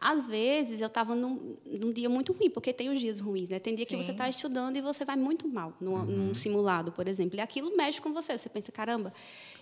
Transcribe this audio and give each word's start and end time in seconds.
Às 0.00 0.26
vezes, 0.26 0.80
eu 0.80 0.86
estava 0.86 1.14
num, 1.14 1.56
num, 1.66 1.92
dia 1.92 2.08
muito 2.08 2.32
ruim, 2.32 2.48
porque 2.48 2.72
tem 2.72 2.88
os 2.88 2.98
dias 2.98 3.20
ruins, 3.20 3.50
né? 3.50 3.58
Tem 3.58 3.74
dia 3.74 3.84
Sim. 3.84 3.98
que 3.98 4.02
você 4.02 4.12
está 4.12 4.26
estudando 4.30 4.76
e 4.76 4.80
você 4.80 5.04
vai 5.04 5.14
muito 5.14 5.46
mal 5.46 5.74
num, 5.78 5.92
uhum. 5.92 6.04
num, 6.04 6.34
simulado, 6.34 6.90
por 6.90 7.06
exemplo. 7.06 7.36
E 7.36 7.40
aquilo 7.40 7.76
mexe 7.76 8.00
com 8.00 8.10
você. 8.14 8.38
Você 8.38 8.48
pensa, 8.48 8.72
caramba, 8.72 9.12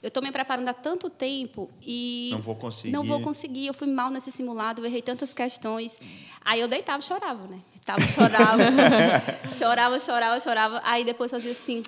eu 0.01 0.07
estou 0.07 0.23
me 0.23 0.31
preparando 0.31 0.69
há 0.69 0.75
tanto 0.75 1.11
tempo 1.11 1.69
e... 1.83 2.29
Não 2.31 2.41
vou 2.41 2.55
conseguir. 2.55 2.93
Não 2.93 3.03
vou 3.03 3.21
conseguir. 3.21 3.67
Eu 3.67 3.75
fui 3.75 3.89
mal 3.89 4.11
nesse 4.11 4.31
simulado, 4.31 4.81
eu 4.83 4.87
errei 4.87 5.03
tantas 5.03 5.35
questões. 5.35 5.99
Aí 6.45 6.61
eu 6.61 6.69
deitava 6.69 7.01
e 7.01 7.03
chorava, 7.03 7.49
né? 7.49 7.61
Tava, 7.85 8.07
chorava, 8.07 8.63
chorava, 9.51 9.99
chorava, 9.99 10.41
chorava. 10.41 10.81
Aí 10.85 11.05
depois 11.05 11.33
fazia 11.33 11.51
assim, 11.51 11.83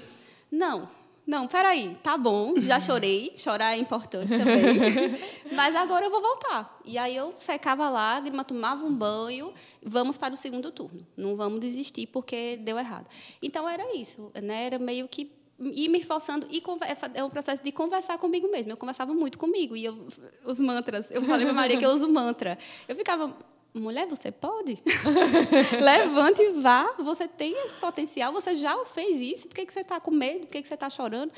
não 0.51 1.00
não, 1.27 1.47
peraí, 1.47 1.97
tá 2.03 2.17
bom, 2.17 2.55
já 2.61 2.79
chorei, 2.81 3.33
chorar 3.37 3.77
é 3.77 3.79
importante 3.79 4.29
também, 4.29 5.17
mas 5.55 5.77
agora 5.77 6.05
eu 6.05 6.11
vou 6.11 6.21
voltar. 6.21 6.81
E 6.85 6.99
aí 6.99 7.15
eu 7.15 7.33
secava 7.37 7.87
a 7.87 7.91
lágrima, 7.91 8.45
tomava 8.45 8.85
um 8.85 8.95
banho, 8.95 9.53
vamos 9.83 10.19
para 10.19 10.35
o 10.35 10.37
segundo 10.37 10.71
turno. 10.71 11.07
Não 11.17 11.37
vamos 11.37 11.61
desistir 11.61 12.07
porque 12.07 12.59
deu 12.63 12.79
errado. 12.79 13.09
Então 13.43 13.69
era 13.69 13.95
isso, 13.95 14.33
né? 14.43 14.67
Era 14.67 14.79
meio 14.79 15.07
que 15.09 15.31
ir 15.61 15.89
me 15.89 16.03
forçando 16.03 16.47
e 16.51 16.59
é, 16.59 17.21
é 17.21 17.25
um 17.25 17.31
processo 17.31 17.63
de 17.63 17.71
conversar 17.71 18.19
comigo 18.19 18.51
mesmo. 18.51 18.73
Eu 18.73 18.77
conversava 18.77 19.13
muito 19.13 19.39
comigo 19.39 19.77
e 19.77 19.85
eu, 19.85 20.07
os 20.45 20.61
mantras. 20.61 21.11
Eu 21.11 21.23
falei 21.23 21.45
para 21.45 21.55
Maria 21.55 21.77
que 21.77 21.85
eu 21.85 21.91
uso 21.91 22.09
mantra. 22.09 22.59
Eu 22.89 22.97
ficava 22.97 23.37
Mulher, 23.73 24.09
você 24.09 24.33
pode? 24.33 24.83
Levante 25.81 26.43
e 26.43 26.61
vá. 26.61 26.93
Você 26.99 27.29
tem 27.29 27.53
esse 27.67 27.79
potencial, 27.79 28.33
você 28.33 28.57
já 28.57 28.77
fez 28.85 29.21
isso. 29.21 29.47
Por 29.47 29.55
que, 29.55 29.65
que 29.65 29.73
você 29.73 29.81
está 29.81 30.01
com 30.01 30.11
medo? 30.11 30.41
Por 30.41 30.49
que, 30.49 30.61
que 30.61 30.67
você 30.67 30.75
está 30.75 30.91
chorando? 30.91 31.31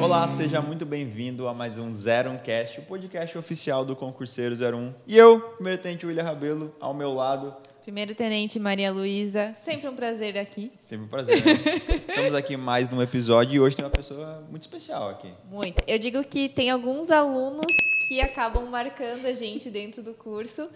Olá, 0.00 0.26
seja 0.28 0.62
muito 0.62 0.86
bem-vindo 0.86 1.46
a 1.46 1.52
mais 1.52 1.78
um 1.78 1.92
Zero 1.92 2.38
Cast, 2.42 2.80
o 2.80 2.84
podcast 2.84 3.36
oficial 3.36 3.84
do 3.84 3.94
Concurseiro 3.94 4.54
01. 4.54 4.94
E 5.06 5.18
eu, 5.18 5.40
primeiro 5.40 5.82
tenente 5.82 6.06
William 6.06 6.24
Rabelo, 6.24 6.74
ao 6.80 6.94
meu 6.94 7.12
lado, 7.12 7.54
Primeiro 7.82 8.14
Tenente 8.14 8.58
Maria 8.60 8.92
Luísa, 8.92 9.54
sempre 9.54 9.88
um 9.88 9.96
prazer 9.96 10.36
aqui. 10.36 10.70
Sempre 10.76 11.06
um 11.06 11.08
prazer. 11.08 11.42
Né? 11.42 11.52
Estamos 12.08 12.34
aqui 12.34 12.56
mais 12.56 12.90
num 12.90 13.00
episódio 13.00 13.54
e 13.54 13.60
hoje 13.60 13.74
tem 13.74 13.84
uma 13.84 13.90
pessoa 13.90 14.44
muito 14.50 14.62
especial 14.62 15.08
aqui. 15.08 15.32
Muito. 15.50 15.82
Eu 15.86 15.98
digo 15.98 16.22
que 16.22 16.48
tem 16.48 16.68
alguns 16.68 17.10
alunos 17.10 17.72
que 18.06 18.20
acabam 18.20 18.66
marcando 18.66 19.24
a 19.24 19.32
gente 19.32 19.70
dentro 19.70 20.02
do 20.02 20.12
curso 20.12 20.68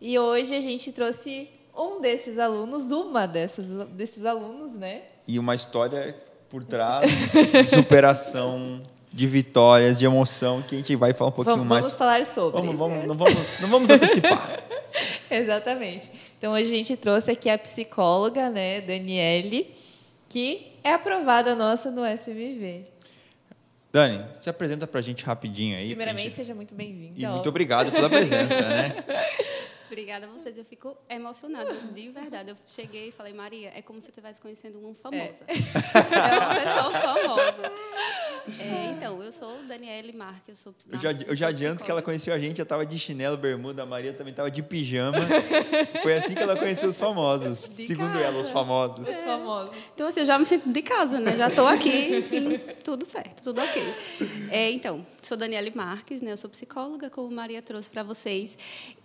e 0.00 0.16
hoje 0.16 0.54
a 0.54 0.60
gente 0.60 0.92
trouxe 0.92 1.48
um 1.76 2.00
desses 2.00 2.38
alunos, 2.38 2.92
uma 2.92 3.26
dessas, 3.26 3.66
desses 3.88 4.24
alunos, 4.24 4.76
né? 4.76 5.02
E 5.26 5.40
uma 5.40 5.56
história 5.56 6.16
por 6.48 6.62
trás 6.62 7.10
de 7.52 7.64
superação, 7.64 8.80
de 9.12 9.26
vitórias, 9.26 9.98
de 9.98 10.04
emoção 10.04 10.62
que 10.62 10.76
a 10.76 10.78
gente 10.78 10.94
vai 10.94 11.12
falar 11.12 11.30
um 11.30 11.34
pouquinho 11.34 11.56
vamos, 11.56 11.68
mais. 11.68 11.82
Vamos 11.82 11.98
falar 11.98 12.24
sobre. 12.24 12.60
Vamos, 12.60 12.76
vamos, 12.76 13.06
não 13.06 13.16
vamos, 13.16 13.60
não 13.60 13.68
vamos 13.68 13.90
antecipar. 13.90 14.62
Exatamente. 15.28 16.08
Então, 16.42 16.54
hoje 16.54 16.64
a 16.64 16.76
gente 16.76 16.96
trouxe 16.96 17.30
aqui 17.30 17.48
a 17.48 17.56
psicóloga, 17.56 18.50
né, 18.50 18.80
Daniele, 18.80 19.72
que 20.28 20.72
é 20.82 20.92
aprovada 20.92 21.54
nossa 21.54 21.88
no 21.88 22.04
SMV. 22.04 22.82
Dani, 23.92 24.24
se 24.32 24.50
apresenta 24.50 24.84
para 24.84 24.98
a 24.98 25.02
gente 25.04 25.24
rapidinho 25.24 25.76
aí. 25.76 25.86
Primeiramente, 25.86 26.24
gente... 26.24 26.34
seja 26.34 26.52
muito 26.52 26.74
bem-vinda. 26.74 27.14
E 27.16 27.24
muito 27.28 27.48
obrigado 27.48 27.92
pela 27.92 28.10
presença, 28.10 28.60
né? 28.60 28.92
Obrigada 29.92 30.24
a 30.24 30.30
vocês. 30.30 30.56
Eu 30.56 30.64
fico 30.64 30.96
emocionada, 31.06 31.70
de 31.74 32.08
verdade. 32.08 32.48
Eu 32.48 32.56
cheguei 32.66 33.08
e 33.08 33.12
falei, 33.12 33.34
Maria, 33.34 33.70
é 33.74 33.82
como 33.82 34.00
se 34.00 34.08
eu 34.08 34.10
estivesse 34.10 34.40
conhecendo 34.40 34.78
uma 34.78 34.94
famosa. 34.94 35.44
É, 35.46 35.52
é 35.52 36.38
uma 36.38 36.54
pessoa 36.54 36.92
famosa. 36.98 37.72
É, 38.58 38.90
então, 38.96 39.22
eu 39.22 39.30
sou 39.30 39.62
Daniele 39.68 40.14
Marques, 40.14 40.48
eu 40.48 40.54
sou 40.54 40.74
Eu 40.90 40.98
já, 40.98 41.12
eu 41.12 41.36
já 41.36 41.48
adianto 41.48 41.84
que 41.84 41.90
ela 41.90 42.00
conheceu 42.00 42.32
a 42.32 42.38
gente, 42.38 42.58
eu 42.58 42.62
estava 42.62 42.86
de 42.86 42.98
chinelo, 42.98 43.36
bermuda, 43.36 43.82
a 43.82 43.86
Maria 43.86 44.14
também 44.14 44.30
estava 44.30 44.50
de 44.50 44.62
pijama. 44.62 45.18
Foi 46.02 46.14
assim 46.14 46.34
que 46.34 46.42
ela 46.42 46.56
conheceu 46.56 46.88
os 46.88 46.96
famosos. 46.96 47.68
De 47.68 47.86
segundo 47.86 48.14
casa. 48.14 48.24
ela, 48.24 48.40
os 48.40 48.48
famosos. 48.48 49.06
Os 49.06 49.14
famosos. 49.16 49.76
Então, 49.94 50.08
assim, 50.08 50.20
eu 50.20 50.26
já 50.26 50.38
me 50.38 50.46
sinto 50.46 50.72
de 50.72 50.80
casa, 50.80 51.20
né? 51.20 51.36
Já 51.36 51.48
estou 51.48 51.66
aqui, 51.66 52.16
enfim, 52.16 52.58
tudo 52.82 53.04
certo, 53.04 53.42
tudo 53.42 53.60
ok. 53.60 53.82
É, 54.50 54.70
então, 54.70 55.06
sou 55.20 55.36
Daniele 55.36 55.70
Marques, 55.74 56.22
né? 56.22 56.32
Eu 56.32 56.36
sou 56.38 56.48
psicóloga, 56.48 57.10
como 57.10 57.30
Maria 57.30 57.60
trouxe 57.60 57.90
para 57.90 58.02
vocês. 58.02 58.56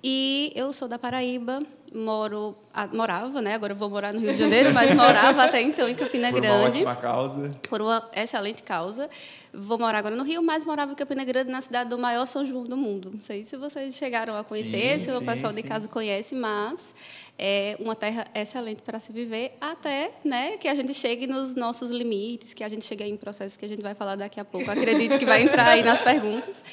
E 0.03 0.51
eu 0.55 0.71
sou 0.77 0.87
da 0.87 0.99
Paraíba, 0.99 1.59
moro, 1.97 2.55
morava, 2.93 3.41
né? 3.41 3.55
Agora 3.55 3.73
vou 3.73 3.89
morar 3.89 4.13
no 4.13 4.19
Rio 4.19 4.31
de 4.31 4.37
Janeiro, 4.37 4.73
mas 4.73 4.93
morava 4.93 5.43
até 5.43 5.61
então 5.61 5.87
em 5.89 5.95
Campina 5.95 6.31
Por 6.31 6.41
Grande. 6.41 6.79
Por 6.79 6.85
uma 6.85 6.91
ótima 6.91 6.95
causa. 6.95 7.51
Por 7.69 7.81
uma 7.81 8.09
excelente 8.15 8.63
causa. 8.63 9.09
Vou 9.53 9.79
morar 9.79 9.97
agora 9.97 10.15
no 10.15 10.23
Rio, 10.23 10.43
mas 10.43 10.63
morava 10.63 10.91
em 10.91 10.95
Campina 10.95 11.23
Grande, 11.23 11.49
na 11.49 11.61
cidade 11.61 11.89
do 11.89 11.97
maior 11.97 12.25
São 12.25 12.45
João 12.45 12.63
do 12.63 12.77
mundo. 12.77 13.11
Não 13.11 13.21
sei 13.21 13.43
se 13.43 13.57
vocês 13.57 13.95
chegaram 13.95 14.37
a 14.37 14.43
conhecer, 14.43 14.99
sim, 14.99 15.05
se 15.05 15.11
sim, 15.11 15.17
o 15.17 15.25
pessoal 15.25 15.51
sim. 15.51 15.61
de 15.61 15.67
casa 15.67 15.87
conhece, 15.87 16.35
mas 16.35 16.93
é 17.39 17.77
uma 17.79 17.95
terra 17.95 18.25
excelente 18.33 18.81
para 18.81 18.99
se 18.99 19.11
viver, 19.11 19.55
até 19.61 20.11
né, 20.23 20.57
que 20.57 20.67
a 20.67 20.73
gente 20.73 20.93
chegue 20.93 21.27
nos 21.27 21.55
nossos 21.55 21.91
limites, 21.91 22.53
que 22.53 22.63
a 22.63 22.67
gente 22.67 22.83
chegue 22.83 23.03
em 23.03 23.15
processos 23.15 23.57
que 23.57 23.65
a 23.65 23.69
gente 23.69 23.81
vai 23.81 23.93
falar 23.93 24.15
daqui 24.15 24.39
a 24.39 24.45
pouco. 24.45 24.69
Acredito 24.69 25.17
que 25.19 25.25
vai 25.25 25.43
entrar 25.43 25.69
aí 25.69 25.83
nas 25.83 26.01
perguntas. 26.01 26.63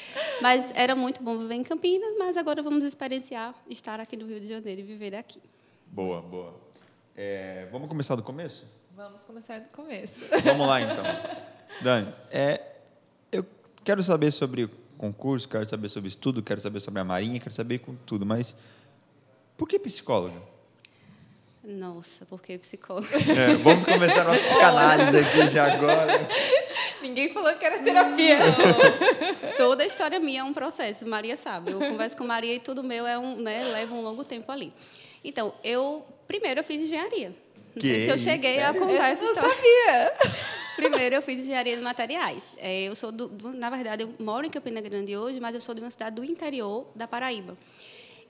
Mas 0.41 0.71
era 0.75 0.95
muito 0.95 1.23
bom 1.23 1.37
viver 1.37 1.55
em 1.55 1.63
Campinas, 1.63 2.11
mas 2.17 2.35
agora 2.35 2.61
vamos 2.61 2.83
experienciar 2.83 3.53
estar 3.69 3.99
aqui 3.99 4.17
no 4.17 4.25
Rio 4.25 4.39
de 4.39 4.47
Janeiro 4.47 4.81
e 4.81 4.83
viver 4.83 5.14
aqui. 5.17 5.41
Boa, 5.87 6.21
boa. 6.21 6.53
É, 7.15 7.67
vamos 7.71 7.87
começar 7.87 8.15
do 8.15 8.23
começo? 8.23 8.67
Vamos 8.95 9.21
começar 9.23 9.59
do 9.59 9.69
começo. 9.69 10.21
Vamos 10.43 10.67
lá, 10.67 10.81
então. 10.81 11.03
Dani, 11.81 12.13
é, 12.31 12.61
eu 13.31 13.45
quero 13.83 14.03
saber 14.03 14.31
sobre 14.31 14.69
concurso, 14.97 15.47
quero 15.47 15.67
saber 15.67 15.89
sobre 15.89 16.09
estudo, 16.09 16.41
quero 16.41 16.59
saber 16.59 16.79
sobre 16.79 16.99
a 16.99 17.03
Marinha, 17.03 17.39
quero 17.39 17.53
saber 17.53 17.79
com 17.79 17.95
tudo, 17.95 18.25
mas 18.25 18.55
por 19.57 19.67
que 19.67 19.77
psicóloga? 19.79 20.41
Nossa, 21.63 22.25
por 22.25 22.41
que 22.41 22.57
psicóloga? 22.57 23.07
É, 23.17 23.55
vamos 23.55 23.83
começar 23.83 24.27
uma 24.27 24.37
psicanálise 24.37 25.17
aqui 25.17 25.49
já 25.49 25.73
agora. 25.73 26.13
Ninguém 27.01 27.33
falou 27.33 27.53
que 27.55 27.65
era 27.65 27.79
terapia. 27.79 28.37
Não. 28.39 29.53
Toda 29.57 29.83
a 29.83 29.85
história 29.85 30.19
minha 30.19 30.41
é 30.41 30.43
um 30.43 30.53
processo, 30.53 31.07
Maria 31.07 31.35
sabe. 31.35 31.71
Eu 31.71 31.79
converso 31.79 32.15
com 32.17 32.23
Maria 32.23 32.53
e 32.53 32.59
tudo 32.59 32.83
meu 32.83 33.07
é 33.07 33.17
um, 33.17 33.37
né, 33.37 33.63
leva 33.65 33.93
um 33.95 34.01
longo 34.01 34.23
tempo 34.23 34.51
ali. 34.51 34.71
Então, 35.27 35.53
eu 35.63 36.05
primeiro 36.27 36.59
eu 36.59 36.63
fiz 36.63 36.81
engenharia. 36.81 37.29
Não 37.75 37.81
que 37.81 37.87
sei 37.87 37.99
se 37.99 38.09
eu 38.09 38.17
cheguei 38.17 38.61
a 38.61 38.73
contar 38.73 38.93
eu 38.93 39.03
essa 39.03 39.25
história. 39.25 39.49
Eu 39.49 39.55
sabia. 39.55 40.45
Primeiro, 40.75 41.15
eu 41.15 41.21
fiz 41.21 41.39
engenharia 41.39 41.75
de 41.75 41.81
materiais. 41.81 42.55
É, 42.57 42.83
eu 42.83 42.95
sou 42.95 43.11
do, 43.11 43.27
do, 43.27 43.53
na 43.53 43.69
verdade, 43.69 44.03
eu 44.03 44.13
moro 44.19 44.45
em 44.45 44.49
Campina 44.49 44.81
Grande 44.81 45.15
hoje, 45.15 45.39
mas 45.39 45.55
eu 45.55 45.61
sou 45.61 45.73
de 45.73 45.81
uma 45.81 45.89
cidade 45.89 46.17
do 46.17 46.23
interior 46.23 46.85
da 46.93 47.07
Paraíba. 47.07 47.57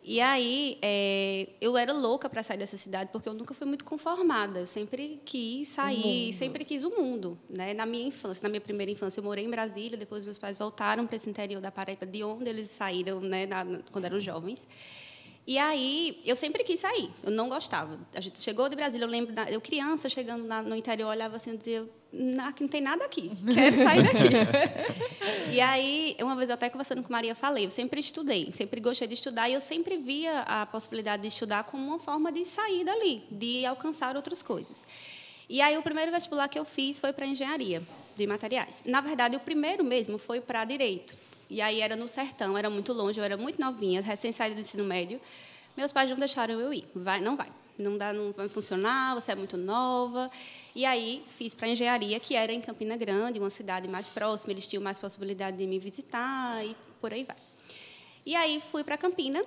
E 0.03 0.21
aí, 0.21 0.77
é, 0.83 1.49
eu 1.59 1.75
era 1.75 1.91
louca 1.91 2.29
para 2.29 2.43
sair 2.43 2.57
dessa 2.57 2.77
cidade, 2.77 3.09
porque 3.11 3.27
eu 3.27 3.33
nunca 3.33 3.55
fui 3.55 3.65
muito 3.65 3.83
conformada. 3.83 4.59
Eu 4.59 4.67
sempre 4.67 5.19
quis 5.25 5.69
sair, 5.69 6.31
sempre 6.33 6.63
quis 6.63 6.83
o 6.83 6.91
mundo. 6.91 7.35
Né? 7.49 7.73
Na 7.73 7.87
minha 7.87 8.07
infância, 8.07 8.43
na 8.43 8.49
minha 8.49 8.61
primeira 8.61 8.91
infância, 8.91 9.19
eu 9.19 9.23
morei 9.23 9.43
em 9.43 9.49
Brasília, 9.49 9.97
depois 9.97 10.23
meus 10.23 10.37
pais 10.37 10.59
voltaram 10.59 11.07
para 11.07 11.15
esse 11.15 11.27
interior 11.27 11.59
da 11.59 11.71
Paraíba, 11.71 12.05
de 12.05 12.23
onde 12.23 12.47
eles 12.47 12.69
saíram 12.69 13.19
né, 13.19 13.47
na, 13.47 13.65
quando 13.91 14.05
eram 14.05 14.19
jovens. 14.19 14.67
E 15.47 15.59
aí, 15.59 16.19
eu 16.25 16.35
sempre 16.35 16.63
quis 16.63 16.79
sair, 16.79 17.07
eu 17.23 17.29
não 17.29 17.47
gostava. 17.47 17.99
A 18.15 18.19
gente 18.19 18.41
chegou 18.41 18.67
de 18.67 18.75
Brasília, 18.75 19.05
eu 19.05 19.09
lembro, 19.09 19.31
eu 19.47 19.61
criança 19.61 20.09
chegando 20.09 20.43
na, 20.43 20.63
no 20.63 20.75
interior, 20.75 21.09
olhava 21.09 21.35
assim 21.35 21.53
e 21.53 21.57
dizia: 21.57 21.87
aqui 22.47 22.63
não 22.63 22.67
tem 22.67 22.81
nada 22.81 23.05
aqui, 23.05 23.29
quero 23.53 23.75
sair 23.75 24.03
daqui. 24.03 25.53
e 25.53 25.61
aí, 25.61 26.17
uma 26.19 26.35
vez 26.35 26.49
eu 26.49 26.55
até 26.55 26.67
conversando 26.67 27.03
com 27.03 27.13
Maria, 27.13 27.35
falei: 27.35 27.67
eu 27.67 27.69
sempre 27.69 27.99
estudei, 27.99 28.51
sempre 28.51 28.81
gostei 28.81 29.07
de 29.07 29.13
estudar, 29.13 29.47
e 29.47 29.53
eu 29.53 29.61
sempre 29.61 29.97
via 29.97 30.39
a 30.41 30.65
possibilidade 30.65 31.21
de 31.21 31.27
estudar 31.27 31.63
como 31.65 31.85
uma 31.85 31.99
forma 31.99 32.31
de 32.31 32.43
sair 32.43 32.83
dali, 32.83 33.23
de 33.29 33.67
alcançar 33.67 34.15
outras 34.15 34.41
coisas. 34.41 34.83
E 35.47 35.61
aí, 35.61 35.77
o 35.77 35.83
primeiro 35.83 36.11
vestibular 36.11 36.47
que 36.47 36.57
eu 36.57 36.65
fiz 36.65 36.97
foi 36.97 37.13
para 37.13 37.27
engenharia 37.27 37.83
de 38.17 38.25
materiais. 38.25 38.81
Na 38.83 38.99
verdade, 38.99 39.35
o 39.35 39.39
primeiro 39.39 39.83
mesmo 39.83 40.17
foi 40.17 40.41
para 40.41 40.65
direito 40.65 41.13
e 41.49 41.61
aí 41.61 41.81
era 41.81 41.95
no 41.95 42.07
sertão, 42.07 42.57
era 42.57 42.69
muito 42.69 42.93
longe, 42.93 43.19
eu 43.19 43.23
era 43.23 43.37
muito 43.37 43.59
novinha, 43.59 44.01
recém 44.01 44.31
saída 44.31 44.55
do 44.55 44.61
ensino 44.61 44.83
médio. 44.83 45.19
Meus 45.75 45.91
pais 45.91 46.09
não 46.09 46.17
deixaram 46.17 46.59
eu 46.59 46.73
ir. 46.73 46.85
Vai, 46.95 47.19
não 47.21 47.35
vai. 47.35 47.49
Não 47.77 47.97
dá, 47.97 48.13
não 48.13 48.31
vai 48.31 48.47
funcionar, 48.47 49.13
você 49.15 49.33
é 49.33 49.35
muito 49.35 49.57
nova. 49.57 50.31
E 50.73 50.85
aí 50.85 51.23
fiz 51.27 51.53
para 51.53 51.67
engenharia, 51.67 52.19
que 52.19 52.35
era 52.35 52.53
em 52.53 52.61
Campina 52.61 52.95
Grande, 52.95 53.39
uma 53.39 53.49
cidade 53.49 53.87
mais 53.87 54.09
próxima, 54.09 54.53
eles 54.53 54.67
tinham 54.67 54.81
mais 54.81 54.97
possibilidade 54.97 55.57
de 55.57 55.67
me 55.67 55.77
visitar 55.77 56.65
e 56.65 56.75
por 57.01 57.13
aí 57.13 57.23
vai. 57.23 57.35
E 58.25 58.35
aí 58.35 58.61
fui 58.61 58.83
para 58.83 58.97
Campina, 58.97 59.43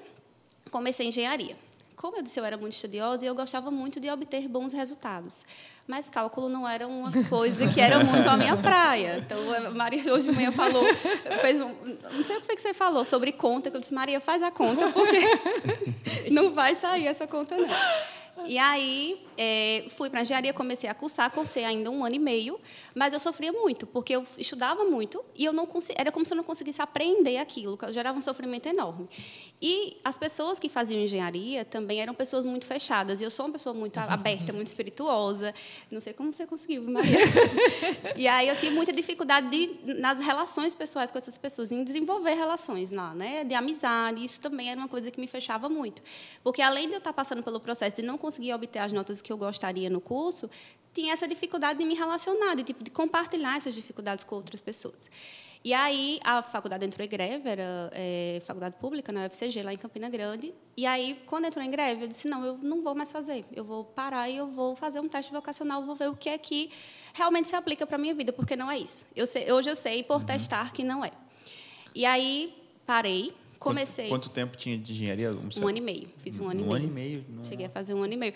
comecei 0.71 1.09
engenharia 1.09 1.57
como 1.99 2.17
eu 2.17 2.23
disse, 2.23 2.39
eu 2.39 2.45
era 2.45 2.57
muito 2.57 2.75
estudiosa 2.75 3.25
e 3.25 3.29
eu 3.29 3.35
gostava 3.35 3.71
muito 3.71 3.99
de 3.99 4.09
obter 4.09 4.47
bons 4.49 4.73
resultados. 4.73 5.45
Mas 5.87 6.09
cálculo 6.09 6.49
não 6.49 6.67
era 6.67 6.87
uma 6.87 7.11
coisa 7.29 7.67
que 7.67 7.81
era 7.81 8.03
muito 8.05 8.29
a 8.29 8.37
minha 8.37 8.57
praia. 8.57 9.19
Então, 9.19 9.39
a 9.53 9.71
Maria 9.71 10.13
hoje 10.15 10.29
de 10.29 10.35
manhã 10.35 10.53
falou, 10.53 10.85
fez 11.41 11.61
um, 11.61 11.75
não 12.13 12.25
sei 12.25 12.37
o 12.37 12.41
que 12.41 12.47
foi 12.47 12.55
que 12.55 12.63
você 12.63 12.73
falou 12.73 13.05
sobre 13.05 13.33
conta, 13.33 13.71
que 13.71 13.77
eu 13.77 13.81
disse, 13.81 13.93
Maria, 13.93 14.21
faz 14.21 14.43
a 14.43 14.51
conta, 14.51 14.89
porque 14.91 15.19
não 16.31 16.53
vai 16.53 16.75
sair 16.75 17.09
essa 17.09 17.27
conta, 17.27 17.57
não. 17.57 17.69
E 18.47 18.59
aí, 18.59 19.21
é, 19.37 19.87
fui 19.89 20.11
para 20.11 20.23
engenharia, 20.23 20.53
comecei 20.53 20.89
a 20.89 20.95
cursar, 20.95 21.31
cursei 21.31 21.65
ainda 21.65 21.91
um 21.91 22.05
ano 22.05 22.15
e 22.15 22.19
meio, 22.19 22.59
mas 22.95 23.13
eu 23.13 23.21
sofria 23.21 23.53
muito, 23.53 23.87
porque 23.87 24.15
eu 24.15 24.25
estudava 24.37 24.85
muito 24.85 25.25
e 25.37 25.45
eu 25.45 25.53
não 25.53 25.69
era 25.95 26.11
como 26.11 26.25
se 26.25 26.33
eu 26.33 26.37
não 26.37 26.45
conseguisse 26.45 26.81
aprender 26.81 27.37
aquilo, 27.39 27.79
gerava 27.91 28.19
um 28.19 28.23
sofrimento 28.23 28.69
enorme. 28.69 29.09
E 29.61 29.97
as 30.05 30.19
pessoas 30.19 30.59
que 30.59 30.69
faziam 30.69 31.01
engenharia 31.01 31.65
também 31.65 32.01
eram 32.01 32.15
pessoas 32.15 32.47
muito 32.47 32.67
fechadas, 32.67 33.21
e 33.21 33.25
eu 33.25 33.31
sou 33.31 33.47
uma 33.47 33.53
pessoa 33.53 33.75
muito 33.75 33.99
aberta, 34.01 34.53
muito 34.53 34.69
espirituosa, 34.69 35.55
não 35.91 36.01
sei 36.01 36.13
como 36.13 36.33
você 36.33 36.47
conseguiu, 36.47 36.83
Maria. 36.85 37.19
e 38.17 38.27
aí 38.27 38.49
eu 38.49 38.59
tinha 38.59 38.73
muita 38.73 38.93
dificuldade 38.93 39.49
de, 39.51 39.95
nas 39.95 40.21
relações 40.21 40.75
pessoais 40.75 41.11
com 41.11 41.19
essas 41.19 41.37
pessoas, 41.37 41.71
em 41.71 41.85
desenvolver 41.85 42.35
relações 42.35 42.91
lá, 42.91 43.15
né, 43.15 43.45
de 43.45 43.55
amizade, 43.55 44.25
isso 44.25 44.41
também 44.41 44.71
era 44.71 44.81
uma 44.81 44.89
coisa 44.89 45.11
que 45.11 45.21
me 45.21 45.27
fechava 45.27 45.69
muito. 45.69 46.03
Porque 46.43 46.63
além 46.63 46.89
de 46.89 46.95
eu 46.95 46.99
estar 46.99 47.13
passando 47.13 47.43
pelo 47.43 47.61
processo 47.61 47.97
de 47.97 48.03
não 48.03 48.17
conseguir 48.17 48.28
conseguia 48.29 48.55
obter 48.55 48.81
as 48.81 48.93
notas 48.93 49.23
que 49.23 49.33
eu 49.33 49.39
gostaria 49.39 49.89
no 49.89 50.01
curso, 50.01 50.51
tinha 50.93 51.13
essa 51.15 51.27
dificuldade 51.27 51.79
de 51.79 51.85
me 51.85 51.95
relacionar, 51.95 52.55
de, 52.55 52.63
tipo, 52.63 52.85
de 52.85 52.91
compartilhar 52.91 53.57
essas 53.57 53.75
dificuldades 53.75 54.23
com 54.25 54.35
outras 54.37 54.61
pessoas. 54.61 55.11
E 55.65 55.73
aí 55.73 56.21
a 56.23 56.41
faculdade 56.43 56.85
entrou 56.85 57.05
em 57.05 57.09
greve, 57.09 57.49
era 57.49 57.91
é, 57.93 58.39
faculdade 58.47 58.77
pública 58.79 59.11
na 59.11 59.27
UFCG, 59.27 59.63
lá 59.63 59.73
em 59.73 59.77
Campina 59.77 60.09
Grande. 60.09 60.55
E 60.77 60.87
aí, 60.87 61.21
quando 61.27 61.47
entrou 61.47 61.65
em 61.65 61.71
greve, 61.71 62.05
eu 62.05 62.09
disse, 62.09 62.29
não, 62.29 62.45
eu 62.45 62.59
não 62.63 62.81
vou 62.81 62.95
mais 62.95 63.11
fazer. 63.11 63.45
Eu 63.53 63.65
vou 63.65 63.83
parar 63.85 64.29
e 64.29 64.37
eu 64.37 64.47
vou 64.47 64.77
fazer 64.77 65.01
um 65.01 65.09
teste 65.09 65.33
vocacional, 65.33 65.83
vou 65.83 65.95
ver 65.95 66.09
o 66.09 66.15
que 66.15 66.29
é 66.29 66.39
que 66.39 66.71
realmente 67.15 67.49
se 67.49 67.57
aplica 67.57 67.87
para 67.87 67.97
a 67.97 67.99
minha 67.99 68.15
vida, 68.15 68.33
porque 68.33 68.55
não 68.55 68.71
é 68.71 68.79
isso. 68.79 69.07
Eu 69.17 69.27
sei, 69.27 69.51
hoje 69.51 69.71
eu 69.71 69.77
sei, 69.77 70.03
por 70.03 70.21
uhum. 70.21 70.27
testar, 70.27 70.73
que 70.73 70.85
não 70.85 71.05
é. 71.05 71.11
E 71.95 72.05
aí, 72.05 72.55
parei, 72.87 73.35
Comecei. 73.59 74.09
Quanto, 74.09 74.29
quanto, 74.29 74.35
tempo 74.35 74.57
tinha 74.57 74.79
de 74.79 74.93
engenharia? 74.93 75.31
Um, 75.31 75.63
um 75.63 75.69
ano 75.69 75.79
e 75.79 75.81
meio. 75.81 76.09
Fiz 76.19 76.39
um 76.39 76.49
ano 76.49 76.61
um 76.61 76.65
e 76.65 76.67
meio. 76.67 76.71
Um 76.71 76.75
ano 76.75 76.85
e 76.85 76.91
meio. 76.91 77.25
Não. 77.29 77.45
Cheguei 77.45 77.67
a 77.67 77.71
fazer 77.71 77.95
um 77.95 78.03
ano 78.03 78.13
e 78.13 78.17
meio. 78.17 78.33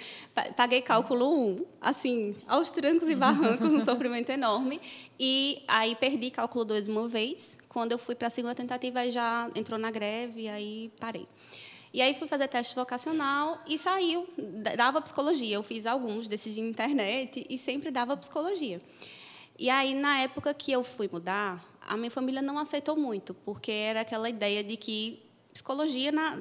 Paguei 0.57 0.83
cálculo 0.83 1.29
1, 1.29 1.51
um, 1.51 1.67
assim, 1.81 2.35
aos 2.47 2.71
trancos 2.71 3.09
e 3.09 3.15
barrancos, 3.15 3.73
um 3.73 3.81
sofrimento 3.85 4.31
enorme. 4.31 4.81
E 5.19 5.63
aí 5.69 5.95
perdi 5.95 6.31
cálculo 6.31 6.65
2 6.65 6.89
uma 6.89 7.07
vez. 7.07 7.59
Quando 7.69 7.93
eu 7.93 7.99
fui 7.99 8.15
para 8.15 8.27
a 8.27 8.31
segunda 8.31 8.55
tentativa, 8.55 9.01
aí 9.01 9.11
já 9.11 9.51
entrou 9.55 9.79
na 9.79 9.91
greve, 9.91 10.49
aí 10.49 10.91
parei. 10.99 11.29
E 11.93 12.01
aí 12.01 12.15
fui 12.15 12.27
fazer 12.27 12.49
teste 12.49 12.75
vocacional 12.75 13.63
e 13.69 13.77
saiu, 13.79 14.27
dava 14.77 15.01
psicologia. 15.01 15.55
Eu 15.55 15.63
fiz 15.63 15.87
alguns 15.87 16.27
desses 16.27 16.55
de 16.55 16.61
internet 16.61 17.47
e 17.49 17.59
sempre 17.59 17.91
dava 17.91 18.17
psicologia. 18.17 18.81
E 19.63 19.71
aí, 19.71 19.95
na 19.95 20.19
época 20.19 20.53
que 20.53 20.73
eu 20.73 20.83
fui 20.83 21.09
mudar, 21.09 21.65
a 21.81 21.97
minha 21.97 22.11
família 22.11 22.43
não 22.43 22.59
aceitou 22.59 22.97
muito, 22.97 23.33
porque 23.33 23.71
era 23.71 24.01
aquela 24.01 24.29
ideia 24.29 24.65
de 24.65 24.77
que 24.77 25.23
psicologia, 25.53 26.11
na, 26.11 26.37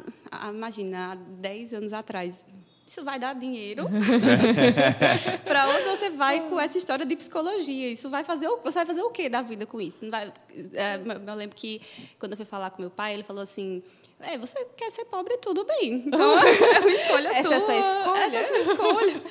imagina, 0.50 1.12
há 1.12 1.16
10 1.16 1.76
anos 1.76 1.94
atrás, 1.94 2.44
isso 2.84 3.04
vai 3.04 3.20
dar 3.20 3.36
dinheiro. 3.36 3.86
para 5.46 5.70
onde 5.70 5.84
você 5.84 6.10
vai 6.10 6.50
com 6.50 6.60
essa 6.60 6.80
história 6.80 7.06
de 7.06 7.16
psicologia? 7.16 7.90
Isso 7.90 8.10
vai 8.10 8.24
fazer 8.24 8.48
o, 8.48 8.58
você 8.58 8.80
vai 8.80 8.88
fazer 8.88 9.04
o 9.04 9.12
quê 9.12 9.30
da 9.30 9.44
vida 9.44 9.68
com 9.68 9.80
isso? 9.80 10.10
Vai, 10.10 10.34
é, 10.74 11.00
eu 11.28 11.36
lembro 11.36 11.56
que 11.56 11.80
quando 12.18 12.32
eu 12.32 12.38
fui 12.38 12.46
falar 12.48 12.72
com 12.72 12.82
meu 12.82 12.90
pai, 12.90 13.14
ele 13.14 13.24
falou 13.24 13.44
assim: 13.44 13.84
é, 14.20 14.36
você 14.36 14.66
quer 14.76 14.90
ser 14.90 15.06
pobre, 15.06 15.38
tudo 15.38 15.64
bem. 15.64 16.06
Então 16.08 16.20
é 16.42 16.80
uma 16.80 16.90
escolha 16.90 17.30
essa 17.30 17.44
sua. 17.44 17.54
Essa 17.54 17.54
é 17.54 17.56
a 17.56 17.60
sua 17.60 18.00
escolha. 18.00 18.24
Essa 18.24 18.36
é 18.36 18.42
a 18.42 18.48
sua 18.48 18.74
escolha. 18.74 19.22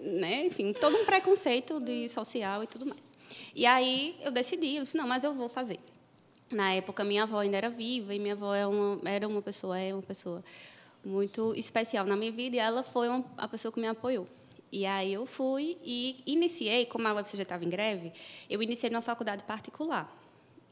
Né? 0.00 0.46
Enfim, 0.46 0.72
todo 0.72 0.96
um 0.96 1.04
preconceito 1.04 1.80
de 1.80 2.08
social 2.08 2.62
e 2.62 2.66
tudo 2.66 2.86
mais. 2.86 3.14
E 3.54 3.66
aí 3.66 4.16
eu 4.20 4.30
decidi, 4.30 4.76
eu 4.76 4.82
disse, 4.82 4.96
não, 4.96 5.06
mas 5.06 5.24
eu 5.24 5.34
vou 5.34 5.48
fazer. 5.48 5.78
Na 6.50 6.72
época, 6.72 7.04
minha 7.04 7.24
avó 7.24 7.40
ainda 7.40 7.56
era 7.56 7.68
viva 7.68 8.14
e 8.14 8.18
minha 8.18 8.34
avó 8.34 8.54
é 8.54 8.66
uma, 8.66 9.00
era 9.08 9.28
uma 9.28 9.42
pessoa, 9.42 9.78
é 9.78 9.92
uma 9.92 10.02
pessoa 10.02 10.42
muito 11.04 11.52
especial 11.54 12.06
na 12.06 12.16
minha 12.16 12.32
vida 12.32 12.56
e 12.56 12.58
ela 12.58 12.82
foi 12.82 13.08
uma, 13.08 13.24
a 13.36 13.46
pessoa 13.46 13.70
que 13.70 13.80
me 13.80 13.86
apoiou. 13.86 14.26
E 14.70 14.84
aí 14.84 15.12
eu 15.12 15.26
fui 15.26 15.78
e 15.82 16.22
iniciei, 16.26 16.86
como 16.86 17.06
a 17.08 17.14
UFC 17.14 17.36
já 17.36 17.42
estava 17.42 17.64
em 17.64 17.68
greve, 17.68 18.12
eu 18.48 18.62
iniciei 18.62 18.90
numa 18.90 19.02
faculdade 19.02 19.42
particular. 19.44 20.14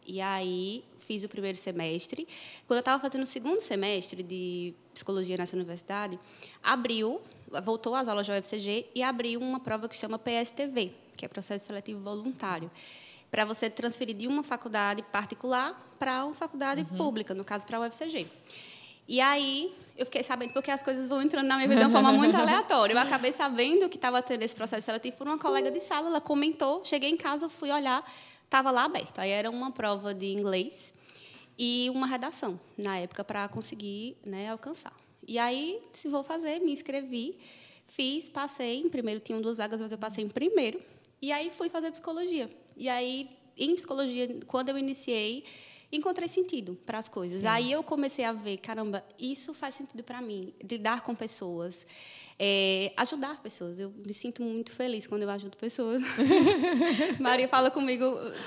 E 0.06 0.20
aí 0.20 0.84
fiz 0.96 1.24
o 1.24 1.28
primeiro 1.28 1.58
semestre. 1.58 2.28
Quando 2.66 2.76
eu 2.76 2.80
estava 2.80 3.02
fazendo 3.02 3.22
o 3.22 3.26
segundo 3.26 3.60
semestre 3.60 4.22
de 4.22 4.72
psicologia 4.94 5.36
nessa 5.36 5.56
universidade, 5.56 6.18
abriu, 6.62 7.20
voltou 7.62 7.94
às 7.94 8.08
aulas 8.08 8.26
da 8.26 8.36
UFCG 8.36 8.86
e 8.94 9.02
abriu 9.02 9.40
uma 9.40 9.60
prova 9.60 9.88
que 9.88 9.96
chama 9.96 10.18
PSTV, 10.18 10.92
que 11.16 11.24
é 11.24 11.28
processo 11.28 11.66
seletivo 11.66 12.00
voluntário, 12.00 12.70
para 13.30 13.44
você 13.44 13.68
transferir 13.68 14.16
de 14.16 14.26
uma 14.26 14.42
faculdade 14.42 15.02
particular 15.02 15.80
para 15.98 16.24
uma 16.24 16.34
faculdade 16.34 16.86
uhum. 16.90 16.96
pública, 16.96 17.34
no 17.34 17.44
caso 17.44 17.66
para 17.66 17.78
a 17.78 17.80
UFCG. 17.80 18.26
E 19.08 19.20
aí 19.20 19.72
eu 19.96 20.04
fiquei 20.04 20.22
sabendo 20.22 20.52
porque 20.52 20.70
as 20.70 20.82
coisas 20.82 21.06
vão 21.06 21.22
entrando 21.22 21.46
na 21.46 21.56
minha 21.56 21.68
vida 21.68 21.80
de 21.80 21.86
uma 21.86 21.92
forma 21.92 22.12
muito 22.18 22.36
aleatória. 22.36 22.92
Eu 22.92 22.98
acabei 22.98 23.32
sabendo 23.32 23.88
que 23.88 23.96
estava 23.96 24.20
tendo 24.20 24.42
esse 24.42 24.54
processo 24.54 24.84
seletivo 24.84 25.16
por 25.16 25.26
uma 25.26 25.38
colega 25.38 25.70
de 25.70 25.80
sala, 25.80 26.08
ela 26.08 26.20
comentou, 26.20 26.84
cheguei 26.84 27.10
em 27.10 27.16
casa, 27.16 27.48
fui 27.48 27.70
olhar, 27.70 28.04
estava 28.44 28.70
lá 28.70 28.84
aberto. 28.84 29.18
Aí 29.18 29.30
era 29.30 29.50
uma 29.50 29.70
prova 29.70 30.12
de 30.12 30.26
inglês 30.26 30.92
e 31.58 31.90
uma 31.94 32.06
redação, 32.06 32.60
na 32.76 32.98
época, 32.98 33.24
para 33.24 33.48
conseguir 33.48 34.16
né, 34.24 34.50
alcançar. 34.50 34.92
E 35.26 35.38
aí, 35.38 35.80
se 35.92 36.08
vou 36.08 36.22
fazer, 36.22 36.60
me 36.60 36.72
inscrevi, 36.72 37.38
fiz, 37.84 38.28
passei. 38.28 38.80
Em 38.80 38.88
primeiro 38.88 39.20
tinham 39.20 39.40
duas 39.40 39.56
vagas, 39.56 39.80
mas 39.80 39.90
eu 39.90 39.98
passei 39.98 40.24
em 40.24 40.28
primeiro. 40.28 40.80
E 41.20 41.32
aí 41.32 41.50
fui 41.50 41.68
fazer 41.68 41.90
psicologia. 41.90 42.48
E 42.76 42.88
aí, 42.88 43.28
em 43.56 43.74
psicologia, 43.74 44.38
quando 44.46 44.68
eu 44.68 44.78
iniciei, 44.78 45.44
encontrei 45.90 46.28
sentido 46.28 46.78
para 46.86 46.98
as 46.98 47.08
coisas. 47.08 47.40
Sim. 47.40 47.46
Aí 47.46 47.72
eu 47.72 47.82
comecei 47.82 48.24
a 48.24 48.32
ver, 48.32 48.58
caramba, 48.58 49.04
isso 49.18 49.54
faz 49.54 49.74
sentido 49.74 50.02
para 50.02 50.20
mim, 50.20 50.52
lidar 50.62 51.02
com 51.02 51.14
pessoas 51.14 51.86
é, 52.38 52.92
ajudar 52.96 53.40
pessoas. 53.42 53.80
Eu 53.80 53.92
me 54.04 54.12
sinto 54.12 54.42
muito 54.42 54.70
feliz 54.72 55.06
quando 55.06 55.22
eu 55.22 55.30
ajudo 55.30 55.56
pessoas. 55.56 56.02
Maria 57.18 57.48
fala 57.48 57.70
comigo, 57.70 58.04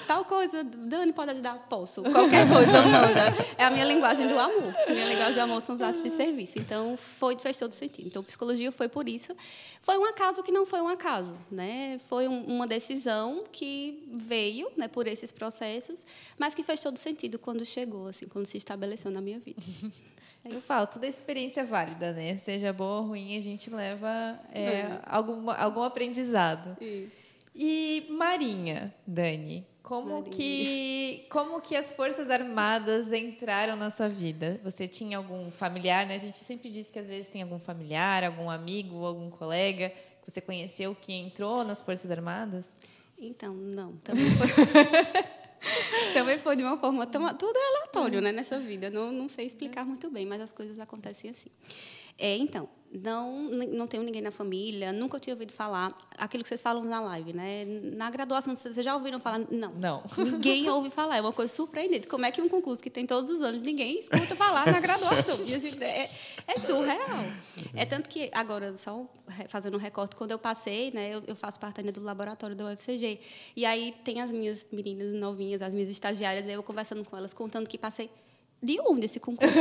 tal 0.07 0.23
coisa, 0.25 0.63
Dani 0.63 1.11
pode 1.11 1.31
ajudar? 1.31 1.57
Posso. 1.67 2.03
Qualquer 2.03 2.47
coisa 2.47 2.81
manda. 2.85 3.33
É 3.57 3.65
a 3.65 3.71
minha 3.71 3.85
linguagem 3.85 4.27
do 4.27 4.37
amor. 4.37 4.73
Minha 4.87 5.07
linguagem 5.07 5.33
do 5.33 5.41
amor 5.41 5.61
são 5.61 5.75
os 5.75 5.81
atos 5.81 6.03
de 6.03 6.11
serviço. 6.11 6.59
Então, 6.59 6.95
foi, 6.95 7.37
fez 7.39 7.57
todo 7.57 7.73
sentido. 7.73 8.07
Então, 8.07 8.23
psicologia 8.23 8.71
foi 8.71 8.87
por 8.87 9.09
isso. 9.09 9.35
Foi 9.81 9.97
um 9.97 10.05
acaso 10.05 10.43
que 10.43 10.51
não 10.51 10.65
foi 10.65 10.81
um 10.81 10.87
acaso. 10.87 11.35
Né? 11.49 11.97
Foi 12.07 12.27
um, 12.27 12.43
uma 12.43 12.67
decisão 12.67 13.43
que 13.51 14.07
veio 14.13 14.69
né, 14.77 14.87
por 14.87 15.07
esses 15.07 15.31
processos, 15.31 16.05
mas 16.37 16.53
que 16.53 16.61
fez 16.61 16.79
todo 16.79 16.97
sentido 16.97 17.39
quando 17.39 17.65
chegou, 17.65 18.07
assim, 18.07 18.27
quando 18.27 18.45
se 18.45 18.57
estabeleceu 18.57 19.09
na 19.09 19.21
minha 19.21 19.39
vida. 19.39 19.61
É 20.51 20.55
eu 20.55 20.61
falo, 20.61 20.87
toda 20.87 21.07
experiência 21.07 21.61
é 21.61 21.65
válida, 21.65 22.13
né? 22.13 22.35
Seja 22.37 22.73
boa 22.73 23.01
ou 23.01 23.07
ruim, 23.07 23.37
a 23.37 23.41
gente 23.41 23.69
leva 23.69 24.39
é, 24.53 24.61
é. 24.61 24.99
Algum, 25.05 25.49
algum 25.49 25.81
aprendizado. 25.83 26.75
Isso. 26.81 27.35
E 27.55 28.05
Marinha, 28.09 28.93
Dani, 29.05 29.65
como 29.81 30.15
Marinha. 30.15 30.31
que 30.31 31.25
como 31.29 31.59
que 31.59 31.75
as 31.75 31.91
Forças 31.91 32.29
Armadas 32.29 33.11
entraram 33.11 33.75
na 33.75 33.89
sua 33.89 34.07
vida? 34.07 34.59
Você 34.63 34.87
tinha 34.87 35.17
algum 35.17 35.49
familiar, 35.51 36.05
né? 36.05 36.15
A 36.15 36.19
gente 36.19 36.37
sempre 36.37 36.69
diz 36.69 36.89
que 36.89 36.99
às 36.99 37.07
vezes 37.07 37.29
tem 37.29 37.41
algum 37.41 37.59
familiar, 37.59 38.23
algum 38.23 38.49
amigo, 38.49 39.03
algum 39.03 39.29
colega 39.29 39.89
que 39.89 40.31
você 40.31 40.39
conheceu 40.39 40.95
que 40.95 41.11
entrou 41.11 41.63
nas 41.63 41.81
Forças 41.81 42.11
Armadas? 42.11 42.77
Então, 43.17 43.53
não. 43.53 43.93
Também 43.97 44.25
foi... 44.31 44.47
Também 46.13 46.37
foi 46.39 46.55
de 46.55 46.63
uma 46.63 46.77
forma 46.77 47.05
tão, 47.05 47.33
tudo 47.35 47.57
é 47.57 47.67
aleatório, 47.77 48.21
né, 48.21 48.31
nessa 48.31 48.59
vida. 48.59 48.89
Não, 48.89 49.11
não 49.11 49.27
sei 49.27 49.45
explicar 49.45 49.85
muito 49.85 50.09
bem, 50.09 50.25
mas 50.25 50.41
as 50.41 50.51
coisas 50.51 50.79
acontecem 50.79 51.29
assim. 51.29 51.49
É, 52.19 52.35
então, 52.35 52.67
não, 52.91 53.43
não 53.43 53.87
tenho 53.87 54.03
ninguém 54.03 54.21
na 54.21 54.31
família, 54.31 54.91
nunca 54.91 55.19
tinha 55.19 55.33
ouvido 55.33 55.53
falar 55.53 55.95
aquilo 56.17 56.43
que 56.43 56.49
vocês 56.49 56.61
falam 56.61 56.83
na 56.83 56.99
live, 56.99 57.33
né? 57.33 57.65
Na 57.95 58.09
graduação, 58.09 58.55
vocês 58.55 58.75
já 58.83 58.95
ouviram 58.95 59.19
falar? 59.19 59.39
Não. 59.51 59.71
Não. 59.73 60.03
Ninguém 60.17 60.67
ouve 60.69 60.89
falar, 60.89 61.17
é 61.17 61.21
uma 61.21 61.31
coisa 61.31 61.53
surpreendente. 61.53 62.07
Como 62.07 62.25
é 62.25 62.31
que 62.31 62.41
um 62.41 62.49
concurso 62.49 62.81
que 62.81 62.89
tem 62.89 63.05
todos 63.05 63.29
os 63.29 63.41
anos, 63.41 63.61
ninguém 63.61 63.99
escuta 63.99 64.35
falar 64.35 64.71
na 64.71 64.79
graduação? 64.79 65.37
É, 65.81 66.09
é 66.47 66.57
surreal. 66.57 67.23
É 67.73 67.85
tanto 67.85 68.09
que, 68.09 68.29
agora, 68.33 68.75
só 68.75 69.07
fazendo 69.47 69.75
um 69.75 69.79
recorte, 69.79 70.15
quando 70.15 70.31
eu 70.31 70.39
passei, 70.39 70.91
né, 70.91 71.13
eu, 71.13 71.23
eu 71.27 71.35
faço 71.35 71.59
parte 71.59 71.79
ainda 71.79 71.91
do 71.91 72.01
laboratório 72.01 72.55
da 72.55 72.65
UFCG, 72.65 73.19
e 73.55 73.65
aí 73.65 73.93
tem 74.03 74.21
as 74.21 74.31
minhas 74.31 74.65
meninas 74.71 75.13
novinhas, 75.13 75.61
as 75.61 75.73
minhas 75.73 75.89
estagiárias, 75.89 76.47
aí 76.47 76.53
eu 76.53 76.63
conversando 76.63 77.03
com 77.03 77.15
elas, 77.15 77.33
contando 77.33 77.67
que 77.67 77.77
passei 77.77 78.09
de 78.61 78.77
onde 78.81 79.05
esse 79.05 79.19
concurso? 79.19 79.53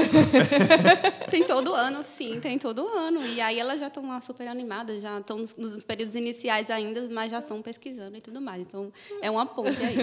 tem 1.30 1.44
todo 1.44 1.72
ano, 1.72 2.02
sim, 2.02 2.40
tem 2.40 2.58
todo 2.58 2.86
ano. 2.86 3.24
E 3.24 3.40
aí 3.40 3.58
elas 3.58 3.78
já 3.78 3.86
estão 3.86 4.06
lá 4.06 4.20
super 4.20 4.48
animadas, 4.48 5.00
já 5.00 5.18
estão 5.18 5.38
nos, 5.38 5.56
nos, 5.56 5.84
períodos 5.84 6.16
iniciais 6.16 6.68
ainda, 6.68 7.08
mas 7.08 7.30
já 7.30 7.38
estão 7.38 7.62
pesquisando 7.62 8.16
e 8.16 8.20
tudo 8.20 8.40
mais. 8.40 8.60
Então, 8.60 8.92
é 9.22 9.30
uma 9.30 9.46
ponte 9.46 9.80
aí. 9.84 9.96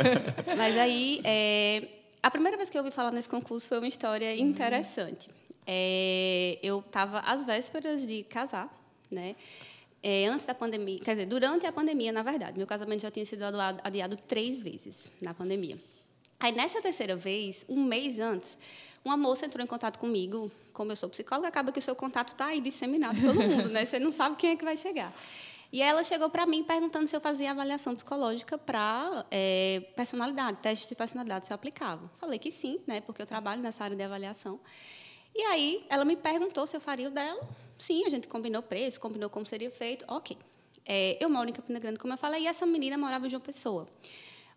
mas 0.56 0.78
aí, 0.78 1.20
é, 1.24 1.88
a 2.22 2.30
primeira 2.30 2.56
vez 2.56 2.70
que 2.70 2.78
eu 2.78 2.82
ouvi 2.82 2.94
falar 2.94 3.10
nesse 3.10 3.28
concurso 3.28 3.68
foi 3.68 3.78
uma 3.78 3.88
história 3.88 4.34
interessante. 4.34 5.28
É, 5.66 6.58
eu 6.62 6.78
estava 6.78 7.20
às 7.20 7.44
vésperas 7.44 8.06
de 8.06 8.22
casar, 8.22 8.72
né? 9.10 9.36
É, 10.02 10.26
antes 10.26 10.46
da 10.46 10.54
pandemia, 10.54 10.98
quer 11.00 11.10
dizer, 11.10 11.26
durante 11.26 11.66
a 11.66 11.72
pandemia, 11.72 12.12
na 12.12 12.22
verdade. 12.22 12.56
Meu 12.56 12.66
casamento 12.66 13.02
já 13.02 13.10
tinha 13.10 13.26
sido 13.26 13.42
adiado, 13.42 13.80
adiado 13.84 14.16
três 14.16 14.62
vezes 14.62 15.10
na 15.20 15.34
pandemia. 15.34 15.76
Aí, 16.40 16.52
nessa 16.52 16.80
terceira 16.80 17.16
vez, 17.16 17.64
um 17.68 17.82
mês 17.82 18.18
antes, 18.18 18.56
uma 19.04 19.16
moça 19.16 19.44
entrou 19.44 19.64
em 19.64 19.66
contato 19.66 19.98
comigo. 19.98 20.50
Como 20.72 20.92
eu 20.92 20.96
sou 20.96 21.08
psicóloga, 21.08 21.48
acaba 21.48 21.72
que 21.72 21.78
o 21.78 21.82
seu 21.82 21.96
contato 21.96 22.28
está 22.28 22.46
aí 22.46 22.60
disseminado 22.60 23.20
pelo 23.20 23.34
mundo, 23.42 23.68
né? 23.70 23.84
Você 23.84 23.98
não 23.98 24.12
sabe 24.12 24.36
quem 24.36 24.50
é 24.50 24.56
que 24.56 24.64
vai 24.64 24.76
chegar. 24.76 25.12
E 25.72 25.82
ela 25.82 26.02
chegou 26.02 26.30
para 26.30 26.46
mim 26.46 26.62
perguntando 26.62 27.08
se 27.08 27.16
eu 27.16 27.20
fazia 27.20 27.50
avaliação 27.50 27.94
psicológica 27.94 28.56
para 28.56 29.26
é, 29.30 29.82
personalidade, 29.96 30.58
teste 30.62 30.88
de 30.88 30.94
personalidade, 30.94 31.46
se 31.46 31.52
eu 31.52 31.56
aplicava. 31.56 32.10
Falei 32.18 32.38
que 32.38 32.50
sim, 32.50 32.80
né? 32.86 33.00
Porque 33.00 33.20
eu 33.20 33.26
trabalho 33.26 33.60
nessa 33.60 33.84
área 33.84 33.96
de 33.96 34.02
avaliação. 34.02 34.60
E 35.34 35.42
aí, 35.42 35.84
ela 35.90 36.04
me 36.04 36.16
perguntou 36.16 36.66
se 36.66 36.76
eu 36.76 36.80
faria 36.80 37.08
o 37.08 37.10
dela. 37.10 37.46
Sim, 37.76 38.06
a 38.06 38.10
gente 38.10 38.28
combinou 38.28 38.62
preço, 38.62 39.00
combinou 39.00 39.28
como 39.28 39.44
seria 39.44 39.70
feito. 39.70 40.04
Ok. 40.08 40.38
É, 40.86 41.18
eu 41.20 41.28
moro 41.28 41.50
em 41.50 41.52
Campina 41.52 41.78
Grande, 41.78 41.98
como 41.98 42.14
eu 42.14 42.18
falei, 42.18 42.44
e 42.44 42.46
essa 42.46 42.64
menina 42.64 42.96
morava 42.96 43.28
de 43.28 43.34
uma 43.34 43.40
pessoa. 43.40 43.86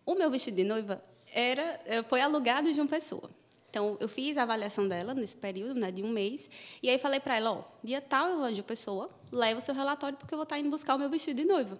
O 0.06 0.14
meu 0.14 0.30
vestido 0.30 0.56
de 0.56 0.64
noiva 0.64 1.02
era, 1.32 1.80
eh, 1.86 2.02
foi 2.02 2.20
alugado 2.20 2.72
de 2.72 2.80
uma 2.80 2.88
pessoa. 2.88 3.30
Então, 3.70 3.96
eu 4.00 4.08
fiz 4.08 4.36
a 4.36 4.42
avaliação 4.42 4.86
dela 4.86 5.14
nesse 5.14 5.36
período, 5.36 5.80
né, 5.80 5.90
de 5.90 6.02
um 6.02 6.10
mês, 6.10 6.48
e 6.82 6.90
aí 6.90 6.98
falei 6.98 7.20
para 7.20 7.36
ela, 7.36 7.52
ó, 7.52 7.64
dia 7.82 8.02
tal 8.02 8.28
eu 8.28 8.38
vou 8.38 8.52
de 8.52 8.62
pessoa, 8.62 9.08
leva 9.30 9.58
o 9.58 9.62
seu 9.62 9.74
relatório 9.74 10.18
porque 10.18 10.34
eu 10.34 10.36
vou 10.36 10.42
estar 10.42 10.58
indo 10.58 10.68
buscar 10.68 10.94
o 10.94 10.98
meu 10.98 11.08
vestido 11.08 11.38
de 11.38 11.48
noiva. 11.48 11.78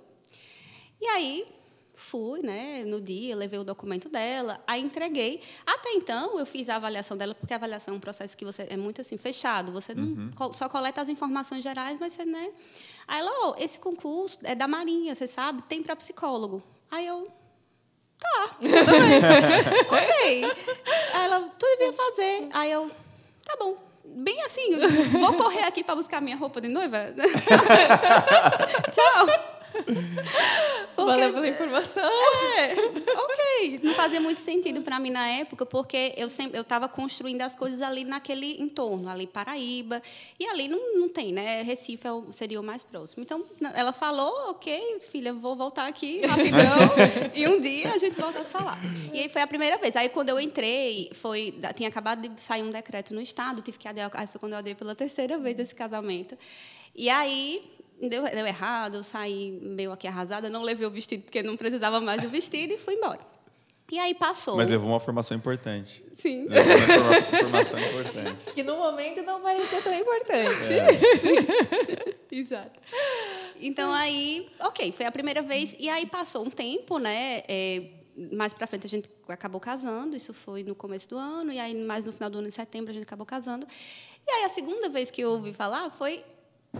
E 0.98 1.06
aí, 1.06 1.46
fui, 1.94 2.40
né, 2.40 2.84
no 2.84 3.00
dia, 3.00 3.36
levei 3.36 3.58
o 3.58 3.64
documento 3.64 4.08
dela, 4.08 4.62
aí 4.66 4.80
entreguei. 4.80 5.42
Até 5.66 5.90
então, 5.92 6.38
eu 6.38 6.46
fiz 6.46 6.68
a 6.68 6.76
avaliação 6.76 7.14
dela, 7.14 7.34
porque 7.34 7.52
a 7.52 7.56
avaliação 7.56 7.92
é 7.92 7.96
um 7.98 8.00
processo 8.00 8.36
que 8.36 8.44
você 8.44 8.66
é 8.70 8.76
muito 8.76 9.00
assim 9.00 9.18
fechado, 9.18 9.70
você 9.70 9.94
não 9.94 10.04
uhum. 10.04 10.54
só 10.54 10.68
coleta 10.68 11.00
as 11.00 11.08
informações 11.08 11.62
gerais, 11.62 11.98
mas 12.00 12.14
você, 12.14 12.24
né? 12.24 12.50
Aí 13.06 13.20
ela, 13.20 13.48
oh, 13.48 13.54
esse 13.58 13.78
concurso 13.78 14.38
é 14.44 14.54
da 14.54 14.66
Marinha, 14.66 15.14
você 15.14 15.26
sabe, 15.26 15.62
tem 15.62 15.82
para 15.82 15.94
psicólogo. 15.94 16.62
Aí 16.90 17.06
eu, 17.06 17.30
Tá, 18.22 18.50
ok. 19.90 20.44
Aí 21.14 21.24
ela, 21.24 21.40
tu 21.58 21.66
devia 21.66 21.92
fazer. 21.92 22.48
Aí 22.52 22.70
eu, 22.70 22.88
tá 23.44 23.56
bom. 23.58 23.76
Bem 24.04 24.42
assim, 24.44 24.78
vou 25.18 25.32
correr 25.34 25.64
aqui 25.64 25.82
para 25.82 25.96
buscar 25.96 26.20
minha 26.20 26.36
roupa 26.36 26.60
de 26.60 26.68
noiva. 26.68 27.08
Tchau. 28.92 29.51
Porque, 30.94 31.10
Valeu 31.10 31.32
pela 31.32 31.48
informação. 31.48 32.10
É, 32.58 32.74
ok. 32.74 33.80
Não 33.82 33.94
fazia 33.94 34.20
muito 34.20 34.40
sentido 34.40 34.82
para 34.82 35.00
mim 35.00 35.10
na 35.10 35.26
época, 35.26 35.64
porque 35.64 36.14
eu 36.16 36.28
sempre 36.28 36.58
eu 36.58 36.62
estava 36.62 36.88
construindo 36.88 37.42
as 37.42 37.54
coisas 37.54 37.80
ali 37.80 38.04
naquele 38.04 38.60
entorno, 38.60 39.08
ali 39.08 39.26
Paraíba. 39.26 40.02
E 40.38 40.46
ali 40.46 40.68
não, 40.68 40.98
não 40.98 41.08
tem, 41.08 41.32
né? 41.32 41.62
Recife 41.62 42.06
é 42.06 42.12
o, 42.12 42.32
seria 42.32 42.60
o 42.60 42.62
mais 42.62 42.84
próximo. 42.84 43.22
Então, 43.22 43.44
ela 43.74 43.92
falou, 43.92 44.50
ok, 44.50 45.00
filha, 45.00 45.32
vou 45.32 45.56
voltar 45.56 45.86
aqui 45.86 46.24
rapidão. 46.26 46.60
e 47.34 47.48
um 47.48 47.60
dia 47.60 47.92
a 47.92 47.98
gente 47.98 48.20
volta 48.20 48.40
a 48.40 48.44
se 48.44 48.52
falar. 48.52 48.78
E 49.12 49.20
aí 49.20 49.28
foi 49.28 49.42
a 49.42 49.46
primeira 49.46 49.78
vez. 49.78 49.96
Aí 49.96 50.08
quando 50.08 50.28
eu 50.28 50.38
entrei, 50.38 51.10
foi, 51.14 51.54
tinha 51.74 51.88
acabado 51.88 52.28
de 52.28 52.42
sair 52.42 52.62
um 52.62 52.70
decreto 52.70 53.14
no 53.14 53.20
Estado, 53.20 53.62
tive 53.62 53.78
que 53.78 53.88
aderir. 53.88 54.10
Aí 54.12 54.26
foi 54.26 54.38
quando 54.38 54.52
eu 54.52 54.58
adei 54.58 54.74
pela 54.74 54.94
terceira 54.94 55.38
vez 55.38 55.58
esse 55.58 55.74
casamento. 55.74 56.36
E 56.94 57.08
aí 57.08 57.62
deu, 58.08 58.22
deu 58.24 58.46
errado, 58.46 59.02
saí 59.02 59.52
meio 59.62 59.92
aqui 59.92 60.06
arrasada, 60.06 60.50
não 60.50 60.62
levei 60.62 60.86
o 60.86 60.90
vestido 60.90 61.22
porque 61.22 61.42
não 61.42 61.56
precisava 61.56 62.00
mais 62.00 62.22
do 62.22 62.28
vestido 62.28 62.72
e 62.72 62.78
fui 62.78 62.94
embora. 62.94 63.20
E 63.90 63.98
aí 63.98 64.14
passou. 64.14 64.56
Mas 64.56 64.70
levou 64.70 64.88
uma 64.88 65.00
formação 65.00 65.36
importante. 65.36 66.02
Sim. 66.14 66.46
Levou 66.48 66.76
uma 66.76 67.38
formação 67.40 67.78
importante. 67.78 68.52
Que 68.54 68.62
no 68.62 68.76
momento 68.76 69.22
não 69.22 69.42
parecia 69.42 69.82
tão 69.82 69.92
importante. 69.92 70.72
É. 70.72 71.16
Sim. 71.18 71.34
Exato. 72.32 72.80
Então 73.60 73.92
aí, 73.92 74.48
ok, 74.60 74.90
foi 74.92 75.04
a 75.04 75.12
primeira 75.12 75.42
vez. 75.42 75.76
E 75.78 75.90
aí 75.90 76.06
passou 76.06 76.42
um 76.46 76.48
tempo, 76.48 76.98
né? 76.98 77.42
É, 77.46 77.82
mais 78.32 78.54
para 78.54 78.66
frente 78.66 78.86
a 78.86 78.88
gente 78.88 79.10
acabou 79.28 79.60
casando, 79.60 80.16
isso 80.16 80.32
foi 80.32 80.62
no 80.62 80.74
começo 80.74 81.08
do 81.08 81.18
ano, 81.18 81.52
e 81.52 81.58
aí 81.58 81.74
mais 81.74 82.06
no 82.06 82.12
final 82.12 82.30
do 82.30 82.38
ano, 82.38 82.48
em 82.48 82.50
setembro, 82.52 82.90
a 82.90 82.94
gente 82.94 83.04
acabou 83.04 83.26
casando. 83.26 83.66
E 84.26 84.30
aí 84.30 84.44
a 84.44 84.48
segunda 84.48 84.88
vez 84.88 85.10
que 85.10 85.20
eu 85.20 85.30
ouvi 85.30 85.52
falar 85.52 85.90
foi 85.90 86.24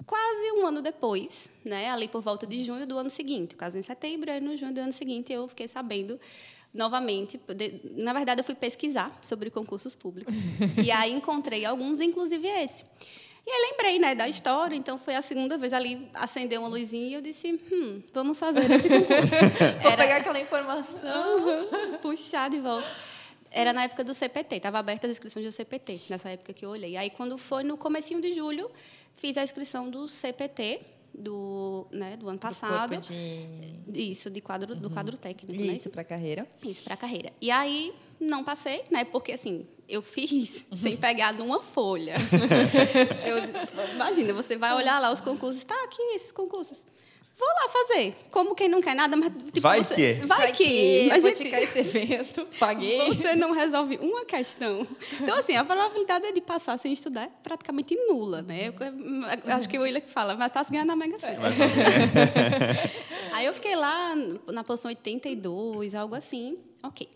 quase 0.07 0.53
um 0.53 0.67
ano 0.67 0.81
depois, 0.81 1.51
né, 1.65 1.91
ali 1.91 2.09
por 2.09 2.23
volta 2.23 2.47
de 2.47 2.63
junho 2.63 2.87
do 2.87 2.97
ano 2.97 3.11
seguinte, 3.11 3.55
quase 3.55 3.79
em 3.79 3.83
setembro, 3.83 4.31
aí 4.31 4.41
no 4.41 4.57
junho 4.57 4.73
do 4.73 4.81
ano 4.81 4.93
seguinte 4.93 5.33
eu 5.33 5.47
fiquei 5.49 5.69
sabendo 5.69 6.19
novamente, 6.73 7.39
de, 7.55 7.81
na 7.97 8.13
verdade 8.13 8.41
eu 8.41 8.45
fui 8.45 8.55
pesquisar 8.55 9.15
sobre 9.23 9.51
concursos 9.51 9.95
públicos 9.95 10.35
e 10.83 10.91
aí 10.91 11.13
encontrei 11.13 11.65
alguns, 11.65 12.01
inclusive 12.01 12.47
esse. 12.49 12.85
E 13.45 13.51
aí 13.51 13.71
lembrei, 13.71 13.99
né, 13.99 14.15
da 14.15 14.29
história, 14.29 14.77
então 14.77 14.97
foi 14.97 15.17
a 15.17 15.23
segunda 15.23 15.59
vez 15.59 15.73
ali, 15.73 16.09
acendeu 16.15 16.61
uma 16.61 16.69
luzinha 16.69 17.09
e 17.09 17.15
eu 17.15 17.21
disse, 17.21 17.61
hum, 17.73 18.01
vamos 18.15 18.39
fazer 18.39 18.71
esse 18.71 18.89
concurso. 18.89 19.35
Vou 19.83 19.97
pegar 19.97 20.17
aquela 20.19 20.41
informação. 20.41 21.39
Uhum, 21.39 21.99
puxar 22.01 22.49
de 22.49 22.61
volta. 22.61 22.87
Era 23.53 23.73
na 23.73 23.85
época 23.85 24.03
do 24.03 24.15
CPT, 24.15 24.57
estava 24.57 24.79
aberta 24.79 25.07
as 25.07 25.13
inscrições 25.13 25.45
do 25.45 25.53
CPT, 25.53 26.01
nessa 26.09 26.31
época 26.31 26.53
que 26.53 26.65
eu 26.65 26.71
olhei. 26.71 26.97
Aí, 26.97 27.11
quando 27.11 27.37
foi 27.37 27.63
no 27.63 27.77
comecinho 27.77 28.21
de 28.21 28.33
julho, 28.33 28.71
fiz 29.13 29.37
a 29.37 29.43
inscrição 29.43 29.91
do 29.91 30.09
CPT, 30.09 30.81
do, 31.15 31.87
né, 31.91 32.17
do 32.17 32.29
ano 32.29 32.39
passado. 32.39 32.97
Do 32.97 33.01
de... 33.01 34.11
Isso, 34.11 34.31
de 34.31 34.41
quadro, 34.41 34.75
uhum. 34.75 34.81
do 34.81 34.91
quadro 34.91 35.17
técnico. 35.17 35.61
Né? 35.63 35.75
Isso, 35.75 35.89
né? 35.89 35.93
para 35.93 36.05
carreira. 36.05 36.47
Isso, 36.65 36.85
para 36.85 36.97
carreira. 36.97 37.33
E 37.41 37.51
aí, 37.51 37.95
não 38.19 38.43
passei, 38.43 38.83
né? 38.91 39.05
Porque, 39.05 39.33
assim, 39.33 39.67
eu 39.89 40.03
fiz 40.03 40.67
uhum. 40.71 40.77
sem 40.77 40.97
pegar 40.97 41.35
numa 41.35 41.63
folha. 41.63 42.15
eu, 43.27 43.95
imagina, 43.95 44.33
você 44.33 44.57
vai 44.57 44.75
olhar 44.75 44.99
lá 44.99 45.13
os 45.13 45.21
concursos. 45.21 45.59
Está 45.59 45.75
aqui 45.85 46.01
esses 46.15 46.33
concursos. 46.33 46.83
Vou 47.39 47.49
lá 47.49 47.69
fazer. 47.69 48.15
Como 48.31 48.55
quem 48.55 48.69
não 48.69 48.81
quer 48.81 48.95
nada, 48.95 49.17
mas 49.17 49.33
tipo, 49.33 49.61
vai 49.61 49.83
você, 49.83 49.95
que. 49.95 50.27
Vai, 50.27 50.39
vai 50.39 50.53
que. 50.53 50.65
que. 50.65 51.11
A 51.11 51.19
gente 51.19 51.49
quer 51.49 51.63
esse 51.63 51.79
evento, 51.79 52.47
paguei. 52.61 52.99
Você 53.07 53.35
não 53.35 53.53
resolve 53.53 53.99
uma 54.03 54.25
questão. 54.25 54.87
Então, 55.21 55.39
assim, 55.39 55.57
a 55.57 55.65
probabilidade 55.65 56.31
de 56.33 56.41
passar 56.41 56.79
sem 56.79 56.93
estudar 56.93 57.25
é 57.25 57.31
praticamente 57.43 57.97
nula, 58.07 58.43
né? 58.43 58.69
Eu, 58.69 58.75
eu 59.45 59.55
acho 59.55 59.69
que 59.69 59.79
o 59.79 59.83
William 59.83 60.01
que 60.01 60.11
fala, 60.11 60.37
mas 60.37 60.53
fácil 60.53 60.73
ganhar 60.73 60.85
na 60.85 60.95
Mega 60.95 61.17
Sena. 61.19 61.39
Aí 63.33 63.47
eu 63.47 63.55
fiquei 63.55 63.75
lá 63.75 64.15
na 64.53 64.63
posição 64.63 64.91
82, 64.91 65.95
algo 65.95 66.15
assim. 66.15 66.59
Ok. 66.83 67.09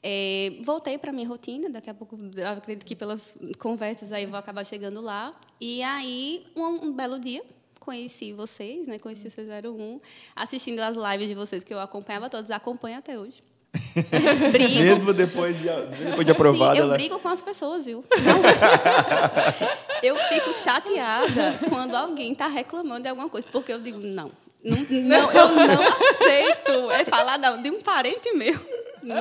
É, 0.00 0.52
voltei 0.62 0.96
para 0.96 1.10
minha 1.12 1.26
rotina, 1.28 1.68
daqui 1.68 1.90
a 1.90 1.94
pouco, 1.94 2.16
acredito 2.56 2.86
que 2.86 2.94
pelas 2.94 3.36
conversas 3.58 4.12
aí 4.12 4.26
vou 4.26 4.38
acabar 4.38 4.64
chegando 4.64 5.00
lá. 5.00 5.34
E 5.60 5.82
aí, 5.82 6.46
um, 6.54 6.86
um 6.86 6.92
belo 6.92 7.18
dia, 7.18 7.44
conheci 7.88 8.34
vocês, 8.34 8.86
né? 8.86 8.98
Conheci 8.98 9.28
o 9.28 9.72
01, 9.72 10.00
assistindo 10.36 10.80
as 10.80 10.94
lives 10.94 11.26
de 11.26 11.34
vocês 11.34 11.64
que 11.64 11.72
eu 11.72 11.80
acompanhava 11.80 12.28
todos, 12.28 12.50
acompanho 12.50 12.98
até 12.98 13.18
hoje. 13.18 13.42
brigo. 14.52 14.74
Mesmo 14.74 15.14
depois 15.14 15.56
de, 15.56 15.68
depois 16.04 16.26
de 16.26 16.32
aprovada. 16.32 16.74
Sim, 16.74 16.80
eu 16.80 16.84
ela... 16.84 16.94
brigo 16.94 17.18
com 17.18 17.28
as 17.28 17.40
pessoas, 17.40 17.86
viu? 17.86 18.04
eu 20.02 20.16
fico 20.16 20.52
chateada 20.52 21.58
quando 21.70 21.94
alguém 21.94 22.32
está 22.32 22.46
reclamando 22.46 23.04
de 23.04 23.08
alguma 23.08 23.30
coisa, 23.30 23.48
porque 23.50 23.72
eu 23.72 23.80
digo, 23.80 23.98
não, 24.00 24.30
não, 24.62 24.76
não 25.04 25.32
eu 25.32 25.48
não 25.48 25.82
aceito. 26.10 26.90
É 26.90 27.06
falar 27.06 27.38
de 27.38 27.70
um 27.70 27.80
parente 27.80 28.30
meu. 28.34 28.54
Não. 29.02 29.16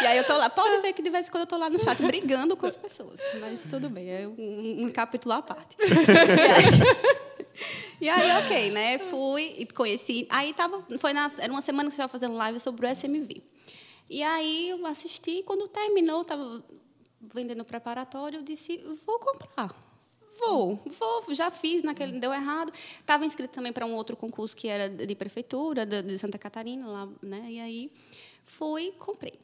E 0.00 0.06
aí 0.06 0.16
eu 0.16 0.24
tô 0.24 0.38
lá, 0.38 0.48
pode 0.48 0.80
ver 0.80 0.94
que 0.94 1.02
de 1.02 1.10
vez 1.10 1.28
em 1.28 1.30
quando 1.30 1.42
eu 1.42 1.46
tô 1.46 1.58
lá 1.58 1.68
no 1.68 1.78
chat 1.78 2.00
brigando 2.02 2.56
com 2.56 2.64
as 2.64 2.78
pessoas. 2.78 3.20
Mas 3.40 3.62
tudo 3.68 3.90
bem, 3.90 4.08
é 4.08 4.26
um, 4.26 4.86
um 4.86 4.90
capítulo 4.90 5.34
à 5.34 5.42
parte. 5.42 5.76
E 8.00 8.08
aí, 8.08 8.44
ok, 8.44 8.70
né? 8.70 8.98
Fui 8.98 9.54
e 9.58 9.66
conheci. 9.66 10.26
Aí 10.28 10.52
tava, 10.52 10.84
foi 10.98 11.12
na, 11.12 11.30
era 11.38 11.52
uma 11.52 11.62
semana 11.62 11.88
que 11.88 11.96
você 11.96 12.02
estava 12.02 12.10
fazendo 12.10 12.34
live 12.34 12.58
sobre 12.60 12.86
o 12.86 12.90
SMV. 12.94 13.42
E 14.10 14.22
aí 14.22 14.70
eu 14.70 14.86
assisti, 14.86 15.42
quando 15.42 15.68
terminou, 15.68 16.22
estava 16.22 16.62
vendendo 17.20 17.64
preparatório, 17.64 18.38
eu 18.38 18.42
disse, 18.42 18.78
vou 19.06 19.18
comprar. 19.18 19.74
Vou, 20.38 20.80
vou, 20.86 21.34
já 21.34 21.50
fiz 21.50 21.82
naquele, 21.82 22.18
deu 22.18 22.32
errado. 22.32 22.72
Estava 22.74 23.24
inscrito 23.24 23.54
também 23.54 23.72
para 23.72 23.86
um 23.86 23.94
outro 23.94 24.16
concurso 24.16 24.56
que 24.56 24.66
era 24.66 24.88
de 24.88 25.14
prefeitura, 25.14 25.86
de, 25.86 26.02
de 26.02 26.18
Santa 26.18 26.38
Catarina, 26.38 26.86
lá, 26.86 27.08
né? 27.22 27.46
E 27.48 27.60
aí 27.60 27.92
fui, 28.42 28.92
comprei. 28.98 29.43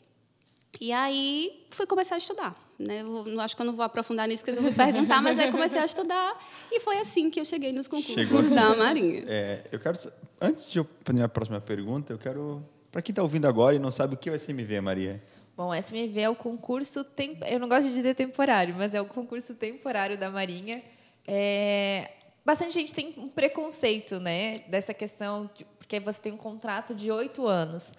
E 0.78 0.92
aí 0.92 1.64
fui 1.70 1.86
começar 1.86 2.14
a 2.14 2.18
estudar. 2.18 2.54
Né? 2.78 3.02
Eu 3.02 3.40
acho 3.40 3.54
que 3.54 3.62
eu 3.62 3.66
não 3.66 3.74
vou 3.74 3.84
aprofundar 3.84 4.26
nisso, 4.26 4.44
que 4.44 4.50
eu 4.50 4.62
vou 4.62 4.72
perguntar, 4.72 5.20
mas 5.20 5.38
aí 5.38 5.50
comecei 5.50 5.80
a 5.80 5.84
estudar 5.84 6.38
e 6.70 6.80
foi 6.80 6.98
assim 6.98 7.28
que 7.28 7.40
eu 7.40 7.44
cheguei 7.44 7.72
nos 7.72 7.88
concursos 7.88 8.32
assim. 8.32 8.54
da 8.54 8.74
Marinha. 8.74 9.24
É, 9.26 9.64
eu 9.70 9.78
quero, 9.78 9.98
antes 10.40 10.70
de 10.70 10.78
eu 10.78 10.86
fazer 11.04 11.22
a 11.22 11.28
próxima 11.28 11.60
pergunta, 11.60 12.12
eu 12.12 12.18
quero, 12.18 12.62
para 12.90 13.02
quem 13.02 13.12
está 13.12 13.22
ouvindo 13.22 13.46
agora 13.46 13.76
e 13.76 13.78
não 13.78 13.90
sabe 13.90 14.14
o 14.14 14.16
que 14.16 14.30
é 14.30 14.32
o 14.32 14.34
SMV, 14.34 14.80
Maria. 14.80 15.22
Bom, 15.56 15.68
o 15.68 15.74
SMV 15.74 16.20
é 16.20 16.30
o 16.30 16.34
concurso, 16.34 17.04
tem, 17.04 17.38
eu 17.46 17.58
não 17.58 17.68
gosto 17.68 17.88
de 17.88 17.94
dizer 17.94 18.14
temporário, 18.14 18.74
mas 18.78 18.94
é 18.94 19.00
o 19.00 19.04
concurso 19.04 19.54
temporário 19.54 20.16
da 20.16 20.30
Marinha. 20.30 20.82
É, 21.28 22.10
bastante 22.42 22.72
gente 22.72 22.94
tem 22.94 23.12
um 23.18 23.28
preconceito 23.28 24.18
né, 24.18 24.60
dessa 24.68 24.94
questão, 24.94 25.50
de, 25.54 25.66
porque 25.78 26.00
você 26.00 26.22
tem 26.22 26.32
um 26.32 26.38
contrato 26.38 26.94
de 26.94 27.10
oito 27.10 27.46
anos. 27.46 27.92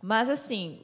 Mas, 0.00 0.30
assim, 0.30 0.80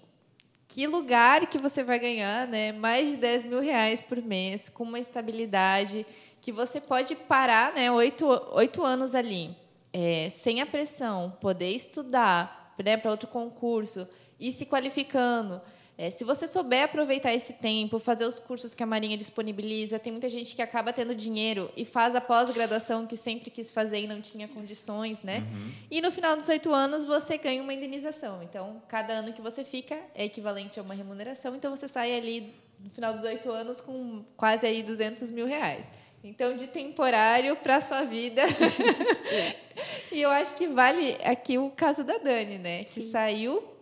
que 0.69 0.87
lugar 0.87 1.47
que 1.47 1.57
você 1.57 1.83
vai 1.83 1.99
ganhar 1.99 2.47
né, 2.47 2.73
mais 2.73 3.09
de 3.09 3.17
10 3.17 3.47
mil 3.47 3.61
reais 3.61 4.03
por 4.03 4.19
mês, 4.23 4.69
com 4.69 4.85
uma 4.85 4.99
estabilidade, 4.99 6.07
que 6.43 6.53
você 6.53 6.79
pode 6.79 7.17
parar 7.17 7.73
né, 7.73 7.91
oito, 7.91 8.27
oito 8.53 8.85
anos 8.85 9.15
ali, 9.15 9.57
é, 9.93 10.29
sem 10.29 10.61
a 10.61 10.67
pressão, 10.67 11.37
poder 11.41 11.71
estudar 11.71 12.75
né, 12.85 12.99
para 12.99 13.11
outro 13.11 13.29
concurso, 13.29 14.07
ir 14.39 14.53
se 14.53 14.67
qualificando. 14.67 15.61
É, 16.01 16.11
se 16.11 16.23
você 16.23 16.47
souber 16.47 16.85
aproveitar 16.85 17.35
esse 17.35 17.55
tempo, 17.55 17.99
fazer 17.99 18.25
os 18.25 18.39
cursos 18.39 18.73
que 18.73 18.85
a 18.85 18.87
Marinha 18.87 19.17
disponibiliza, 19.17 19.99
tem 19.99 20.13
muita 20.13 20.29
gente 20.29 20.55
que 20.55 20.63
acaba 20.63 20.93
tendo 20.93 21.13
dinheiro 21.13 21.69
e 21.77 21.85
faz 21.85 22.15
a 22.15 22.21
pós-graduação 22.21 23.05
que 23.05 23.17
sempre 23.17 23.51
quis 23.51 23.73
fazer 23.73 24.05
e 24.05 24.07
não 24.07 24.21
tinha 24.21 24.47
condições, 24.47 25.25
né? 25.25 25.39
Uhum. 25.39 25.73
E 25.91 26.01
no 26.01 26.13
final 26.13 26.37
dos 26.37 26.49
oito 26.49 26.73
anos 26.73 27.05
você 27.05 27.37
ganha 27.37 27.61
uma 27.61 27.75
indenização. 27.75 28.41
Então, 28.45 28.81
cada 28.87 29.13
ano 29.13 29.33
que 29.33 29.43
você 29.43 29.65
fica 29.65 29.99
é 30.15 30.25
equivalente 30.25 30.79
a 30.79 30.85
uma 30.85 30.95
remuneração. 30.95 31.57
Então, 31.57 31.75
você 31.75 31.89
sai 31.89 32.17
ali 32.17 32.55
no 32.79 32.91
final 32.91 33.13
dos 33.13 33.25
oito 33.25 33.51
anos 33.51 33.81
com 33.81 34.25
quase 34.37 34.69
aí 34.69 34.85
200 34.85 35.33
mil 35.33 35.47
reais. 35.47 35.91
Então, 36.23 36.57
de 36.57 36.69
temporário 36.69 37.57
para 37.57 37.75
a 37.75 37.81
sua 37.81 38.03
vida. 38.03 38.43
e 40.13 40.23
eu 40.23 40.31
acho 40.31 40.55
que 40.55 40.69
vale 40.69 41.19
aqui 41.25 41.59
o 41.59 41.71
caso 41.71 42.05
da 42.05 42.19
Dani, 42.19 42.59
né? 42.59 42.85
Que 42.85 43.01
Sim. 43.01 43.11
saiu 43.11 43.78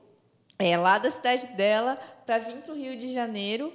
é, 0.59 0.77
lá 0.77 0.99
da 0.99 1.11
cidade 1.11 1.47
dela 1.49 1.97
para 2.25 2.39
vir 2.39 2.57
para 2.57 2.73
o 2.73 2.77
Rio 2.77 2.99
de 2.99 3.13
Janeiro 3.13 3.73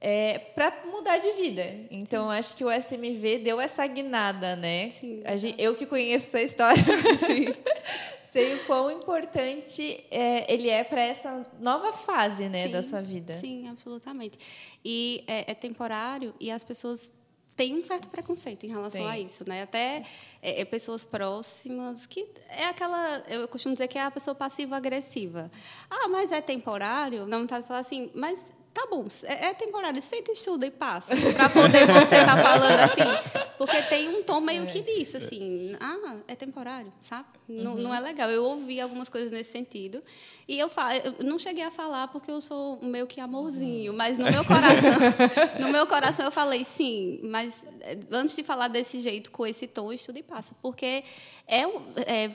é, 0.00 0.38
para 0.38 0.82
mudar 0.84 1.16
de 1.16 1.32
vida. 1.32 1.64
Então, 1.90 2.30
Sim. 2.30 2.38
acho 2.38 2.56
que 2.56 2.64
o 2.64 2.70
SMV 2.70 3.38
deu 3.38 3.58
essa 3.58 3.86
guinada, 3.86 4.54
né? 4.54 4.90
Sim, 4.90 5.22
gente, 5.36 5.62
eu 5.62 5.74
que 5.74 5.86
conheço 5.86 6.26
essa 6.26 6.42
história, 6.42 6.84
sei 8.22 8.54
o 8.54 8.66
quão 8.66 8.90
importante 8.90 10.04
é, 10.10 10.52
ele 10.52 10.68
é 10.68 10.84
para 10.84 11.00
essa 11.00 11.46
nova 11.58 11.90
fase 11.90 12.50
né, 12.50 12.64
Sim. 12.64 12.72
da 12.72 12.82
sua 12.82 13.00
vida. 13.00 13.32
Sim, 13.32 13.66
absolutamente. 13.68 14.38
E 14.84 15.24
é, 15.26 15.52
é 15.52 15.54
temporário 15.54 16.34
e 16.38 16.50
as 16.50 16.62
pessoas 16.62 17.23
tem 17.56 17.78
um 17.78 17.84
certo 17.84 18.08
preconceito 18.08 18.64
em 18.64 18.68
relação 18.68 19.00
tem. 19.00 19.10
a 19.10 19.18
isso, 19.18 19.48
né? 19.48 19.62
Até 19.62 20.02
é, 20.42 20.60
é, 20.60 20.64
pessoas 20.64 21.04
próximas 21.04 22.06
que 22.06 22.26
é 22.48 22.66
aquela, 22.66 23.22
eu 23.28 23.46
costumo 23.46 23.74
dizer 23.74 23.88
que 23.88 23.98
é 23.98 24.02
a 24.02 24.10
pessoa 24.10 24.34
passiva-agressiva. 24.34 25.48
Ah, 25.88 26.08
mas 26.08 26.32
é 26.32 26.40
temporário? 26.40 27.26
Não 27.26 27.44
está 27.44 27.62
falar 27.62 27.80
assim, 27.80 28.10
mas 28.14 28.52
tá 28.74 28.88
bom, 28.90 29.06
é, 29.22 29.46
é 29.46 29.54
temporário, 29.54 30.02
senta, 30.02 30.32
estuda 30.32 30.66
e 30.66 30.70
passa, 30.70 31.14
para 31.16 31.48
poder 31.48 31.86
você 31.86 32.16
estar 32.16 32.36
tá 32.36 32.42
falando 32.42 32.80
assim, 32.80 33.54
porque 33.56 33.80
tem 33.82 34.08
um 34.08 34.22
tom 34.24 34.40
meio 34.40 34.66
que 34.66 34.82
disso, 34.82 35.16
assim, 35.16 35.76
ah, 35.80 36.16
é 36.26 36.34
temporário, 36.34 36.92
sabe? 37.00 37.28
Não, 37.46 37.74
uhum. 37.74 37.82
não 37.82 37.94
é 37.94 38.00
legal. 38.00 38.30
Eu 38.30 38.42
ouvi 38.42 38.80
algumas 38.80 39.08
coisas 39.08 39.30
nesse 39.30 39.52
sentido 39.52 40.02
e 40.48 40.58
eu, 40.58 40.68
falo, 40.68 40.94
eu 40.94 41.24
não 41.24 41.38
cheguei 41.38 41.62
a 41.62 41.70
falar 41.70 42.08
porque 42.08 42.30
eu 42.30 42.40
sou 42.40 42.78
meio 42.82 43.06
que 43.06 43.20
amorzinho, 43.20 43.92
uhum. 43.92 43.98
mas 43.98 44.18
no 44.18 44.24
meu 44.24 44.44
coração, 44.44 44.92
no 45.60 45.68
meu 45.68 45.86
coração 45.86 46.24
eu 46.24 46.32
falei 46.32 46.64
sim, 46.64 47.20
mas 47.22 47.64
eh, 47.82 47.98
antes 48.10 48.34
de 48.34 48.42
falar 48.42 48.68
desse 48.68 48.98
jeito, 48.98 49.30
com 49.30 49.46
esse 49.46 49.66
tom, 49.66 49.92
estuda 49.92 50.18
e 50.18 50.22
passa, 50.22 50.54
porque 50.60 51.04
é, 51.46 51.62
é 52.06 52.28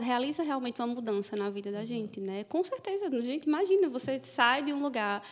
realiza 0.00 0.42
realmente 0.42 0.80
uma 0.80 0.86
mudança 0.86 1.36
na 1.36 1.50
vida 1.50 1.70
da 1.70 1.84
gente, 1.84 2.20
né? 2.20 2.44
Com 2.44 2.62
certeza, 2.62 3.10
gente 3.22 3.44
imagina, 3.44 3.88
você 3.88 4.20
sai 4.22 4.62
de 4.62 4.72
um 4.72 4.80
lugar 4.80 5.22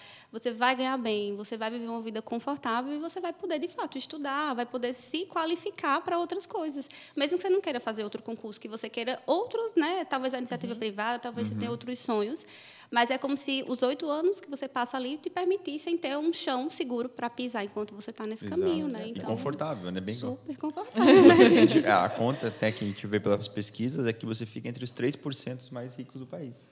você 0.42 0.50
vai 0.50 0.74
ganhar 0.74 0.98
bem, 0.98 1.36
você 1.36 1.56
vai 1.56 1.70
viver 1.70 1.86
uma 1.86 2.00
vida 2.00 2.20
confortável 2.20 2.92
e 2.92 2.98
você 2.98 3.20
vai 3.20 3.32
poder, 3.32 3.60
de 3.60 3.68
fato, 3.68 3.96
estudar, 3.96 4.54
vai 4.54 4.66
poder 4.66 4.92
se 4.92 5.24
qualificar 5.26 6.00
para 6.00 6.18
outras 6.18 6.48
coisas. 6.48 6.88
Mesmo 7.16 7.36
que 7.36 7.42
você 7.42 7.48
não 7.48 7.60
queira 7.60 7.78
fazer 7.78 8.02
outro 8.02 8.20
concurso, 8.20 8.60
que 8.60 8.68
você 8.68 8.90
queira 8.90 9.22
outros, 9.24 9.74
né? 9.76 10.04
Talvez 10.04 10.34
a 10.34 10.38
iniciativa 10.38 10.72
uhum. 10.72 10.78
privada, 10.80 11.20
talvez 11.20 11.46
uhum. 11.46 11.54
você 11.54 11.58
tenha 11.60 11.70
uhum. 11.70 11.74
outros 11.74 11.98
sonhos. 12.00 12.44
Mas 12.90 13.10
é 13.10 13.16
como 13.16 13.36
se 13.36 13.64
os 13.68 13.82
oito 13.82 14.10
anos 14.10 14.40
que 14.40 14.50
você 14.50 14.66
passa 14.66 14.96
ali 14.96 15.16
te 15.16 15.30
permitissem 15.30 15.96
ter 15.96 16.18
um 16.18 16.32
chão 16.32 16.68
seguro 16.68 17.08
para 17.08 17.30
pisar 17.30 17.64
enquanto 17.64 17.94
você 17.94 18.10
está 18.10 18.26
nesse 18.26 18.44
Exato. 18.44 18.60
caminho, 18.60 18.88
né? 18.88 19.08
Então, 19.08 19.22
e 19.22 19.26
confortável, 19.26 19.92
né? 19.92 20.00
Bem 20.00 20.14
super 20.14 20.56
confortável. 20.58 21.22
Né, 21.22 21.90
a 21.90 22.08
conta 22.08 22.48
até 22.48 22.72
que 22.72 22.84
a 22.84 22.88
gente 22.88 23.06
vê 23.06 23.20
pelas 23.20 23.46
pesquisas 23.46 24.06
é 24.06 24.12
que 24.12 24.26
você 24.26 24.44
fica 24.44 24.68
entre 24.68 24.82
os 24.82 24.90
3% 24.90 25.70
mais 25.70 25.94
ricos 25.94 26.20
do 26.20 26.26
país. 26.26 26.71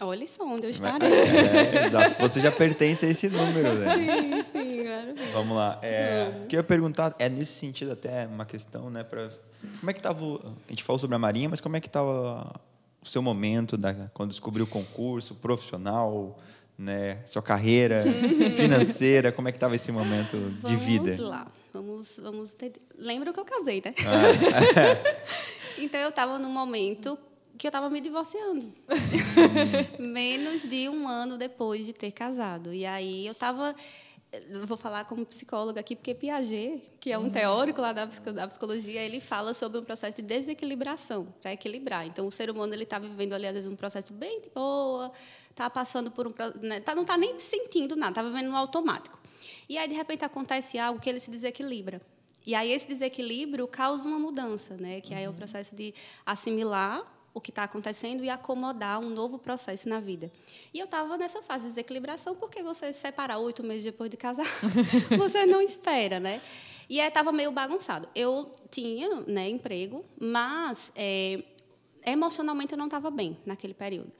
Olha 0.00 0.26
só 0.26 0.44
onde 0.44 0.64
eu 0.64 0.70
estarei. 0.70 1.08
É, 1.18 1.76
é, 1.82 1.86
exato. 1.86 2.22
Você 2.22 2.40
já 2.40 2.52
pertence 2.52 3.04
a 3.04 3.08
esse 3.08 3.28
número, 3.28 3.74
né? 3.74 3.96
Sim, 3.96 4.42
sim, 4.42 4.82
claro. 4.84 5.14
Vamos 5.32 5.56
lá. 5.56 5.78
É, 5.82 6.42
o 6.44 6.46
que 6.46 6.56
eu 6.56 6.60
ia 6.60 6.64
perguntar 6.64 7.14
é 7.18 7.28
nesse 7.28 7.52
sentido 7.52 7.92
até 7.92 8.26
uma 8.26 8.44
questão, 8.44 8.90
né? 8.90 9.02
Pra, 9.02 9.28
como 9.80 9.90
é 9.90 9.92
que 9.92 9.98
estava... 9.98 10.24
A 10.24 10.70
gente 10.70 10.84
falou 10.84 10.98
sobre 10.98 11.16
a 11.16 11.18
Marinha, 11.18 11.48
mas 11.48 11.60
como 11.60 11.76
é 11.76 11.80
que 11.80 11.88
estava 11.88 12.52
o 13.02 13.06
seu 13.06 13.22
momento 13.22 13.76
da, 13.76 13.92
quando 14.14 14.30
descobriu 14.30 14.64
o 14.64 14.68
concurso 14.68 15.34
profissional, 15.34 16.38
né? 16.76 17.18
Sua 17.26 17.42
carreira 17.42 18.04
financeira, 18.56 19.32
como 19.32 19.48
é 19.48 19.52
que 19.52 19.56
estava 19.56 19.74
esse 19.74 19.90
momento 19.90 20.36
de 20.64 20.76
vida? 20.76 21.16
Vamos 21.16 21.30
lá. 21.30 21.46
Vamos, 21.72 22.20
vamos 22.22 22.52
ter... 22.52 22.72
Lembra 22.96 23.32
que 23.32 23.40
eu 23.40 23.44
casei, 23.44 23.82
né? 23.84 23.94
Ah, 24.06 25.18
então 25.76 26.00
eu 26.00 26.08
estava 26.08 26.38
num 26.38 26.50
momento 26.50 27.18
que 27.58 27.66
eu 27.66 27.70
estava 27.70 27.90
me 27.90 28.00
divorciando. 28.00 28.72
Menos 29.98 30.62
de 30.62 30.88
um 30.88 31.08
ano 31.08 31.36
depois 31.36 31.84
de 31.84 31.92
ter 31.92 32.12
casado. 32.12 32.72
E 32.72 32.86
aí 32.86 33.26
eu 33.26 33.32
estava. 33.32 33.74
Vou 34.66 34.76
falar 34.76 35.06
como 35.06 35.24
psicóloga 35.24 35.80
aqui, 35.80 35.96
porque 35.96 36.14
Piaget, 36.14 36.82
que 37.00 37.10
é 37.10 37.18
um 37.18 37.24
uhum. 37.24 37.30
teórico 37.30 37.80
lá 37.80 37.94
da 37.94 38.06
psicologia, 38.46 39.02
ele 39.02 39.20
fala 39.20 39.54
sobre 39.54 39.78
um 39.78 39.82
processo 39.82 40.16
de 40.18 40.22
desequilibração, 40.22 41.34
para 41.40 41.54
equilibrar. 41.54 42.06
Então, 42.06 42.26
o 42.26 42.30
ser 42.30 42.50
humano 42.50 42.74
ele 42.74 42.82
está 42.82 42.98
vivendo 42.98 43.32
ali, 43.32 43.46
às 43.46 43.54
vezes, 43.54 43.70
um 43.70 43.74
processo 43.74 44.12
bem 44.12 44.42
de 44.42 44.50
boa, 44.50 45.10
está 45.50 45.70
passando 45.70 46.10
por 46.10 46.26
um. 46.26 46.34
Né, 46.60 46.78
tá, 46.80 46.94
não 46.94 47.02
está 47.02 47.16
nem 47.16 47.38
sentindo 47.38 47.96
nada, 47.96 48.20
está 48.20 48.22
vivendo 48.22 48.50
no 48.50 48.56
automático. 48.56 49.18
E 49.66 49.78
aí, 49.78 49.88
de 49.88 49.94
repente, 49.94 50.24
acontece 50.26 50.78
algo 50.78 51.00
que 51.00 51.08
ele 51.08 51.20
se 51.20 51.30
desequilibra. 51.30 51.98
E 52.46 52.54
aí, 52.54 52.70
esse 52.70 52.86
desequilíbrio 52.86 53.66
causa 53.66 54.06
uma 54.06 54.18
mudança, 54.18 54.76
né? 54.76 55.00
que 55.00 55.14
aí 55.14 55.24
é 55.24 55.26
o 55.26 55.30
uhum. 55.30 55.38
processo 55.38 55.74
de 55.74 55.94
assimilar 56.26 57.17
o 57.38 57.40
que 57.40 57.50
está 57.50 57.64
acontecendo 57.64 58.24
e 58.24 58.30
acomodar 58.30 59.00
um 59.00 59.08
novo 59.08 59.38
processo 59.38 59.88
na 59.88 60.00
vida. 60.00 60.30
E 60.72 60.78
eu 60.78 60.84
estava 60.84 61.16
nessa 61.16 61.42
fase 61.42 61.64
de 61.64 61.70
desequilibração, 61.70 62.34
porque 62.34 62.62
você 62.62 62.92
se 62.92 63.00
separar 63.00 63.38
oito 63.38 63.62
meses 63.62 63.84
depois 63.84 64.10
de 64.10 64.16
casar, 64.16 64.46
você 65.16 65.46
não 65.46 65.62
espera, 65.62 66.20
né? 66.20 66.42
E 66.88 67.00
estava 67.00 67.32
meio 67.32 67.52
bagunçado. 67.52 68.08
Eu 68.14 68.50
tinha 68.70 69.20
né, 69.26 69.48
emprego, 69.48 70.04
mas 70.18 70.90
é, 70.96 71.42
emocionalmente 72.04 72.72
eu 72.72 72.78
não 72.78 72.86
estava 72.86 73.10
bem 73.10 73.36
naquele 73.44 73.74
período. 73.74 74.12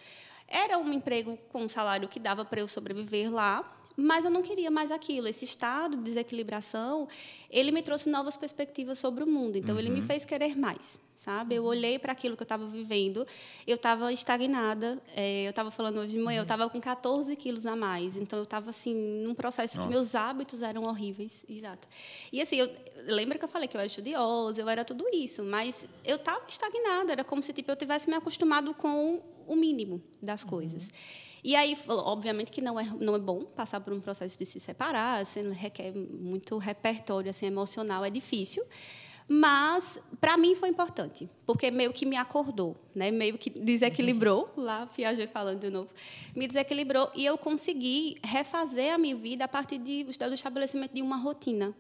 Era 0.47 0.79
um 0.79 0.93
emprego 0.93 1.37
com 1.51 1.63
um 1.63 1.69
salário 1.69 2.09
que 2.09 2.21
dava 2.21 2.45
para 2.45 2.61
eu 2.61 2.69
sobreviver 2.69 3.33
lá, 3.33 3.78
mas 4.01 4.25
eu 4.25 4.31
não 4.31 4.43
queria 4.43 4.71
mais 4.71 4.93
aquilo. 4.93 5.27
Esse 5.27 5.45
estado 5.45 5.97
de 5.97 6.05
desequilibração, 6.05 7.09
ele 7.51 7.73
me 7.73 7.83
trouxe 7.83 8.09
novas 8.09 8.37
perspectivas 8.37 8.97
sobre 8.97 9.25
o 9.25 9.27
mundo. 9.27 9.57
Então, 9.57 9.75
uhum. 9.75 9.81
ele 9.81 9.91
me 9.91 9.99
uhum. 9.99 10.07
fez 10.07 10.25
querer 10.25 10.57
mais, 10.57 11.01
sabe? 11.17 11.57
Eu 11.57 11.65
olhei 11.65 11.99
para 11.99 12.13
aquilo 12.13 12.37
que 12.37 12.43
eu 12.43 12.45
estava 12.45 12.65
vivendo, 12.65 13.27
eu 13.67 13.75
estava 13.75 14.13
estagnada. 14.13 15.03
É, 15.17 15.47
eu 15.47 15.51
estava 15.51 15.73
falando 15.73 15.99
hoje 15.99 16.17
de 16.17 16.23
manhã, 16.23 16.39
eu 16.39 16.43
estava 16.45 16.71
com 16.71 16.81
14 16.81 17.35
quilos 17.35 17.67
a 17.67 17.75
mais. 17.75 18.17
Então, 18.17 18.39
eu 18.39 18.45
estava, 18.45 18.71
assim, 18.71 18.95
num 19.25 19.35
processo 19.35 19.77
Nossa. 19.79 19.89
que 19.89 19.93
meus 19.93 20.15
hábitos 20.15 20.63
eram 20.63 20.85
horríveis. 20.85 21.45
Exato. 21.49 21.89
E, 22.33 22.41
assim, 22.41 22.55
eu, 22.55 22.71
lembra 23.09 23.37
que 23.37 23.45
eu 23.45 23.49
falei 23.49 23.67
que 23.67 23.77
eu 23.77 23.81
era 23.81 23.89
estudiosa, 23.89 24.61
eu 24.61 24.69
era 24.69 24.85
tudo 24.85 25.05
isso, 25.13 25.43
mas 25.43 25.89
eu 26.05 26.15
estava 26.15 26.45
estagnada. 26.47 27.11
Era 27.11 27.25
como 27.25 27.43
se 27.43 27.53
tipo, 27.53 27.69
eu 27.69 27.77
tivesse 27.77 28.09
me 28.09 28.15
acostumado 28.15 28.73
com 28.75 29.21
o 29.45 29.57
mínimo 29.57 30.01
das 30.23 30.45
uhum. 30.45 30.51
coisas. 30.51 30.85
Uhum. 30.85 31.28
E 31.43 31.55
aí, 31.55 31.77
obviamente 31.89 32.51
que 32.51 32.61
não 32.61 32.79
é, 32.79 32.85
não 33.01 33.15
é 33.15 33.19
bom 33.19 33.41
passar 33.41 33.81
por 33.81 33.93
um 33.93 34.01
processo 34.01 34.37
de 34.37 34.45
se 34.45 34.59
separar, 34.59 35.21
assim, 35.21 35.51
requer 35.53 35.93
muito 35.95 36.59
repertório 36.59 37.31
assim, 37.31 37.47
emocional, 37.47 38.05
é 38.05 38.11
difícil. 38.11 38.65
Mas, 39.31 40.01
para 40.23 40.39
mim, 40.39 40.55
foi 40.55 40.71
importante, 40.71 41.29
porque 41.47 41.71
meio 41.71 41.93
que 41.93 42.07
me 42.07 42.17
acordou, 42.17 42.75
né? 42.95 43.11
meio 43.11 43.37
que 43.37 43.51
desequilibrou, 43.51 44.51
lá 44.57 44.87
Piaget 44.87 45.31
falando 45.31 45.61
de 45.61 45.69
novo, 45.69 45.89
me 46.35 46.47
desequilibrou 46.47 47.11
e 47.15 47.27
eu 47.27 47.37
consegui 47.37 48.17
refazer 48.25 48.95
a 48.95 48.97
minha 48.97 49.15
vida 49.15 49.45
a 49.45 49.49
partir 49.49 49.77
de, 49.77 50.05
do 50.05 50.11
estabelecimento 50.11 50.95
de 50.95 51.03
uma 51.03 51.19
rotina 51.19 51.75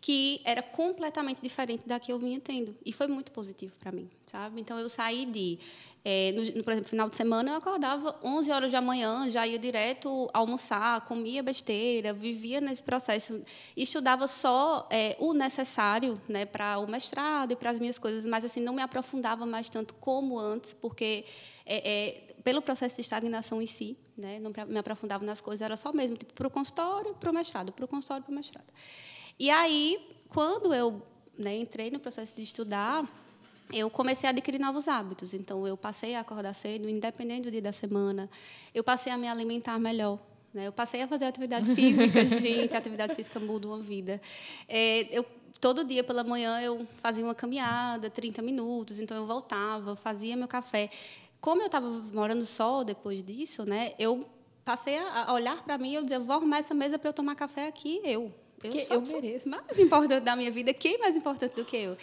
que 0.00 0.40
era 0.44 0.62
completamente 0.62 1.40
diferente 1.40 1.86
da 1.86 1.98
que 1.98 2.12
eu 2.12 2.18
vinha 2.18 2.40
tendo. 2.40 2.76
E 2.84 2.92
foi 2.92 3.08
muito 3.08 3.32
positivo 3.32 3.76
para 3.78 3.90
mim, 3.90 4.08
sabe? 4.26 4.60
Então, 4.60 4.78
eu 4.78 4.88
saí 4.88 5.26
de... 5.26 5.58
É, 6.04 6.32
no, 6.32 6.42
no, 6.42 6.64
por 6.64 6.72
exemplo, 6.72 6.88
final 6.88 7.10
de 7.10 7.16
semana, 7.16 7.50
eu 7.50 7.56
acordava 7.56 8.16
11 8.22 8.50
horas 8.50 8.72
da 8.72 8.80
manhã, 8.80 9.28
já 9.30 9.46
ia 9.46 9.58
direto 9.58 10.30
almoçar, 10.32 11.00
comia 11.02 11.42
besteira, 11.42 12.14
vivia 12.14 12.60
nesse 12.60 12.82
processo. 12.82 13.42
Estudava 13.76 14.26
só 14.28 14.88
é, 14.90 15.16
o 15.18 15.34
necessário 15.34 16.18
né, 16.28 16.46
para 16.46 16.78
o 16.78 16.88
mestrado 16.88 17.52
e 17.52 17.56
para 17.56 17.70
as 17.70 17.80
minhas 17.80 17.98
coisas, 17.98 18.26
mas 18.26 18.44
assim 18.44 18.60
não 18.60 18.72
me 18.72 18.80
aprofundava 18.80 19.44
mais 19.44 19.68
tanto 19.68 19.92
como 19.94 20.38
antes, 20.38 20.72
porque 20.72 21.26
é, 21.66 22.22
pelo 22.42 22.62
processo 22.62 22.96
de 22.96 23.02
estagnação 23.02 23.60
em 23.60 23.66
si, 23.66 23.98
né, 24.16 24.38
não 24.40 24.50
me 24.66 24.78
aprofundava 24.78 25.24
nas 25.24 25.40
coisas, 25.40 25.60
era 25.60 25.76
só 25.76 25.92
mesmo 25.92 26.16
tipo, 26.16 26.32
para 26.32 26.46
o 26.46 26.50
consultório, 26.50 27.14
para 27.14 27.30
o 27.30 27.34
mestrado, 27.34 27.72
para 27.72 27.84
o 27.84 27.88
consultório, 27.88 28.22
para 28.22 28.32
o 28.32 28.34
mestrado. 28.34 28.72
E 29.38 29.50
aí, 29.50 29.98
quando 30.28 30.74
eu 30.74 31.00
né, 31.38 31.56
entrei 31.56 31.90
no 31.90 32.00
processo 32.00 32.34
de 32.34 32.42
estudar, 32.42 33.08
eu 33.72 33.88
comecei 33.88 34.26
a 34.26 34.30
adquirir 34.30 34.58
novos 34.58 34.88
hábitos. 34.88 35.34
Então, 35.34 35.66
eu 35.66 35.76
passei 35.76 36.14
a 36.14 36.20
acordar 36.20 36.54
cedo, 36.54 36.88
independente 36.88 37.42
do 37.42 37.50
dia 37.50 37.62
da 37.62 37.72
semana. 37.72 38.28
Eu 38.74 38.82
passei 38.82 39.12
a 39.12 39.16
me 39.16 39.28
alimentar 39.28 39.78
melhor. 39.78 40.18
Né? 40.52 40.66
Eu 40.66 40.72
passei 40.72 41.02
a 41.02 41.08
fazer 41.08 41.26
atividade 41.26 41.72
física. 41.74 42.26
Gente, 42.26 42.74
atividade 42.74 43.14
física 43.14 43.38
muda 43.38 43.68
uma 43.68 43.78
vida. 43.78 44.20
É, 44.66 45.06
eu, 45.16 45.24
todo 45.60 45.84
dia 45.84 46.02
pela 46.02 46.24
manhã 46.24 46.60
eu 46.60 46.86
fazia 46.96 47.22
uma 47.22 47.34
caminhada, 47.34 48.10
30 48.10 48.42
minutos. 48.42 48.98
Então, 48.98 49.16
eu 49.16 49.26
voltava, 49.26 49.94
fazia 49.94 50.36
meu 50.36 50.48
café. 50.48 50.90
Como 51.40 51.62
eu 51.62 51.66
estava 51.66 51.88
morando 52.12 52.44
só 52.44 52.82
depois 52.82 53.22
disso, 53.22 53.64
né, 53.64 53.92
eu 53.98 54.26
passei 54.64 54.98
a 54.98 55.32
olhar 55.32 55.62
para 55.62 55.78
mim 55.78 55.92
e 55.92 55.94
eu 55.94 56.02
dizer, 56.02 56.18
vou 56.18 56.34
arrumar 56.34 56.58
essa 56.58 56.74
mesa 56.74 56.98
para 56.98 57.10
eu 57.10 57.12
tomar 57.12 57.36
café 57.36 57.68
aqui, 57.68 58.00
eu. 58.02 58.34
Eu, 58.62 58.72
eu 58.96 59.02
mereço. 59.02 59.48
mais 59.48 59.78
importante 59.78 60.24
da 60.24 60.34
minha 60.34 60.50
vida. 60.50 60.72
Quem 60.74 60.94
é 60.94 60.98
mais 60.98 61.16
importante 61.16 61.54
do 61.54 61.64
que 61.64 61.76
eu? 61.76 61.96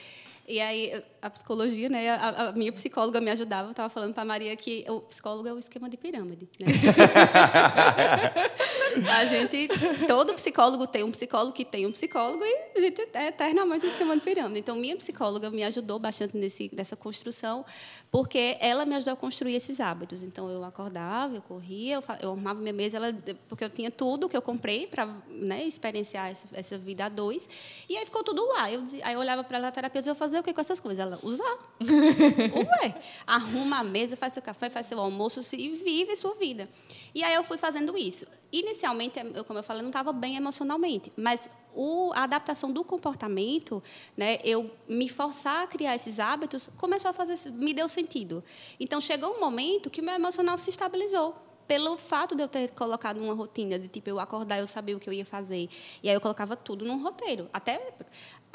E 0.48 0.62
aí, 0.62 1.04
a 1.26 1.30
psicologia, 1.30 1.90
né? 1.90 2.12
A, 2.12 2.50
a 2.50 2.52
minha 2.52 2.72
psicóloga 2.72 3.20
me 3.20 3.32
ajudava. 3.32 3.70
Eu 3.70 3.72
estava 3.72 3.90
falando 3.90 4.14
para 4.14 4.22
a 4.22 4.26
Maria 4.26 4.56
que 4.56 4.86
o 4.88 5.02
psicólogo 5.02 5.48
é 5.48 5.54
o 5.54 5.58
esquema 5.58 5.90
de 5.90 5.98
pirâmide. 5.98 6.48
Né? 6.60 6.68
a 9.10 9.26
gente, 9.26 9.68
todo 10.06 10.36
psicólogo 10.36 10.86
tem 10.86 11.04
um 11.04 11.10
psicólogo 11.10 11.52
que 11.52 11.66
tem 11.66 11.88
um 11.88 11.92
psicólogo 11.92 12.44
e 12.44 12.78
a 12.78 12.80
gente 12.80 13.02
é 13.16 13.30
eternamente 13.30 13.88
um 13.88 13.90
esquema 13.90 14.16
de 14.16 14.22
pirâmide. 14.22 14.60
Então, 14.60 14.76
minha 14.76 14.96
psicóloga 14.96 15.50
me 15.50 15.64
ajudou 15.64 15.98
bastante 15.98 16.38
nesse, 16.38 16.70
nessa 16.72 16.96
construção, 16.96 17.66
porque 18.12 18.58
ela 18.60 18.86
me 18.86 18.94
ajudou 18.96 19.14
a 19.14 19.18
construir 19.18 19.56
esses 19.56 19.80
hábitos. 19.80 20.22
Então, 20.22 20.48
eu 20.52 20.64
acordava, 20.64 21.36
eu 21.36 21.42
corria, 21.42 21.96
eu, 21.96 22.04
eu 22.22 22.32
arrumava 22.34 22.62
minha 22.62 22.74
mesa, 22.74 22.98
ela, 22.98 23.12
porque 23.50 23.64
eu 23.64 23.70
tinha 23.70 23.90
tudo 23.90 24.30
que 24.30 24.38
eu 24.38 24.44
comprei 24.44 24.86
para 24.86 25.08
né, 25.28 25.64
experienciar 25.64 26.30
essa, 26.30 26.48
essa, 26.54 26.78
vida 26.78 27.06
a 27.06 27.10
dois. 27.10 27.50
E 27.90 27.98
aí 27.98 28.06
ficou 28.06 28.24
tudo 28.24 28.46
lá. 28.50 28.72
Eu, 28.72 28.84
aí 29.02 29.16
eu 29.16 29.20
olhava 29.20 29.44
para 29.44 29.58
ela, 29.58 29.72
terapia, 29.72 30.02
eu 30.02 30.14
fazia 30.14 30.36
fazer 30.36 30.40
o 30.40 30.44
que 30.44 30.54
com 30.54 30.62
essas 30.62 30.80
coisas? 30.80 31.00
Ela, 31.00 31.15
usar. 31.24 31.58
Ué, 31.82 32.96
arruma 33.28 33.80
a 33.80 33.84
mesa, 33.84 34.16
faz 34.16 34.34
seu 34.34 34.42
café, 34.42 34.70
faz 34.70 34.88
seu 34.88 35.00
almoço 35.00 35.42
e 35.56 35.70
vive 35.70 36.16
sua 36.16 36.34
vida. 36.36 36.70
E 37.14 37.24
aí 37.24 37.34
eu 37.34 37.44
fui 37.44 37.58
fazendo 37.58 37.98
isso. 37.98 38.26
Inicialmente, 38.52 39.20
eu, 39.34 39.44
como 39.44 39.60
eu 39.60 39.64
falei, 39.64 39.82
não 39.82 39.90
estava 39.90 40.14
bem 40.14 40.36
emocionalmente, 40.36 41.12
mas 41.18 41.50
o, 41.74 42.12
a 42.14 42.24
adaptação 42.24 42.72
do 42.72 42.84
comportamento, 42.84 43.84
né, 44.16 44.40
eu 44.44 44.72
me 44.88 45.10
forçar 45.10 45.64
a 45.64 45.68
criar 45.68 45.96
esses 45.96 46.20
hábitos, 46.20 46.70
começou 46.78 47.12
a 47.12 47.14
fazer, 47.14 47.52
me 47.52 47.74
deu 47.74 47.90
sentido. 47.90 48.44
Então 48.80 49.02
chegou 49.02 49.36
um 49.36 49.40
momento 49.40 49.90
que 49.90 50.02
meu 50.02 50.16
emocional 50.16 50.58
se 50.58 50.70
estabilizou 50.70 51.36
pelo 51.68 51.98
fato 51.98 52.36
de 52.36 52.44
eu 52.44 52.48
ter 52.48 52.70
colocado 52.72 53.18
uma 53.18 53.34
rotina 53.34 53.80
de 53.80 53.88
tipo 53.88 54.10
eu 54.10 54.20
acordar 54.20 54.60
eu 54.60 54.68
sabia 54.68 54.96
o 54.96 55.00
que 55.00 55.10
eu 55.10 55.14
ia 55.14 55.26
fazer 55.26 55.68
e 56.02 56.10
aí 56.10 56.16
eu 56.16 56.22
colocava 56.22 56.56
tudo 56.56 56.86
num 56.86 57.02
roteiro 57.02 57.50
até 57.52 57.94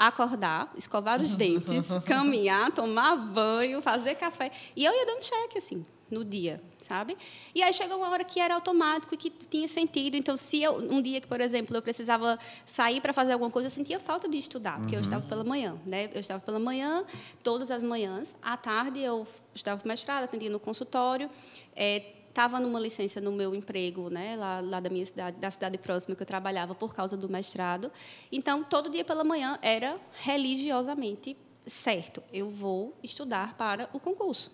acordar, 0.01 0.73
escovar 0.77 1.21
os 1.21 1.35
dentes, 1.37 1.87
caminhar, 2.07 2.73
tomar 2.73 3.15
banho, 3.17 3.83
fazer 3.83 4.15
café. 4.15 4.51
E 4.75 4.83
eu 4.83 4.93
ia 4.93 5.05
dando 5.05 5.23
cheque, 5.23 5.59
assim, 5.59 5.85
no 6.11 6.25
dia, 6.25 6.59
sabe? 6.83 7.17
E 7.55 7.63
aí 7.63 7.73
chegou 7.75 7.99
uma 7.99 8.09
hora 8.09 8.25
que 8.25 8.41
era 8.41 8.55
automático 8.55 9.15
e 9.15 9.19
que 9.19 9.29
tinha 9.29 9.69
sentido. 9.69 10.17
Então, 10.17 10.39
se 10.39 10.63
eu, 10.63 10.77
um 10.77 11.03
dia 11.03 11.21
que, 11.21 11.27
por 11.27 11.41
exemplo, 11.41 11.77
eu 11.77 11.83
precisava 11.83 12.39
sair 12.65 13.03
para 13.03 13.13
fazer 13.13 13.35
alguma 13.35 13.51
coisa, 13.51 13.67
eu 13.67 13.71
sentia 13.71 14.01
falta 14.01 14.27
de 14.27 14.39
estudar, 14.39 14.79
porque 14.79 14.95
uhum. 14.95 15.01
eu 15.01 15.05
estava 15.05 15.27
pela 15.27 15.45
manhã, 15.45 15.77
né? 15.85 16.09
Eu 16.15 16.21
estava 16.21 16.41
pela 16.41 16.59
manhã, 16.59 17.05
todas 17.43 17.71
as 17.71 17.83
manhãs. 17.83 18.35
À 18.41 18.57
tarde, 18.57 19.01
eu 19.01 19.27
estava 19.55 19.81
mestrado, 19.85 20.25
atendia 20.25 20.49
no 20.49 20.59
consultório. 20.59 21.29
É, 21.77 22.03
estava 22.31 22.59
numa 22.59 22.81
licença 22.81 23.21
no 23.21 23.33
meu 23.33 23.55
emprego, 23.55 24.09
né, 24.09 24.37
lá, 24.37 24.61
lá, 24.61 24.81
da 24.81 24.89
minha 24.89 25.05
cidade, 25.05 25.37
da 25.37 25.51
cidade 25.51 25.77
próxima 25.77 26.17
que 26.17 26.23
eu 26.23 26.27
trabalhava 26.27 26.75
por 26.75 26.95
causa 26.95 27.17
do 27.17 27.29
mestrado. 27.29 27.93
Então, 28.33 28.65
todo 28.65 28.89
dia 28.89 29.05
pela 29.05 29.23
manhã 29.23 29.59
era 29.61 29.99
religiosamente 30.23 31.37
certo. 31.67 32.23
Eu 32.33 32.51
vou 32.51 32.97
estudar 33.03 33.55
para 33.57 33.91
o 33.93 34.01
concurso. 34.01 34.51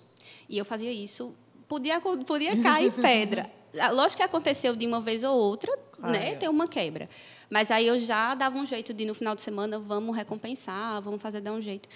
E 0.48 0.58
eu 0.58 0.64
fazia 0.64 0.90
isso, 0.90 1.34
podia 1.68 2.00
podia 2.00 2.60
cair 2.60 2.92
pedra. 3.00 3.50
Lógico 3.92 4.16
que 4.16 4.22
aconteceu 4.22 4.74
de 4.74 4.86
uma 4.86 5.00
vez 5.00 5.22
ou 5.22 5.36
outra, 5.36 5.70
claro. 5.92 6.12
né, 6.12 6.34
ter 6.34 6.48
uma 6.48 6.66
quebra. 6.66 7.08
Mas 7.50 7.70
aí 7.70 7.86
eu 7.86 7.98
já 7.98 8.34
dava 8.34 8.58
um 8.58 8.64
jeito 8.64 8.94
de 8.94 9.04
no 9.04 9.14
final 9.14 9.34
de 9.34 9.42
semana 9.42 9.78
vamos 9.78 10.16
recompensar, 10.16 11.00
vamos 11.02 11.20
fazer 11.20 11.40
dar 11.42 11.52
um 11.52 11.60
jeito. 11.60 11.88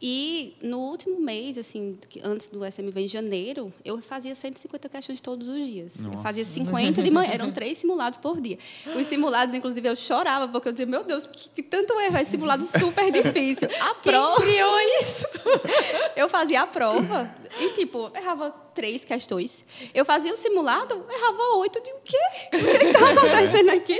E 0.00 0.54
no 0.62 0.78
último 0.78 1.18
mês, 1.18 1.56
assim, 1.56 1.98
antes 2.22 2.48
do 2.48 2.64
SMV 2.66 3.00
em 3.00 3.08
janeiro, 3.08 3.72
eu 3.82 3.96
fazia 4.02 4.34
150 4.34 4.88
questões 4.90 5.20
todos 5.22 5.48
os 5.48 5.66
dias. 5.66 5.96
Nossa. 6.00 6.16
Eu 6.16 6.22
fazia 6.22 6.44
50 6.44 7.02
de 7.02 7.10
manhã, 7.10 7.30
eram 7.32 7.50
três 7.50 7.78
simulados 7.78 8.18
por 8.18 8.38
dia. 8.38 8.58
Os 8.94 9.06
simulados, 9.06 9.54
inclusive, 9.54 9.88
eu 9.88 9.96
chorava, 9.96 10.48
porque 10.48 10.68
eu 10.68 10.72
dizia, 10.72 10.86
meu 10.86 11.02
Deus, 11.02 11.26
que, 11.26 11.48
que 11.48 11.62
tanto 11.62 11.98
erro, 11.98 12.18
esse 12.18 12.32
simulado 12.32 12.62
super 12.62 13.10
difícil. 13.10 13.68
A 13.80 13.94
Quem 13.94 14.12
prova. 14.12 14.40
criou 14.40 14.78
isso? 15.00 15.26
eu 16.14 16.28
fazia 16.28 16.62
a 16.62 16.66
prova 16.66 17.34
e, 17.58 17.70
tipo, 17.70 18.10
errava 18.14 18.65
três 18.76 19.04
questões. 19.04 19.64
Eu 19.94 20.04
fazia 20.04 20.32
o 20.32 20.36
simulado, 20.36 21.04
errava 21.10 21.56
oito. 21.56 21.82
De 21.82 21.90
o 21.90 22.00
quê? 22.04 22.16
O 22.52 22.78
que 22.78 22.84
está 22.84 23.10
acontecendo 23.10 23.70
aqui? 23.70 23.98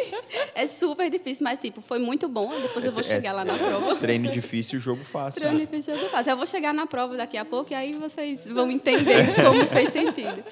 É 0.55 0.67
super 0.67 1.11
difícil, 1.11 1.43
mas, 1.43 1.59
tipo, 1.59 1.81
foi 1.81 1.99
muito 1.99 2.29
bom. 2.29 2.49
Depois 2.61 2.85
eu 2.85 2.93
vou 2.93 3.01
é, 3.01 3.05
chegar 3.05 3.33
lá 3.33 3.45
na 3.45 3.55
prova. 3.55 3.97
Treino 3.97 4.31
difícil, 4.31 4.79
jogo 4.79 5.03
fácil. 5.03 5.41
Treino 5.41 5.59
né? 5.59 5.65
difícil, 5.65 5.97
jogo 5.97 6.11
fácil. 6.11 6.31
Eu 6.31 6.37
vou 6.37 6.47
chegar 6.47 6.75
na 6.75 6.87
prova 6.87 7.17
daqui 7.17 7.39
a 7.39 7.45
pouco 7.45 7.73
e 7.73 7.75
aí 7.75 7.95
vocês 7.95 8.45
vão 8.47 8.71
entender 8.71 9.35
como 9.43 9.65
fez 9.67 9.93
sentido. 9.93 10.45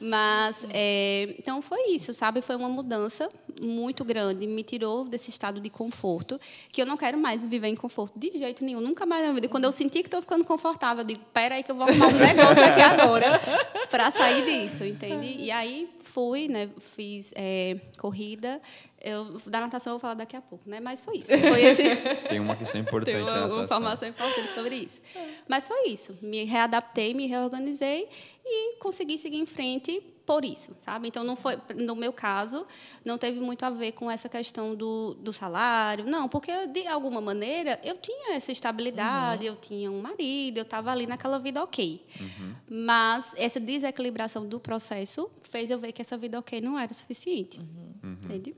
Mas, 0.00 0.64
é, 0.70 1.34
então 1.38 1.60
foi 1.60 1.90
isso, 1.90 2.12
sabe? 2.12 2.40
Foi 2.40 2.54
uma 2.54 2.68
mudança 2.68 3.28
muito 3.60 4.04
grande, 4.04 4.46
me 4.46 4.62
tirou 4.62 5.04
desse 5.04 5.30
estado 5.30 5.60
de 5.60 5.68
conforto, 5.68 6.40
que 6.70 6.80
eu 6.80 6.86
não 6.86 6.96
quero 6.96 7.18
mais 7.18 7.44
viver 7.44 7.66
em 7.66 7.74
conforto 7.74 8.16
de 8.16 8.38
jeito 8.38 8.64
nenhum, 8.64 8.80
nunca 8.80 9.04
mais 9.04 9.26
na 9.26 9.32
vida. 9.32 9.48
Quando 9.48 9.64
eu 9.64 9.72
senti 9.72 10.00
que 10.00 10.06
estou 10.06 10.20
ficando 10.20 10.44
confortável, 10.44 11.02
eu 11.02 11.06
digo, 11.06 11.20
peraí 11.32 11.62
que 11.62 11.70
eu 11.70 11.74
vou 11.74 11.88
arrumar 11.88 12.06
um 12.06 12.12
negócio 12.12 12.64
aqui 12.64 12.80
agora 12.80 13.40
para 13.90 14.10
sair 14.10 14.44
disso, 14.44 14.84
entende? 14.84 15.36
E 15.38 15.50
aí 15.50 15.88
fui, 16.02 16.48
né? 16.48 16.68
Fiz 16.80 17.32
é, 17.36 17.76
corrida, 17.96 18.60
eu, 19.00 19.38
da 19.46 19.60
natação 19.60 19.92
eu 19.92 19.94
vou 19.94 20.00
falar 20.00 20.14
daqui 20.14 20.36
a 20.36 20.40
pouco, 20.40 20.68
né? 20.68 20.80
Mas 20.80 21.00
foi 21.00 21.18
isso. 21.18 21.38
Foi 21.38 21.62
esse... 21.62 21.96
Tem 22.28 22.40
uma 22.40 22.56
questão 22.56 22.80
importante 22.80 23.14
Tem 23.14 23.22
uma, 23.22 23.46
uma 23.46 23.64
informação 23.64 24.08
importante 24.08 24.52
sobre 24.52 24.76
isso. 24.76 25.00
Mas 25.46 25.68
foi 25.68 25.88
isso. 25.88 26.18
Me 26.20 26.44
readaptei, 26.44 27.14
me 27.14 27.26
reorganizei 27.26 28.08
e 28.44 28.76
consegui 28.76 29.16
seguir 29.18 29.38
em 29.38 29.46
frente 29.46 30.02
por 30.28 30.44
isso, 30.44 30.72
sabe? 30.78 31.08
Então 31.08 31.24
não 31.24 31.34
foi, 31.34 31.58
no 31.74 31.96
meu 31.96 32.12
caso, 32.12 32.66
não 33.02 33.16
teve 33.16 33.40
muito 33.40 33.64
a 33.64 33.70
ver 33.70 33.92
com 33.92 34.10
essa 34.10 34.28
questão 34.28 34.74
do, 34.74 35.14
do 35.14 35.32
salário, 35.32 36.04
não, 36.04 36.28
porque 36.28 36.66
de 36.66 36.86
alguma 36.86 37.18
maneira 37.18 37.80
eu 37.82 37.96
tinha 37.96 38.34
essa 38.34 38.52
estabilidade, 38.52 39.44
uhum. 39.44 39.54
eu 39.54 39.56
tinha 39.56 39.90
um 39.90 40.02
marido, 40.02 40.58
eu 40.58 40.64
estava 40.64 40.92
ali 40.92 41.06
naquela 41.06 41.38
vida 41.38 41.62
ok. 41.62 42.04
Uhum. 42.20 42.54
Mas 42.68 43.32
essa 43.38 43.58
desequilibração 43.58 44.46
do 44.46 44.60
processo 44.60 45.30
fez 45.42 45.70
eu 45.70 45.78
ver 45.78 45.92
que 45.92 46.02
essa 46.02 46.18
vida 46.18 46.38
ok 46.38 46.60
não 46.60 46.78
era 46.78 46.92
suficiente, 46.92 47.58
uhum. 47.58 48.18
entende? 48.22 48.54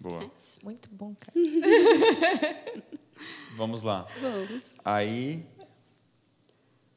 Boa. 0.00 0.24
É 0.24 0.30
Muito 0.64 0.88
bom, 0.90 1.14
cara. 1.20 1.34
Vamos 3.58 3.82
lá. 3.82 4.06
Vamos. 4.22 4.64
Aí 4.82 5.46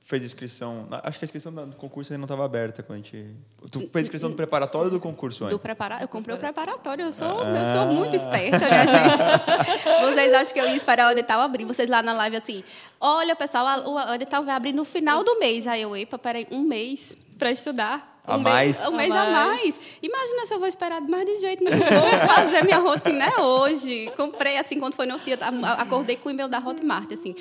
fez 0.07 0.23
inscrição. 0.23 0.87
Acho 1.03 1.19
que 1.19 1.25
a 1.25 1.27
inscrição 1.27 1.51
do 1.53 1.75
concurso 1.75 2.13
ainda 2.13 2.19
não 2.19 2.25
estava 2.25 2.45
aberta 2.45 2.81
quando 2.81 2.99
a 2.99 3.01
gente. 3.01 3.25
Tu 3.69 3.89
fez 3.91 4.05
inscrição 4.05 4.29
do 4.29 4.37
preparatório 4.37 4.85
ou 4.89 4.97
do 4.97 5.01
concurso 5.01 5.43
antes? 5.43 5.57
Do 5.57 5.59
prepara... 5.59 6.01
Eu 6.01 6.07
comprei 6.07 6.33
o 6.33 6.39
preparatório, 6.39 7.03
eu 7.03 7.11
sou, 7.11 7.41
ah. 7.41 7.49
eu 7.49 7.73
sou 7.73 7.93
muito 7.93 8.15
esperta, 8.15 8.57
né, 8.57 8.87
gente? 8.87 9.83
Vocês 10.13 10.33
acham 10.33 10.53
que 10.53 10.59
eu 10.61 10.65
ia 10.65 10.75
esperar 10.77 11.09
o 11.09 11.11
edital 11.11 11.41
abrir? 11.41 11.65
Vocês 11.65 11.89
lá 11.89 12.01
na 12.01 12.13
live 12.13 12.37
assim, 12.37 12.63
olha, 13.01 13.35
pessoal, 13.35 13.83
o 13.85 14.13
edital 14.13 14.43
vai 14.43 14.55
abrir 14.55 14.71
no 14.71 14.85
final 14.85 15.25
do 15.25 15.37
mês. 15.39 15.67
Aí 15.67 15.81
eu, 15.81 15.93
epa, 15.93 16.17
peraí, 16.17 16.47
um 16.51 16.61
mês 16.61 17.17
para 17.37 17.51
estudar. 17.51 18.16
A 18.27 18.35
um 18.35 18.41
mais? 18.41 18.77
Mês, 18.77 18.89
um 18.89 18.97
mês 18.97 19.09
a 19.09 19.25
mais. 19.29 19.79
Imagina 20.01 20.45
se 20.45 20.53
eu 20.53 20.59
vou 20.59 20.67
esperar 20.67 20.99
mais 20.99 21.25
de 21.25 21.37
jeito 21.37 21.63
nenhum. 21.63 21.77
Vou 21.77 22.19
fazer 22.27 22.61
minha 22.65 22.77
rotina 22.77 23.23
é 23.25 23.39
hoje. 23.41 24.11
Comprei, 24.17 24.57
assim, 24.57 24.77
quando 24.81 24.95
foi 24.95 25.05
no 25.05 25.17
dia, 25.19 25.39
acordei 25.77 26.17
com 26.17 26.27
o 26.27 26.31
e-mail 26.33 26.49
da 26.49 26.59
Hotmart, 26.59 27.09
assim, 27.13 27.33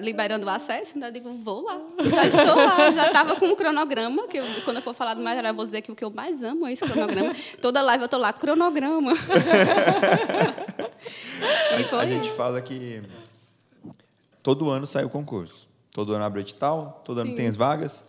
liberando 0.00 0.46
o 0.46 0.48
acesso. 0.48 0.96
Né? 0.96 1.08
Eu 1.08 1.12
digo, 1.12 1.32
vou 1.32 1.64
lá. 1.64 1.80
Já 1.98 2.26
estou 2.26 2.54
lá. 2.54 2.90
Já 2.92 3.08
estava 3.08 3.34
com 3.34 3.46
um 3.46 3.56
cronograma, 3.56 4.28
que 4.28 4.38
eu, 4.38 4.44
quando 4.64 4.76
eu 4.76 4.82
for 4.82 4.94
falar 4.94 5.14
do 5.14 5.20
mais, 5.20 5.44
eu 5.44 5.52
vou 5.52 5.66
dizer 5.66 5.82
que 5.82 5.90
o 5.90 5.96
que 5.96 6.04
eu 6.04 6.10
mais 6.10 6.44
amo 6.44 6.64
é 6.64 6.74
esse 6.74 6.84
cronograma. 6.84 7.34
Toda 7.60 7.82
live 7.82 8.02
eu 8.02 8.06
estou 8.06 8.20
lá, 8.20 8.32
cronograma. 8.32 9.12
a, 11.92 11.96
a 11.98 12.06
gente 12.06 12.30
fala 12.36 12.62
que 12.62 13.02
todo 14.44 14.70
ano 14.70 14.86
sai 14.86 15.04
o 15.04 15.10
concurso. 15.10 15.68
Todo 15.90 16.14
ano 16.14 16.24
abre 16.24 16.42
edital, 16.42 17.02
todo 17.04 17.18
ano 17.18 17.30
Sim. 17.30 17.36
tem 17.36 17.48
as 17.48 17.56
vagas. 17.56 18.06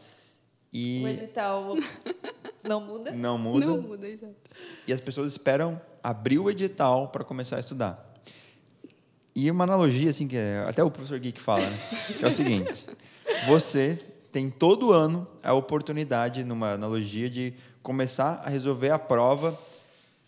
E 0.71 1.01
o 1.03 1.07
edital 1.07 1.75
não 2.63 2.81
muda? 2.81 3.11
Não 3.11 3.37
muda. 3.37 3.65
Não 3.65 3.81
muda, 3.81 4.07
exato. 4.07 4.35
E 4.87 4.93
as 4.93 5.01
pessoas 5.01 5.31
esperam 5.31 5.79
abrir 6.01 6.39
o 6.39 6.49
edital 6.49 7.09
para 7.09 7.23
começar 7.23 7.57
a 7.57 7.59
estudar. 7.59 8.11
E 9.35 9.49
uma 9.49 9.63
analogia, 9.63 10.09
assim, 10.09 10.27
que 10.27 10.35
é, 10.35 10.65
até 10.67 10.83
o 10.83 10.91
professor 10.91 11.19
Geek 11.19 11.39
fala, 11.39 11.61
né? 11.61 11.79
que 12.17 12.23
é 12.23 12.27
o 12.27 12.31
seguinte: 12.31 12.85
você 13.47 13.97
tem 14.31 14.49
todo 14.49 14.91
ano 14.91 15.27
a 15.43 15.53
oportunidade, 15.53 16.43
numa 16.43 16.73
analogia, 16.73 17.29
de 17.29 17.53
começar 17.81 18.41
a 18.45 18.49
resolver 18.49 18.91
a 18.91 18.99
prova 18.99 19.57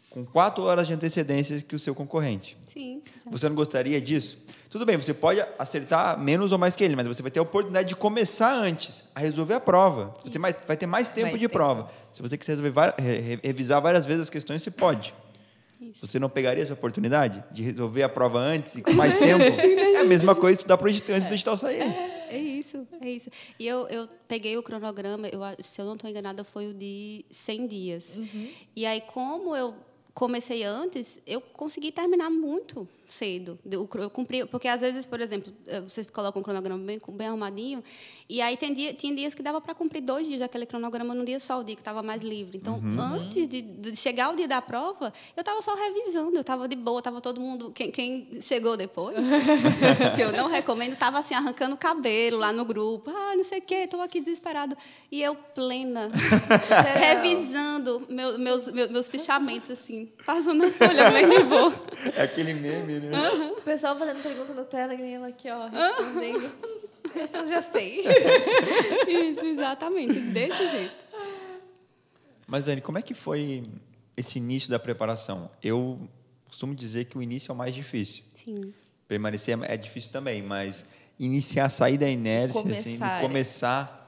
com 0.10 0.26
quatro 0.26 0.64
horas 0.64 0.88
de 0.88 0.94
antecedência 0.94 1.60
que 1.62 1.76
o 1.76 1.80
seu 1.80 1.96
concorrente. 1.96 2.58
Sim. 2.68 3.02
Você 3.32 3.50
não 3.50 3.56
gostaria 3.56 4.00
disso? 4.00 4.38
Tudo 4.74 4.88
bem, 4.88 4.98
você 4.98 5.14
pode 5.14 5.40
acertar 5.60 6.20
menos 6.20 6.52
ou 6.52 6.58
mais 6.58 6.76
que 6.76 6.84
ele, 6.84 6.96
mas 6.96 7.06
você 7.06 7.22
vai 7.22 7.30
ter 7.30 7.38
a 7.38 7.44
oportunidade 7.44 7.90
de 7.90 7.96
começar 7.96 8.52
antes, 8.56 9.06
a 9.14 9.20
resolver 9.20 9.54
a 9.54 9.60
prova. 9.60 10.16
Você 10.26 10.40
mais, 10.40 10.56
vai 10.68 10.76
ter 10.76 10.88
mais 10.88 11.08
tempo 11.08 11.28
mais 11.28 11.40
de 11.40 11.42
tempo. 11.42 11.54
prova. 11.54 11.92
Se 12.12 12.24
você 12.24 12.36
quiser 12.36 12.58
resolver, 12.58 12.96
revisar 13.44 13.80
várias 13.80 14.04
vezes 14.04 14.24
as 14.24 14.30
questões, 14.32 14.64
você 14.64 14.72
pode. 14.72 15.14
Isso. 15.80 16.08
Você 16.08 16.18
não 16.18 16.28
pegaria 16.28 16.64
essa 16.64 16.74
oportunidade 16.74 17.44
de 17.52 17.62
resolver 17.62 18.02
a 18.02 18.10
prova 18.10 18.40
antes 18.40 18.78
e 18.78 18.82
com 18.82 18.94
mais 18.98 19.16
tempo? 19.20 19.44
é 19.44 20.00
a 20.00 20.06
mesma 20.06 20.34
coisa 20.34 20.58
estudar 20.58 20.76
para 20.76 20.88
o 20.88 20.90
antes 20.90 21.24
do 21.26 21.30
digital 21.30 21.56
sair. 21.56 21.82
É, 21.82 22.36
É 22.36 22.38
isso, 22.40 22.88
é 23.00 23.10
isso. 23.12 23.30
E 23.60 23.68
eu, 23.68 23.88
eu 23.90 24.10
peguei 24.28 24.58
o 24.58 24.64
cronograma, 24.64 25.28
eu, 25.28 25.40
se 25.60 25.80
eu 25.80 25.86
não 25.86 25.94
estou 25.94 26.10
enganada, 26.10 26.44
foi 26.44 26.66
o 26.66 26.74
de 26.74 27.24
100 27.30 27.68
dias. 27.68 28.16
Uhum. 28.16 28.50
E 28.76 28.88
aí, 28.88 29.02
como 29.02 29.56
eu 29.56 29.76
comecei 30.14 30.64
antes, 30.64 31.20
eu 31.26 31.42
consegui 31.42 31.92
terminar 31.92 32.30
muito 32.30 32.88
cedo. 33.14 33.58
Eu, 33.70 33.88
cumpri, 34.10 34.46
porque 34.46 34.68
às 34.68 34.82
vezes, 34.82 35.06
por 35.06 35.22
exemplo, 35.22 35.54
eh, 35.68 35.82
vocês 35.82 36.10
colocam 36.10 36.40
um 36.40 36.44
cronograma 36.44 36.84
bem, 36.84 37.00
bem 37.12 37.28
arrumadinho, 37.28 37.84
e 38.28 38.42
aí 38.42 38.58
tem 38.58 38.74
dia, 38.74 38.94
tinha 38.94 39.14
dias 39.16 39.36
que 39.36 39.44
dava 39.44 39.62
para 39.62 39.74
cumprir 39.76 40.02
dois 40.02 40.28
dias 40.28 40.40
daquele 40.40 40.66
cronograma 40.66 41.14
num 41.14 41.24
dia 41.24 41.40
só, 41.40 41.60
o 41.60 41.64
dia 41.64 41.76
que 41.76 41.82
estava 41.82 42.02
mais 42.02 42.24
livre. 42.24 42.58
Então, 42.58 42.76
uhum. 42.76 43.00
antes 43.00 43.48
de, 43.48 43.62
de, 43.62 43.96
chegar 43.96 44.32
o 44.32 44.36
dia 44.36 44.48
da 44.48 44.62
prova, 44.62 45.14
eu 45.36 45.42
estava 45.42 45.62
só 45.62 45.76
revisando, 45.76 46.36
eu 46.36 46.42
estava 46.42 46.68
de 46.68 46.76
boa, 46.76 47.00
estava 47.00 47.22
todo 47.22 47.40
mundo. 47.40 47.72
Quem, 47.72 47.92
quem 47.92 48.42
chegou 48.42 48.76
depois, 48.76 49.18
que 50.16 50.22
eu 50.22 50.32
não 50.32 50.48
recomendo, 50.48 50.94
estava 50.94 51.20
assim, 51.20 51.34
arrancando 51.36 51.78
cabelo 51.78 52.38
lá 52.38 52.52
no 52.52 52.66
grupo. 52.66 53.12
Ah, 53.12 53.36
não 53.36 53.44
sei 53.44 53.60
o 53.60 53.62
quê, 53.62 53.76
estou 53.76 54.02
aqui 54.02 54.20
desesperado. 54.20 54.76
E 55.12 55.22
eu, 55.22 55.36
plena, 55.36 56.10
revisando 56.98 58.06
meu, 58.10 58.40
meus, 58.40 58.68
meus, 58.70 58.90
meus 58.90 59.10
fichamentos, 59.10 59.72
assim, 59.72 60.03
passando 60.26 60.64
a 60.64 60.72
folha 60.72 61.12
bem 61.12 61.30
de 61.30 61.44
boa. 61.44 61.74
É 62.16 62.24
aquele 62.24 62.54
meme, 62.54 63.00
né? 63.00 63.18
Uhum. 63.18 63.52
O 63.54 63.62
pessoal 63.62 63.98
fazendo 63.98 64.22
pergunta 64.22 64.54
no 64.54 64.66
tela 64.66 64.94
e 64.94 65.14
ela 65.14 65.28
aqui, 65.28 65.50
ó, 65.50 65.68
respondendo. 65.68 66.44
Uhum. 66.44 67.22
Essa 67.22 67.38
eu 67.40 67.48
já 67.48 67.62
sei. 67.62 68.04
Isso, 69.08 69.46
exatamente, 69.46 70.20
desse 70.20 70.70
jeito. 70.70 71.06
Mas, 72.48 72.64
Dani, 72.64 72.82
como 72.82 72.98
é 72.98 73.02
que 73.02 73.14
foi 73.14 73.64
esse 74.18 74.38
início 74.38 74.70
da 74.70 74.80
preparação? 74.80 75.50
Eu 75.62 76.00
costumo 76.46 76.76
dizer 76.76 77.06
que 77.06 77.18
o 77.18 77.22
início 77.22 77.52
é 77.52 77.54
o 77.54 77.58
mais 77.58 77.74
difícil. 77.74 78.24
Sim. 78.34 78.74
Permanecer 79.08 79.58
é 79.64 79.78
difícil 79.78 80.12
também, 80.12 80.42
mas 80.42 80.86
iniciar, 81.20 81.70
sair 81.70 81.98
da 81.98 82.10
inércia, 82.10 82.62
começar, 82.62 83.16
assim, 83.16 83.22
começar 83.22 84.04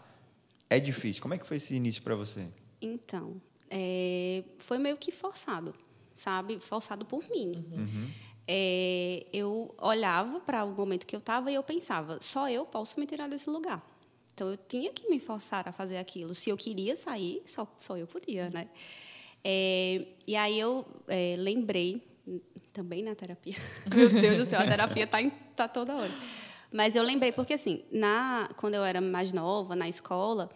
é 0.70 0.80
difícil. 0.80 1.22
Como 1.22 1.34
é 1.34 1.38
que 1.38 1.46
foi 1.46 1.58
esse 1.58 1.76
início 1.76 2.02
para 2.02 2.16
você? 2.16 2.48
Então, 2.82 3.42
é, 3.70 4.44
foi 4.58 4.78
meio 4.78 4.98
que 4.98 5.12
forçado, 5.12 5.74
sabe? 6.16 6.60
Forçado 6.60 7.06
por 7.06 7.30
mim. 7.30 7.64
Uhum 7.72 8.26
é, 8.48 9.26
eu 9.34 9.74
olhava 9.80 10.40
para 10.40 10.64
o 10.64 10.72
momento 10.72 11.06
que 11.06 11.16
eu 11.16 11.20
estava 11.20 11.52
e 11.52 11.56
eu 11.56 11.64
pensava, 11.64 12.20
só 12.22 12.50
eu 12.50 12.66
posso 12.66 13.00
me 13.00 13.06
tirar 13.06 13.28
desse 13.28 13.50
lugar. 13.50 13.84
Então 14.34 14.52
eu 14.52 14.58
tinha 14.58 14.92
que 14.92 15.10
me 15.10 15.20
forçar 15.20 15.68
a 15.68 15.72
fazer 15.72 15.98
aquilo. 15.98 16.34
Se 16.34 16.50
eu 16.50 16.58
queria 16.58 16.96
sair, 16.96 17.42
só, 17.46 17.68
só 17.78 17.98
eu 17.98 18.06
podia, 18.06 18.50
né? 18.50 18.68
É, 19.44 20.06
e 20.28 20.36
aí 20.36 20.60
eu 20.60 20.86
é, 21.08 21.36
lembrei 21.38 22.04
também 22.74 23.02
na 23.02 23.16
terapia. 23.16 23.56
Meu 23.94 24.10
Deus 24.10 24.38
do 24.38 24.46
céu, 24.46 24.60
a 24.60 24.66
terapia 24.66 25.06
está 25.06 25.18
tá 25.56 25.68
toda 25.68 25.96
hora. 25.96 26.12
Mas 26.72 26.96
eu 26.96 27.04
lembrei 27.04 27.32
porque 27.32 27.54
assim, 27.54 27.84
na 27.92 28.50
quando 28.58 28.74
eu 28.74 28.84
era 28.84 29.00
mais 29.00 29.32
nova 29.32 29.76
na 29.76 29.88
escola, 29.88 30.50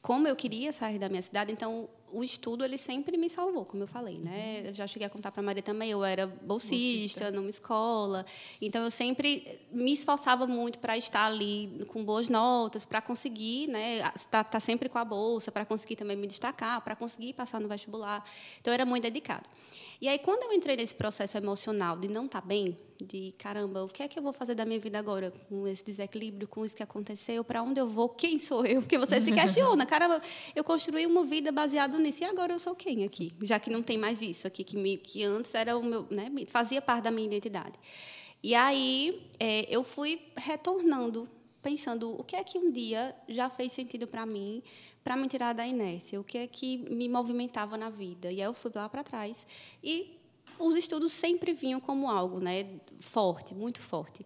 como 0.00 0.28
eu 0.28 0.36
queria 0.36 0.72
sair 0.72 0.98
da 0.98 1.08
minha 1.08 1.22
cidade, 1.22 1.50
então 1.50 1.88
o 2.16 2.24
estudo 2.24 2.64
ele 2.64 2.78
sempre 2.78 3.14
me 3.18 3.28
salvou, 3.28 3.66
como 3.66 3.82
eu 3.82 3.86
falei, 3.86 4.16
né? 4.16 4.62
Eu 4.64 4.72
já 4.72 4.86
cheguei 4.86 5.06
a 5.06 5.10
contar 5.10 5.30
para 5.30 5.42
a 5.42 5.44
Maria 5.44 5.62
também, 5.62 5.90
eu 5.90 6.02
era 6.02 6.26
bolsista, 6.26 6.46
bolsista, 6.46 7.30
numa 7.30 7.50
escola, 7.50 8.24
então 8.58 8.82
eu 8.82 8.90
sempre 8.90 9.60
me 9.70 9.92
esforçava 9.92 10.46
muito 10.46 10.78
para 10.78 10.96
estar 10.96 11.26
ali 11.26 11.84
com 11.88 12.02
boas 12.02 12.30
notas, 12.30 12.86
para 12.86 13.02
conseguir, 13.02 13.66
né, 13.66 13.98
estar, 14.14 14.40
estar 14.40 14.60
sempre 14.60 14.88
com 14.88 14.96
a 14.96 15.04
bolsa, 15.04 15.52
para 15.52 15.66
conseguir 15.66 15.96
também 15.96 16.16
me 16.16 16.26
destacar, 16.26 16.80
para 16.80 16.96
conseguir 16.96 17.34
passar 17.34 17.60
no 17.60 17.68
vestibular. 17.68 18.24
Então 18.62 18.70
eu 18.70 18.74
era 18.74 18.86
muito 18.86 19.02
dedicada. 19.02 19.44
E 20.00 20.08
aí 20.08 20.18
quando 20.18 20.44
eu 20.44 20.52
entrei 20.54 20.74
nesse 20.74 20.94
processo 20.94 21.36
emocional 21.36 21.98
de 21.98 22.08
não 22.08 22.24
estar 22.24 22.40
tá 22.40 22.46
bem, 22.46 22.78
de 23.04 23.32
caramba, 23.38 23.84
o 23.84 23.88
que 23.88 24.02
é 24.02 24.08
que 24.08 24.18
eu 24.18 24.22
vou 24.22 24.32
fazer 24.32 24.54
da 24.54 24.64
minha 24.64 24.78
vida 24.78 24.98
agora 24.98 25.32
com 25.48 25.66
esse 25.66 25.84
desequilíbrio, 25.84 26.48
com 26.48 26.64
isso 26.64 26.76
que 26.76 26.82
aconteceu, 26.82 27.44
para 27.44 27.62
onde 27.62 27.80
eu 27.80 27.88
vou, 27.88 28.08
quem 28.08 28.38
sou 28.38 28.64
eu? 28.64 28.80
Porque 28.80 28.98
você 28.98 29.20
se 29.20 29.30
questiona, 29.32 29.84
caramba, 29.84 30.20
eu 30.54 30.64
construí 30.64 31.06
uma 31.06 31.24
vida 31.24 31.52
baseada 31.52 31.98
nisso 31.98 32.22
e 32.22 32.26
agora 32.26 32.52
eu 32.52 32.58
sou 32.58 32.74
quem 32.74 33.04
aqui? 33.04 33.32
Já 33.42 33.58
que 33.58 33.70
não 33.70 33.82
tem 33.82 33.98
mais 33.98 34.22
isso 34.22 34.46
aqui 34.46 34.64
que 34.64 34.76
me, 34.76 34.96
que 34.96 35.22
antes 35.24 35.54
era 35.54 35.76
o 35.76 35.82
meu, 35.82 36.06
né, 36.10 36.30
fazia 36.48 36.80
parte 36.80 37.04
da 37.04 37.10
minha 37.10 37.26
identidade. 37.26 37.78
E 38.42 38.54
aí 38.54 39.28
é, 39.40 39.66
eu 39.68 39.82
fui 39.82 40.20
retornando, 40.36 41.28
pensando 41.62 42.18
o 42.18 42.22
que 42.22 42.36
é 42.36 42.44
que 42.44 42.58
um 42.58 42.70
dia 42.70 43.14
já 43.28 43.50
fez 43.50 43.72
sentido 43.72 44.06
para 44.06 44.24
mim, 44.24 44.62
para 45.02 45.16
me 45.16 45.26
tirar 45.28 45.52
da 45.52 45.66
inércia, 45.66 46.20
o 46.20 46.24
que 46.24 46.38
é 46.38 46.46
que 46.46 46.78
me 46.90 47.08
movimentava 47.08 47.76
na 47.76 47.88
vida. 47.88 48.30
E 48.30 48.40
aí 48.40 48.48
eu 48.48 48.54
fui 48.54 48.70
lá 48.74 48.88
para 48.88 49.04
trás 49.04 49.46
e 49.82 50.16
os 50.58 50.74
estudos 50.74 51.12
sempre 51.12 51.52
vinham 51.52 51.80
como 51.80 52.10
algo 52.10 52.40
né, 52.40 52.66
forte, 53.00 53.54
muito 53.54 53.80
forte. 53.80 54.24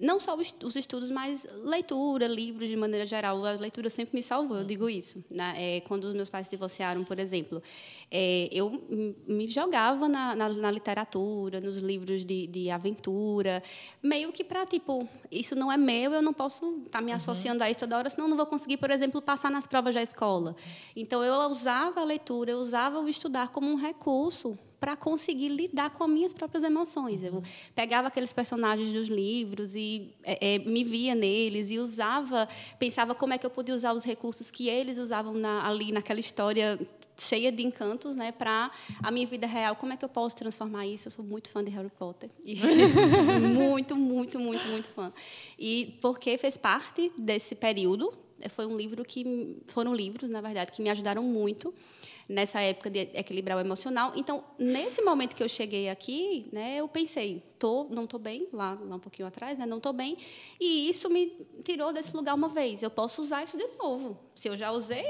Não 0.00 0.20
só 0.20 0.36
os 0.36 0.76
estudos, 0.76 1.10
mas 1.10 1.44
leitura, 1.64 2.28
livros 2.28 2.68
de 2.68 2.76
maneira 2.76 3.04
geral. 3.04 3.44
A 3.44 3.52
leitura 3.52 3.90
sempre 3.90 4.16
me 4.16 4.22
salvou, 4.22 4.58
eu 4.58 4.64
digo 4.64 4.88
isso. 4.88 5.24
Né? 5.28 5.54
É, 5.56 5.80
quando 5.80 6.04
os 6.04 6.14
meus 6.14 6.30
pais 6.30 6.46
se 6.46 6.52
divorciaram, 6.52 7.02
por 7.02 7.18
exemplo, 7.18 7.60
é, 8.08 8.48
eu 8.52 8.70
me 9.26 9.48
jogava 9.48 10.08
na, 10.08 10.36
na, 10.36 10.48
na, 10.50 10.70
literatura, 10.70 11.60
nos 11.60 11.80
livros 11.80 12.24
de, 12.24 12.46
de 12.46 12.70
aventura, 12.70 13.60
meio 14.00 14.30
que 14.30 14.44
para, 14.44 14.64
tipo, 14.64 15.08
isso 15.32 15.56
não 15.56 15.70
é 15.70 15.76
meu, 15.76 16.12
eu 16.12 16.22
não 16.22 16.32
posso 16.32 16.84
estar 16.86 16.98
tá 16.98 17.00
me 17.00 17.10
uhum. 17.10 17.16
associando 17.16 17.64
a 17.64 17.68
isso 17.68 17.80
toda 17.80 17.98
hora, 17.98 18.08
senão 18.08 18.26
eu 18.26 18.30
não 18.30 18.36
vou 18.36 18.46
conseguir, 18.46 18.76
por 18.76 18.92
exemplo, 18.92 19.20
passar 19.20 19.50
nas 19.50 19.66
provas 19.66 19.96
da 19.96 20.02
escola. 20.02 20.54
Então, 20.94 21.24
eu 21.24 21.34
usava 21.50 22.00
a 22.00 22.04
leitura, 22.04 22.52
eu 22.52 22.58
usava 22.58 23.00
o 23.00 23.08
estudar 23.08 23.48
como 23.48 23.68
um 23.68 23.74
recurso 23.74 24.56
para 24.80 24.96
conseguir 24.96 25.48
lidar 25.48 25.90
com 25.90 26.04
as 26.04 26.10
minhas 26.10 26.32
próprias 26.32 26.62
emoções. 26.62 27.22
Eu 27.22 27.42
pegava 27.74 28.08
aqueles 28.08 28.32
personagens 28.32 28.92
dos 28.92 29.08
livros 29.08 29.74
e 29.74 30.14
é, 30.22 30.54
é, 30.54 30.58
me 30.58 30.84
via 30.84 31.14
neles 31.14 31.70
e 31.70 31.78
usava, 31.78 32.48
pensava 32.78 33.14
como 33.14 33.32
é 33.32 33.38
que 33.38 33.44
eu 33.44 33.50
podia 33.50 33.74
usar 33.74 33.92
os 33.92 34.04
recursos 34.04 34.50
que 34.50 34.68
eles 34.68 34.98
usavam 34.98 35.34
na, 35.34 35.66
ali 35.66 35.90
naquela 35.90 36.20
história 36.20 36.78
cheia 37.16 37.50
de 37.50 37.64
encantos, 37.64 38.14
né, 38.14 38.30
para 38.30 38.70
a 39.02 39.10
minha 39.10 39.26
vida 39.26 39.46
real. 39.46 39.74
Como 39.76 39.92
é 39.92 39.96
que 39.96 40.04
eu 40.04 40.08
posso 40.08 40.36
transformar 40.36 40.86
isso? 40.86 41.08
Eu 41.08 41.12
sou 41.12 41.24
muito 41.24 41.48
fã 41.48 41.62
de 41.62 41.70
Harry 41.70 41.90
Potter, 41.90 42.30
muito, 43.52 43.96
muito, 43.96 44.38
muito, 44.38 44.66
muito 44.68 44.88
fã. 44.88 45.12
E 45.58 45.98
porque 46.00 46.38
fez 46.38 46.56
parte 46.56 47.10
desse 47.18 47.54
período, 47.54 48.12
foi 48.48 48.66
um 48.66 48.76
livro 48.76 49.04
que 49.04 49.56
foram 49.66 49.92
livros, 49.92 50.30
na 50.30 50.40
verdade, 50.40 50.70
que 50.70 50.80
me 50.80 50.90
ajudaram 50.90 51.22
muito 51.24 51.74
nessa 52.28 52.60
época 52.60 52.90
de 52.90 53.00
equilibrar 53.14 53.56
o 53.56 53.60
emocional. 53.60 54.12
Então, 54.14 54.44
nesse 54.58 55.00
momento 55.00 55.34
que 55.34 55.42
eu 55.42 55.48
cheguei 55.48 55.88
aqui, 55.88 56.48
né, 56.52 56.76
eu 56.76 56.86
pensei, 56.86 57.42
tô, 57.58 57.84
não 57.90 58.04
estou 58.04 58.20
bem, 58.20 58.46
lá, 58.52 58.78
lá 58.80 58.96
um 58.96 59.00
pouquinho 59.00 59.26
atrás, 59.26 59.56
né, 59.58 59.64
não 59.64 59.78
estou 59.78 59.92
bem, 59.94 60.16
e 60.60 60.90
isso 60.90 61.08
me 61.08 61.32
tirou 61.64 61.92
desse 61.92 62.14
lugar 62.14 62.34
uma 62.34 62.48
vez. 62.48 62.82
Eu 62.82 62.90
posso 62.90 63.22
usar 63.22 63.42
isso 63.44 63.56
de 63.56 63.66
novo. 63.78 64.18
Se 64.34 64.48
eu 64.48 64.56
já 64.56 64.70
usei, 64.70 65.04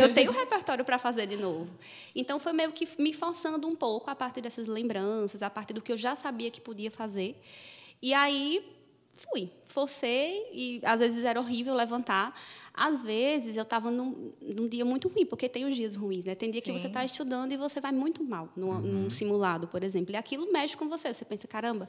eu 0.00 0.14
tenho 0.14 0.30
repertório 0.30 0.84
para 0.84 0.98
fazer 0.98 1.26
de 1.26 1.36
novo. 1.36 1.68
Então, 2.14 2.38
foi 2.38 2.52
meio 2.52 2.72
que 2.72 2.88
me 3.00 3.12
forçando 3.12 3.66
um 3.66 3.74
pouco 3.74 4.08
a 4.08 4.14
partir 4.14 4.40
dessas 4.40 4.66
lembranças, 4.66 5.42
a 5.42 5.50
partir 5.50 5.74
do 5.74 5.82
que 5.82 5.90
eu 5.90 5.98
já 5.98 6.14
sabia 6.14 6.50
que 6.50 6.60
podia 6.60 6.90
fazer. 6.90 7.36
E 8.00 8.14
aí, 8.14 8.64
fui, 9.16 9.50
forcei, 9.66 10.46
e 10.52 10.80
às 10.84 11.00
vezes 11.00 11.24
era 11.24 11.38
horrível 11.38 11.74
levantar. 11.74 12.34
Às 12.72 13.02
vezes 13.02 13.56
eu 13.56 13.62
estava 13.62 13.88
num, 13.88 14.32
num, 14.40 14.68
dia 14.68 14.84
muito 14.84 15.06
ruim, 15.08 15.24
porque 15.24 15.48
tem 15.48 15.64
os 15.64 15.76
dias 15.76 15.94
ruins, 15.94 16.24
né? 16.24 16.34
Tem 16.34 16.50
dia 16.50 16.60
Sim. 16.60 16.72
que 16.72 16.78
você 16.78 16.88
está 16.88 17.04
estudando 17.04 17.52
e 17.52 17.56
você 17.56 17.80
vai 17.80 17.92
muito 17.92 18.24
mal 18.24 18.48
num, 18.56 18.70
uhum. 18.70 18.80
num, 18.80 19.10
simulado, 19.10 19.68
por 19.68 19.84
exemplo. 19.84 20.12
E 20.12 20.16
aquilo 20.16 20.52
mexe 20.52 20.76
com 20.76 20.88
você. 20.88 21.14
Você 21.14 21.24
pensa, 21.24 21.46
caramba, 21.46 21.88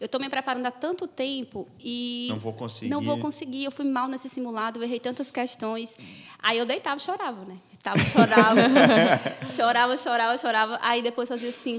eu 0.00 0.06
estou 0.06 0.20
me 0.20 0.28
preparando 0.28 0.66
há 0.66 0.72
tanto 0.72 1.06
tempo 1.06 1.68
e 1.78 2.26
não 2.30 2.38
vou 2.38 2.52
conseguir. 2.52 2.90
Não 2.90 3.00
vou 3.00 3.18
conseguir. 3.18 3.64
Eu 3.64 3.70
fui 3.70 3.84
mal 3.84 4.08
nesse 4.08 4.28
simulado, 4.28 4.80
eu 4.80 4.82
errei 4.82 4.98
tantas 4.98 5.30
questões. 5.30 5.94
Aí 6.42 6.58
eu 6.58 6.66
deitava, 6.66 6.96
e 6.96 7.00
chorava, 7.00 7.44
né? 7.44 7.56
Tava, 7.80 8.02
chorava, 8.04 8.60
chorava, 9.46 9.96
chorava, 9.96 10.38
chorava. 10.38 10.78
Aí 10.82 11.00
depois 11.00 11.28
fazia 11.28 11.50
assim, 11.50 11.78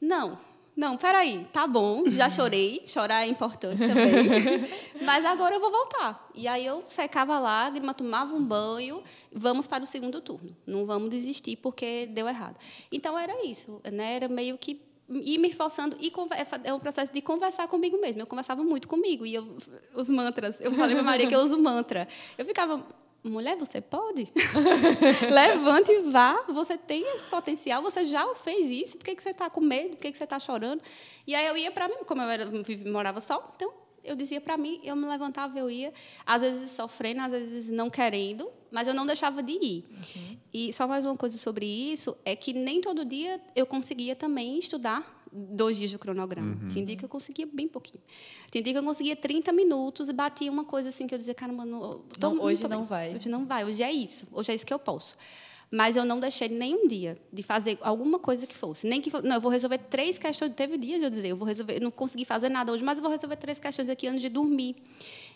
não, 0.00 0.38
não, 0.78 0.96
peraí, 0.96 1.44
tá 1.52 1.66
bom, 1.66 2.08
já 2.08 2.30
chorei, 2.30 2.84
chorar 2.86 3.26
é 3.26 3.28
importante 3.28 3.78
também, 3.78 4.64
mas 5.02 5.24
agora 5.24 5.56
eu 5.56 5.60
vou 5.60 5.72
voltar. 5.72 6.30
E 6.36 6.46
aí 6.46 6.64
eu 6.64 6.84
secava 6.86 7.34
a 7.34 7.40
lágrima, 7.40 7.92
tomava 7.92 8.32
um 8.32 8.44
banho, 8.44 9.02
vamos 9.32 9.66
para 9.66 9.82
o 9.82 9.86
segundo 9.88 10.20
turno. 10.20 10.56
Não 10.64 10.86
vamos 10.86 11.10
desistir 11.10 11.56
porque 11.56 12.06
deu 12.06 12.28
errado. 12.28 12.56
Então 12.92 13.18
era 13.18 13.44
isso, 13.44 13.80
né? 13.90 14.14
Era 14.14 14.28
meio 14.28 14.56
que 14.56 14.80
ir 15.10 15.38
me 15.38 15.52
forçando 15.52 15.96
e 16.00 16.12
é 16.62 16.72
um 16.72 16.78
processo 16.78 17.12
de 17.12 17.20
conversar 17.20 17.66
comigo 17.66 18.00
mesmo. 18.00 18.22
Eu 18.22 18.26
conversava 18.28 18.62
muito 18.62 18.86
comigo 18.86 19.26
e 19.26 19.34
eu, 19.34 19.56
os 19.94 20.08
mantras. 20.10 20.60
Eu 20.60 20.70
falei 20.74 20.94
para 20.94 21.02
Maria 21.02 21.26
que 21.26 21.34
eu 21.34 21.40
uso 21.40 21.58
mantra. 21.58 22.06
Eu 22.36 22.44
ficava 22.44 22.86
mulher, 23.22 23.56
você 23.56 23.80
pode? 23.80 24.32
Levante 25.30 25.90
e 25.90 26.10
vá. 26.10 26.44
Você 26.48 26.76
tem 26.76 27.02
esse 27.14 27.28
potencial, 27.28 27.82
você 27.82 28.04
já 28.04 28.26
fez 28.34 28.70
isso. 28.70 28.98
Por 28.98 29.04
que, 29.04 29.14
que 29.14 29.22
você 29.22 29.30
está 29.30 29.50
com 29.50 29.60
medo? 29.60 29.96
Por 29.96 30.02
que, 30.02 30.12
que 30.12 30.18
você 30.18 30.24
está 30.24 30.38
chorando? 30.38 30.82
E 31.26 31.34
aí 31.34 31.46
eu 31.46 31.56
ia 31.56 31.70
para 31.70 31.88
mim, 31.88 31.96
como 32.06 32.22
eu 32.22 32.28
era, 32.28 32.46
morava 32.86 33.20
só, 33.20 33.52
então 33.56 33.72
eu 34.04 34.16
dizia 34.16 34.40
para 34.40 34.56
mim, 34.56 34.80
eu 34.82 34.96
me 34.96 35.06
levantava, 35.06 35.58
eu 35.58 35.70
ia, 35.70 35.92
às 36.24 36.40
vezes 36.40 36.70
sofrendo, 36.70 37.20
às 37.20 37.32
vezes 37.32 37.70
não 37.70 37.90
querendo, 37.90 38.48
mas 38.70 38.88
eu 38.88 38.94
não 38.94 39.04
deixava 39.04 39.42
de 39.42 39.52
ir. 39.52 39.84
Uhum. 39.90 40.38
E 40.52 40.72
só 40.72 40.86
mais 40.86 41.04
uma 41.04 41.16
coisa 41.16 41.36
sobre 41.36 41.66
isso 41.66 42.16
é 42.24 42.34
que 42.34 42.52
nem 42.52 42.80
todo 42.80 43.04
dia 43.04 43.40
eu 43.54 43.66
conseguia 43.66 44.16
também 44.16 44.58
estudar 44.58 45.17
dois 45.50 45.76
dias 45.76 45.90
de 45.90 45.98
cronograma. 45.98 46.56
Uhum. 46.60 46.68
Tinha 46.68 46.84
dia 46.84 46.96
que 46.96 47.04
eu 47.04 47.08
conseguia 47.08 47.46
bem 47.46 47.68
pouquinho. 47.68 48.02
Tinha 48.50 48.62
dia 48.62 48.72
que 48.72 48.78
eu 48.78 48.82
conseguia 48.82 49.16
30 49.16 49.52
minutos 49.52 50.08
e 50.08 50.12
batia 50.12 50.50
uma 50.50 50.64
coisa 50.64 50.88
assim 50.88 51.06
que 51.06 51.14
eu 51.14 51.18
dizia, 51.18 51.34
caramba, 51.34 51.64
não, 51.64 52.02
não, 52.18 52.40
hoje 52.40 52.66
não 52.66 52.84
vai. 52.84 53.14
Hoje 53.14 53.28
não 53.28 53.46
vai, 53.46 53.64
hoje 53.64 53.82
é 53.82 53.92
isso, 53.92 54.28
hoje 54.32 54.52
é 54.52 54.54
isso 54.54 54.66
que 54.66 54.74
eu 54.74 54.78
posso. 54.78 55.16
Mas 55.70 55.96
eu 55.96 56.04
não 56.04 56.18
deixei 56.18 56.48
nenhum 56.48 56.86
dia 56.86 57.18
de 57.30 57.42
fazer 57.42 57.76
alguma 57.82 58.18
coisa 58.18 58.46
que 58.46 58.56
fosse. 58.56 58.86
Nem 58.86 59.02
que 59.02 59.10
não, 59.22 59.36
eu 59.36 59.40
vou 59.40 59.50
resolver 59.50 59.76
três 59.76 60.16
questões. 60.16 60.52
Teve 60.54 60.78
dias 60.78 60.98
de 60.98 61.04
eu 61.04 61.10
dizer, 61.10 61.28
eu 61.28 61.36
vou 61.36 61.46
resolver, 61.46 61.74
eu 61.76 61.80
não 61.82 61.90
consegui 61.90 62.24
fazer 62.24 62.48
nada 62.48 62.72
hoje, 62.72 62.82
mas 62.82 62.96
eu 62.96 63.02
vou 63.02 63.12
resolver 63.12 63.36
três 63.36 63.58
questões 63.58 63.88
aqui 63.88 64.08
antes 64.08 64.22
de 64.22 64.30
dormir. 64.30 64.76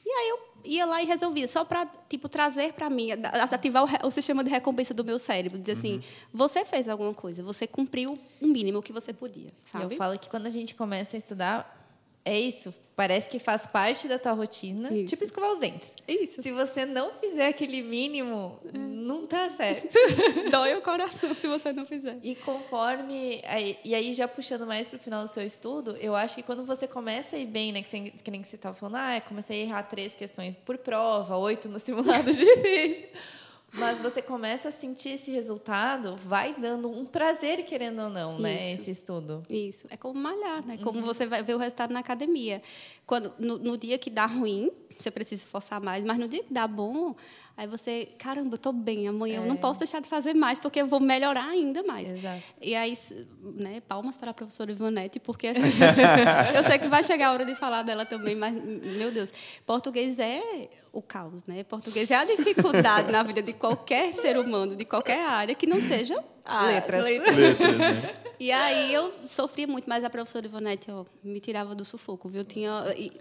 E 0.05 0.11
aí 0.11 0.29
eu 0.31 0.39
ia 0.65 0.85
lá 0.85 1.03
e 1.03 1.07
resolvia, 1.07 1.47
só 1.49 1.65
para 1.65 1.87
tipo 2.09 2.29
trazer 2.29 2.73
para 2.73 2.89
mim, 2.91 3.09
ativar 3.51 3.85
o, 3.85 4.07
o, 4.07 4.11
sistema 4.11 4.45
de 4.45 4.51
recompensa 4.51 4.93
do 4.95 5.05
meu 5.05 5.19
cérebro, 5.19 5.59
dizer 5.59 5.73
assim, 5.73 5.95
uhum. 5.95 6.03
você 6.33 6.65
fez 6.65 6.89
alguma 6.89 7.15
coisa, 7.15 7.43
você 7.43 7.67
cumpriu 7.67 8.19
o 8.41 8.47
mínimo 8.47 8.83
que 8.83 8.93
você 8.93 9.13
podia, 9.13 9.53
sabe? 9.65 9.95
Eu 9.95 9.99
falo 9.99 10.19
que 10.19 10.29
quando 10.29 10.47
a 10.47 10.51
gente 10.51 10.75
começa 10.75 11.17
a 11.17 11.19
estudar, 11.19 11.82
é 12.25 12.39
isso, 12.39 12.73
parece 12.95 13.29
que 13.29 13.39
faz 13.39 13.67
parte 13.67 14.07
da 14.07 14.19
tua 14.19 14.33
rotina, 14.33 14.93
isso. 14.93 15.07
tipo 15.07 15.25
escovar 15.25 15.51
os 15.51 15.59
dentes. 15.59 15.97
Isso. 16.07 16.41
Se 16.41 16.53
você 16.53 16.87
não 16.87 17.13
fizer 17.15 17.49
aquele 17.49 17.83
mínimo, 17.83 18.59
é. 18.65 18.79
não 18.79 19.27
tá 19.27 19.49
certo. 19.51 19.93
Dói 20.51 20.75
o 20.75 20.83
coração 20.83 21.35
se 21.35 21.49
você 21.49 21.73
não 21.73 21.85
fizer. 21.85 22.19
E 22.23 22.37
conforme 22.37 23.43
e 23.85 23.95
aí 23.95 24.15
já 24.15 24.29
puxando 24.29 24.67
mais 24.67 24.89
para 24.89 24.97
o 24.97 25.01
final 25.01 25.25
do 25.25 25.29
seu 25.29 25.45
estudo, 25.45 25.97
eu 25.97 26.15
acho 26.15 26.37
que 26.37 26.43
quando 26.43 26.65
você 26.65 26.87
começa 26.87 27.35
a 27.35 27.39
ir 27.39 27.47
bem, 27.47 27.73
né, 27.73 27.83
que, 27.83 27.89
você, 27.89 28.13
que 28.23 28.31
nem 28.31 28.41
que 28.41 28.49
você 28.49 28.57
estava 28.57 28.75
falando, 28.75 28.97
ah, 28.97 29.21
comecei 29.21 29.63
a 29.63 29.65
errar 29.65 29.83
três 29.83 30.15
questões 30.15 30.57
por 30.57 30.79
prova, 30.79 31.37
oito 31.39 31.69
no 31.69 31.81
simulado 31.81 32.33
difícil. 32.33 33.09
Mas 33.73 33.99
você 33.99 34.21
começa 34.21 34.69
a 34.69 34.73
sentir 34.73 35.11
esse 35.11 35.31
resultado, 35.31 36.17
vai 36.17 36.55
dando 36.55 36.91
um 36.91 37.07
prazer, 37.07 37.65
querendo 37.65 38.03
ou 38.03 38.11
não, 38.11 38.39
né, 38.39 38.53
Isso. 38.53 38.63
né? 38.63 38.73
Esse 38.73 38.91
estudo. 38.91 39.43
Isso. 39.49 39.87
É 39.89 39.97
como 39.97 40.21
malhar, 40.21 40.65
né? 40.67 40.79
Como 40.83 40.99
uhum. 40.99 41.05
você 41.05 41.27
vai 41.27 41.43
ver 41.43 41.55
o 41.55 41.59
resultado 41.59 41.93
na 41.93 42.01
academia. 42.01 42.61
Quando, 43.07 43.33
no, 43.39 43.57
no 43.59 43.77
dia 43.79 43.97
que 43.97 44.11
dá 44.11 44.27
ruim, 44.27 44.71
você 44.99 45.11
precisa 45.11 45.45
forçar 45.47 45.81
mais, 45.81 46.05
mas 46.05 46.19
no 46.19 46.27
dia 46.27 46.43
que 46.43 46.53
dá 46.53 46.67
bom, 46.67 47.15
aí 47.57 47.67
você, 47.67 48.09
caramba, 48.19 48.55
eu 48.55 48.59
tô 48.59 48.73
bem, 48.73 49.09
amanhã 49.09 49.37
é. 49.37 49.39
eu 49.39 49.47
não 49.47 49.55
é. 49.55 49.59
posso 49.59 49.79
deixar 49.81 50.01
de 50.01 50.09
fazer 50.09 50.35
mais, 50.35 50.59
porque 50.59 50.81
eu 50.81 50.87
vou 50.87 51.01
melhorar 51.01 51.45
ainda 51.45 51.83
mais. 51.83 52.11
Exato. 52.11 52.43
E 52.61 52.75
aí, 52.75 52.95
né, 53.41 53.81
palmas 53.87 54.17
para 54.17 54.31
a 54.31 54.35
professora 54.35 54.71
Ivonete, 54.73 55.21
porque 55.21 55.49
assim, 55.49 55.61
eu 56.55 56.65
sei 56.65 56.79
que 56.79 56.89
vai 56.89 57.03
chegar 57.03 57.29
a 57.29 57.33
hora 57.33 57.45
de 57.45 57.55
falar 57.55 57.83
dela 57.83 58.05
também, 58.05 58.35
mas, 58.35 58.55
meu 58.55 59.13
Deus, 59.13 59.33
português 59.65 60.19
é 60.19 60.69
o 60.93 61.01
caos, 61.01 61.45
né? 61.45 61.65
Português 61.65 62.11
é 62.11 62.17
a 62.17 62.25
dificuldade 62.25 63.11
na 63.11 63.23
vida 63.23 63.41
de 63.41 63.53
qualquer 63.53 64.15
ser 64.15 64.37
humano, 64.39 64.77
de 64.77 64.85
qualquer 64.85 65.25
área, 65.25 65.55
que 65.55 65.67
não 65.67 65.81
seja 65.81 66.23
a 66.45 66.67
letras. 66.67 67.05
letras. 67.05 67.37
letras 67.37 67.79
né? 67.79 68.22
E 68.43 68.51
aí 68.51 68.93
eu 68.93 69.13
sofria 69.13 69.69
muito, 69.69 69.89
mas 69.89 70.03
a 70.03 70.11
professora 70.11 70.45
Ivonete 70.45 70.91
ó, 70.91 71.05
me 71.23 71.39
tirava 71.39 71.77
do 71.77 71.85
sufoco, 71.85 72.29
viu? 72.29 72.43
Tinha 72.45 72.73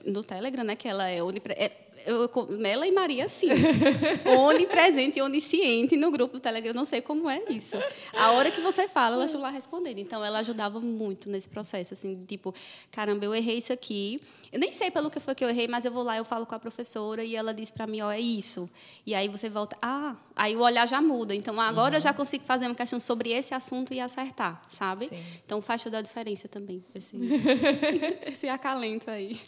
no 0.04 0.24
Telegram, 0.24 0.64
né, 0.64 0.76
que 0.76 0.88
ela 0.88 1.08
é. 1.08 1.20
É, 1.50 1.72
eu, 2.06 2.30
ela 2.66 2.88
e 2.88 2.92
Maria, 2.92 3.28
sim. 3.28 3.50
onipresente 4.26 5.20
e 5.20 5.22
onisciente 5.22 5.96
no 5.96 6.12
grupo 6.12 6.34
do 6.34 6.40
Telegram. 6.40 6.72
Eu 6.72 6.76
não 6.76 6.86
sei 6.86 7.02
como 7.02 7.30
é 7.30 7.42
isso. 7.50 7.78
A 8.14 8.32
hora 8.32 8.52
que 8.52 8.62
você 8.62 8.88
fala, 8.88 9.16
elas 9.16 9.26
estão 9.26 9.42
lá 9.42 9.50
respondendo. 9.50 10.00
Então, 10.00 10.24
ela 10.24 10.40
ajudava 10.40 10.80
muito 10.80 11.30
nesse 11.30 11.50
processo, 11.50 11.94
assim, 11.94 12.24
tipo, 12.26 12.54
caramba, 12.92 13.26
eu 13.26 13.34
errei 13.34 13.58
isso 13.58 13.74
aqui. 13.74 14.22
Eu 14.52 14.60
nem 14.60 14.72
sei 14.72 14.92
pelo 14.92 15.10
que 15.10 15.20
foi 15.20 15.36
que 15.36 15.44
eu 15.44 15.50
errei, 15.50 15.68
mas 15.68 15.86
eu 15.86 15.92
vou 15.92 16.04
lá, 16.04 16.18
eu 16.18 16.26
falo 16.26 16.46
com 16.46 16.56
a 16.56 16.60
professora 16.60 17.24
e 17.24 17.36
ela 17.36 17.54
diz 17.54 17.72
para 17.72 17.88
mim, 17.88 18.02
ó, 18.02 18.12
é 18.12 18.20
isso. 18.20 18.70
E 19.06 19.16
aí 19.16 19.28
você 19.28 19.50
volta, 19.50 19.78
ah, 19.82 20.16
aí 20.36 20.56
o 20.56 20.62
olhar 20.62 20.88
já 20.88 21.02
muda. 21.02 21.34
Então, 21.36 21.60
agora 21.60 21.92
uhum. 21.92 21.98
eu 21.98 22.02
já 22.02 22.14
consigo 22.14 22.44
fazer 22.44 22.66
uma 22.66 22.76
questão 22.76 23.00
sobre 23.00 23.32
esse 23.32 23.54
assunto 23.54 23.94
e 23.94 24.00
acertar, 24.00 24.62
sabe? 24.70 25.08
Sim. 25.08 25.24
Então 25.46 25.62
faz 25.62 25.84
toda 25.84 25.98
a 25.98 26.02
diferença 26.02 26.48
também, 26.48 26.84
esse, 26.96 27.16
esse 28.26 28.50
acalento 28.50 29.10
aí. 29.10 29.40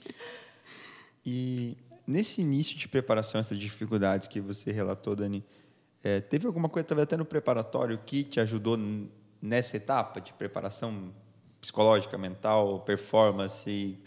E 1.25 1.77
nesse 2.05 2.41
início 2.41 2.77
de 2.77 2.87
preparação, 2.87 3.39
essas 3.39 3.57
dificuldades 3.57 4.27
que 4.27 4.39
você 4.39 4.71
relatou, 4.71 5.15
Dani, 5.15 5.43
é, 6.03 6.19
teve 6.19 6.45
alguma 6.47 6.67
coisa, 6.67 6.87
talvez 6.87 7.03
até 7.03 7.15
no 7.15 7.25
preparatório, 7.25 7.97
que 8.05 8.23
te 8.23 8.39
ajudou 8.39 8.77
nessa 9.41 9.77
etapa 9.77 10.19
de 10.19 10.33
preparação 10.33 11.13
psicológica, 11.61 12.17
mental, 12.17 12.81
performance, 12.81 13.97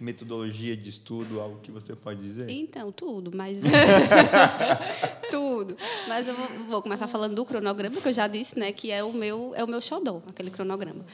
metodologia 0.00 0.76
de 0.76 0.88
estudo, 0.88 1.40
algo 1.40 1.60
que 1.60 1.70
você 1.70 1.94
pode 1.94 2.22
dizer? 2.22 2.50
Então, 2.50 2.90
tudo, 2.90 3.30
mas. 3.34 3.60
tudo. 5.30 5.76
Mas 6.08 6.26
eu 6.26 6.34
vou, 6.34 6.48
vou, 6.66 6.82
começar 6.82 7.06
falando 7.06 7.34
do 7.34 7.44
cronograma, 7.44 8.00
que 8.00 8.08
eu 8.08 8.12
já 8.12 8.26
disse, 8.26 8.58
né, 8.58 8.72
que 8.72 8.90
é 8.90 9.04
o 9.04 9.12
meu, 9.12 9.52
é 9.54 9.62
o 9.62 9.68
meu 9.68 9.80
xodó, 9.80 10.22
aquele 10.26 10.50
cronograma. 10.50 11.04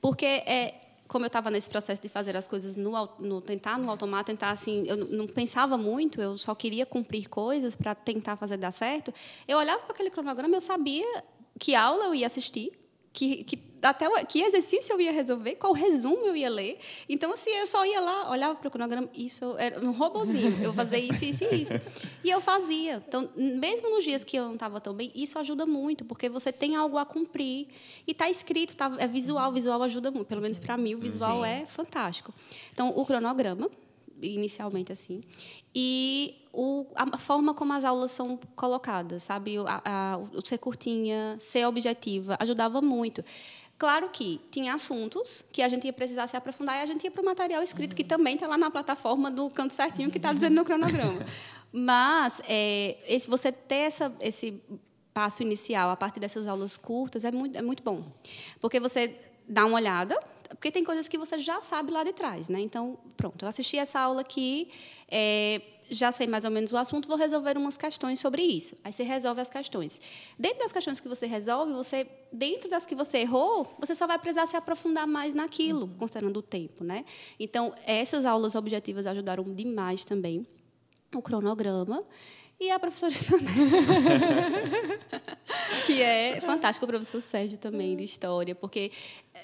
Porque 0.00 0.26
é, 0.26 0.74
como 1.08 1.24
eu 1.24 1.28
estava 1.28 1.50
nesse 1.50 1.68
processo 1.68 2.02
de 2.02 2.08
fazer 2.08 2.36
as 2.36 2.46
coisas 2.46 2.76
no, 2.76 3.08
no 3.18 3.40
tentar 3.40 3.78
no 3.78 3.90
automático, 3.90 4.26
tentar 4.26 4.50
assim, 4.50 4.84
eu 4.86 4.96
não 4.96 5.26
pensava 5.26 5.78
muito, 5.78 6.20
eu 6.20 6.36
só 6.36 6.54
queria 6.54 6.84
cumprir 6.84 7.28
coisas 7.28 7.76
para 7.76 7.94
tentar 7.94 8.36
fazer 8.36 8.56
dar 8.56 8.72
certo. 8.72 9.12
Eu 9.46 9.58
olhava 9.58 9.82
para 9.82 9.92
aquele 9.92 10.10
cronograma, 10.10 10.54
eu 10.54 10.60
sabia 10.60 11.06
que 11.58 11.74
aula 11.74 12.04
eu 12.04 12.14
ia 12.14 12.26
assistir, 12.26 12.72
que, 13.16 13.44
que 13.44 13.58
até 13.82 14.06
o, 14.06 14.26
que 14.26 14.42
exercício 14.42 14.92
eu 14.92 15.00
ia 15.00 15.10
resolver, 15.10 15.54
qual 15.54 15.72
resumo 15.72 16.26
eu 16.26 16.36
ia 16.36 16.50
ler. 16.50 16.78
Então, 17.08 17.32
assim, 17.32 17.50
eu 17.50 17.66
só 17.66 17.84
ia 17.86 18.00
lá, 18.00 18.30
olhava 18.30 18.54
para 18.54 18.68
o 18.68 18.70
cronograma, 18.70 19.08
isso 19.14 19.56
era 19.58 19.80
um 19.80 19.90
robozinho, 19.90 20.62
eu 20.62 20.74
fazia 20.74 20.98
isso, 20.98 21.24
isso 21.24 21.44
e 21.44 21.62
isso. 21.62 21.80
E 22.22 22.30
eu 22.30 22.40
fazia. 22.40 23.02
Então, 23.08 23.30
mesmo 23.34 23.88
nos 23.88 24.04
dias 24.04 24.22
que 24.22 24.36
eu 24.36 24.44
não 24.44 24.54
estava 24.54 24.80
tão 24.80 24.92
bem, 24.92 25.10
isso 25.14 25.38
ajuda 25.38 25.64
muito, 25.64 26.04
porque 26.04 26.28
você 26.28 26.52
tem 26.52 26.76
algo 26.76 26.98
a 26.98 27.06
cumprir. 27.06 27.68
E 28.06 28.10
está 28.10 28.28
escrito, 28.28 28.76
tá, 28.76 28.92
é 28.98 29.06
visual, 29.06 29.50
visual 29.50 29.82
ajuda 29.82 30.10
muito. 30.10 30.26
Pelo 30.26 30.42
menos 30.42 30.58
para 30.58 30.76
mim, 30.76 30.94
o 30.94 30.98
visual 30.98 31.42
Sim. 31.42 31.48
é 31.48 31.66
fantástico. 31.66 32.34
Então, 32.72 32.92
o 32.94 33.06
cronograma, 33.06 33.70
inicialmente 34.22 34.92
assim. 34.92 35.22
E 35.74 36.46
o, 36.52 36.86
a 36.94 37.18
forma 37.18 37.52
como 37.52 37.72
as 37.72 37.84
aulas 37.84 38.10
são 38.10 38.38
colocadas, 38.54 39.24
sabe? 39.24 39.56
A, 39.58 39.82
a, 39.84 40.18
o 40.18 40.46
ser 40.46 40.58
curtinha, 40.58 41.36
ser 41.38 41.66
objetiva, 41.66 42.36
ajudava 42.40 42.80
muito. 42.80 43.24
Claro 43.78 44.08
que 44.08 44.40
tinha 44.50 44.74
assuntos 44.74 45.44
que 45.52 45.60
a 45.60 45.68
gente 45.68 45.84
ia 45.84 45.92
precisar 45.92 46.26
se 46.28 46.36
aprofundar 46.36 46.76
e 46.78 46.82
a 46.82 46.86
gente 46.86 47.04
ia 47.04 47.10
para 47.10 47.20
o 47.20 47.24
material 47.24 47.62
escrito, 47.62 47.94
que 47.94 48.04
também 48.04 48.34
está 48.34 48.46
lá 48.46 48.56
na 48.56 48.70
plataforma 48.70 49.30
do 49.30 49.50
canto 49.50 49.74
certinho 49.74 50.10
que 50.10 50.16
está 50.16 50.32
dizendo 50.32 50.54
no 50.54 50.64
cronograma. 50.64 51.20
Mas 51.70 52.40
é, 52.48 52.96
esse, 53.06 53.28
você 53.28 53.52
ter 53.52 53.74
essa, 53.74 54.14
esse 54.20 54.62
passo 55.12 55.42
inicial 55.42 55.90
a 55.90 55.96
partir 55.96 56.20
dessas 56.20 56.46
aulas 56.46 56.78
curtas 56.78 57.22
é 57.22 57.30
muito, 57.30 57.58
é 57.58 57.60
muito 57.60 57.82
bom. 57.82 58.02
Porque 58.60 58.80
você 58.80 59.14
dá 59.46 59.66
uma 59.66 59.76
olhada, 59.76 60.18
porque 60.48 60.70
tem 60.70 60.84
coisas 60.84 61.08
que 61.08 61.18
você 61.18 61.38
já 61.38 61.60
sabe 61.60 61.90
lá 61.90 62.04
de 62.04 62.12
trás, 62.12 62.48
né? 62.48 62.60
Então, 62.60 62.98
pronto, 63.16 63.44
eu 63.44 63.48
assisti 63.48 63.78
essa 63.78 64.00
aula 64.00 64.20
aqui, 64.20 64.68
é, 65.08 65.60
já 65.88 66.10
sei 66.10 66.26
mais 66.26 66.44
ou 66.44 66.50
menos 66.50 66.72
o 66.72 66.76
assunto, 66.76 67.06
vou 67.08 67.16
resolver 67.16 67.56
umas 67.56 67.76
questões 67.76 68.18
sobre 68.20 68.42
isso. 68.42 68.76
Aí 68.84 68.92
você 68.92 69.02
resolve 69.02 69.40
as 69.40 69.48
questões. 69.48 70.00
Dentro 70.38 70.58
das 70.60 70.72
questões 70.72 71.00
que 71.00 71.08
você 71.08 71.26
resolve, 71.26 71.72
você 71.72 72.06
dentro 72.32 72.68
das 72.68 72.84
que 72.84 72.94
você 72.94 73.18
errou, 73.18 73.72
você 73.78 73.94
só 73.94 74.06
vai 74.06 74.18
precisar 74.18 74.46
se 74.46 74.56
aprofundar 74.56 75.06
mais 75.06 75.34
naquilo, 75.34 75.82
uhum. 75.82 75.94
considerando 75.98 76.36
o 76.38 76.42
tempo, 76.42 76.84
né? 76.84 77.04
Então, 77.38 77.72
essas 77.86 78.24
aulas 78.24 78.54
objetivas 78.54 79.06
ajudaram 79.06 79.44
demais 79.44 80.04
também. 80.04 80.46
O 81.14 81.22
cronograma 81.22 82.04
e 82.58 82.70
a 82.70 82.78
professora 82.78 83.12
que 85.84 86.02
é 86.02 86.40
fantástico 86.40 86.86
o 86.86 86.88
professor 86.88 87.20
Sérgio 87.20 87.58
também 87.58 87.94
de 87.96 88.04
história 88.04 88.54
porque 88.54 88.90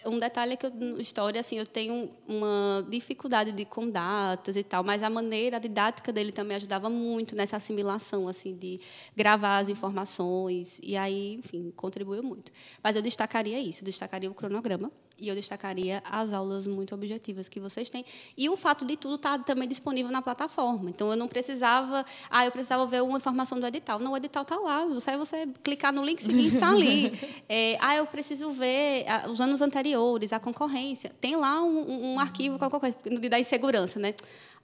um 0.07 0.18
detalhe 0.18 0.55
é 0.55 0.57
que 0.57 0.64
eu, 0.64 0.98
história 0.98 1.38
assim 1.40 1.59
eu 1.59 1.66
tenho 1.66 2.11
uma 2.27 2.87
dificuldade 2.88 3.53
de 3.53 3.66
com 3.66 3.88
datas 3.88 4.57
e 4.57 4.64
tal 4.64 4.83
mas 4.83 5.03
a 5.03 5.11
maneira 5.11 5.61
didática 5.61 6.11
dele 6.11 6.33
também 6.33 6.57
ajudava 6.57 6.88
muito 6.88 7.37
nessa 7.37 7.59
assimilação 7.59 8.29
assim 8.29 8.57
de 8.57 8.81
gravar 9.14 9.59
as 9.59 9.68
informações 9.68 10.81
e 10.83 10.96
aí 10.96 11.35
enfim 11.35 11.70
contribuiu 11.77 12.22
muito 12.22 12.51
mas 12.83 12.96
eu 12.96 13.03
destacaria 13.03 13.61
isso 13.61 13.85
destacaria 13.85 14.31
o 14.31 14.35
cronograma 14.35 14.90
e 15.22 15.29
eu 15.29 15.37
destacaria 15.37 16.03
as 16.05 16.33
aulas 16.33 16.66
muito 16.66 16.94
objetivas 16.94 17.48
que 17.48 17.61
vocês 17.61 17.88
têm. 17.88 18.05
E 18.37 18.48
o 18.48 18.57
fato 18.57 18.85
de 18.85 18.96
tudo 18.96 19.14
estar 19.14 19.38
tá 19.38 19.44
também 19.44 19.68
disponível 19.68 20.11
na 20.11 20.20
plataforma. 20.20 20.90
Então, 20.90 21.11
eu 21.11 21.16
não 21.16 21.29
precisava... 21.29 22.05
Ah, 22.29 22.44
eu 22.44 22.51
precisava 22.51 22.85
ver 22.87 23.01
uma 23.02 23.18
informação 23.18 23.58
do 23.58 23.66
edital. 23.66 23.98
Não, 23.98 24.12
o 24.12 24.16
edital 24.16 24.42
está 24.42 24.56
lá. 24.56 24.86
É 25.06 25.16
você 25.16 25.48
clicar 25.62 25.92
no 25.92 26.04
link 26.04 26.22
seguinte, 26.22 26.54
está 26.54 26.70
ali. 26.70 27.12
É, 27.48 27.76
ah, 27.80 27.96
eu 27.96 28.06
preciso 28.06 28.50
ver 28.52 29.04
os 29.28 29.40
anos 29.40 29.60
anteriores, 29.60 30.32
a 30.32 30.38
concorrência. 30.38 31.10
Tem 31.20 31.36
lá 31.36 31.62
um, 31.62 32.14
um 32.14 32.20
arquivo 32.20 32.58
com 32.58 32.64
alguma 32.64 32.80
coisa, 32.80 32.96
da 33.28 33.38
insegurança, 33.38 33.98
né? 33.98 34.14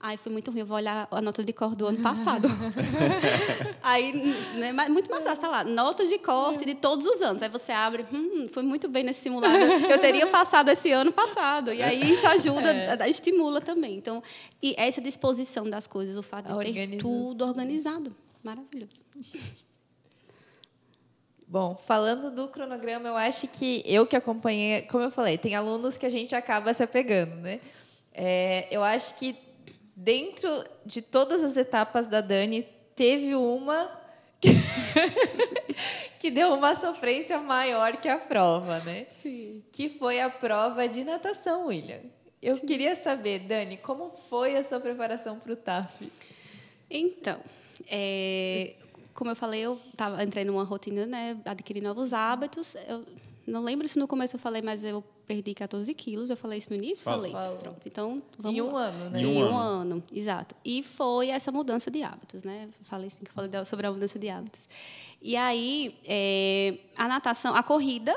Ai, 0.01 0.15
foi 0.15 0.31
muito 0.31 0.49
ruim, 0.49 0.61
eu 0.61 0.65
vou 0.65 0.77
olhar 0.77 1.09
a 1.11 1.21
nota 1.21 1.43
de 1.43 1.51
cor 1.51 1.75
do 1.75 1.85
ano 1.85 1.97
passado. 2.01 2.47
Aí, 3.83 4.13
né, 4.55 4.71
muito 4.87 5.11
mais 5.11 5.25
fácil, 5.25 5.33
está 5.33 5.49
lá, 5.49 5.65
notas 5.65 6.07
de 6.07 6.17
corte 6.17 6.63
de 6.63 6.73
todos 6.73 7.05
os 7.05 7.21
anos. 7.21 7.43
Aí 7.43 7.49
você 7.49 7.73
abre, 7.73 8.05
hum, 8.13 8.47
foi 8.49 8.63
muito 8.63 8.87
bem 8.87 9.03
nesse 9.03 9.19
simulado. 9.19 9.57
Eu 9.57 9.99
teria 9.99 10.25
passado 10.27 10.69
esse 10.69 10.89
ano 10.89 11.11
passado. 11.11 11.73
E 11.73 11.83
aí 11.83 12.13
isso 12.13 12.25
ajuda, 12.27 12.71
é. 12.71 13.09
estimula 13.09 13.59
também. 13.59 13.97
Então, 13.97 14.23
e 14.63 14.73
essa 14.77 15.01
disposição 15.01 15.69
das 15.69 15.85
coisas, 15.85 16.15
o 16.15 16.23
fato 16.23 16.57
de 16.63 16.73
ter 16.73 16.97
tudo 16.97 17.45
organizado. 17.45 18.15
Maravilhoso. 18.43 19.03
Bom, 21.47 21.75
falando 21.75 22.29
do 22.29 22.47
cronograma, 22.47 23.09
eu 23.09 23.15
acho 23.15 23.47
que 23.47 23.81
eu 23.85 24.05
que 24.05 24.15
acompanhei, 24.15 24.83
como 24.83 25.03
eu 25.03 25.09
falei, 25.09 25.35
tem 25.35 25.55
alunos 25.55 25.97
que 25.97 26.05
a 26.05 26.09
gente 26.09 26.35
acaba 26.35 26.73
se 26.73 26.83
apegando, 26.83 27.35
né? 27.37 27.59
É, 28.13 28.67
eu 28.69 28.83
acho 28.83 29.15
que 29.15 29.35
dentro 29.95 30.49
de 30.85 31.01
todas 31.01 31.43
as 31.43 31.57
etapas 31.57 32.07
da 32.07 32.21
Dani, 32.21 32.65
teve 32.95 33.35
uma 33.35 33.89
que, 34.39 34.49
que 36.19 36.31
deu 36.31 36.53
uma 36.53 36.73
sofrência 36.75 37.39
maior 37.39 37.97
que 37.97 38.07
a 38.07 38.17
prova, 38.17 38.79
né? 38.79 39.07
Sim. 39.11 39.63
Que 39.71 39.89
foi 39.89 40.21
a 40.21 40.29
prova 40.29 40.87
de 40.87 41.03
natação, 41.03 41.67
William. 41.67 41.99
Eu 42.41 42.55
Sim. 42.55 42.65
queria 42.65 42.95
saber, 42.95 43.39
Dani, 43.39 43.75
como 43.77 44.09
foi 44.29 44.55
a 44.55 44.63
sua 44.63 44.79
preparação 44.79 45.39
para 45.39 45.51
o 45.51 45.55
TAF? 45.57 46.09
Então, 46.89 47.41
é, 47.87 48.75
como 49.13 49.31
eu 49.31 49.35
falei, 49.35 49.61
eu 49.61 49.77
tava, 49.97 50.23
entrei 50.23 50.45
numa 50.45 50.63
rotina, 50.63 51.05
né, 51.05 51.37
adquiri 51.45 51.81
novos 51.81 52.13
hábitos. 52.13 52.75
Eu 52.87 53.05
não 53.45 53.63
lembro 53.63 53.87
se 53.87 53.97
no 53.99 54.07
começo 54.07 54.35
eu 54.35 54.39
falei, 54.39 54.61
mas 54.61 54.83
eu 54.83 55.03
perdi 55.27 55.53
14 55.53 55.93
quilos. 55.93 56.29
Eu 56.29 56.37
falei 56.37 56.57
isso 56.57 56.69
no 56.71 56.77
início? 56.77 57.03
Falei. 57.03 57.31
Pronto. 57.31 57.81
Então, 57.85 58.21
vamos 58.37 58.57
Em 58.57 58.61
um 58.61 58.71
lá. 58.71 58.85
ano, 58.85 59.09
né? 59.09 59.21
Em 59.21 59.25
um, 59.25 59.29
em 59.29 59.43
um 59.43 59.57
ano. 59.57 59.93
ano. 59.93 60.03
exato. 60.13 60.55
E 60.63 60.81
foi 60.83 61.29
essa 61.29 61.51
mudança 61.51 61.91
de 61.91 62.01
hábitos, 62.03 62.43
né? 62.43 62.69
Falei 62.81 63.07
assim, 63.07 63.23
que 63.23 63.29
eu 63.29 63.33
falei 63.33 63.65
sobre 63.65 63.87
a 63.87 63.91
mudança 63.91 64.17
de 64.17 64.29
hábitos. 64.29 64.67
E 65.21 65.35
aí, 65.35 65.95
é, 66.05 66.77
a 66.97 67.07
natação, 67.07 67.55
a 67.55 67.61
corrida 67.61 68.15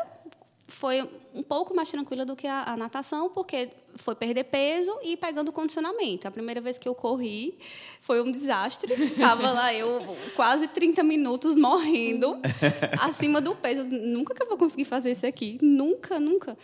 foi 0.73 1.07
um 1.35 1.43
pouco 1.43 1.75
mais 1.75 1.91
tranquila 1.91 2.25
do 2.25 2.35
que 2.35 2.47
a, 2.47 2.73
a, 2.73 2.77
natação, 2.77 3.29
porque 3.29 3.69
foi 3.95 4.15
perder 4.15 4.45
peso 4.45 4.91
e 5.03 5.19
pegando 5.19 5.53
condicionamento. 5.53 6.27
A 6.27 6.31
primeira 6.31 6.63
vez 6.63 6.79
que 6.79 6.89
eu 6.89 6.95
corri 6.95 7.59
foi 8.01 8.23
um 8.23 8.31
desastre. 8.31 8.93
Estava 8.97 9.51
lá 9.53 9.75
eu 9.75 10.01
quase 10.35 10.67
30 10.67 11.03
minutos 11.03 11.59
morrendo, 11.59 12.39
acima 13.01 13.39
do 13.41 13.55
peso. 13.55 13.85
Nunca 13.85 14.35
que 14.35 14.43
eu 14.43 14.49
vou 14.49 14.57
conseguir 14.57 14.87
fazer 14.87 15.13
isso 15.13 15.27
aqui. 15.27 15.59
Nunca, 15.61 16.19
nunca. 16.19 16.57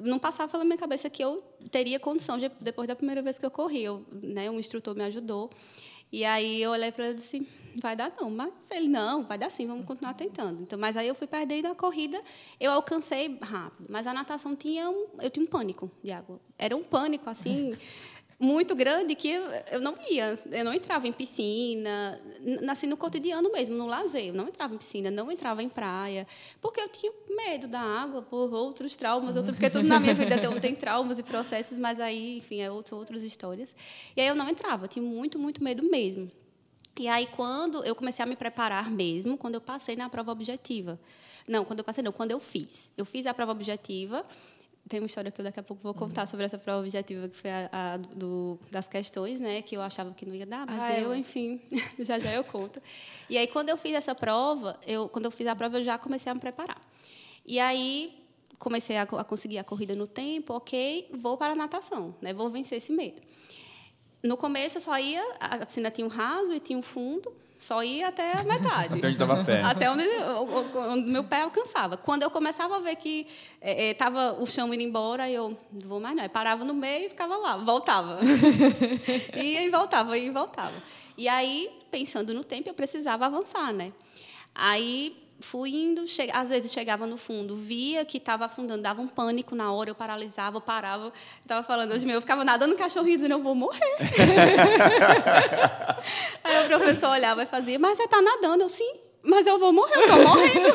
Não 0.00 0.18
passava 0.18 0.50
pela 0.52 0.64
minha 0.64 0.78
cabeça 0.78 1.10
que 1.10 1.22
eu 1.22 1.42
teria 1.70 1.98
condição 1.98 2.38
de, 2.38 2.48
depois 2.60 2.86
da 2.86 2.94
primeira 2.94 3.20
vez 3.20 3.36
que 3.36 3.44
eu 3.44 3.50
corri. 3.50 3.82
Eu, 3.82 4.06
né, 4.22 4.48
um 4.48 4.60
instrutor 4.60 4.94
me 4.94 5.04
ajudou. 5.04 5.50
E 6.12 6.24
aí 6.24 6.62
eu 6.62 6.70
olhei 6.70 6.92
para 6.92 7.06
ele 7.06 7.14
e 7.14 7.16
disse, 7.16 7.46
vai 7.80 7.96
dar 7.96 8.12
não. 8.20 8.30
Mas 8.30 8.70
ele, 8.70 8.88
não, 8.88 9.22
vai 9.22 9.38
dar 9.38 9.50
sim, 9.50 9.66
vamos 9.66 9.84
continuar 9.84 10.14
tentando. 10.14 10.62
Então, 10.62 10.78
mas 10.78 10.96
aí 10.96 11.08
eu 11.08 11.14
fui 11.14 11.26
perdendo 11.26 11.66
a 11.66 11.74
corrida, 11.74 12.20
eu 12.58 12.72
alcancei 12.72 13.38
rápido. 13.40 13.86
Mas 13.88 14.06
a 14.06 14.12
natação 14.12 14.54
tinha 14.54 14.88
um, 14.90 15.06
eu 15.20 15.30
tinha 15.30 15.44
um 15.44 15.48
pânico 15.48 15.90
de 16.02 16.12
água. 16.12 16.40
Era 16.58 16.76
um 16.76 16.82
pânico, 16.82 17.28
assim, 17.28 17.72
muito 18.38 18.74
grande 18.74 19.14
que 19.14 19.28
eu 19.28 19.80
não 19.80 19.96
ia. 20.10 20.38
Eu 20.50 20.64
não 20.64 20.74
entrava 20.74 21.06
em 21.08 21.12
piscina, 21.12 22.20
assim, 22.68 22.86
no 22.86 22.96
cotidiano 22.96 23.50
mesmo, 23.50 23.76
no 23.76 23.86
lazer. 23.86 24.26
Eu 24.26 24.34
não 24.34 24.48
entrava 24.48 24.74
em 24.74 24.78
piscina, 24.78 25.10
não 25.10 25.30
entrava 25.30 25.62
em 25.62 25.68
praia, 25.68 26.26
porque 26.60 26.80
eu 26.80 26.88
tinha 26.88 27.12
medo 27.28 27.66
da 27.66 27.80
água, 27.80 28.22
por 28.22 28.52
outros 28.52 28.96
traumas, 28.96 29.36
outro, 29.36 29.52
porque 29.52 29.70
tudo 29.70 29.88
na 29.88 30.00
minha 30.00 30.14
vida 30.14 30.38
tem, 30.38 30.60
tem 30.60 30.74
traumas 30.74 31.18
e 31.18 31.22
processos, 31.22 31.78
mas 31.78 32.00
aí, 32.00 32.38
enfim, 32.38 32.60
é, 32.60 32.68
são 32.84 32.98
outras 32.98 33.22
histórias. 33.22 33.74
E 34.16 34.20
aí 34.20 34.28
eu 34.28 34.34
não 34.34 34.48
entrava, 34.48 34.84
eu 34.84 34.88
tinha 34.88 35.04
muito, 35.04 35.38
muito 35.38 35.62
medo 35.62 35.88
mesmo. 35.88 36.30
E 36.98 37.08
aí, 37.08 37.26
quando 37.26 37.84
eu 37.84 37.94
comecei 37.94 38.22
a 38.22 38.26
me 38.26 38.36
preparar 38.36 38.90
mesmo, 38.90 39.36
quando 39.36 39.54
eu 39.54 39.60
passei 39.60 39.96
na 39.96 40.08
prova 40.08 40.32
objetiva. 40.32 40.98
Não, 41.46 41.64
quando 41.64 41.80
eu 41.80 41.84
passei, 41.84 42.02
não, 42.02 42.12
quando 42.12 42.30
eu 42.30 42.40
fiz. 42.40 42.92
Eu 42.96 43.04
fiz 43.04 43.26
a 43.26 43.34
prova 43.34 43.52
objetiva. 43.52 44.24
Tem 44.88 45.00
uma 45.00 45.06
história 45.06 45.30
que 45.30 45.40
eu 45.40 45.44
daqui 45.44 45.60
a 45.60 45.62
pouco 45.62 45.82
vou 45.82 45.92
contar 45.92 46.22
uhum. 46.22 46.26
sobre 46.26 46.46
essa 46.46 46.56
prova 46.58 46.80
objetiva, 46.80 47.28
que 47.28 47.36
foi 47.36 47.50
a, 47.50 47.68
a 47.72 47.96
do, 47.96 48.58
das 48.70 48.88
questões, 48.88 49.40
né? 49.40 49.60
Que 49.60 49.76
eu 49.76 49.82
achava 49.82 50.12
que 50.12 50.24
não 50.24 50.34
ia 50.34 50.46
dar, 50.46 50.64
mas 50.66 50.82
ah, 50.82 50.92
deu, 50.92 51.12
é. 51.12 51.18
enfim. 51.18 51.60
já 51.98 52.18
já 52.18 52.32
eu 52.32 52.44
conto. 52.44 52.80
E 53.28 53.36
aí, 53.36 53.46
quando 53.46 53.68
eu 53.68 53.76
fiz 53.76 53.94
essa 53.94 54.14
prova, 54.14 54.78
eu, 54.86 55.08
quando 55.08 55.24
eu 55.26 55.30
fiz 55.30 55.46
a 55.46 55.56
prova, 55.56 55.78
eu 55.78 55.84
já 55.84 55.98
comecei 55.98 56.30
a 56.30 56.34
me 56.34 56.40
preparar. 56.40 56.80
E 57.44 57.58
aí, 57.58 58.16
comecei 58.58 58.96
a, 58.96 59.02
a 59.02 59.24
conseguir 59.24 59.58
a 59.58 59.64
corrida 59.64 59.94
no 59.94 60.06
tempo, 60.06 60.54
ok, 60.54 61.10
vou 61.12 61.36
para 61.36 61.52
a 61.52 61.56
natação, 61.56 62.14
né? 62.22 62.32
Vou 62.32 62.48
vencer 62.48 62.78
esse 62.78 62.92
medo. 62.92 63.20
No 64.26 64.36
começo 64.36 64.78
eu 64.78 64.80
só 64.80 64.98
ia, 64.98 65.22
a 65.40 65.64
piscina 65.64 65.90
tinha 65.90 66.06
um 66.06 66.10
raso 66.10 66.52
e 66.52 66.60
tinha 66.60 66.78
um 66.78 66.82
fundo, 66.82 67.32
só 67.58 67.82
ia 67.82 68.08
até 68.08 68.32
a 68.32 68.44
metade. 68.44 68.86
até 68.86 69.06
onde 69.06 69.12
estava 69.12 69.44
pé. 69.44 69.62
Até 69.62 69.90
onde, 69.90 70.04
onde, 70.76 71.10
meu 71.10 71.24
pé 71.24 71.42
alcançava. 71.42 71.96
Quando 71.96 72.22
eu 72.22 72.30
começava 72.30 72.76
a 72.76 72.80
ver 72.80 72.96
que 72.96 73.26
estava 73.60 74.20
é, 74.20 74.26
é, 74.26 74.32
o 74.32 74.46
chão 74.46 74.72
indo 74.74 74.82
embora, 74.82 75.30
eu 75.30 75.56
não 75.72 75.88
vou 75.88 76.00
mais 76.00 76.14
não. 76.14 76.22
Eu 76.22 76.30
parava 76.30 76.64
no 76.64 76.74
meio 76.74 77.06
e 77.06 77.08
ficava 77.08 77.36
lá, 77.36 77.56
voltava. 77.56 78.18
ia 79.34 79.64
e 79.64 79.70
voltava, 79.70 80.18
ia 80.18 80.26
e 80.26 80.30
voltava. 80.30 80.74
E 81.16 81.28
aí, 81.28 81.70
pensando 81.90 82.34
no 82.34 82.44
tempo, 82.44 82.68
eu 82.68 82.74
precisava 82.74 83.24
avançar, 83.24 83.72
né? 83.72 83.92
Aí 84.54 85.16
fui 85.40 85.74
indo, 85.74 86.04
che... 86.06 86.30
às 86.32 86.48
vezes 86.48 86.72
chegava 86.72 87.06
no 87.06 87.16
fundo, 87.16 87.54
via 87.54 88.04
que 88.04 88.18
estava 88.18 88.46
afundando, 88.46 88.82
dava 88.82 89.00
um 89.02 89.08
pânico 89.08 89.54
na 89.54 89.72
hora, 89.72 89.90
eu 89.90 89.94
paralisava, 89.94 90.56
eu 90.56 90.60
parava, 90.60 91.12
estava 91.40 91.62
falando 91.66 91.92
hoje 91.92 92.04
mesmo, 92.04 92.18
eu 92.18 92.22
ficava 92.22 92.44
nadando 92.44 92.74
cachorrinho 92.76 93.16
dizendo, 93.16 93.32
eu 93.32 93.42
vou 93.42 93.54
morrer. 93.54 93.80
Aí 96.42 96.64
o 96.64 96.66
professor 96.68 97.10
olhava 97.10 97.42
e 97.42 97.46
fazia, 97.46 97.78
mas 97.78 97.96
você 97.96 98.04
está 98.04 98.20
nadando, 98.20 98.62
eu 98.64 98.68
sim, 98.68 98.92
mas 99.26 99.46
eu 99.46 99.58
vou 99.58 99.72
morrer, 99.72 99.94
eu 99.96 100.00
estou 100.02 100.22
morrendo. 100.22 100.68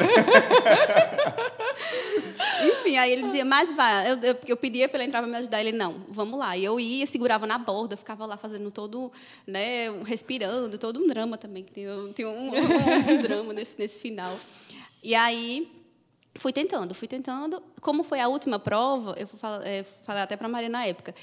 Enfim, 2.82 2.98
aí 2.98 3.12
ele 3.12 3.24
dizia, 3.24 3.46
mas 3.46 3.74
vai. 3.74 4.12
Eu, 4.12 4.18
eu, 4.20 4.38
eu 4.48 4.58
pedia 4.58 4.88
para 4.88 5.00
ele 5.00 5.08
entrar 5.08 5.22
para 5.22 5.32
me 5.32 5.38
ajudar. 5.38 5.62
Ele, 5.62 5.72
não, 5.72 6.06
vamos 6.10 6.38
lá. 6.38 6.56
E 6.58 6.64
eu 6.64 6.80
ia, 6.80 7.08
segurava 7.08 7.48
na 7.48 7.58
borda, 7.58 7.98
ficava 7.98 8.26
lá 8.26 8.38
fazendo 8.38 8.70
todo, 8.70 9.12
né, 9.48 9.90
respirando, 10.04 10.78
todo 10.78 11.04
um 11.04 11.08
drama 11.08 11.38
também. 11.38 11.64
Tem, 11.64 11.86
tem 12.14 12.26
um, 12.26 12.50
um, 12.50 13.14
um 13.14 13.18
drama 13.22 13.54
nesse, 13.54 13.78
nesse 13.80 14.02
final. 14.02 14.38
E 15.04 15.16
aí 15.16 15.72
fui 16.36 16.54
tentando, 16.54 16.94
fui 16.94 17.08
tentando. 17.08 17.64
Como 17.80 18.04
foi 18.04 18.20
a 18.20 18.28
última 18.28 18.60
prova, 18.60 19.16
eu 19.18 19.28
falei, 19.28 19.84
falei 19.84 20.24
até 20.24 20.36
para 20.36 20.48
a 20.48 20.50
Maria 20.50 20.70
na 20.70 20.86
época, 20.86 21.16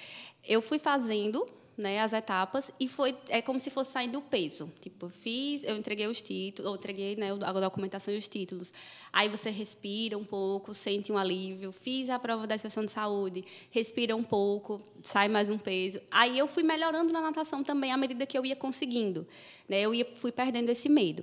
eu 0.46 0.60
fui 0.60 0.78
fazendo 0.78 1.46
né, 1.78 2.00
as 2.00 2.12
etapas 2.12 2.72
e 2.78 2.88
foi 2.88 3.16
é 3.28 3.40
como 3.40 3.60
se 3.60 3.70
fosse 3.70 3.92
saindo 3.92 4.18
o 4.18 4.22
peso. 4.22 4.70
Tipo, 4.80 5.06
eu 5.06 5.10
fiz, 5.10 5.62
eu 5.62 5.76
entreguei 5.76 6.08
os 6.08 6.20
títulos, 6.20 6.70
eu 6.70 6.76
entreguei 6.76 7.14
né, 7.14 7.30
a 7.30 7.52
documentação 7.52 8.12
e 8.12 8.18
os 8.18 8.26
títulos. 8.26 8.72
Aí 9.12 9.28
você 9.28 9.48
respira 9.48 10.18
um 10.18 10.24
pouco, 10.24 10.74
sente 10.74 11.12
um 11.12 11.16
alívio. 11.16 11.70
Fiz 11.70 12.10
a 12.10 12.18
prova 12.18 12.46
da 12.46 12.56
inspeção 12.56 12.84
de 12.84 12.90
saúde, 12.90 13.44
respira 13.70 14.16
um 14.16 14.24
pouco, 14.24 14.78
sai 15.02 15.28
mais 15.28 15.48
um 15.48 15.56
peso. 15.56 16.00
Aí 16.10 16.36
eu 16.36 16.48
fui 16.48 16.64
melhorando 16.64 17.12
na 17.12 17.20
natação 17.20 17.62
também 17.62 17.92
à 17.92 17.96
medida 17.96 18.26
que 18.26 18.36
eu 18.36 18.44
ia 18.44 18.56
conseguindo. 18.56 19.26
Né, 19.68 19.80
eu 19.80 19.94
ia, 19.94 20.06
fui 20.16 20.32
perdendo 20.32 20.70
esse 20.70 20.88
medo. 20.88 21.22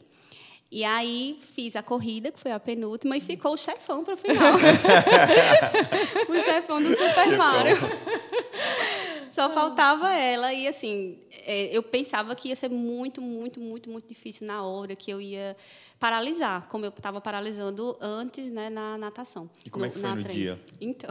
E 0.72 0.84
aí 0.84 1.38
fiz 1.42 1.76
a 1.76 1.84
corrida, 1.84 2.32
que 2.32 2.40
foi 2.40 2.52
a 2.52 2.60
penúltima, 2.60 3.16
e 3.16 3.22
ficou 3.22 3.54
o 3.54 3.58
chefão 3.58 4.04
para 4.04 4.16
o 4.16 4.18
final. 4.18 4.54
o 6.28 6.42
chefão 6.42 6.82
do 6.82 6.90
Super 6.90 7.14
chefão. 7.14 7.38
Mario. 7.38 7.78
Só 9.36 9.50
faltava 9.50 10.14
ela. 10.14 10.54
E, 10.54 10.66
assim, 10.66 11.20
é, 11.46 11.76
eu 11.76 11.84
pensava 11.84 12.34
que 12.34 12.48
ia 12.48 12.56
ser 12.56 12.70
muito, 12.70 13.22
muito, 13.22 13.60
muito, 13.60 13.90
muito 13.90 14.08
difícil 14.08 14.48
na 14.48 14.64
hora, 14.64 14.96
que 14.96 15.12
eu 15.12 15.20
ia 15.20 15.58
paralisar, 16.00 16.68
como 16.70 16.86
eu 16.86 16.90
estava 16.90 17.20
paralisando 17.20 17.98
antes 18.00 18.50
né, 18.50 18.70
na 18.70 18.98
natação. 18.98 19.50
E 19.66 19.70
como 19.70 19.84
no, 19.84 19.92
é 19.92 19.94
que 19.94 20.00
foi 20.00 20.10
no 20.10 20.24
treino. 20.24 20.34
dia? 20.34 20.62
Então, 20.80 21.10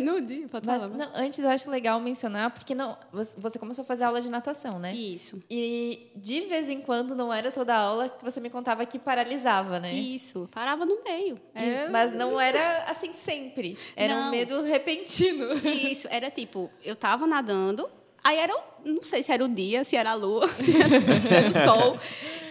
no 0.00 0.20
dia, 0.20 0.48
pode 0.48 0.66
Mas, 0.66 0.80
falar. 0.80 0.96
Não, 0.96 1.10
antes 1.14 1.38
eu 1.38 1.48
acho 1.48 1.70
legal 1.70 2.00
mencionar, 2.00 2.50
porque 2.50 2.74
não, 2.74 2.96
você 3.12 3.58
começou 3.58 3.82
a 3.82 3.86
fazer 3.86 4.04
aula 4.04 4.20
de 4.20 4.30
natação, 4.30 4.78
né? 4.78 4.94
Isso. 4.94 5.42
E 5.50 6.10
de 6.16 6.42
vez 6.42 6.68
em 6.68 6.80
quando, 6.80 7.14
não 7.14 7.32
era 7.32 7.50
toda 7.50 7.74
a 7.74 7.78
aula 7.78 8.08
que 8.08 8.24
você 8.24 8.40
me 8.40 8.50
contava 8.50 8.84
que 8.86 8.98
paralisava, 8.98 9.80
né? 9.80 9.92
Isso, 9.92 10.48
parava 10.52 10.84
no 10.84 11.02
meio. 11.02 11.38
Era... 11.54 11.90
Mas 11.90 12.12
não 12.12 12.40
era 12.40 12.84
assim 12.84 13.12
sempre. 13.12 13.78
Era 13.94 14.14
não. 14.14 14.28
um 14.28 14.30
medo 14.30 14.62
repentino. 14.62 15.46
Isso, 15.64 16.08
era 16.10 16.30
tipo, 16.30 16.70
eu 16.84 16.94
estava 16.94 17.26
nadando, 17.26 17.88
aí 18.22 18.38
era, 18.38 18.52
não 18.84 19.02
sei 19.02 19.22
se 19.22 19.32
era 19.32 19.44
o 19.44 19.48
dia, 19.48 19.84
se 19.84 19.96
era 19.96 20.10
a 20.10 20.14
lua, 20.14 20.48
se 20.50 20.72
era 20.76 21.48
o 21.48 21.64
sol. 21.64 21.98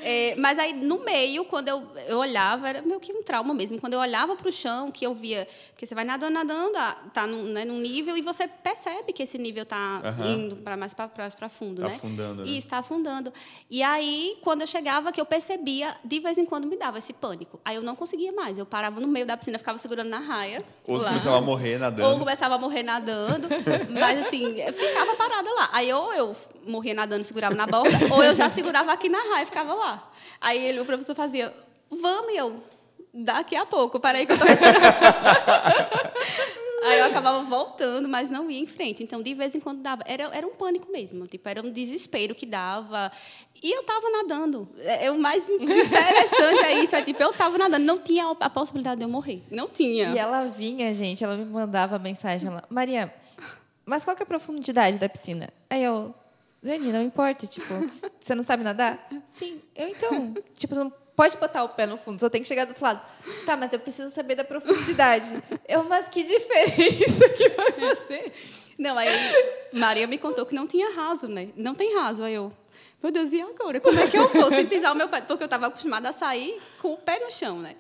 É, 0.08 0.36
mas 0.38 0.60
aí, 0.60 0.72
no 0.72 1.00
meio, 1.00 1.44
quando 1.46 1.68
eu, 1.68 1.84
eu 2.08 2.20
olhava, 2.20 2.70
era 2.70 2.82
meio 2.84 3.00
que 3.00 3.12
um 3.12 3.24
trauma 3.24 3.56
mesmo. 3.56 3.82
Quando 3.82 3.94
eu 3.94 4.00
olhava 4.00 4.36
para 4.36 4.48
o 4.48 4.52
chão, 4.52 4.92
que 4.92 5.04
eu 5.04 5.16
via... 5.16 5.48
Porque 5.72 5.88
você 5.88 5.96
vai 5.96 6.06
nadando, 6.06 6.32
nadando, 6.32 6.78
ah, 6.78 6.96
tá 7.12 7.26
num, 7.26 7.44
né, 7.46 7.66
num 7.66 7.80
nível, 7.80 8.16
e 8.16 8.22
você 8.22 8.48
percebe 8.48 9.12
que 9.12 9.24
esse 9.24 9.40
nível 9.40 9.64
está 9.64 10.16
uhum. 10.20 10.32
indo 10.32 10.56
para 10.58 10.78
mais 10.78 10.94
para 10.94 11.50
fundo, 11.50 11.82
tá 11.82 11.88
né? 11.88 11.96
afundando, 11.96 12.44
né? 12.44 12.48
Isso, 12.48 12.60
está 12.60 12.78
afundando. 12.78 13.34
E 13.68 13.82
aí, 13.82 14.38
quando 14.42 14.62
eu 14.62 14.68
chegava, 14.68 15.12
que 15.12 15.20
eu 15.20 15.26
percebia, 15.26 15.96
de 16.04 16.20
vez 16.20 16.38
em 16.38 16.46
quando 16.46 16.68
me 16.68 16.78
dava 16.78 17.00
esse 17.00 17.12
pânico. 17.12 17.60
Aí 17.66 17.76
eu 17.76 17.82
não 17.82 17.96
conseguia 17.96 18.32
mais. 18.32 18.60
Eu 18.60 18.66
parava 18.66 19.02
no 19.02 19.08
meio 19.08 19.26
da 19.26 19.36
piscina, 19.36 19.58
ficava 19.58 19.80
segurando 19.80 20.10
na 20.10 20.20
raia. 20.20 20.64
Ou 20.88 20.98
lá. 20.98 21.10
começava 21.10 21.38
a 21.38 21.42
morrer 21.42 21.80
nadando. 21.80 22.10
Ou 22.10 22.20
começava 22.20 22.56
a 22.56 22.58
morrer 22.60 22.84
nadando. 22.84 23.48
mas, 23.90 24.22
assim, 24.22 24.54
ficava 24.72 25.16
parada 25.16 25.52
lá. 25.52 25.70
Aí, 25.74 25.92
ou 25.92 26.14
eu 26.14 26.36
morria 26.68 26.94
nadando, 26.94 27.24
segurava 27.24 27.56
na 27.56 27.66
borda, 27.66 27.98
ou 28.14 28.24
eu 28.24 28.36
já 28.36 28.50
segurava 28.50 28.92
aqui 28.92 29.10
na 29.10 29.20
raia 29.20 29.44
e 29.44 29.46
ficava 29.46 29.74
lá. 29.74 29.95
Aí 30.40 30.64
ele, 30.64 30.80
o 30.80 30.86
professor 30.86 31.16
fazia, 31.16 31.54
vamos, 31.90 32.36
eu, 32.36 32.64
daqui 33.14 33.56
a 33.56 33.66
pouco, 33.66 34.00
para 34.00 34.18
aí 34.18 34.26
que 34.26 34.32
eu 34.32 34.36
estou 34.36 34.50
respirando. 34.50 34.86
Aí 36.86 37.00
eu 37.00 37.06
acabava 37.06 37.42
voltando, 37.42 38.08
mas 38.08 38.30
não 38.30 38.50
ia 38.50 38.60
em 38.60 38.68
frente. 38.68 39.02
Então, 39.02 39.20
de 39.20 39.34
vez 39.34 39.56
em 39.56 39.60
quando 39.60 39.82
dava. 39.82 40.04
Era, 40.06 40.24
era 40.26 40.46
um 40.46 40.52
pânico 40.52 40.92
mesmo. 40.92 41.26
Tipo, 41.26 41.50
era 41.50 41.62
um 41.62 41.72
desespero 41.72 42.36
que 42.36 42.46
dava. 42.46 43.12
E 43.64 43.76
eu 43.76 43.82
estava 43.82 44.08
nadando. 44.12 44.70
É, 44.78 45.08
é, 45.08 45.12
o 45.12 45.18
mais 45.18 45.50
interessante 45.50 46.64
é 46.64 46.84
isso. 46.84 46.96
É 46.96 47.02
tipo, 47.02 47.22
eu 47.24 47.32
estava 47.32 47.58
nadando. 47.58 47.84
Não 47.84 47.98
tinha 47.98 48.30
a 48.40 48.50
possibilidade 48.52 49.00
de 49.00 49.06
eu 49.06 49.10
morrer. 49.10 49.42
Não 49.50 49.68
tinha. 49.68 50.12
E 50.14 50.18
ela 50.18 50.46
vinha, 50.46 50.94
gente, 50.94 51.24
ela 51.24 51.36
me 51.36 51.46
mandava 51.46 51.98
mensagem. 51.98 52.50
Ela, 52.50 52.64
Maria, 52.70 53.12
mas 53.84 54.04
qual 54.04 54.16
que 54.16 54.22
é 54.22 54.26
a 54.26 54.28
profundidade 54.28 55.00
da 55.00 55.10
piscina? 55.10 55.50
Aí 55.70 55.84
eu, 55.84 56.14
Dani, 56.66 56.92
não 56.92 57.04
importa, 57.04 57.46
tipo, 57.46 57.68
você 58.20 58.34
não 58.34 58.44
sabe 58.44 58.64
nadar? 58.64 59.08
Sim, 59.28 59.62
eu 59.76 59.88
então. 59.88 60.34
Tipo, 60.58 60.74
não 60.74 60.92
pode 61.16 61.38
botar 61.38 61.64
o 61.64 61.70
pé 61.70 61.86
no 61.86 61.96
fundo, 61.96 62.20
só 62.20 62.28
tem 62.28 62.42
que 62.42 62.48
chegar 62.48 62.66
do 62.66 62.70
outro 62.70 62.84
lado. 62.84 63.00
Tá, 63.46 63.56
mas 63.56 63.72
eu 63.72 63.80
preciso 63.80 64.10
saber 64.10 64.34
da 64.34 64.44
profundidade. 64.44 65.32
Eu, 65.68 65.84
mas 65.84 66.10
que 66.10 66.24
diferença 66.24 67.30
que 67.30 67.50
vai 67.50 67.72
fazer? 67.72 68.34
Não, 68.80 68.98
aí 68.98 69.10
Maria 69.72 70.08
me 70.08 70.18
contou 70.18 70.44
que 70.44 70.56
não 70.56 70.66
tinha 70.66 70.92
raso, 70.96 71.28
né? 71.28 71.50
Não 71.56 71.76
tem 71.76 71.96
raso. 71.96 72.24
Aí 72.24 72.34
eu, 72.34 72.52
meu 73.02 73.12
Deus, 73.12 73.32
e 73.32 73.42
agora? 73.42 73.80
Como 73.80 74.00
é 74.00 74.08
que 74.08 74.18
eu 74.18 74.28
vou 74.30 74.50
sem 74.50 74.66
pisar 74.66 74.92
o 74.92 74.96
meu 74.96 75.08
pé? 75.08 75.22
Porque 75.22 75.44
eu 75.44 75.46
estava 75.46 75.68
acostumada 75.68 76.10
a 76.10 76.14
sair 76.14 76.60
com 76.82 76.94
o 76.94 76.98
pé 76.98 77.20
no 77.20 77.32
chão, 77.32 77.60
né? 77.60 77.76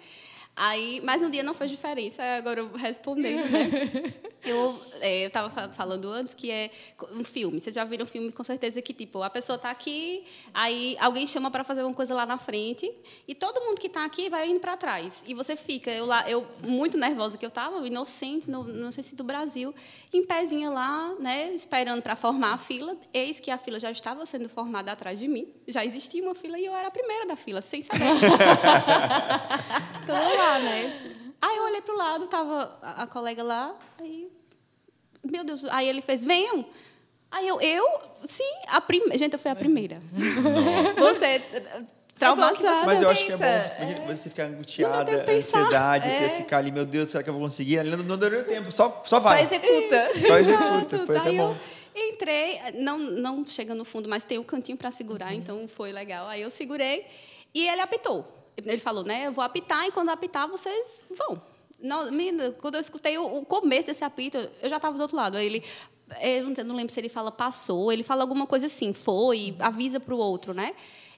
Aí, 0.55 1.01
mas 1.03 1.21
um 1.21 1.29
dia 1.29 1.43
não 1.43 1.53
fez 1.53 1.69
diferença, 1.69 2.23
agora 2.37 2.61
eu 2.61 2.71
respondendo, 2.73 3.49
né? 3.49 4.13
Eu 4.45 4.79
é, 5.01 5.25
estava 5.25 5.73
falando 5.73 6.07
antes 6.07 6.35
que 6.35 6.51
é 6.51 6.69
um 7.13 7.23
filme. 7.23 7.59
Vocês 7.59 7.73
já 7.73 7.83
viram 7.83 8.03
um 8.05 8.07
filme 8.07 8.31
com 8.31 8.43
certeza 8.43 8.79
que 8.79 8.93
tipo 8.93 9.23
a 9.23 9.29
pessoa 9.29 9.55
está 9.55 9.71
aqui, 9.71 10.23
aí 10.53 10.95
alguém 10.99 11.25
chama 11.25 11.49
para 11.49 11.63
fazer 11.63 11.81
uma 11.81 11.93
coisa 11.93 12.13
lá 12.13 12.27
na 12.27 12.37
frente 12.37 12.91
e 13.27 13.33
todo 13.33 13.59
mundo 13.61 13.79
que 13.79 13.87
está 13.87 14.05
aqui 14.05 14.29
vai 14.29 14.47
indo 14.47 14.59
para 14.59 14.77
trás 14.77 15.23
e 15.25 15.33
você 15.33 15.55
fica 15.55 15.89
eu 15.89 16.05
lá 16.05 16.29
eu 16.29 16.45
muito 16.61 16.95
nervosa 16.95 17.37
que 17.39 17.45
eu 17.45 17.49
estava 17.49 17.85
inocente 17.87 18.47
no, 18.47 18.63
não 18.63 18.91
sei 18.91 19.03
se 19.03 19.15
do 19.15 19.23
Brasil 19.23 19.73
em 20.13 20.23
pezinha 20.23 20.69
lá, 20.69 21.15
né, 21.19 21.51
esperando 21.53 22.03
para 22.03 22.15
formar 22.15 22.53
a 22.53 22.57
fila. 22.57 22.95
Eis 23.11 23.39
que 23.39 23.49
a 23.49 23.57
fila 23.57 23.79
já 23.79 23.89
estava 23.89 24.25
sendo 24.27 24.47
formada 24.47 24.91
atrás 24.91 25.17
de 25.17 25.27
mim, 25.27 25.47
já 25.67 25.83
existia 25.83 26.21
uma 26.23 26.35
fila 26.35 26.59
e 26.59 26.65
eu 26.65 26.75
era 26.75 26.89
a 26.89 26.91
primeira 26.91 27.25
da 27.25 27.35
fila 27.35 27.61
sem 27.63 27.81
saber. 27.81 28.05
então 30.03 30.15
lá, 30.45 30.59
né? 30.59 31.13
Aí 31.41 31.57
eu 31.57 31.63
olhei 31.63 31.81
pro 31.81 31.95
lado, 31.95 32.27
tava 32.27 32.77
a, 32.81 33.03
a 33.03 33.07
colega 33.07 33.43
lá, 33.43 33.75
aí 33.99 34.31
meu 35.23 35.43
Deus, 35.43 35.65
aí 35.65 35.87
ele 35.87 36.01
fez, 36.01 36.23
venham. 36.23 36.65
Aí 37.31 37.47
eu, 37.47 37.59
eu 37.59 37.85
sim, 38.27 38.43
a 38.67 38.79
primeira. 38.79 39.17
Gente, 39.17 39.33
eu 39.33 39.39
fui 39.39 39.51
a 39.51 39.55
primeira. 39.55 40.01
Nossa. 40.13 41.13
Você 41.13 41.41
traumatizada. 42.17 42.85
Mas 42.85 43.01
eu 43.01 43.09
acho 43.09 43.25
que 43.25 43.33
é 43.33 43.95
bom 43.97 44.07
você 44.07 44.29
ficar 44.29 44.45
angustiada, 44.45 45.25
ansiedade, 45.29 46.07
é. 46.07 46.29
ficar 46.37 46.59
ali, 46.59 46.71
meu 46.71 46.85
Deus, 46.85 47.09
será 47.09 47.23
que 47.23 47.29
eu 47.29 47.33
vou 47.33 47.43
conseguir? 47.43 47.83
Não, 47.83 47.97
não 47.97 48.17
deu 48.17 48.45
tempo, 48.45 48.71
só, 48.71 49.03
só 49.05 49.19
vai. 49.19 49.45
Só 49.45 49.55
executa. 49.55 50.11
Isso. 50.11 50.27
Só 50.27 50.37
executa, 50.37 51.05
foi 51.05 51.17
até 51.17 51.31
bom. 51.33 51.55
Entrei, 51.93 52.59
não, 52.75 52.97
não 52.97 53.45
chega 53.45 53.73
no 53.73 53.85
fundo, 53.85 54.09
mas 54.09 54.25
tem 54.25 54.37
o 54.37 54.41
um 54.41 54.43
cantinho 54.43 54.77
para 54.77 54.91
segurar, 54.91 55.31
uhum. 55.31 55.37
então 55.37 55.67
foi 55.67 55.91
legal. 55.91 56.27
Aí 56.27 56.41
eu 56.41 56.51
segurei 56.51 57.05
e 57.53 57.67
ele 57.67 57.81
apitou. 57.81 58.25
Ele 58.57 58.79
falou, 58.79 59.03
né, 59.03 59.27
eu 59.27 59.31
vou 59.31 59.43
apitar 59.43 59.85
e 59.87 59.91
quando 59.91 60.09
apitar 60.09 60.47
vocês 60.47 61.03
vão. 61.17 61.41
Não, 61.79 62.05
quando 62.59 62.75
eu 62.75 62.81
escutei 62.81 63.17
o, 63.17 63.39
o 63.39 63.45
começo 63.45 63.87
desse 63.87 64.03
apito, 64.03 64.37
eu 64.37 64.69
já 64.69 64.77
estava 64.77 64.97
do 64.97 65.01
outro 65.01 65.15
lado. 65.15 65.37
Aí 65.37 65.45
ele, 65.45 65.63
eu 66.21 66.65
não 66.65 66.75
lembro 66.75 66.93
se 66.93 66.99
ele 66.99 67.09
fala 67.09 67.31
passou, 67.31 67.91
ele 67.91 68.03
fala 68.03 68.21
alguma 68.21 68.47
coisa 68.47 68.67
assim, 68.67 68.93
foi, 68.93 69.55
avisa 69.59 69.99
para 69.99 70.15
o 70.15 70.17
outro, 70.17 70.53
né? 70.53 70.73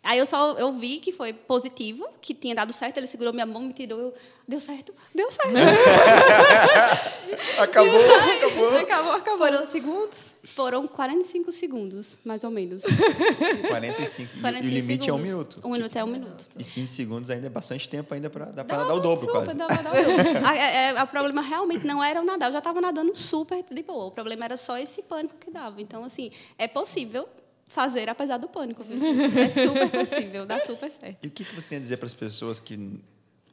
Aí 0.08 0.18
eu 0.20 0.26
só 0.26 0.53
eu 0.53 0.72
vi 0.72 0.99
que 0.99 1.12
foi 1.12 1.34
positivo, 1.34 2.08
que 2.22 2.34
tinha 2.34 2.55
dado 2.55 2.72
certo, 2.72 2.95
ele 2.95 3.08
segurou 3.08 3.34
minha 3.34 3.45
mão, 3.45 3.62
me 3.62 3.74
tirou, 3.74 3.99
eu, 3.99 4.14
deu 4.47 4.58
certo, 4.58 4.93
deu 5.14 5.30
certo. 5.30 5.51
acabou, 7.60 7.91
acabou. 7.91 8.78
Acabou, 8.78 9.12
acabou. 9.12 9.38
Foram 9.38 9.66
segundos? 9.66 10.34
Foram 10.45 10.88
45 10.88 11.51
segundos, 11.51 12.18
mais 12.24 12.45
ou 12.45 12.49
menos. 12.49 12.84
45. 13.68 14.39
45 14.39 14.41
e 14.45 14.49
o 14.49 14.62
limite 14.62 15.03
segundos. 15.03 15.08
é 15.08 15.12
um 15.12 15.18
minuto. 15.18 15.60
Um 15.66 15.72
minuto 15.72 15.95
é 15.97 16.03
um 16.05 16.08
minuto. 16.08 16.45
E 16.58 16.64
15 16.64 16.88
segundos 16.88 17.30
ainda 17.30 17.47
é 17.47 17.49
bastante 17.49 17.89
tempo 17.89 18.14
ainda 18.14 18.30
para 18.30 18.45
dar 18.45 18.64
para 18.64 18.86
dar 18.86 18.93
o 18.93 19.01
dobro, 19.01 19.26
super, 19.26 19.43
quase. 19.43 19.58
Dá 19.58 19.68
dar 19.68 19.78
o 19.78 19.84
dobro. 19.84 20.47
a, 20.47 20.55
é, 20.55 20.91
é, 20.91 21.03
o 21.03 21.08
problema 21.08 21.41
realmente 21.41 21.86
não 21.86 22.01
era 22.01 22.22
o 22.22 22.24
nadar, 22.24 22.47
eu 22.47 22.53
já 22.53 22.60
estava 22.60 22.80
nadando 22.80 23.14
super 23.14 23.62
de 23.62 23.84
boa. 23.84 24.05
O 24.05 24.12
problema 24.12 24.45
era 24.45 24.55
só 24.55 24.78
esse 24.78 25.01
pânico 25.01 25.36
que 25.38 25.51
dava. 25.51 25.82
Então, 25.82 26.05
assim, 26.05 26.32
é 26.58 26.66
possível 26.66 27.28
fazer 27.68 28.09
apesar 28.09 28.38
do 28.38 28.47
pânico. 28.47 28.84
Viu? 28.84 28.97
É 29.38 29.49
super 29.49 29.89
possível, 29.89 30.45
dá 30.45 30.59
super 30.59 30.89
certo. 30.89 31.24
E 31.24 31.28
o 31.28 31.32
que, 31.32 31.43
que 31.43 31.53
você 31.53 31.70
tem 31.70 31.78
a 31.78 31.82
dizer 31.82 31.97
para 31.97 32.07
as 32.07 32.13
pessoas 32.13 32.59
que, 32.59 32.99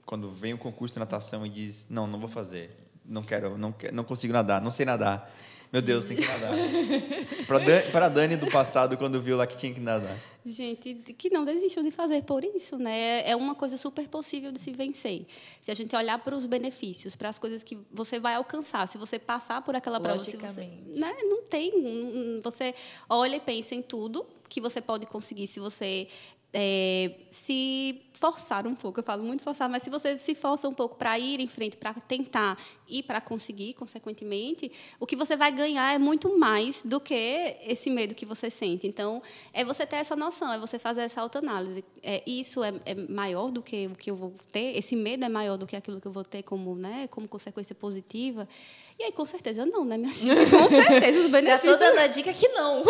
quando 0.07 0.31
vem 0.31 0.55
um 0.55 0.59
concurso 0.59 0.95
de 0.95 1.01
natação 1.01 1.45
e 1.45 1.49
diz, 1.49 1.87
não, 1.91 2.07
não 2.07 2.19
vou 2.19 2.29
fazer, 2.29 2.71
não 3.05 3.23
quero, 3.23 3.59
não, 3.59 3.73
quero, 3.73 3.95
não 3.95 4.05
consigo 4.05 4.33
nadar, 4.33 4.61
não 4.61 4.71
sei 4.71 4.87
nadar. 4.87 5.31
Meu 5.75 5.83
Deus, 5.83 6.05
tem 6.05 6.17
que 6.17 6.25
nadar. 6.25 6.53
Para 7.91 8.07
a 8.07 8.09
Dani 8.09 8.37
do 8.37 8.47
passado, 8.47 8.97
quando 8.97 9.21
viu 9.21 9.37
lá 9.37 9.45
que 9.45 9.57
tinha 9.57 9.75
que 9.75 9.81
nadar. 9.81 10.17
Gente, 10.45 10.95
que 10.95 11.29
não 11.29 11.45
desistam 11.45 11.83
de 11.83 11.91
fazer 11.91 12.23
por 12.23 12.45
isso, 12.45 12.79
né? 12.79 13.29
É 13.29 13.35
uma 13.35 13.57
coisa 13.57 13.77
super 13.77 14.07
possível 14.07 14.53
de 14.53 14.61
se 14.61 14.71
vencer. 14.71 15.27
Se 15.61 15.73
a 15.73 15.75
gente 15.75 15.97
olhar 15.97 16.17
para 16.21 16.37
os 16.37 16.47
benefícios, 16.47 17.17
para 17.17 17.29
as 17.29 17.41
coisas 17.41 17.65
que 17.65 17.77
você 17.93 18.21
vai 18.21 18.35
alcançar, 18.35 18.87
se 18.87 18.97
você 18.97 19.19
passar 19.19 19.63
por 19.63 19.75
aquela 19.75 19.99
prova, 19.99 20.17
você, 20.17 20.37
né? 20.37 21.13
não 21.25 21.43
tem. 21.43 22.41
Você 22.45 22.73
olha 23.11 23.35
e 23.35 23.41
pensa 23.41 23.75
em 23.75 23.83
tudo 23.83 24.25
que 24.49 24.61
você 24.61 24.81
pode 24.81 25.07
conseguir 25.07 25.49
se 25.49 25.59
você 25.59 26.07
é, 26.55 27.11
se 27.31 28.01
forçar 28.13 28.65
um 28.65 28.77
pouco, 28.77 29.01
eu 29.01 29.05
falo 29.05 29.25
muito 29.25 29.43
forçar, 29.43 29.69
mas 29.69 29.83
se 29.83 29.91
você 29.91 30.17
se 30.19 30.37
força 30.37 30.69
um 30.69 30.73
pouco 30.73 30.97
para 30.97 31.19
ir 31.19 31.41
em 31.41 31.49
frente, 31.49 31.77
para 31.77 31.93
tentar 31.95 32.57
e 32.89 33.03
para 33.03 33.21
conseguir, 33.21 33.75
consequentemente, 33.75 34.71
o 35.01 35.07
que 35.07 35.17
você 35.17 35.37
vai 35.37 35.51
ganhar 35.51 35.93
é 35.93 35.99
muito 35.99 36.39
mais 36.39 36.81
do 36.83 37.01
que 37.01 37.57
esse 37.67 37.91
medo 37.91 38.15
que 38.15 38.25
você 38.25 38.49
sente. 38.49 38.87
Então, 38.87 39.21
é 39.53 39.65
você 39.65 39.85
ter 39.85 39.97
essa 39.97 40.15
noção, 40.15 40.53
é 40.53 40.59
você 40.59 40.79
fazer 40.79 41.03
essa 41.03 41.21
autoanálise. 41.21 41.85
É, 42.03 42.23
isso 42.25 42.63
é, 42.63 42.73
é 42.87 42.95
maior 42.95 43.51
do 43.51 43.61
que 43.61 43.89
o 43.89 43.97
que 43.97 44.11
eu 44.11 44.17
vou 44.17 44.33
ter, 44.53 44.77
esse 44.79 44.95
medo 44.95 45.25
é 45.25 45.29
maior 45.29 45.59
do 45.59 45.67
que 45.67 45.77
aquilo 45.77 46.01
que 46.01 46.07
eu 46.07 46.13
vou 46.13 46.25
ter 46.25 46.45
como, 46.45 46.77
né, 46.77 47.09
como 47.09 47.27
consequência 47.27 47.75
positiva. 47.75 48.49
E 48.97 49.03
aí, 49.03 49.13
com 49.13 49.27
certeza, 49.27 49.67
não, 49.67 49.85
né, 49.85 49.99
minha 49.99 50.13
gente? 50.13 50.51
Com 50.51 50.71
certeza, 50.71 51.19
os 51.19 51.29
benefícios. 51.29 51.47
Já 51.47 51.57
estou 51.57 51.79
dando 51.79 51.99
a 51.99 52.07
dica 52.07 52.33
que 52.33 52.47
não. 52.49 52.83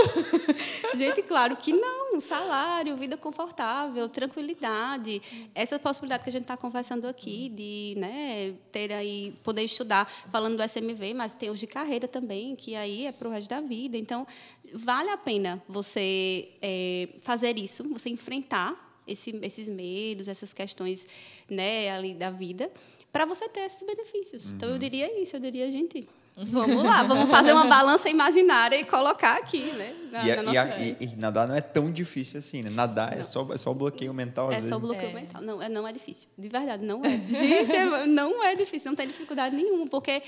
gente, 0.95 1.23
claro 1.23 1.57
que 1.57 1.73
não. 1.73 2.21
Salário, 2.21 2.95
vida 2.95 3.17
confortável, 3.17 4.07
tranquilidade. 4.09 5.23
Essa 5.55 5.79
possibilidade 5.79 6.23
que 6.23 6.29
a 6.29 6.33
gente 6.33 6.43
está 6.43 6.59
conversando 6.59 7.07
aqui 7.09 7.49
de 7.49 7.95
né, 7.97 8.55
ter 8.71 8.93
aí, 8.93 9.35
poder 9.43 9.63
estudar, 9.63 10.07
falando 10.31 10.59
do 10.59 10.63
SMV, 10.63 11.15
mas 11.15 11.33
tem 11.33 11.49
os 11.49 11.59
de 11.59 11.67
carreira 11.67 12.07
também, 12.07 12.55
que 12.55 12.77
aí 12.77 13.07
é 13.07 13.13
para 13.13 13.27
o 13.27 13.31
resto 13.31 13.49
da 13.49 13.63
vida. 13.63 13.97
Então, 13.97 14.27
vale 14.75 15.09
a 15.09 15.17
pena 15.17 15.63
você 15.67 16.51
é, 16.61 17.09
fazer 17.23 17.59
isso, 17.59 17.83
você 17.89 18.11
enfrentar 18.11 19.01
esse, 19.07 19.39
esses 19.43 19.71
medos, 19.71 20.29
essas 20.29 20.53
questões 20.53 21.07
né, 21.49 21.91
ali 21.91 22.13
da 22.13 22.31
vida 22.31 22.71
para 23.15 23.25
você 23.25 23.49
ter 23.49 23.61
esses 23.61 23.85
benefícios. 23.85 24.47
Uhum. 24.47 24.57
Então, 24.57 24.69
eu 24.71 24.77
diria 24.77 25.23
isso, 25.23 25.37
eu 25.37 25.41
diria, 25.41 25.71
gente, 25.71 26.09
vamos 26.37 26.83
lá, 26.83 27.05
vamos 27.05 27.31
fazer 27.31 27.53
uma 27.53 27.65
balança 27.65 28.11
imaginária 28.11 28.75
e 28.75 28.85
colocar 28.85 29.37
aqui, 29.37 29.71
né? 29.71 29.95
Na, 30.11 30.27
e, 30.27 30.43
na 30.43 30.53
e, 30.53 30.59
a, 30.59 30.79
e, 30.81 30.97
e, 30.99 31.07
nadar 31.17 31.47
não 31.47 31.55
é 31.55 31.61
tão 31.61 31.93
difícil 31.93 32.41
assim, 32.41 32.63
né? 32.63 32.71
Nadar 32.71 33.17
é 33.17 33.23
só, 33.23 33.47
é 33.53 33.57
só 33.57 33.71
o 33.71 33.75
bloqueio 33.75 34.13
mental, 34.13 34.51
É 34.51 34.57
vezes. 34.57 34.69
só 34.69 34.79
o 34.79 34.81
bloqueio 34.81 35.11
é. 35.11 35.13
mental. 35.13 35.41
Não, 35.43 35.63
é, 35.63 35.69
não 35.69 35.87
é 35.87 35.93
difícil. 35.93 36.27
De 36.37 36.49
verdade, 36.49 36.85
não 36.85 37.03
é. 37.05 37.11
Gente, 37.33 37.71
é, 37.71 38.05
não 38.05 38.43
é 38.43 38.57
difícil, 38.57 38.91
não 38.91 38.97
tem 38.97 39.07
dificuldade 39.07 39.55
nenhuma, 39.55 39.87
porque 39.87 40.21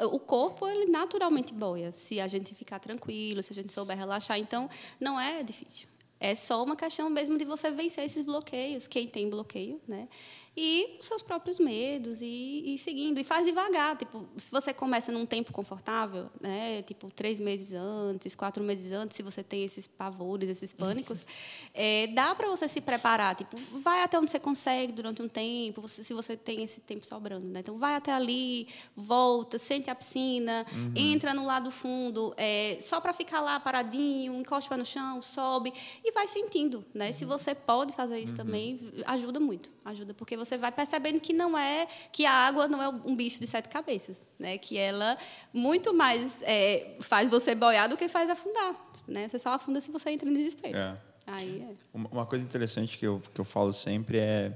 o 0.00 0.18
corpo, 0.18 0.68
ele 0.68 0.84
naturalmente 0.92 1.54
boia, 1.54 1.92
se 1.92 2.20
a 2.20 2.26
gente 2.26 2.54
ficar 2.54 2.78
tranquilo, 2.78 3.42
se 3.42 3.54
a 3.54 3.56
gente 3.56 3.72
souber 3.72 3.96
relaxar. 3.96 4.38
Então, 4.38 4.68
não 5.00 5.18
é 5.18 5.42
difícil. 5.42 5.88
É 6.20 6.34
só 6.34 6.62
uma 6.62 6.76
questão 6.76 7.08
mesmo 7.08 7.38
de 7.38 7.44
você 7.46 7.70
vencer 7.70 8.04
esses 8.04 8.22
bloqueios, 8.22 8.86
quem 8.86 9.06
tem 9.06 9.30
bloqueio, 9.30 9.80
né? 9.88 10.08
E 10.56 10.96
os 11.00 11.06
seus 11.06 11.20
próprios 11.20 11.58
medos 11.58 12.20
e, 12.20 12.74
e, 12.74 12.78
seguindo 12.78 13.18
e 13.18 13.24
faz 13.24 13.44
devagar 13.44 13.96
tipo 13.96 14.24
se 14.36 14.50
você 14.52 14.72
começa 14.72 15.10
num 15.10 15.26
tempo 15.26 15.52
confortável 15.52 16.30
né 16.40 16.82
tipo 16.82 17.10
três 17.10 17.40
meses 17.40 17.72
antes 17.72 18.36
quatro 18.36 18.62
meses 18.62 18.92
antes 18.92 19.16
se 19.16 19.22
você 19.22 19.42
tem 19.42 19.64
esses 19.64 19.88
pavores 19.88 20.48
esses 20.48 20.72
pânicos 20.72 21.26
é, 21.74 22.06
dá 22.08 22.34
para 22.36 22.48
você 22.48 22.68
se 22.68 22.80
preparar 22.80 23.34
tipo 23.34 23.56
vai 23.80 24.02
até 24.02 24.18
onde 24.18 24.30
você 24.30 24.38
consegue 24.38 24.92
durante 24.92 25.20
um 25.20 25.28
tempo 25.28 25.82
você, 25.82 26.04
se 26.04 26.14
você 26.14 26.36
tem 26.36 26.62
esse 26.62 26.80
tempo 26.80 27.04
sobrando 27.04 27.46
né 27.48 27.58
então 27.58 27.76
vai 27.76 27.96
até 27.96 28.12
ali 28.12 28.68
volta 28.94 29.58
sente 29.58 29.90
a 29.90 29.94
piscina 29.94 30.64
uhum. 30.72 30.92
entra 30.94 31.34
no 31.34 31.44
lado 31.44 31.72
fundo 31.72 32.32
é, 32.36 32.78
só 32.80 33.00
para 33.00 33.12
ficar 33.12 33.40
lá 33.40 33.58
paradinho 33.58 34.38
encosta 34.38 34.68
para 34.68 34.78
no 34.78 34.84
chão 34.84 35.20
sobe 35.20 35.72
e 36.04 36.12
vai 36.12 36.28
sentindo 36.28 36.84
né 36.94 37.08
uhum. 37.08 37.12
se 37.12 37.24
você 37.24 37.56
pode 37.56 37.92
fazer 37.92 38.20
isso 38.20 38.32
uhum. 38.32 38.36
também 38.36 38.78
ajuda 39.04 39.40
muito 39.40 39.68
ajuda 39.84 40.14
porque 40.14 40.36
você 40.36 40.43
vai 40.56 40.70
percebendo 40.70 41.20
que 41.20 41.32
não 41.32 41.56
é 41.56 41.86
que 42.12 42.24
a 42.26 42.32
água 42.32 42.68
não 42.68 42.82
é 42.82 42.88
um 42.88 43.14
bicho 43.14 43.40
de 43.40 43.46
sete 43.46 43.68
cabeças, 43.68 44.26
né? 44.38 44.58
Que 44.58 44.78
ela 44.78 45.16
muito 45.52 45.94
mais 45.94 46.42
é, 46.42 46.96
faz 47.00 47.28
você 47.28 47.54
boiar 47.54 47.88
do 47.88 47.96
que 47.96 48.08
faz 48.08 48.28
afundar, 48.30 48.74
né? 49.08 49.28
Você 49.28 49.38
só 49.38 49.54
afunda 49.54 49.80
se 49.80 49.90
você 49.90 50.10
entra 50.10 50.28
em 50.28 50.34
desespero. 50.34 50.76
É. 50.76 50.96
Aí 51.26 51.66
é. 51.70 51.74
Uma 51.92 52.26
coisa 52.26 52.44
interessante 52.44 52.98
que 52.98 53.06
eu 53.06 53.22
que 53.32 53.40
eu 53.40 53.44
falo 53.44 53.72
sempre 53.72 54.18
é 54.18 54.52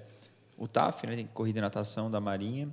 o 0.57 0.67
TAF, 0.67 1.07
né? 1.07 1.17
Tem 1.17 1.27
corrida 1.27 1.59
e 1.59 1.63
natação 1.63 2.11
da 2.11 2.21
Marinha. 2.21 2.69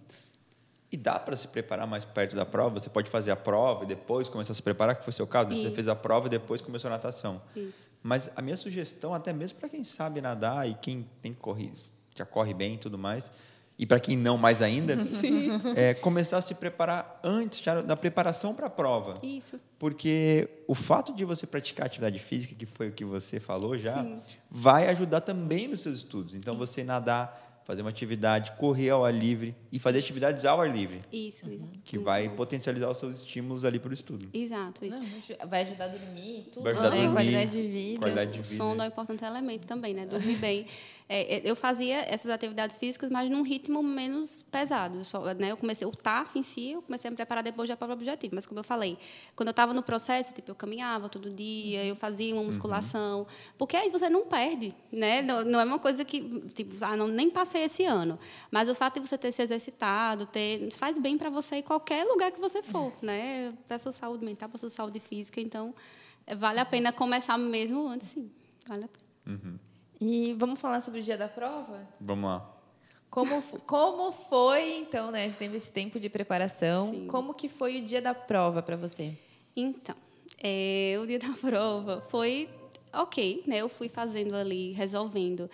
E 0.92 0.98
dá 0.98 1.20
para 1.20 1.36
se 1.36 1.48
preparar 1.48 1.86
mais 1.86 2.06
perto 2.06 2.36
da 2.36 2.46
prova? 2.46 2.80
Você 2.80 2.90
pode 2.90 3.10
fazer 3.10 3.32
a 3.32 3.36
prova 3.36 3.84
e 3.84 3.88
depois 3.88 4.30
começar 4.30 4.54
a 4.54 4.56
se 4.56 4.64
preparar, 4.64 4.96
que 4.96 5.04
foi 5.04 5.12
o 5.12 5.14
seu 5.14 5.28
caso. 5.28 5.50
Né? 5.50 5.58
Você 5.58 5.72
fez 5.72 5.88
a 5.88 5.96
prova 5.96 6.28
e 6.28 6.30
depois 6.30 6.62
começou 6.62 6.88
a 6.88 6.92
natação. 6.92 7.42
Isso. 7.56 7.90
Mas 8.02 8.32
a 8.36 8.42
minha 8.42 8.56
sugestão, 8.56 9.14
até 9.14 9.34
mesmo 9.34 9.60
para 9.60 9.68
quem 9.68 9.84
sabe 9.84 10.22
nadar 10.22 10.70
e 10.70 10.74
quem 10.76 11.06
tem 11.22 11.34
corrido, 11.34 11.76
já 12.16 12.26
corre 12.26 12.54
bem 12.54 12.76
e 12.76 12.78
tudo 12.78 12.98
mais, 12.98 13.32
e 13.78 13.86
para 13.86 14.00
quem 14.00 14.16
não 14.16 14.38
mais 14.38 14.62
ainda, 14.62 14.96
é 15.76 15.94
começar 15.94 16.38
a 16.38 16.42
se 16.42 16.56
preparar 16.56 17.20
antes, 17.24 17.60
já 17.60 17.82
na 17.82 17.98
preparação 17.98 18.54
para 18.54 18.68
a 18.68 18.70
prova. 18.70 19.16
Isso. 19.22 19.60
Porque 19.78 20.48
o 20.66 20.74
fato 20.74 21.14
de 21.14 21.26
você 21.26 21.46
praticar 21.46 21.88
atividade 21.88 22.18
física, 22.20 22.56
que 22.56 22.66
foi 22.66 22.90
o 22.90 22.92
que 22.94 23.04
você 23.04 23.40
falou 23.40 23.78
já, 23.78 24.02
Sim. 24.02 24.20
vai 24.50 24.88
ajudar 24.88 25.22
também 25.22 25.68
nos 25.68 25.82
seus 25.82 25.98
estudos. 25.98 26.36
Então, 26.36 26.56
você 26.56 26.84
nadar 26.84 27.46
fazer 27.66 27.82
uma 27.82 27.90
atividade, 27.90 28.52
correr 28.54 28.92
ao 28.92 29.04
ar 29.04 29.14
livre 29.14 29.56
e 29.72 29.80
fazer 29.80 29.98
atividades 29.98 30.46
ao 30.46 30.62
ar 30.62 30.70
livre. 30.70 31.00
Isso, 31.12 31.50
exato. 31.50 31.80
Que 31.84 31.98
vai 31.98 32.30
potencializar 32.30 32.90
os 32.92 32.98
seus 33.00 33.18
estímulos 33.18 33.66
ali 33.66 33.80
para 33.80 33.90
o 33.90 33.94
estudo. 33.94 34.30
Exato, 34.32 34.86
isso. 34.86 34.96
Não, 34.96 35.48
vai 35.50 35.64
ajudar 35.64 35.86
a 35.86 35.88
dormir, 35.88 36.46
tudo. 36.54 36.64
Vai 36.64 36.74
ajudar 36.74 36.88
a 36.90 36.92
né? 36.92 36.98
dormir, 36.98 37.14
qualidade 37.14 37.52
de 37.52 37.68
vida. 37.68 38.00
Qualidade 38.00 38.32
de 38.32 38.42
vida. 38.42 38.54
O 38.54 38.58
sono 38.58 38.82
é 38.84 38.86
um 38.86 38.88
importante 38.88 39.26
elemento 39.26 39.66
também, 39.66 39.96
né? 39.96 40.06
Dormir 40.06 40.38
bem. 40.38 40.68
É, 41.08 41.38
é, 41.38 41.42
eu 41.44 41.56
fazia 41.56 41.98
essas 42.12 42.32
atividades 42.32 42.78
físicas, 42.78 43.12
mas 43.12 43.30
num 43.30 43.44
ritmo 43.44 43.84
menos 43.84 44.42
pesado. 44.42 44.98
Eu, 44.98 45.04
só, 45.04 45.24
né, 45.36 45.52
eu 45.52 45.58
comecei 45.58 45.86
o 45.86 45.92
TAF 45.92 46.40
em 46.40 46.44
si, 46.44 46.72
eu 46.72 46.82
comecei 46.82 47.08
a 47.08 47.12
me 47.12 47.16
preparar 47.16 47.44
depois 47.44 47.70
da 47.70 47.78
prova 47.78 47.94
objetiva. 47.94 48.34
Mas 48.34 48.46
como 48.46 48.60
eu 48.60 48.64
falei, 48.64 48.98
quando 49.36 49.50
eu 49.50 49.52
estava 49.52 49.72
no 49.74 49.84
processo, 49.84 50.34
tipo, 50.34 50.50
eu 50.50 50.56
caminhava 50.56 51.08
todo 51.08 51.30
dia, 51.30 51.86
eu 51.86 51.96
fazia 51.96 52.34
uma 52.34 52.44
musculação, 52.44 53.20
uhum. 53.20 53.26
porque 53.58 53.78
aí 53.78 53.90
você 53.90 54.10
não 54.10 54.26
perde, 54.26 54.74
né? 54.92 55.22
Não, 55.22 55.46
não, 55.46 55.60
é 55.60 55.64
uma 55.64 55.78
coisa 55.78 56.04
que 56.04 56.22
tipo, 56.56 56.74
ah, 56.84 56.98
não 56.98 57.08
nem 57.08 57.30
passei 57.30 57.64
esse 57.64 57.86
ano, 57.86 58.18
mas 58.50 58.68
o 58.68 58.74
fato 58.74 59.00
de 59.00 59.08
você 59.08 59.18
ter 59.18 59.32
se 59.32 59.44
exercitado, 59.44 60.26
ter 60.26 60.72
faz 60.72 60.98
bem 60.98 61.18
para 61.18 61.30
você 61.30 61.58
em 61.58 61.62
qualquer 61.62 62.04
lugar 62.06 62.32
que 62.32 62.40
você 62.40 62.64
for, 62.64 62.92
né? 63.02 63.54
Para 63.68 63.78
sua 63.78 63.92
saúde 63.92 64.26
mental, 64.26 64.50
para 64.50 64.58
sua 64.58 64.72
saúde 64.72 65.00
física, 65.00 65.40
então 65.40 65.74
vale 66.36 66.60
a 66.60 66.66
pena 66.66 66.92
começar 66.92 67.38
mesmo 67.38 67.88
antes, 67.88 68.08
sim. 68.08 68.32
Vale 68.68 68.86
a 68.86 68.88
pena. 68.88 69.06
Uhum. 69.28 69.65
E 70.00 70.34
vamos 70.38 70.60
falar 70.60 70.82
sobre 70.82 71.00
o 71.00 71.04
dia 71.04 71.18
da 71.18 71.28
prova? 71.28 71.88
Vamos 72.00 72.26
lá. 72.26 72.52
Como, 73.10 73.42
como 73.66 74.12
foi, 74.12 74.78
então, 74.78 75.10
né? 75.10 75.24
A 75.24 75.26
gente 75.28 75.38
teve 75.38 75.56
esse 75.56 75.72
tempo 75.72 76.00
de 76.00 76.10
preparação. 76.10 76.90
Sim. 76.90 77.08
Como 77.08 77.34
que 77.34 77.48
foi 77.48 77.80
o 77.80 77.82
dia 77.82 78.02
da 78.02 78.14
prova 78.14 78.62
para 78.62 78.76
você? 78.76 79.18
Então, 79.56 79.96
é, 80.38 80.98
o 81.02 81.08
dia 81.08 81.20
da 81.20 81.32
prova 81.40 82.02
foi 82.02 82.50
ok, 82.92 83.44
né? 83.48 83.58
Eu 83.58 83.70
fui 83.70 83.88
fazendo 83.88 84.36
ali, 84.36 84.74
resolvendo. 84.74 85.50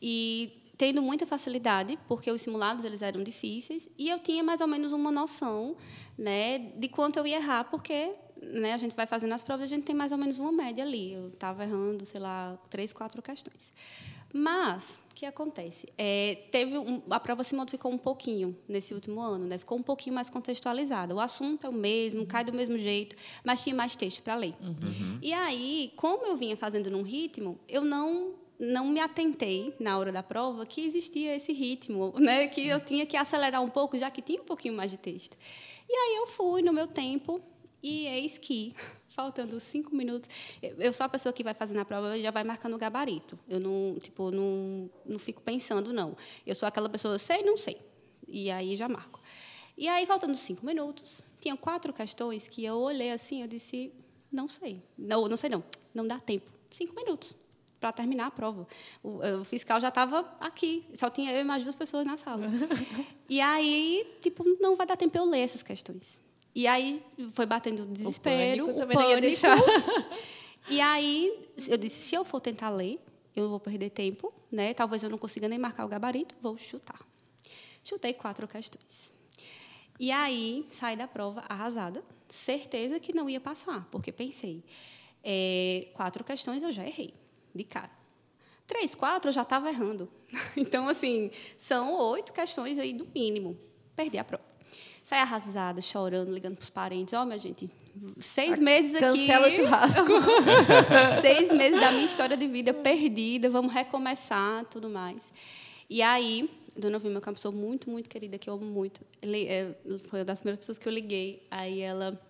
E 0.00 0.52
tendo 0.76 1.02
muita 1.02 1.26
facilidade, 1.26 1.98
porque 2.06 2.30
os 2.30 2.42
simulados 2.42 2.84
eles 2.84 3.00
eram 3.00 3.22
difíceis, 3.22 3.88
e 3.98 4.10
eu 4.10 4.18
tinha 4.18 4.42
mais 4.42 4.60
ou 4.60 4.66
menos 4.66 4.92
uma 4.92 5.10
noção 5.10 5.74
né, 6.18 6.58
de 6.58 6.88
quanto 6.88 7.18
eu 7.18 7.26
ia 7.26 7.36
errar, 7.36 7.64
porque 7.64 8.12
né, 8.42 8.72
a 8.72 8.78
gente 8.78 8.94
vai 8.94 9.06
fazendo 9.06 9.32
as 9.32 9.42
provas, 9.42 9.64
a 9.64 9.68
gente 9.68 9.84
tem 9.84 9.94
mais 9.94 10.12
ou 10.12 10.18
menos 10.18 10.38
uma 10.38 10.52
média 10.52 10.84
ali. 10.84 11.12
Eu 11.12 11.28
estava 11.28 11.64
errando, 11.64 12.04
sei 12.04 12.20
lá, 12.20 12.58
três, 12.70 12.92
quatro 12.92 13.22
questões. 13.22 13.70
Mas, 14.32 15.00
o 15.10 15.14
que 15.14 15.24
acontece? 15.24 15.88
É, 15.96 16.38
teve 16.50 16.76
um, 16.76 17.00
a 17.08 17.18
prova 17.18 17.42
se 17.42 17.54
modificou 17.54 17.90
um 17.90 17.98
pouquinho 17.98 18.56
nesse 18.68 18.92
último 18.92 19.20
ano, 19.20 19.46
né? 19.46 19.56
ficou 19.56 19.78
um 19.78 19.82
pouquinho 19.82 20.14
mais 20.14 20.28
contextualizada. 20.28 21.14
O 21.14 21.20
assunto 21.20 21.66
é 21.66 21.70
o 21.70 21.72
mesmo, 21.72 22.20
uhum. 22.20 22.26
cai 22.26 22.44
do 22.44 22.52
mesmo 22.52 22.76
jeito, 22.76 23.16
mas 23.42 23.62
tinha 23.62 23.74
mais 23.74 23.96
texto 23.96 24.22
para 24.22 24.34
ler. 24.34 24.54
Uhum. 24.60 25.18
E 25.22 25.32
aí, 25.32 25.92
como 25.96 26.26
eu 26.26 26.36
vinha 26.36 26.56
fazendo 26.56 26.90
num 26.90 27.02
ritmo, 27.02 27.58
eu 27.68 27.84
não 27.84 28.34
não 28.58 28.86
me 28.86 29.00
atentei 29.00 29.74
na 29.78 29.98
hora 29.98 30.10
da 30.10 30.22
prova 30.22 30.64
que 30.64 30.80
existia 30.80 31.36
esse 31.36 31.52
ritmo, 31.52 32.14
né? 32.18 32.46
que 32.48 32.66
eu 32.66 32.80
tinha 32.80 33.04
que 33.04 33.14
acelerar 33.14 33.62
um 33.62 33.68
pouco, 33.68 33.98
já 33.98 34.10
que 34.10 34.22
tinha 34.22 34.40
um 34.40 34.46
pouquinho 34.46 34.74
mais 34.74 34.90
de 34.90 34.96
texto. 34.96 35.36
E 35.86 35.92
aí 35.92 36.16
eu 36.16 36.26
fui 36.26 36.62
no 36.62 36.72
meu 36.72 36.86
tempo, 36.86 37.40
e 37.86 38.06
eis 38.06 38.36
que, 38.36 38.74
faltando 39.10 39.60
cinco 39.60 39.94
minutos, 39.94 40.28
eu 40.60 40.92
sou 40.92 41.06
a 41.06 41.08
pessoa 41.08 41.32
que 41.32 41.44
vai 41.44 41.54
fazendo 41.54 41.78
a 41.78 41.84
prova 41.84 42.18
e 42.18 42.22
já 42.22 42.32
vai 42.32 42.42
marcando 42.42 42.74
o 42.74 42.78
gabarito. 42.78 43.38
Eu 43.48 43.60
não, 43.60 43.96
tipo, 44.00 44.30
não, 44.32 44.90
não 45.04 45.18
fico 45.18 45.40
pensando, 45.40 45.92
não. 45.92 46.16
Eu 46.44 46.54
sou 46.54 46.66
aquela 46.66 46.88
pessoa, 46.88 47.14
eu 47.14 47.18
sei, 47.18 47.42
não 47.42 47.56
sei. 47.56 47.78
E 48.26 48.50
aí 48.50 48.76
já 48.76 48.88
marco. 48.88 49.20
E 49.78 49.86
aí, 49.88 50.04
faltando 50.04 50.36
cinco 50.36 50.66
minutos, 50.66 51.22
tinha 51.40 51.56
quatro 51.56 51.92
questões 51.92 52.48
que 52.48 52.64
eu 52.64 52.76
olhei 52.76 53.12
assim, 53.12 53.42
eu 53.42 53.48
disse, 53.48 53.92
não 54.32 54.48
sei. 54.48 54.82
Não, 54.98 55.28
não 55.28 55.36
sei 55.36 55.50
não, 55.50 55.62
não 55.94 56.06
dá 56.06 56.18
tempo. 56.18 56.50
Cinco 56.70 56.94
minutos 56.94 57.36
para 57.78 57.92
terminar 57.92 58.26
a 58.26 58.30
prova. 58.30 58.66
O, 59.02 59.20
o 59.40 59.44
fiscal 59.44 59.78
já 59.78 59.88
estava 59.88 60.26
aqui, 60.40 60.84
só 60.94 61.08
tinha 61.08 61.30
eu 61.30 61.40
e 61.40 61.44
mais 61.44 61.62
duas 61.62 61.76
pessoas 61.76 62.04
na 62.04 62.18
sala. 62.18 62.46
e 63.28 63.40
aí, 63.40 64.18
tipo, 64.20 64.44
não 64.60 64.74
vai 64.74 64.86
dar 64.86 64.96
tempo 64.96 65.16
eu 65.16 65.24
ler 65.24 65.40
essas 65.40 65.62
questões. 65.62 66.20
E 66.56 66.66
aí 66.66 67.04
foi 67.32 67.44
batendo 67.44 67.82
o 67.82 67.86
desespero, 67.86 68.64
o 68.64 68.74
pânico. 68.74 68.92
O 68.92 68.96
pânico. 68.96 69.20
deixar. 69.20 69.58
E 70.68 70.80
aí 70.80 71.48
eu 71.68 71.76
disse, 71.76 72.08
se 72.08 72.16
eu 72.16 72.24
for 72.24 72.40
tentar 72.40 72.70
ler, 72.70 72.98
eu 73.36 73.48
vou 73.48 73.60
perder 73.60 73.88
tempo, 73.88 74.32
né? 74.50 74.74
Talvez 74.74 75.00
eu 75.00 75.08
não 75.08 75.16
consiga 75.16 75.48
nem 75.48 75.60
marcar 75.60 75.84
o 75.84 75.88
gabarito, 75.88 76.34
vou 76.40 76.58
chutar. 76.58 76.98
Chutei 77.84 78.12
quatro 78.12 78.48
questões. 78.48 79.12
E 80.00 80.10
aí 80.10 80.66
saí 80.68 80.96
da 80.96 81.06
prova 81.06 81.44
arrasada, 81.48 82.02
certeza 82.28 82.98
que 82.98 83.14
não 83.14 83.30
ia 83.30 83.40
passar, 83.40 83.86
porque 83.92 84.10
pensei, 84.10 84.64
é, 85.22 85.86
quatro 85.94 86.24
questões 86.24 86.64
eu 86.64 86.72
já 86.72 86.84
errei, 86.84 87.14
de 87.54 87.62
cara. 87.62 87.92
Três, 88.66 88.92
quatro 88.92 89.28
eu 89.28 89.32
já 89.32 89.42
estava 89.42 89.68
errando. 89.68 90.10
Então, 90.56 90.88
assim, 90.88 91.30
são 91.56 91.94
oito 92.10 92.32
questões 92.32 92.76
aí 92.76 92.92
no 92.92 93.06
mínimo. 93.14 93.56
Perdi 93.94 94.18
a 94.18 94.24
prova. 94.24 94.55
Saí 95.04 95.20
arrasada, 95.20 95.80
chorando, 95.80 96.32
ligando 96.32 96.56
para 96.56 96.62
os 96.62 96.70
parentes. 96.70 97.14
Ó, 97.14 97.22
oh, 97.22 97.24
minha 97.24 97.38
gente, 97.38 97.70
seis 98.18 98.58
meses 98.58 98.94
aqui. 98.96 99.26
Cancela 99.26 99.46
o 99.46 99.50
churrasco. 99.50 100.06
seis 101.22 101.52
meses 101.52 101.80
da 101.80 101.92
minha 101.92 102.04
história 102.04 102.36
de 102.36 102.46
vida 102.48 102.74
perdida, 102.74 103.48
vamos 103.48 103.72
recomeçar, 103.72 104.64
tudo 104.64 104.90
mais. 104.90 105.32
E 105.88 106.02
aí, 106.02 106.50
Dona 106.76 106.98
Vilma, 106.98 107.20
que 107.20 107.28
é 107.28 107.30
uma 107.30 107.34
pessoa 107.34 107.54
muito, 107.54 107.88
muito 107.88 108.08
querida, 108.08 108.36
que 108.36 108.50
eu 108.50 108.54
amo 108.54 108.64
muito, 108.64 109.00
é, 109.22 109.72
foi 110.08 110.20
uma 110.20 110.24
das 110.24 110.40
primeiras 110.40 110.58
pessoas 110.58 110.78
que 110.78 110.88
eu 110.88 110.92
liguei. 110.92 111.46
Aí 111.50 111.80
ela. 111.80 112.20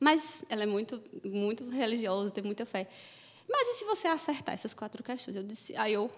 Mas 0.00 0.44
ela 0.48 0.62
é 0.62 0.66
muito, 0.66 1.02
muito 1.24 1.68
religiosa, 1.68 2.30
tem 2.30 2.44
muita 2.44 2.64
fé. 2.64 2.88
Mas 3.48 3.68
e 3.68 3.78
se 3.78 3.84
você 3.84 4.08
acertar 4.08 4.54
essas 4.54 4.74
quatro 4.74 5.02
questões? 5.02 5.36
Eu 5.36 5.42
disse, 5.42 5.76
aí 5.76 5.92
eu 5.92 6.10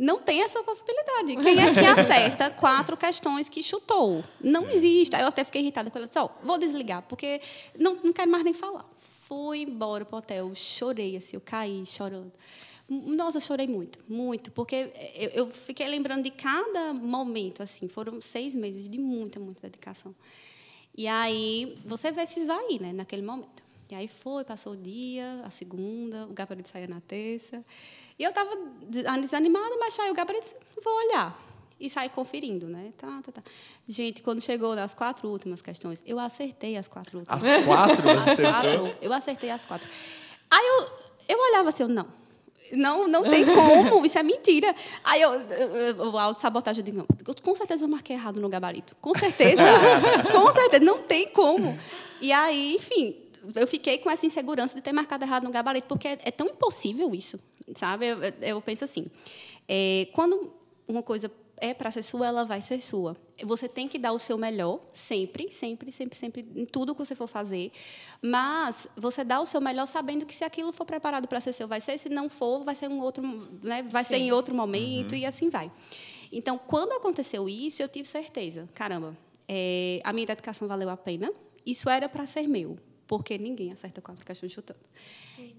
não 0.00 0.18
tem 0.18 0.42
essa 0.42 0.62
possibilidade. 0.62 1.36
Quem 1.36 1.60
é 1.60 1.74
que 1.74 1.84
acerta 1.84 2.48
quatro 2.48 2.96
questões 2.96 3.50
que 3.50 3.62
chutou? 3.62 4.24
Não 4.42 4.66
existe. 4.70 5.14
Aí 5.14 5.20
eu 5.20 5.28
até 5.28 5.44
fiquei 5.44 5.60
irritada 5.60 5.90
com 5.90 5.98
ela. 5.98 6.06
Disse, 6.06 6.18
oh, 6.18 6.30
vou 6.42 6.56
desligar, 6.56 7.02
porque 7.02 7.38
não, 7.78 7.96
não 8.02 8.10
quero 8.10 8.30
mais 8.30 8.42
nem 8.42 8.54
falar. 8.54 8.88
Fui 8.96 9.58
embora 9.58 10.06
para 10.06 10.16
o 10.16 10.18
hotel, 10.18 10.54
chorei, 10.54 11.18
assim, 11.18 11.36
eu 11.36 11.40
caí 11.42 11.84
chorando. 11.84 12.32
Nossa, 12.88 13.36
eu 13.36 13.42
chorei 13.42 13.68
muito, 13.68 13.98
muito, 14.08 14.50
porque 14.50 14.90
eu, 15.14 15.30
eu, 15.30 15.50
fiquei 15.50 15.86
lembrando 15.86 16.24
de 16.24 16.30
cada 16.30 16.92
momento, 16.94 17.62
assim, 17.62 17.86
foram 17.86 18.20
seis 18.20 18.54
meses 18.54 18.88
de 18.88 18.98
muita, 18.98 19.38
muita 19.38 19.60
dedicação. 19.68 20.12
E 20.96 21.06
aí 21.06 21.76
você 21.84 22.10
vê 22.10 22.24
se 22.26 22.40
esvair, 22.40 22.80
né, 22.80 22.92
naquele 22.92 23.22
momento. 23.22 23.62
E 23.90 23.94
aí 23.94 24.08
foi, 24.08 24.44
passou 24.44 24.74
o 24.74 24.76
dia, 24.76 25.42
a 25.44 25.50
segunda, 25.50 26.24
o 26.26 26.32
gabarito 26.32 26.68
saía 26.68 26.86
na 26.86 27.00
terça. 27.00 27.64
E 28.18 28.22
eu 28.22 28.30
estava 28.30 28.50
desanimada, 29.20 29.76
mas 29.78 29.94
saiu 29.94 30.12
o 30.12 30.14
gabarito 30.14 30.44
disse, 30.44 30.56
vou 30.82 30.92
olhar. 31.06 31.50
E 31.80 31.88
saí 31.88 32.10
conferindo, 32.10 32.66
né? 32.66 32.92
Tá, 32.96 33.20
tá, 33.24 33.32
tá. 33.32 33.42
Gente, 33.88 34.22
quando 34.22 34.40
chegou 34.40 34.74
nas 34.74 34.92
quatro 34.92 35.28
últimas 35.28 35.62
questões, 35.62 36.02
eu 36.06 36.18
acertei 36.18 36.76
as 36.76 36.86
quatro 36.86 37.18
últimas. 37.18 37.44
As 37.44 37.64
quatro? 37.64 38.02
Você 38.02 38.44
as 38.44 38.52
quatro, 38.52 38.96
eu 39.00 39.12
acertei 39.12 39.50
as 39.50 39.64
quatro. 39.64 39.88
Aí 40.50 40.66
eu, 40.66 40.90
eu 41.28 41.38
olhava 41.40 41.70
assim, 41.70 41.84
eu, 41.84 41.88
não, 41.88 42.06
não, 42.72 43.08
não 43.08 43.22
tem 43.22 43.46
como, 43.54 44.04
isso 44.04 44.18
é 44.18 44.22
mentira. 44.22 44.74
Aí 45.02 45.22
eu, 45.22 45.32
eu, 45.32 46.12
o 46.12 46.18
auto-sabotagem, 46.18 46.80
eu 46.80 46.84
digo, 46.84 46.98
não, 46.98 47.34
com 47.42 47.56
certeza 47.56 47.84
eu 47.86 47.88
marquei 47.88 48.14
errado 48.14 48.40
no 48.40 48.48
gabarito. 48.50 48.94
Com 49.00 49.14
certeza, 49.14 49.62
com 50.30 50.52
certeza, 50.52 50.84
não 50.84 51.02
tem 51.02 51.28
como. 51.30 51.78
E 52.20 52.30
aí, 52.30 52.76
enfim, 52.76 53.16
eu 53.54 53.66
fiquei 53.66 53.98
com 53.98 54.10
essa 54.10 54.26
insegurança 54.26 54.74
de 54.74 54.82
ter 54.82 54.92
marcado 54.92 55.24
errado 55.24 55.44
no 55.44 55.50
gabarito, 55.50 55.88
porque 55.88 56.08
é, 56.08 56.18
é 56.24 56.30
tão 56.30 56.46
impossível 56.46 57.14
isso 57.14 57.38
sabe? 57.74 58.06
Eu, 58.06 58.18
eu 58.40 58.62
penso 58.62 58.84
assim, 58.84 59.06
é, 59.68 60.08
quando 60.12 60.52
uma 60.86 61.02
coisa 61.02 61.30
é 61.56 61.74
para 61.74 61.90
ser 61.90 62.02
sua, 62.02 62.26
ela 62.26 62.44
vai 62.44 62.62
ser 62.62 62.80
sua. 62.80 63.14
Você 63.42 63.68
tem 63.68 63.86
que 63.86 63.98
dar 63.98 64.12
o 64.12 64.18
seu 64.18 64.38
melhor, 64.38 64.80
sempre, 64.94 65.52
sempre, 65.52 65.92
sempre, 65.92 66.16
sempre, 66.16 66.48
em 66.56 66.64
tudo 66.64 66.94
que 66.94 67.04
você 67.04 67.14
for 67.14 67.26
fazer. 67.26 67.70
Mas 68.22 68.88
você 68.96 69.22
dá 69.22 69.40
o 69.40 69.46
seu 69.46 69.60
melhor 69.60 69.86
sabendo 69.86 70.24
que 70.24 70.34
se 70.34 70.42
aquilo 70.42 70.72
for 70.72 70.86
preparado 70.86 71.28
para 71.28 71.38
ser 71.40 71.52
seu, 71.52 71.68
vai 71.68 71.80
ser. 71.80 71.98
Se 71.98 72.08
não 72.08 72.30
for, 72.30 72.64
vai 72.64 72.74
ser 72.74 72.88
um 72.88 73.00
outro, 73.00 73.22
né? 73.62 73.82
vai 73.82 74.02
Sim. 74.04 74.08
ser 74.08 74.16
em 74.16 74.32
outro 74.32 74.54
momento 74.54 75.12
uhum. 75.12 75.18
e 75.18 75.26
assim 75.26 75.50
vai. 75.50 75.70
Então, 76.32 76.56
quando 76.58 76.92
aconteceu 76.92 77.46
isso, 77.46 77.82
eu 77.82 77.88
tive 77.88 78.08
certeza. 78.08 78.66
Caramba, 78.72 79.16
é, 79.46 80.00
a 80.02 80.14
minha 80.14 80.26
dedicação 80.26 80.66
valeu 80.66 80.88
a 80.88 80.96
pena. 80.96 81.30
Isso 81.66 81.90
era 81.90 82.08
para 82.08 82.24
ser 82.24 82.48
meu, 82.48 82.78
porque 83.10 83.36
ninguém 83.36 83.72
acerta 83.72 84.00
quatro 84.00 84.24
questões 84.24 84.52
chutando. 84.52 84.78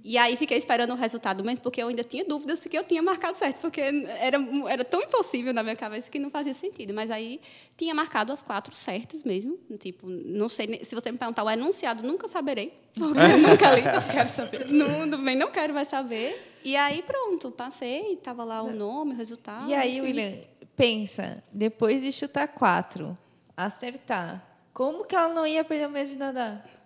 E 0.01 0.17
aí 0.17 0.37
fiquei 0.37 0.57
esperando 0.57 0.91
o 0.91 0.95
resultado 0.95 1.43
mesmo, 1.43 1.59
porque 1.59 1.83
eu 1.83 1.89
ainda 1.89 2.01
tinha 2.01 2.23
dúvidas 2.23 2.59
se 2.59 2.69
que 2.69 2.77
eu 2.77 2.83
tinha 2.85 3.01
marcado 3.01 3.37
certo, 3.37 3.59
porque 3.59 3.81
era, 3.81 4.37
era 4.69 4.85
tão 4.85 5.01
impossível 5.01 5.53
na 5.53 5.61
minha 5.61 5.75
cabeça 5.75 6.09
que 6.09 6.17
não 6.17 6.29
fazia 6.29 6.53
sentido. 6.53 6.93
Mas 6.93 7.11
aí 7.11 7.41
tinha 7.75 7.93
marcado 7.93 8.31
as 8.31 8.41
quatro 8.41 8.73
certas 8.73 9.25
mesmo. 9.25 9.59
Tipo, 9.77 10.07
não 10.07 10.47
sei, 10.47 10.79
se 10.85 10.95
você 10.95 11.11
me 11.11 11.17
perguntar 11.17 11.43
o 11.43 11.49
enunciado, 11.49 12.01
nunca 12.03 12.25
saberei, 12.29 12.73
porque 12.93 13.19
eu 13.19 13.37
nunca 13.39 13.75
li. 13.75 13.81
não 13.83 14.01
quero 14.01 14.29
saber. 14.29 14.71
Não, 14.71 15.09
também 15.09 15.35
não 15.35 15.51
quero 15.51 15.73
mais 15.73 15.89
saber. 15.89 16.61
E 16.63 16.77
aí 16.77 17.01
pronto, 17.01 17.51
passei, 17.51 18.13
estava 18.13 18.45
lá 18.45 18.63
o 18.63 18.71
nome, 18.71 19.11
o 19.11 19.17
resultado. 19.17 19.69
E 19.69 19.73
aí, 19.73 19.99
William, 19.99 20.37
pensa, 20.77 21.43
depois 21.51 22.01
de 22.01 22.13
chutar 22.13 22.47
quatro, 22.47 23.13
acertar, 23.57 24.41
como 24.73 25.03
que 25.03 25.13
ela 25.13 25.33
não 25.33 25.45
ia 25.45 25.65
perder 25.65 25.87
o 25.89 25.91
medo 25.91 26.11
de 26.11 26.17
nadar? 26.17 26.80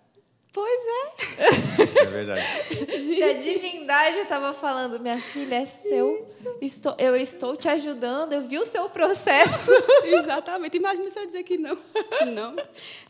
Pois 0.56 0.82
é. 0.86 2.00
É 2.00 2.06
verdade. 2.06 2.40
Se 2.96 3.22
a 3.22 3.34
divindade 3.34 4.20
estava 4.20 4.54
falando, 4.54 4.98
minha 4.98 5.20
filha, 5.20 5.56
é 5.56 5.66
seu. 5.66 6.26
Estou, 6.62 6.96
eu 6.98 7.14
estou 7.14 7.54
te 7.54 7.68
ajudando, 7.68 8.32
eu 8.32 8.40
vi 8.40 8.58
o 8.58 8.64
seu 8.64 8.88
processo. 8.88 9.70
Exatamente. 10.02 10.78
Imagina 10.78 11.10
se 11.10 11.18
eu 11.18 11.26
dizer 11.26 11.42
que 11.42 11.58
não. 11.58 11.76
Não. 12.32 12.56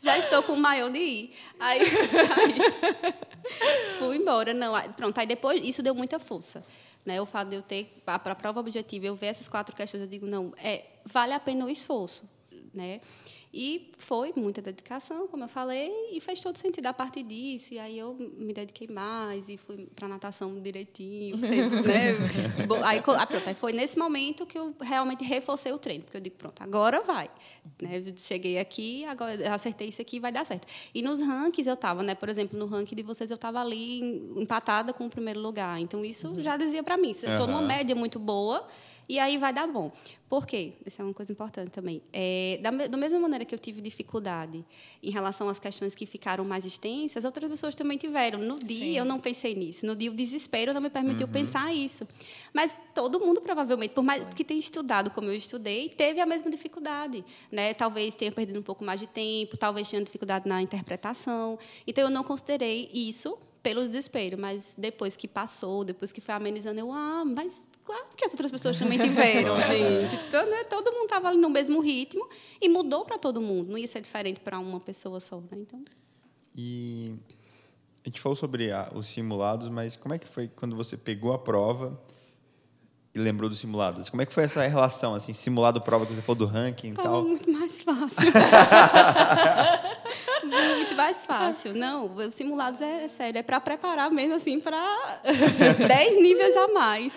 Já 0.03 0.18
estou 0.18 0.42
com 0.42 0.55
o 0.55 0.57
maior 0.57 0.90
de 0.90 0.99
ir. 0.99 1.36
Aí 1.61 1.80
saí. 1.86 2.57
Fui 4.01 4.16
embora. 4.16 4.53
Não. 4.53 4.74
Pronto, 4.94 5.16
aí 5.16 5.26
depois 5.26 5.64
isso 5.64 5.84
deu 5.84 5.94
muita 5.94 6.18
força. 6.18 6.66
Né, 7.05 7.20
o 7.20 7.26
fato 7.26 7.51
de 7.51 7.55
eu 7.55 7.62
ter, 7.62 8.03
para 8.05 8.16
a 8.16 8.34
prova 8.34 8.59
objetiva, 8.59 9.07
eu 9.07 9.14
ver 9.14 9.26
essas 9.26 9.47
quatro 9.47 9.76
questões, 9.76 10.01
eu 10.01 10.09
digo, 10.09 10.26
não, 10.26 10.53
é, 10.61 10.86
vale 11.05 11.32
a 11.32 11.38
pena 11.38 11.64
o 11.64 11.70
esforço. 11.70 12.28
Né? 12.77 13.01
E 13.59 13.91
foi 13.97 14.35
muita 14.37 14.61
dedicação, 14.61 15.27
como 15.29 15.45
eu 15.45 15.49
falei, 15.49 15.91
e 16.12 16.20
fez 16.20 16.41
todo 16.41 16.59
sentido 16.59 16.87
a 16.89 16.93
partir 16.93 17.22
disso. 17.22 17.72
E 17.72 17.79
aí 17.79 17.99
eu 17.99 18.14
me 18.37 18.53
dediquei 18.53 18.87
mais 18.87 19.49
e 19.49 19.57
fui 19.57 19.89
para 19.97 20.07
natação 20.07 20.61
direitinho. 20.61 21.39
Sempre, 21.39 21.81
né? 21.89 22.12
aí, 22.85 22.99
ah, 22.99 23.27
pronto, 23.27 23.49
aí 23.49 23.55
foi 23.55 23.72
nesse 23.72 23.99
momento 23.99 24.45
que 24.45 24.59
eu 24.59 24.77
realmente 24.79 25.24
reforcei 25.24 25.72
o 25.72 25.79
treino, 25.79 26.05
porque 26.05 26.18
eu 26.18 26.20
digo, 26.20 26.37
pronto, 26.37 26.62
agora 26.62 27.01
vai. 27.01 27.31
Né? 27.81 28.12
Cheguei 28.18 28.59
aqui, 28.59 29.07
agora 29.07 29.55
acertei 29.55 29.89
isso 29.89 30.03
aqui, 30.03 30.20
vai 30.20 30.31
dar 30.31 30.45
certo. 30.45 30.68
E 30.95 31.01
nos 31.01 31.20
rankings 31.20 31.66
eu 31.66 31.74
estava, 31.74 32.03
né? 32.03 32.14
por 32.14 32.29
exemplo, 32.29 32.59
no 32.59 32.66
ranking 32.66 32.95
de 32.95 33.03
vocês 33.03 33.31
eu 33.31 33.37
estava 33.37 33.59
ali 33.62 34.01
empatada 34.37 34.93
com 34.93 35.07
o 35.07 35.11
primeiro 35.11 35.41
lugar. 35.41 35.81
Então 35.81 36.05
isso 36.05 36.29
uhum. 36.29 36.43
já 36.43 36.59
dizia 36.59 36.83
para 36.83 36.99
mim, 36.99 37.14
se 37.14 37.24
eu 37.24 37.33
estou 37.33 37.47
numa 37.47 37.62
média 37.62 37.97
muito 37.97 38.18
boa, 38.18 38.68
e 39.09 39.18
aí 39.18 39.38
vai 39.38 39.52
dar 39.52 39.66
bom. 39.66 39.92
Por 40.28 40.44
quê? 40.44 40.72
Isso 40.84 41.00
é 41.00 41.04
uma 41.04 41.14
coisa 41.14 41.30
importante 41.30 41.70
também. 41.70 42.02
É, 42.12 42.59
da, 42.61 42.70
da 42.70 42.96
mesma 42.96 43.18
maneira 43.20 43.44
que 43.44 43.54
eu 43.54 43.59
tive 43.59 43.80
dificuldade 43.80 44.64
em 45.00 45.11
relação 45.11 45.48
às 45.48 45.61
questões 45.61 45.94
que 45.94 46.04
ficaram 46.04 46.44
mais 46.44 46.64
extensas, 46.64 47.24
outras 47.24 47.48
pessoas 47.48 47.76
também 47.76 47.96
tiveram. 47.96 48.40
No 48.40 48.59
dia, 48.59 48.84
Sim. 48.84 48.98
eu 48.98 49.04
não 49.04 49.20
pensei 49.20 49.54
nisso. 49.54 49.86
No 49.86 49.94
dia, 49.94 50.11
o 50.11 50.14
desespero 50.14 50.74
não 50.74 50.80
me 50.80 50.90
permitiu 50.90 51.26
uhum. 51.26 51.32
pensar 51.32 51.72
isso. 51.72 52.07
Mas 52.52 52.76
todo 52.92 53.20
mundo, 53.20 53.40
provavelmente, 53.40 53.92
por 53.92 54.02
mais 54.02 54.24
que 54.34 54.42
tenha 54.42 54.59
estudado 54.59 55.11
como 55.11 55.30
eu 55.30 55.36
estudei, 55.36 55.88
teve 55.88 56.20
a 56.20 56.26
mesma 56.26 56.50
dificuldade. 56.50 57.24
Né? 57.52 57.72
Talvez 57.72 58.16
tenha 58.16 58.32
perdido 58.32 58.59
um 58.59 58.64
pouco 58.64 58.84
mais 58.84 58.98
de 58.98 59.07
tempo, 59.07 59.57
talvez 59.57 59.88
tenha 59.88 60.02
dificuldade 60.02 60.48
na 60.48 60.61
interpretação. 60.61 61.57
Então, 61.86 62.02
eu 62.02 62.11
não 62.11 62.24
considerei 62.24 62.90
isso 62.92 63.38
pelo 63.62 63.86
desespero, 63.86 64.40
mas 64.40 64.74
depois 64.78 65.16
que 65.16 65.26
passou, 65.26 65.84
depois 65.84 66.12
que 66.12 66.20
foi 66.20 66.34
amenizando, 66.34 66.78
eu, 66.78 66.92
ah, 66.92 67.24
mas 67.24 67.66
claro 67.87 68.05
que 68.16 68.24
as 68.24 68.32
outras 68.32 68.51
pessoas 68.51 68.78
também 68.78 68.99
tiveram, 68.99 69.61
gente. 69.62 70.16
Então, 70.26 70.45
né, 70.51 70.64
todo 70.64 70.91
mundo 70.93 71.05
estava 71.05 71.28
ali 71.28 71.39
no 71.39 71.49
mesmo 71.49 71.80
ritmo 71.80 72.28
e 72.61 72.68
mudou 72.68 73.05
para 73.05 73.18
todo 73.18 73.41
mundo, 73.41 73.70
não 73.70 73.78
ia 73.78 73.87
ser 73.87 74.01
diferente 74.01 74.41
para 74.41 74.59
uma 74.59 74.80
pessoa 74.80 75.20
só, 75.20 75.37
né? 75.37 75.47
Então. 75.53 75.84
E 76.55 77.14
a 78.05 78.09
gente 78.09 78.20
falou 78.20 78.37
sobre 78.37 78.72
a, 78.72 78.91
os 78.95 79.07
simulados, 79.07 79.68
mas 79.68 79.97
como 79.97 80.14
é 80.14 80.18
que 80.18 80.26
foi 80.26 80.49
quando 80.49 80.74
você 80.74 80.97
pegou 80.97 81.32
a 81.32 81.39
prova 81.39 82.01
e 83.14 83.18
lembrou 83.18 83.49
dos 83.49 83.59
simulados? 83.59 84.09
Como 84.09 84.22
é 84.22 84.26
que 84.26 84.32
foi 84.32 84.45
essa 84.45 84.66
relação, 84.66 85.14
assim, 85.14 85.32
simulado 85.32 85.80
prova 85.80 86.07
que 86.07 86.14
você 86.14 86.22
falou 86.22 86.37
do 86.37 86.47
ranking 86.47 86.91
e 86.91 86.95
tal? 86.95 87.24
muito 87.24 87.51
mais 87.51 87.82
fácil. 87.82 88.32
muito 90.45 90.95
mais 90.95 91.24
fácil. 91.24 91.74
Não, 91.74 92.14
os 92.14 92.34
simulados 92.34 92.80
é, 92.80 93.05
é 93.05 93.09
sério, 93.09 93.39
é 93.39 93.43
para 93.43 93.61
preparar 93.61 94.11
mesmo 94.11 94.34
assim 94.34 94.61
para 94.61 94.80
10 95.87 96.16
níveis 96.22 96.57
a 96.57 96.68
mais. 96.68 97.14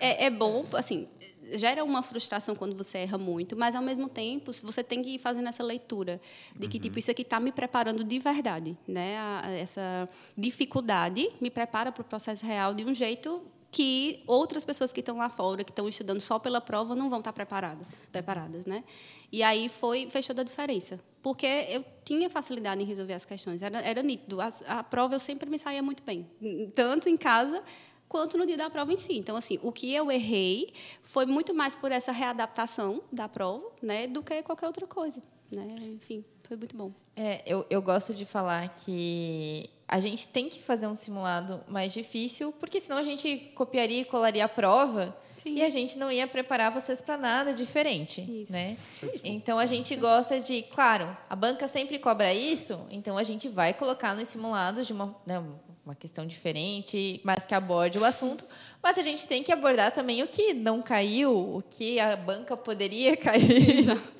É, 0.00 0.24
é 0.24 0.30
bom, 0.30 0.64
assim, 0.72 1.06
gera 1.52 1.84
uma 1.84 2.02
frustração 2.02 2.54
quando 2.54 2.74
você 2.74 2.98
erra 2.98 3.18
muito, 3.18 3.56
mas 3.56 3.74
ao 3.74 3.82
mesmo 3.82 4.08
tempo 4.08 4.52
você 4.62 4.82
tem 4.82 5.02
que 5.02 5.10
ir 5.10 5.18
fazendo 5.18 5.48
essa 5.48 5.62
leitura 5.62 6.20
de 6.56 6.68
que 6.68 6.76
uhum. 6.76 6.82
tipo 6.82 6.98
isso 6.98 7.10
aqui 7.10 7.22
está 7.22 7.40
me 7.40 7.52
preparando 7.52 8.04
de 8.04 8.18
verdade, 8.18 8.76
né? 8.86 9.16
essa 9.58 10.08
dificuldade 10.36 11.28
me 11.40 11.50
prepara 11.50 11.90
para 11.92 12.02
o 12.02 12.04
processo 12.04 12.44
real 12.44 12.74
de 12.74 12.84
um 12.84 12.94
jeito 12.94 13.42
que 13.70 14.20
outras 14.26 14.64
pessoas 14.64 14.92
que 14.92 14.98
estão 14.98 15.16
lá 15.16 15.28
fora, 15.28 15.62
que 15.62 15.70
estão 15.70 15.88
estudando 15.88 16.20
só 16.20 16.38
pela 16.40 16.60
prova, 16.60 16.96
não 16.96 17.08
vão 17.08 17.20
estar 17.20 17.32
preparadas, 17.32 17.86
preparadas, 18.10 18.66
né? 18.66 18.82
E 19.30 19.44
aí 19.44 19.68
foi 19.68 20.10
fechou 20.10 20.34
a 20.36 20.42
diferença, 20.42 20.98
porque 21.22 21.46
eu 21.46 21.84
tinha 22.04 22.28
facilidade 22.28 22.82
em 22.82 22.84
resolver 22.84 23.12
as 23.12 23.24
questões, 23.24 23.62
era, 23.62 23.80
era 23.80 24.02
nítido. 24.02 24.40
A, 24.40 24.52
a 24.66 24.82
prova 24.82 25.14
eu 25.14 25.20
sempre 25.20 25.48
me 25.48 25.56
saía 25.56 25.82
muito 25.82 26.02
bem, 26.02 26.28
tanto 26.74 27.08
em 27.08 27.16
casa 27.16 27.62
quanto 28.10 28.36
no 28.36 28.44
dia 28.44 28.56
da 28.56 28.68
prova 28.68 28.92
em 28.92 28.98
si. 28.98 29.16
Então, 29.16 29.36
assim, 29.36 29.58
o 29.62 29.70
que 29.70 29.94
eu 29.94 30.10
errei 30.10 30.74
foi 31.00 31.24
muito 31.24 31.54
mais 31.54 31.76
por 31.76 31.92
essa 31.92 32.10
readaptação 32.10 33.00
da 33.10 33.28
prova, 33.28 33.64
né, 33.80 34.08
do 34.08 34.20
que 34.20 34.42
qualquer 34.42 34.66
outra 34.66 34.84
coisa, 34.84 35.22
né? 35.50 35.68
Enfim, 35.94 36.24
foi 36.42 36.56
muito 36.56 36.76
bom. 36.76 36.92
É, 37.14 37.40
eu, 37.46 37.64
eu 37.70 37.80
gosto 37.80 38.12
de 38.12 38.26
falar 38.26 38.68
que 38.74 39.70
a 39.86 40.00
gente 40.00 40.26
tem 40.26 40.48
que 40.48 40.60
fazer 40.60 40.88
um 40.88 40.96
simulado 40.96 41.62
mais 41.68 41.92
difícil, 41.92 42.52
porque 42.58 42.80
senão 42.80 42.98
a 42.98 43.04
gente 43.04 43.52
copiaria 43.54 44.00
e 44.00 44.04
colaria 44.04 44.44
a 44.44 44.48
prova 44.48 45.16
Sim. 45.36 45.54
e 45.54 45.62
a 45.62 45.68
gente 45.68 45.96
não 45.96 46.10
ia 46.10 46.26
preparar 46.26 46.72
vocês 46.72 47.00
para 47.00 47.16
nada 47.16 47.54
diferente, 47.54 48.20
isso. 48.42 48.52
né? 48.52 48.76
Então 49.22 49.56
a 49.56 49.66
gente 49.66 49.94
gosta 49.94 50.40
de, 50.40 50.62
claro, 50.62 51.16
a 51.28 51.36
banca 51.36 51.68
sempre 51.68 51.96
cobra 52.00 52.34
isso, 52.34 52.86
então 52.90 53.16
a 53.16 53.22
gente 53.22 53.48
vai 53.48 53.72
colocar 53.72 54.14
nos 54.14 54.28
simulados 54.28 54.86
de 54.88 54.92
uma, 54.92 55.14
né, 55.24 55.40
uma 55.84 55.94
questão 55.94 56.26
diferente, 56.26 57.20
mas 57.24 57.44
que 57.44 57.54
aborde 57.54 57.98
o 57.98 58.04
assunto. 58.04 58.44
Mas 58.82 58.98
a 58.98 59.02
gente 59.02 59.26
tem 59.26 59.42
que 59.42 59.52
abordar 59.52 59.92
também 59.92 60.22
o 60.22 60.28
que 60.28 60.54
não 60.54 60.82
caiu, 60.82 61.32
o 61.32 61.62
que 61.68 61.98
a 61.98 62.16
banca 62.16 62.56
poderia 62.56 63.16
cair. 63.18 63.80
Exato. 63.80 64.12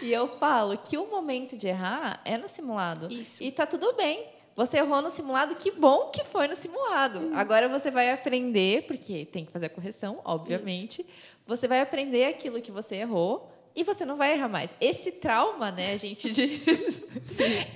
E 0.00 0.12
eu 0.12 0.28
falo 0.38 0.78
que 0.78 0.96
o 0.96 1.10
momento 1.10 1.56
de 1.56 1.68
errar 1.68 2.20
é 2.24 2.36
no 2.36 2.48
simulado. 2.48 3.12
Isso. 3.12 3.42
E 3.42 3.50
tá 3.50 3.66
tudo 3.66 3.92
bem. 3.94 4.26
Você 4.56 4.78
errou 4.78 5.00
no 5.00 5.10
simulado, 5.10 5.54
que 5.54 5.70
bom 5.70 6.10
que 6.10 6.24
foi 6.24 6.48
no 6.48 6.56
simulado. 6.56 7.20
Uhum. 7.20 7.36
Agora 7.36 7.68
você 7.68 7.90
vai 7.90 8.10
aprender, 8.10 8.82
porque 8.88 9.24
tem 9.24 9.44
que 9.44 9.52
fazer 9.52 9.66
a 9.66 9.70
correção, 9.70 10.20
obviamente. 10.24 11.02
Isso. 11.02 11.10
Você 11.46 11.68
vai 11.68 11.80
aprender 11.80 12.24
aquilo 12.24 12.60
que 12.60 12.72
você 12.72 12.96
errou 12.96 13.52
e 13.78 13.84
você 13.84 14.04
não 14.04 14.16
vai 14.16 14.32
errar 14.32 14.48
mais. 14.48 14.74
Esse 14.80 15.12
trauma, 15.12 15.70
né, 15.70 15.92
a 15.92 15.96
gente 15.96 16.28
diz, 16.32 17.06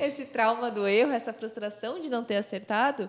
esse 0.01 0.25
trauma 0.25 0.69
do 0.69 0.85
erro, 0.85 1.13
essa 1.13 1.33
frustração 1.33 2.01
de 2.01 2.11
não 2.11 2.25
ter 2.25 2.35
acertado, 2.35 3.09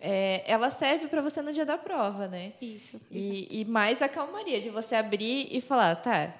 é, 0.00 0.42
ela 0.44 0.68
serve 0.68 1.06
para 1.06 1.22
você 1.22 1.40
no 1.40 1.52
dia 1.52 1.64
da 1.64 1.78
prova, 1.78 2.26
né? 2.26 2.52
Isso. 2.60 3.00
E, 3.08 3.60
e, 3.60 3.64
mais 3.64 4.02
a 4.02 4.08
calmaria 4.08 4.60
de 4.60 4.70
você 4.70 4.96
abrir 4.96 5.46
e 5.56 5.60
falar, 5.60 5.94
tá, 5.94 6.34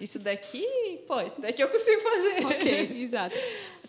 isso 0.00 0.18
daqui, 0.18 0.66
pô, 1.06 1.20
isso 1.20 1.38
daqui 1.42 1.62
eu 1.62 1.68
consigo 1.68 2.00
fazer. 2.00 2.46
Ok, 2.46 2.96
exato. 3.04 3.36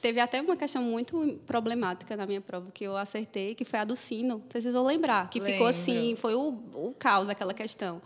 Teve 0.02 0.20
até 0.20 0.42
uma 0.42 0.58
questão 0.58 0.84
muito 0.84 1.40
problemática 1.48 2.18
na 2.18 2.26
minha 2.26 2.42
prova 2.42 2.70
que 2.70 2.84
eu 2.84 2.98
acertei, 2.98 3.56
que 3.56 3.64
foi 3.64 3.80
a 3.80 3.86
do 3.86 3.96
sino. 3.96 4.44
Vocês 4.50 4.74
vão 4.74 4.86
lembrar, 4.86 5.30
que 5.30 5.40
Lembro. 5.40 5.54
ficou 5.54 5.68
assim, 5.68 6.16
foi 6.18 6.36
o, 6.36 6.50
o 6.74 6.94
caos 7.00 7.30
aquela 7.30 7.54
questão. 7.54 8.02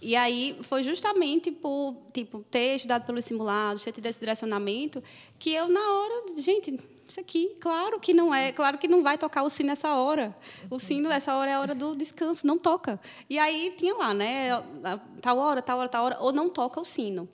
E 0.00 0.16
aí 0.16 0.56
foi 0.62 0.82
justamente 0.82 1.50
por 1.50 1.94
tipo, 2.12 2.42
ter 2.50 2.76
estudado 2.76 3.04
pelos 3.04 3.24
simulados, 3.24 3.84
ter 3.84 3.92
tido 3.92 4.06
esse 4.06 4.18
direcionamento, 4.18 5.02
que 5.38 5.52
eu, 5.52 5.68
na 5.68 5.80
hora, 5.80 6.24
gente, 6.38 6.78
isso 7.06 7.20
aqui, 7.20 7.54
claro 7.60 7.98
que 7.98 8.14
não 8.14 8.34
é, 8.34 8.52
claro 8.52 8.78
que 8.78 8.88
não 8.88 9.02
vai 9.02 9.18
tocar 9.18 9.42
o 9.42 9.50
sino 9.50 9.72
essa 9.72 9.94
hora. 9.96 10.34
O 10.70 10.78
sino, 10.78 11.10
essa 11.10 11.34
hora 11.34 11.50
é 11.50 11.54
a 11.54 11.60
hora 11.60 11.74
do 11.74 11.92
descanso, 11.92 12.46
não 12.46 12.56
toca. 12.56 13.00
E 13.28 13.38
aí 13.38 13.74
tinha 13.76 13.94
lá, 13.94 14.14
né? 14.14 14.50
Tal 15.20 15.36
hora, 15.36 15.60
tal 15.60 15.78
hora, 15.80 15.88
tal 15.88 16.04
hora, 16.04 16.18
ou 16.20 16.32
não 16.32 16.48
toca 16.48 16.80
o 16.80 16.84
sino. 16.84 17.28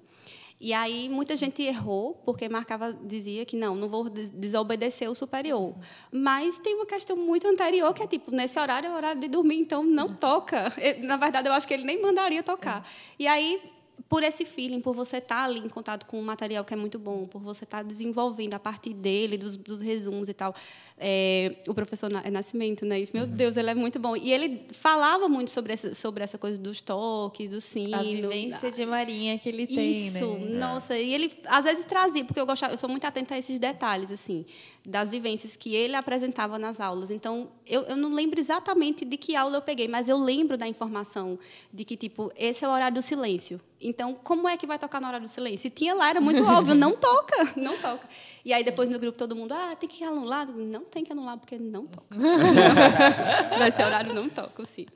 E 0.59 0.73
aí 0.73 1.09
muita 1.09 1.37
gente 1.37 1.63
errou 1.63 2.15
porque 2.25 2.49
marcava 2.49 2.93
dizia 2.93 3.45
que 3.45 3.57
não, 3.57 3.77
não 3.77 3.89
vou 3.89 4.09
desobedecer 4.09 5.11
o 5.11 5.15
superior. 5.15 5.75
Mas 6.11 6.59
tem 6.59 6.75
uma 6.75 6.87
questão 6.87 7.17
muito 7.17 7.47
anterior 7.47 7.93
que 7.93 8.03
é 8.03 8.07
tipo 8.07 8.31
nesse 8.31 8.59
horário 8.59 8.89
é 8.89 8.91
o 8.91 8.95
horário 8.95 9.21
de 9.21 9.29
dormir, 9.29 9.57
então 9.59 9.85
não 9.85 10.09
toca. 10.09 10.73
Na 11.05 11.17
verdade 11.17 11.49
eu 11.49 11.53
acho 11.53 11.69
que 11.69 11.75
ele 11.75 11.85
nem 11.85 12.01
mandaria 12.01 12.43
tocar. 12.43 12.87
E 13.19 13.27
aí 13.27 13.61
por 14.09 14.23
esse 14.23 14.45
feeling, 14.45 14.81
por 14.81 14.95
você 14.95 15.17
estar 15.17 15.37
tá 15.37 15.45
ali 15.45 15.59
em 15.59 15.69
contato 15.69 16.07
com 16.07 16.19
um 16.19 16.23
material 16.23 16.65
que 16.65 16.73
é 16.73 16.77
muito 16.77 16.99
bom, 16.99 17.27
por 17.27 17.41
você 17.41 17.65
estar 17.65 17.79
tá 17.79 17.83
desenvolvendo 17.83 18.55
a 18.55 18.59
partir 18.59 18.95
dele, 18.95 19.37
dos, 19.37 19.57
dos 19.57 19.81
resumos 19.81 20.29
e 20.29 20.35
tal. 20.35 20.55
É, 20.99 21.57
o 21.67 21.75
professor 21.75 22.11
é 22.25 22.31
Nascimento, 22.31 22.85
né? 22.85 23.01
Isso, 23.01 23.13
meu 23.15 23.25
uhum. 23.25 23.31
Deus, 23.31 23.57
ele 23.57 23.71
é 23.71 23.75
muito 23.75 23.99
bom. 23.99 24.17
E 24.17 24.33
ele 24.33 24.67
falava 24.73 25.29
muito 25.29 25.51
sobre 25.51 25.73
essa, 25.73 25.95
sobre 25.95 26.23
essa 26.23 26.39
coisa 26.39 26.59
dos 26.59 26.81
toques, 26.81 27.49
do 27.49 27.61
sino. 27.61 27.97
A 27.97 28.03
vivência 28.03 28.71
da... 28.71 28.77
de 28.77 28.87
Marinha 28.87 29.39
que 29.39 29.49
ele 29.49 29.67
tem, 29.67 30.07
Isso, 30.07 30.27
né? 30.39 30.59
nossa. 30.59 30.97
E 30.97 31.13
ele, 31.13 31.33
às 31.47 31.65
vezes, 31.65 31.85
trazia, 31.85 32.25
porque 32.25 32.41
eu, 32.41 32.47
gostava, 32.47 32.75
eu 32.75 32.79
sou 32.79 32.89
muito 32.89 33.05
atenta 33.05 33.35
a 33.35 33.39
esses 33.39 33.59
detalhes, 33.59 34.11
assim 34.13 34.45
das 34.87 35.11
vivências 35.11 35.57
que 35.57 35.75
ele 35.75 35.97
apresentava 35.97 36.59
nas 36.59 36.81
aulas. 36.81 37.11
Então, 37.11 37.49
eu, 37.67 37.83
eu 37.83 37.97
não 37.97 38.13
lembro 38.13 38.39
exatamente 38.39 39.05
de 39.05 39.17
que 39.17 39.35
aula 39.35 39.57
eu 39.57 39.63
peguei, 39.63 39.89
mas 39.89 40.09
eu 40.09 40.17
lembro 40.17 40.57
da 40.57 40.69
informação 40.69 41.39
de 41.73 41.85
que, 41.85 41.97
tipo, 41.97 42.33
esse 42.37 42.65
é 42.65 42.69
o 42.69 42.71
horário 42.71 42.95
do 42.95 43.03
silêncio. 43.03 43.61
Então, 43.81 44.15
como 44.15 44.49
é 44.49 44.57
que 44.57 44.67
vai 44.67 44.79
tocar 44.79 45.01
na 45.01 45.09
hora 45.09 45.21
do 45.21 45.29
silêncio? 45.29 45.67
E 45.69 45.71
tinha 45.71 45.95
lá, 45.95 46.09
era 46.09 46.21
muito 46.21 46.43
óbvio, 46.45 46.75
não 46.75 46.93
toca, 46.97 47.53
não 47.57 47.77
toca. 47.79 48.09
E 48.45 48.53
aí, 48.53 48.65
depois 48.65 48.89
no 48.89 48.99
grupo, 48.99 49.19
todo 49.19 49.37
mundo, 49.37 49.53
ah, 49.53 49.77
tem 49.77 49.89
que 49.89 50.03
anular. 50.03 50.47
Não 50.51 50.85
tem 50.85 51.05
que 51.05 51.13
anular, 51.13 51.37
porque 51.37 51.59
não 51.59 51.87
toca. 51.87 52.07
Nesse 53.59 53.83
horário 53.83 54.15
não 54.15 54.29
toca, 54.29 54.65
sim. 54.65 54.87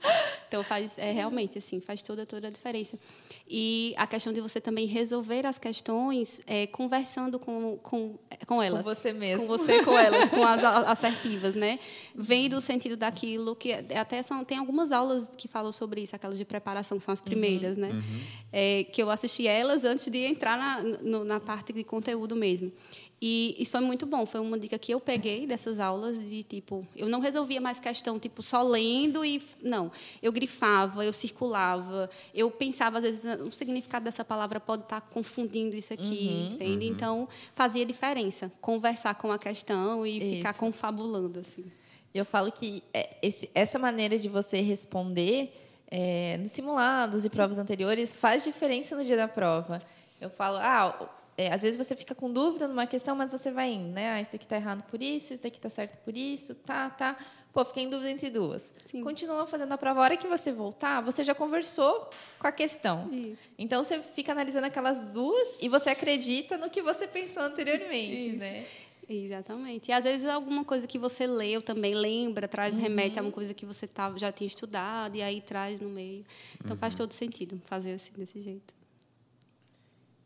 Então, 0.48 0.64
faz, 0.64 0.98
é, 0.98 1.12
realmente, 1.12 1.58
assim, 1.58 1.80
faz 1.80 2.00
toda, 2.00 2.24
toda 2.24 2.48
a 2.48 2.50
diferença. 2.50 2.98
E 3.48 3.94
a 3.98 4.06
questão 4.06 4.32
de 4.32 4.40
você 4.40 4.60
também 4.60 4.86
resolver 4.86 5.44
as 5.44 5.58
questões 5.58 6.40
é, 6.46 6.66
conversando 6.66 7.38
com, 7.38 7.78
com, 7.82 8.18
com 8.46 8.62
elas. 8.62 8.82
Com 8.82 8.94
você 8.94 9.12
mesmo. 9.12 9.46
Com 9.46 9.58
você, 9.58 9.84
com 9.84 9.98
elas, 9.98 10.30
com 10.30 10.44
as 10.44 10.64
assertivas, 10.64 11.54
né? 11.54 11.78
Vendo 12.14 12.59
o 12.60 12.62
sentido 12.62 12.96
daquilo, 12.96 13.56
que 13.56 13.72
até 13.72 14.22
são, 14.22 14.44
tem 14.44 14.58
algumas 14.58 14.92
aulas 14.92 15.30
que 15.36 15.48
falam 15.48 15.72
sobre 15.72 16.02
isso, 16.02 16.14
aquelas 16.14 16.38
de 16.38 16.44
preparação, 16.44 16.98
que 16.98 17.04
são 17.04 17.12
as 17.12 17.20
primeiras, 17.20 17.76
uhum. 17.76 17.82
né? 17.82 17.90
Uhum. 17.90 18.20
É, 18.52 18.84
que 18.84 19.02
eu 19.02 19.10
assisti 19.10 19.48
elas 19.48 19.84
antes 19.84 20.08
de 20.10 20.18
entrar 20.18 20.56
na, 20.56 20.82
no, 20.82 21.24
na 21.24 21.40
parte 21.40 21.72
de 21.72 21.82
conteúdo 21.82 22.36
mesmo. 22.36 22.72
E 23.22 23.54
isso 23.58 23.72
foi 23.72 23.80
muito 23.80 24.06
bom. 24.06 24.24
Foi 24.24 24.40
uma 24.40 24.58
dica 24.58 24.78
que 24.78 24.92
eu 24.92 24.98
peguei 24.98 25.46
dessas 25.46 25.78
aulas 25.78 26.18
de 26.18 26.42
tipo, 26.42 26.86
eu 26.96 27.06
não 27.06 27.20
resolvia 27.20 27.60
mais 27.60 27.78
questão 27.78 28.18
tipo 28.18 28.42
só 28.42 28.62
lendo 28.62 29.22
e 29.22 29.42
não, 29.62 29.92
eu 30.22 30.32
grifava, 30.32 31.04
eu 31.04 31.12
circulava, 31.12 32.08
eu 32.34 32.50
pensava 32.50 32.98
às 32.98 33.04
vezes 33.04 33.24
o 33.46 33.52
significado 33.52 34.04
dessa 34.04 34.24
palavra 34.24 34.58
pode 34.58 34.84
estar 34.84 35.02
confundindo 35.02 35.76
isso 35.76 35.92
aqui, 35.92 36.28
uhum, 36.30 36.54
entende? 36.54 36.86
Uhum. 36.86 36.92
Então 36.92 37.28
fazia 37.52 37.84
diferença 37.84 38.50
conversar 38.60 39.14
com 39.16 39.30
a 39.30 39.38
questão 39.38 40.06
e 40.06 40.18
isso. 40.18 40.36
ficar 40.36 40.54
confabulando 40.54 41.40
assim. 41.40 41.64
Eu 42.14 42.24
falo 42.24 42.50
que 42.50 42.82
é, 42.92 43.16
esse, 43.22 43.50
essa 43.54 43.78
maneira 43.78 44.18
de 44.18 44.28
você 44.28 44.60
responder 44.60 45.52
é, 45.90 46.36
nos 46.38 46.52
simulados 46.52 47.24
e 47.24 47.30
provas 47.30 47.58
anteriores 47.58 48.14
faz 48.14 48.44
diferença 48.44 48.96
no 48.96 49.04
dia 49.04 49.16
da 49.16 49.28
prova. 49.28 49.80
Eu 50.20 50.30
falo, 50.30 50.58
ah, 50.58 51.10
é, 51.40 51.52
às 51.52 51.62
vezes 51.62 51.78
você 51.78 51.96
fica 51.96 52.14
com 52.14 52.30
dúvida 52.30 52.68
numa 52.68 52.86
questão, 52.86 53.16
mas 53.16 53.32
você 53.32 53.50
vai 53.50 53.72
indo, 53.72 53.88
né? 53.92 54.10
Ah, 54.10 54.20
isso 54.20 54.30
daqui 54.30 54.44
está 54.44 54.56
errado 54.56 54.82
por 54.84 55.02
isso, 55.02 55.32
isso 55.32 55.42
daqui 55.42 55.56
está 55.56 55.70
certo 55.70 55.96
por 56.04 56.16
isso, 56.16 56.54
tá, 56.54 56.90
tá. 56.90 57.16
Pô, 57.52 57.64
fiquei 57.64 57.84
em 57.84 57.88
dúvida 57.88 58.10
entre 58.10 58.28
duas. 58.28 58.72
Sim. 58.90 59.02
Continua 59.02 59.46
fazendo 59.46 59.72
a 59.72 59.78
prova. 59.78 60.00
A 60.00 60.02
hora 60.04 60.16
que 60.16 60.28
você 60.28 60.52
voltar, 60.52 61.00
você 61.00 61.24
já 61.24 61.34
conversou 61.34 62.10
com 62.38 62.46
a 62.46 62.52
questão. 62.52 63.06
Isso. 63.10 63.48
Então 63.58 63.82
você 63.82 64.00
fica 64.00 64.32
analisando 64.32 64.66
aquelas 64.66 65.00
duas 65.00 65.56
e 65.60 65.68
você 65.68 65.90
acredita 65.90 66.58
no 66.58 66.68
que 66.68 66.82
você 66.82 67.08
pensou 67.08 67.42
anteriormente, 67.42 68.34
isso. 68.34 68.38
né? 68.38 68.64
Exatamente. 69.12 69.88
E 69.88 69.92
às 69.92 70.04
vezes 70.04 70.24
alguma 70.24 70.64
coisa 70.64 70.86
que 70.86 70.96
você 70.96 71.26
leu 71.26 71.60
também 71.60 71.94
lembra, 71.94 72.46
traz, 72.46 72.76
uhum. 72.76 72.82
remete 72.82 73.18
a 73.18 73.22
uma 73.22 73.32
coisa 73.32 73.52
que 73.52 73.66
você 73.66 73.84
tá, 73.84 74.12
já 74.16 74.30
tinha 74.30 74.46
estudado 74.46 75.16
e 75.16 75.22
aí 75.22 75.40
traz 75.40 75.80
no 75.80 75.88
meio. 75.88 76.24
Então 76.54 76.74
uhum. 76.74 76.76
faz 76.76 76.94
todo 76.94 77.12
sentido 77.12 77.60
fazer 77.64 77.94
assim, 77.94 78.12
desse 78.16 78.38
jeito. 78.38 78.72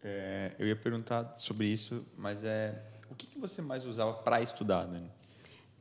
É, 0.03 0.53
eu 0.59 0.67
ia 0.67 0.77
perguntar 0.77 1.33
sobre 1.33 1.67
isso, 1.67 2.05
mas 2.15 2.45
é 2.45 2.79
o 3.11 3.15
que, 3.15 3.27
que 3.27 3.39
você 3.39 3.63
mais 3.63 3.87
usava 3.87 4.13
para 4.13 4.43
estudar, 4.43 4.87
né? 4.87 5.01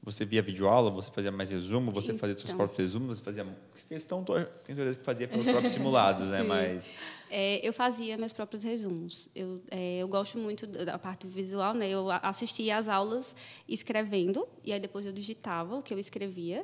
Você 0.01 0.23
via 0.23 0.41
videoaula, 0.41 0.89
você 0.89 1.11
fazia 1.11 1.31
mais 1.31 1.49
resumo, 1.49 1.91
você 1.91 2.11
então. 2.11 2.19
fazia 2.19 2.37
seus 2.37 2.53
próprios 2.53 2.77
resumos, 2.77 3.17
você 3.17 3.23
fazia 3.23 3.45
questão 3.89 4.23
tenho 4.23 4.47
certeza 4.65 4.97
que 4.97 5.03
fazia 5.03 5.27
pelos 5.27 5.45
próprios 5.45 5.73
simulados, 5.73 6.27
né? 6.29 6.41
Mas 6.41 6.91
é, 7.35 7.59
eu 7.67 7.73
fazia 7.73 8.15
meus 8.15 8.31
próprios 8.31 8.61
resumos. 8.61 9.27
Eu, 9.33 9.59
é, 9.71 9.97
eu 9.97 10.07
gosto 10.07 10.37
muito 10.37 10.67
da 10.67 10.99
parte 10.99 11.25
visual, 11.25 11.73
né? 11.73 11.89
Eu 11.89 12.11
assistia 12.11 12.77
às 12.77 12.87
aulas 12.87 13.35
escrevendo 13.67 14.47
e 14.63 14.71
aí 14.71 14.79
depois 14.79 15.03
eu 15.03 15.11
digitava 15.11 15.75
o 15.75 15.81
que 15.81 15.91
eu 15.91 15.97
escrevia. 15.97 16.63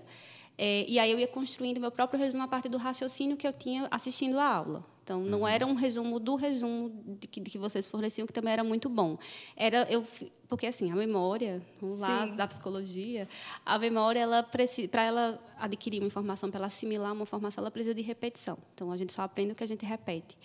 É, 0.56 0.86
e 0.88 1.00
aí 1.00 1.12
eu 1.12 1.18
ia 1.18 1.28
construindo 1.28 1.80
meu 1.80 1.90
próprio 1.90 2.20
resumo 2.20 2.44
a 2.44 2.48
partir 2.48 2.70
do 2.70 2.78
raciocínio 2.78 3.36
que 3.36 3.48
eu 3.48 3.54
tinha 3.54 3.88
assistindo 3.90 4.38
a 4.38 4.46
aula. 4.46 4.86
Então, 5.10 5.24
não 5.24 5.40
uhum. 5.40 5.48
era 5.48 5.66
um 5.66 5.74
resumo 5.74 6.20
do 6.20 6.36
resumo 6.36 6.92
de 7.20 7.26
que, 7.26 7.40
de 7.40 7.50
que, 7.50 7.58
vocês 7.58 7.88
forneciam, 7.88 8.28
que 8.28 8.34
também 8.34 8.54
era 8.54 8.64
muito 8.64 8.88
bom. 8.88 9.18
Era 9.56 9.88
eu 9.90 10.04
porque 10.48 10.68
assim 10.68 10.92
a 10.92 10.96
memória, 10.96 11.64
vamos 11.82 12.00
lá 12.00 12.28
da 12.28 12.48
psicologia, 12.48 13.28
a 13.66 13.80
memória 13.80 14.20
ela 14.20 14.44
precisa 14.44 14.88
para 14.88 15.04
ela 15.04 15.44
adquirir 15.58 16.00
uma 16.00 16.06
informação, 16.06 16.52
para 16.52 16.60
ela 16.60 16.68
assimilar 16.68 17.12
uma 17.12 17.24
informação, 17.24 17.64
ela 17.64 17.72
precisa 17.72 17.96
de 17.96 18.04
repetição. 18.04 18.56
Então, 18.76 18.92
a 18.92 18.98
gente 18.98 19.12
só 19.12 19.24
aprende 19.24 19.54
o 19.54 19.56
que 19.56 19.64
a 19.64 19.68
gente 19.68 19.84
repete. 19.84 20.38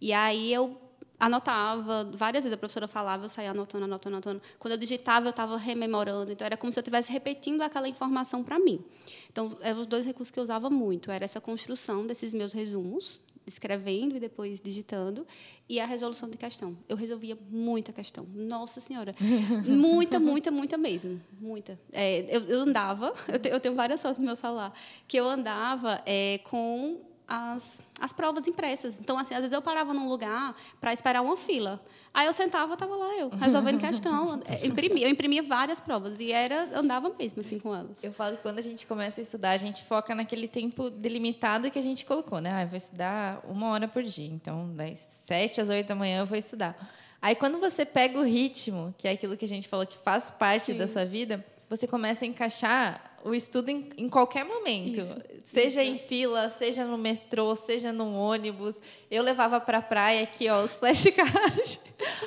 E 0.00 0.10
aí 0.10 0.50
eu 0.50 0.78
anotava 1.20 2.04
várias 2.14 2.44
vezes 2.44 2.54
a 2.54 2.56
professora 2.58 2.86
falava 2.86 3.24
eu 3.24 3.28
saía 3.28 3.50
anotando 3.50 3.84
anotando 3.84 4.16
anotando 4.16 4.42
quando 4.58 4.72
eu 4.72 4.78
digitava 4.78 5.26
eu 5.26 5.30
estava 5.30 5.56
rememorando 5.56 6.30
então 6.30 6.46
era 6.46 6.56
como 6.56 6.72
se 6.72 6.78
eu 6.78 6.80
estivesse 6.80 7.10
repetindo 7.10 7.62
aquela 7.62 7.88
informação 7.88 8.44
para 8.44 8.56
mim 8.58 8.84
então 9.30 9.48
eram 9.60 9.80
os 9.80 9.86
dois 9.88 10.06
recursos 10.06 10.30
que 10.30 10.38
eu 10.38 10.42
usava 10.44 10.70
muito 10.70 11.10
era 11.10 11.24
essa 11.24 11.40
construção 11.40 12.06
desses 12.06 12.32
meus 12.32 12.52
resumos 12.52 13.20
escrevendo 13.48 14.16
e 14.16 14.20
depois 14.20 14.60
digitando, 14.60 15.26
e 15.68 15.80
a 15.80 15.86
resolução 15.86 16.28
de 16.28 16.36
questão. 16.36 16.76
Eu 16.88 16.96
resolvia 16.96 17.36
muita 17.50 17.92
questão. 17.92 18.26
Nossa 18.34 18.80
Senhora. 18.80 19.14
muita, 19.66 20.20
muita, 20.20 20.50
muita 20.50 20.76
mesmo. 20.76 21.20
Muita. 21.40 21.78
É, 21.92 22.24
eu, 22.34 22.42
eu, 22.44 22.60
andava, 22.60 23.12
eu, 23.28 23.38
te, 23.38 23.48
eu, 23.48 23.60
tenho 23.60 23.74
várias 23.74 24.02
fotos 24.02 24.18
no 24.18 24.26
meu 24.26 24.36
celular, 24.36 24.72
que 25.06 25.16
eu 25.16 25.28
andava 25.28 26.02
é, 26.06 26.38
com 26.44 27.00
as, 27.28 27.82
as 28.00 28.12
provas 28.12 28.48
impressas. 28.48 28.98
Então, 28.98 29.18
assim, 29.18 29.34
às 29.34 29.40
vezes 29.40 29.52
eu 29.52 29.60
parava 29.60 29.92
num 29.92 30.08
lugar 30.08 30.56
para 30.80 30.92
esperar 30.94 31.20
uma 31.20 31.36
fila. 31.36 31.78
Aí 32.14 32.26
eu 32.26 32.32
sentava, 32.32 32.72
estava 32.72 32.96
lá 32.96 33.18
eu, 33.18 33.28
resolvendo 33.28 33.78
questão. 33.78 34.40
Eu 34.62 34.70
imprimia, 34.70 35.06
eu 35.06 35.10
imprimia 35.10 35.42
várias 35.42 35.78
provas 35.78 36.18
e 36.20 36.32
era 36.32 36.68
andava 36.74 37.14
mesmo 37.16 37.40
assim 37.40 37.58
com 37.58 37.74
elas. 37.74 37.96
Eu 38.02 38.12
falo 38.12 38.36
que 38.36 38.42
quando 38.42 38.58
a 38.58 38.62
gente 38.62 38.86
começa 38.86 39.20
a 39.20 39.22
estudar, 39.22 39.50
a 39.50 39.56
gente 39.56 39.84
foca 39.84 40.14
naquele 40.14 40.48
tempo 40.48 40.88
delimitado 40.88 41.70
que 41.70 41.78
a 41.78 41.82
gente 41.82 42.06
colocou, 42.06 42.40
né? 42.40 42.50
Ah, 42.52 42.62
eu 42.62 42.68
vou 42.68 42.78
estudar 42.78 43.40
uma 43.44 43.68
hora 43.68 43.86
por 43.86 44.02
dia. 44.02 44.26
Então, 44.26 44.74
das 44.74 44.98
sete 44.98 45.60
às 45.60 45.68
oito 45.68 45.86
da 45.86 45.94
manhã 45.94 46.20
eu 46.20 46.26
vou 46.26 46.38
estudar. 46.38 46.76
Aí, 47.20 47.34
quando 47.34 47.58
você 47.58 47.84
pega 47.84 48.18
o 48.18 48.22
ritmo, 48.22 48.94
que 48.96 49.06
é 49.06 49.12
aquilo 49.12 49.36
que 49.36 49.44
a 49.44 49.48
gente 49.48 49.68
falou 49.68 49.86
que 49.86 49.98
faz 49.98 50.30
parte 50.30 50.66
Sim. 50.66 50.78
da 50.78 50.88
sua 50.88 51.04
vida, 51.04 51.44
você 51.68 51.86
começa 51.86 52.24
a 52.24 52.28
encaixar 52.28 53.18
o 53.24 53.34
estudo 53.34 53.68
em, 53.68 53.90
em 53.96 54.08
qualquer 54.08 54.44
momento. 54.44 55.00
Isso, 55.00 55.16
seja 55.44 55.82
isso. 55.82 55.92
em 55.92 55.96
fila, 55.96 56.48
seja 56.48 56.84
no 56.84 56.96
metrô, 56.96 57.54
seja 57.54 57.92
no 57.92 58.14
ônibus. 58.14 58.80
Eu 59.10 59.22
levava 59.22 59.60
para 59.60 59.78
a 59.78 59.82
praia 59.82 60.22
aqui, 60.22 60.48
ó, 60.48 60.62
os 60.62 60.74
flashcards. 60.76 61.80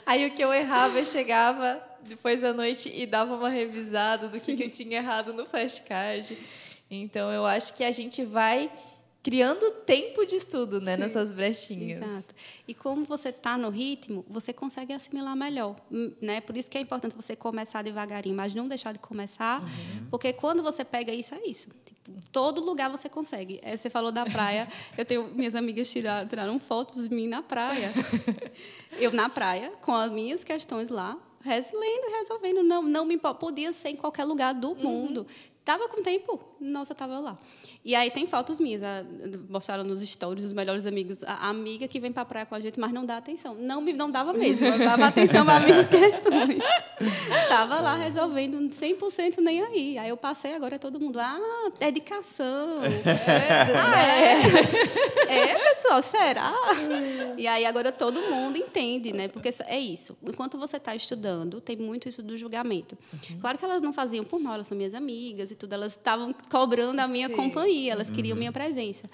Aí 0.06 0.28
o 0.28 0.32
que 0.32 0.44
eu 0.44 0.54
errava, 0.54 1.00
eu 1.00 1.06
chegava 1.06 1.82
depois 2.04 2.42
da 2.42 2.54
noite 2.54 2.92
e 2.94 3.06
dava 3.06 3.36
uma 3.36 3.50
revisada 3.50 4.28
do 4.28 4.40
que, 4.40 4.56
que 4.56 4.64
eu 4.64 4.70
tinha 4.70 4.98
errado 4.98 5.34
no 5.34 5.46
flashcard. 5.46 6.38
Então, 6.90 7.32
eu 7.32 7.46
acho 7.46 7.74
que 7.74 7.84
a 7.84 7.92
gente 7.92 8.24
vai 8.24 8.70
criando 9.24 9.70
tempo 9.86 10.26
de 10.26 10.36
estudo 10.36 10.82
né, 10.82 10.98
nessas 10.98 11.32
brechinhas. 11.32 12.02
Exato. 12.02 12.34
E 12.68 12.74
como 12.74 13.06
você 13.06 13.30
está 13.30 13.58
no 13.58 13.70
ritmo, 13.70 14.26
você 14.28 14.52
consegue 14.52 14.94
assimilar 14.94 15.36
melhor. 15.36 15.76
Hum, 15.92 16.12
né? 16.20 16.42
Por 16.42 16.58
isso 16.58 16.70
que 16.70 16.78
é 16.78 16.82
importante 16.82 17.16
você 17.16 17.36
começar 17.36 17.84
devagarinho, 17.84 18.36
mas 18.36 18.56
não 18.56 18.68
deixar 18.68 18.94
de 18.94 19.00
começar, 19.00 19.62
uhum. 19.62 20.08
porque 20.10 20.34
quando 20.34 20.64
você 20.64 20.84
pega 20.84 21.14
isso, 21.14 21.36
é 21.36 21.46
isso. 21.46 21.70
Tipo, 21.86 22.12
todo 22.32 22.62
lugar 22.62 22.90
você 22.90 23.08
consegue. 23.08 23.60
É, 23.62 23.78
você 23.78 23.90
falou 23.90 24.12
da 24.12 24.26
praia, 24.26 24.68
eu 24.98 25.06
tenho 25.06 25.28
minhas 25.36 25.54
amigas 25.54 25.92
tiraram, 25.92 26.28
tiraram 26.28 26.60
fotos 26.60 27.08
de 27.08 27.14
mim 27.14 27.28
na 27.28 27.44
praia. 27.44 27.92
eu 28.98 29.12
na 29.12 29.30
praia, 29.30 29.72
com 29.82 29.94
as 29.94 30.12
minhas 30.12 30.44
questões 30.44 30.90
lá, 30.90 31.16
lendo, 31.46 32.12
resolvendo. 32.18 32.64
Não, 32.64 32.82
não 32.82 33.06
me 33.06 33.18
podia 33.18 33.72
ser 33.72 33.90
em 33.90 33.96
qualquer 33.96 34.26
lugar 34.26 34.54
do 34.54 34.72
uhum. 34.72 34.82
Tava 35.64 35.88
com 35.88 36.02
tempo, 36.02 36.40
nossa, 36.60 36.96
tava 36.96 37.20
lá. 37.20 37.38
E 37.86 37.94
aí 37.94 38.10
tem 38.10 38.26
fotos 38.26 38.60
minhas, 38.60 38.82
a, 38.82 39.06
mostraram 39.48 39.84
nos 39.84 40.02
stories 40.02 40.44
dos 40.44 40.54
melhores 40.54 40.88
amigos, 40.88 41.22
a, 41.22 41.34
a 41.34 41.50
amiga 41.50 41.88
que 41.88 42.00
vem 42.00 42.12
para 42.12 42.26
praia 42.26 42.48
com 42.48 42.56
a 42.56 42.60
gente, 42.60 42.80
mas 42.80 42.92
não 42.92 43.06
dá 43.06 43.18
atenção. 43.18 43.54
Não 43.54 43.80
me 43.80 43.94
não 43.94 44.10
dava 44.10 44.34
mesmo, 44.34 44.66
eu 44.66 44.80
dava 44.80 45.06
atenção 45.06 45.46
para 45.46 45.60
minhas 45.60 45.86
questões. 45.90 46.64
Tava 47.48 47.80
lá 47.80 47.96
resolvendo 47.96 48.58
100% 48.58 49.38
nem 49.38 49.62
aí. 49.62 49.98
Aí 50.00 50.10
eu 50.10 50.18
passei 50.18 50.56
agora 50.56 50.80
todo 50.80 51.00
mundo, 51.00 51.20
ah, 51.20 51.72
dedicação. 51.80 52.84
É, 52.84 53.78
ah, 53.78 54.02
é. 55.30 55.52
é, 55.52 55.60
pessoal, 55.60 56.02
será? 56.02 56.54
E 57.38 57.46
aí 57.46 57.66
agora 57.68 57.92
todo 57.92 58.20
mundo 58.22 58.58
entende, 58.58 59.14
né? 59.14 59.28
Porque 59.28 59.50
é 59.68 59.80
isso. 59.80 60.18
Enquanto 60.28 60.58
você 60.58 60.78
está 60.78 60.96
estudando, 60.96 61.62
tem 61.62 61.78
muito 61.78 62.10
isso 62.10 62.24
do 62.24 62.36
julgamento. 62.36 62.98
Uhum. 63.14 63.40
Claro 63.40 63.58
que 63.60 63.66
elas 63.66 63.82
não 63.84 63.94
faziam 63.94 64.26
por 64.26 64.40
mal, 64.40 64.56
elas 64.56 64.66
são 64.66 64.76
minhas 64.76 64.96
amigas 64.96 65.51
e 65.52 65.56
tudo, 65.56 65.74
elas 65.74 65.94
estavam 65.94 66.34
cobrando 66.50 67.00
a 67.00 67.08
minha 67.08 67.28
Sim. 67.28 67.36
companhia, 67.36 67.92
elas 67.92 68.10
queriam 68.10 68.34
uhum. 68.36 68.40
minha 68.40 68.52
presença. 68.52 69.08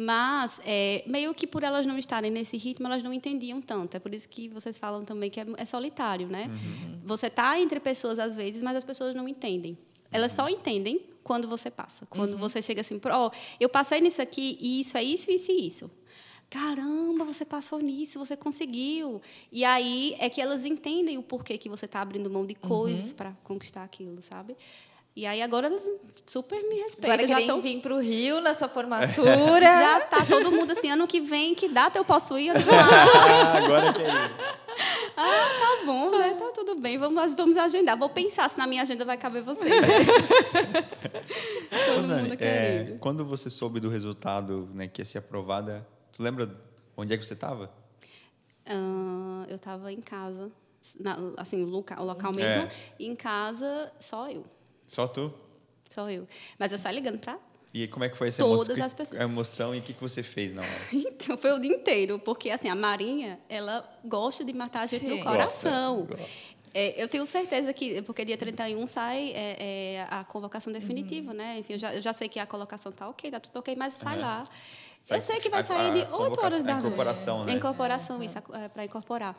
Mas, 0.00 0.60
é, 0.64 1.02
meio 1.06 1.34
que 1.34 1.44
por 1.44 1.64
elas 1.64 1.84
não 1.84 1.98
estarem 1.98 2.30
nesse 2.30 2.56
ritmo, 2.56 2.86
elas 2.86 3.02
não 3.02 3.12
entendiam 3.12 3.60
tanto. 3.60 3.96
É 3.96 3.98
por 3.98 4.14
isso 4.14 4.28
que 4.28 4.48
vocês 4.48 4.78
falam 4.78 5.04
também 5.04 5.28
que 5.28 5.40
é, 5.40 5.46
é 5.56 5.64
solitário, 5.64 6.28
né? 6.28 6.46
Uhum. 6.46 7.00
Você 7.04 7.26
está 7.26 7.60
entre 7.60 7.80
pessoas 7.80 8.18
às 8.18 8.36
vezes, 8.36 8.62
mas 8.62 8.76
as 8.76 8.84
pessoas 8.84 9.12
não 9.12 9.28
entendem. 9.28 9.76
Elas 10.12 10.32
só 10.32 10.48
entendem 10.48 11.00
quando 11.22 11.48
você 11.48 11.70
passa. 11.70 12.06
Quando 12.06 12.34
uhum. 12.34 12.38
você 12.38 12.62
chega 12.62 12.80
assim, 12.80 13.00
oh, 13.04 13.30
eu 13.58 13.68
passei 13.68 14.00
nisso 14.00 14.22
aqui 14.22 14.56
e 14.60 14.80
isso 14.80 14.96
é 14.96 15.02
isso, 15.02 15.30
isso 15.30 15.50
e 15.50 15.66
isso. 15.66 15.90
caramba, 16.48 17.24
você 17.24 17.44
passou 17.44 17.80
nisso, 17.80 18.18
você 18.18 18.36
conseguiu. 18.36 19.20
E 19.50 19.64
aí 19.64 20.14
é 20.20 20.30
que 20.30 20.40
elas 20.40 20.64
entendem 20.64 21.18
o 21.18 21.22
porquê 21.22 21.58
que 21.58 21.68
você 21.68 21.86
está 21.86 22.00
abrindo 22.00 22.30
mão 22.30 22.46
de 22.46 22.54
coisas 22.54 23.10
uhum. 23.10 23.16
para 23.16 23.32
conquistar 23.42 23.82
aquilo, 23.82 24.22
sabe? 24.22 24.56
E 25.18 25.26
aí 25.26 25.42
agora 25.42 25.66
elas 25.66 25.84
super 26.24 26.62
me 26.62 26.76
respeitam. 26.76 27.10
Agora 27.10 27.26
já 27.26 27.40
estão 27.40 27.60
vir 27.60 27.80
para 27.80 27.92
o 27.92 27.98
Rio 27.98 28.40
na 28.40 28.54
sua 28.54 28.68
formatura. 28.70 29.64
já 29.64 30.00
tá 30.02 30.24
todo 30.24 30.52
mundo 30.52 30.70
assim, 30.70 30.90
ano 30.90 31.08
que 31.08 31.20
vem, 31.20 31.56
que 31.56 31.68
data 31.68 31.98
eu 31.98 32.04
posso 32.04 32.38
ir? 32.38 32.46
Eu 32.46 32.56
digo, 32.56 32.70
ah, 32.70 33.56
agora 33.56 33.92
que 33.94 34.02
é 34.02 34.06
Ah, 35.18 35.48
tá 35.58 35.84
bom, 35.84 36.16
né? 36.16 36.34
Tá 36.34 36.52
tudo 36.54 36.80
bem. 36.80 36.96
Vamos, 36.98 37.34
vamos 37.34 37.56
agendar. 37.56 37.98
Vou 37.98 38.08
pensar 38.08 38.48
se 38.48 38.56
na 38.56 38.64
minha 38.64 38.82
agenda 38.82 39.04
vai 39.04 39.18
caber 39.18 39.42
você. 39.42 39.64
todo 41.68 42.04
Ô, 42.04 42.16
mundo 42.16 42.36
é, 42.38 42.96
quando 43.00 43.24
você 43.24 43.50
soube 43.50 43.80
do 43.80 43.88
resultado, 43.88 44.70
né, 44.72 44.86
que 44.86 45.00
ia 45.00 45.04
ser 45.04 45.18
aprovada, 45.18 45.84
tu 46.12 46.22
lembra 46.22 46.48
onde 46.96 47.12
é 47.12 47.18
que 47.18 47.26
você 47.26 47.34
estava? 47.34 47.68
Uh, 48.70 49.44
eu 49.48 49.56
estava 49.56 49.92
em 49.92 50.00
casa. 50.00 50.48
Na, 51.00 51.16
assim, 51.38 51.64
o 51.64 51.66
local, 51.66 51.98
o 52.00 52.04
local 52.04 52.32
mesmo. 52.32 52.66
É. 52.66 52.70
E 53.00 53.08
em 53.08 53.16
casa, 53.16 53.92
só 53.98 54.30
eu. 54.30 54.44
Só 54.88 55.06
tu? 55.06 55.32
Só 55.88 56.10
eu. 56.10 56.26
Mas 56.58 56.72
eu 56.72 56.78
saio 56.78 56.96
ligando 56.96 57.18
para 57.18 57.38
e 57.72 57.86
como 57.86 58.04
é 58.04 58.08
que 58.08 58.16
foi 58.16 58.28
essa 58.28 58.42
Todas 58.42 58.68
emoção? 58.68 58.86
as 58.86 58.94
pessoas. 58.94 59.20
A 59.20 59.24
emoção 59.24 59.74
e 59.74 59.78
o 59.78 59.82
que, 59.82 59.92
que 59.92 60.00
você 60.00 60.22
fez 60.22 60.54
na 60.54 60.62
hora? 60.62 60.80
então, 60.92 61.36
foi 61.36 61.52
o 61.52 61.58
dia 61.58 61.74
inteiro, 61.74 62.18
porque 62.18 62.50
assim, 62.50 62.68
a 62.68 62.74
Marinha, 62.74 63.38
ela 63.48 63.86
gosta 64.04 64.44
de 64.44 64.52
matar 64.54 64.80
a 64.80 64.86
gente 64.86 65.00
Sim. 65.00 65.18
no 65.18 65.22
coração. 65.22 66.06
Gosta, 66.06 66.16
gosta. 66.16 66.30
É, 66.72 67.02
eu 67.02 67.08
tenho 67.08 67.26
certeza 67.26 67.72
que, 67.72 68.02
porque 68.02 68.24
dia 68.24 68.36
31 68.36 68.86
sai 68.86 69.32
é, 69.32 69.56
é, 69.58 70.06
a 70.10 70.24
convocação 70.24 70.72
definitiva, 70.72 71.32
uhum. 71.32 71.36
né? 71.36 71.58
Enfim, 71.58 71.74
eu 71.74 71.78
já, 71.78 71.94
eu 71.94 72.00
já 72.00 72.12
sei 72.12 72.28
que 72.28 72.38
a 72.38 72.46
colocação 72.46 72.92
tá 72.92 73.08
ok, 73.08 73.30
tá 73.30 73.40
tudo 73.40 73.58
ok, 73.58 73.74
mas 73.76 73.94
sai 73.94 74.16
uhum. 74.16 74.22
lá. 74.22 74.48
Sai, 75.00 75.18
eu 75.18 75.22
sei 75.22 75.40
que 75.40 75.48
vai 75.48 75.62
sair 75.62 75.92
de 75.92 76.12
8 76.12 76.40
horas 76.40 76.64
da 76.64 76.74
noite. 76.74 76.86
Incorporação, 76.86 77.44
né? 77.44 77.52
Incorporação, 77.52 78.22
isso, 78.22 78.38
é, 78.52 78.68
para 78.68 78.84
incorporar. 78.84 79.36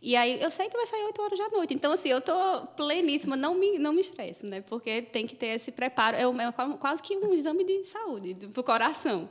E 0.00 0.14
aí 0.14 0.40
eu 0.40 0.50
sei 0.50 0.68
que 0.68 0.76
vai 0.76 0.86
sair 0.86 1.02
8 1.04 1.22
horas 1.22 1.38
da 1.38 1.48
noite. 1.48 1.74
Então, 1.74 1.92
assim, 1.92 2.08
eu 2.08 2.18
estou 2.18 2.66
pleníssima, 2.76 3.36
não 3.36 3.54
me, 3.54 3.78
não 3.78 3.92
me 3.92 4.00
estresso, 4.00 4.46
né? 4.46 4.60
Porque 4.60 5.02
tem 5.02 5.26
que 5.26 5.34
ter 5.34 5.48
esse 5.48 5.72
preparo. 5.72 6.16
É, 6.16 6.22
é 6.22 6.52
quase 6.78 7.02
que 7.02 7.16
um 7.16 7.32
exame 7.34 7.64
de 7.64 7.82
saúde 7.84 8.34
para 8.34 8.60
o 8.60 8.64
coração. 8.64 9.28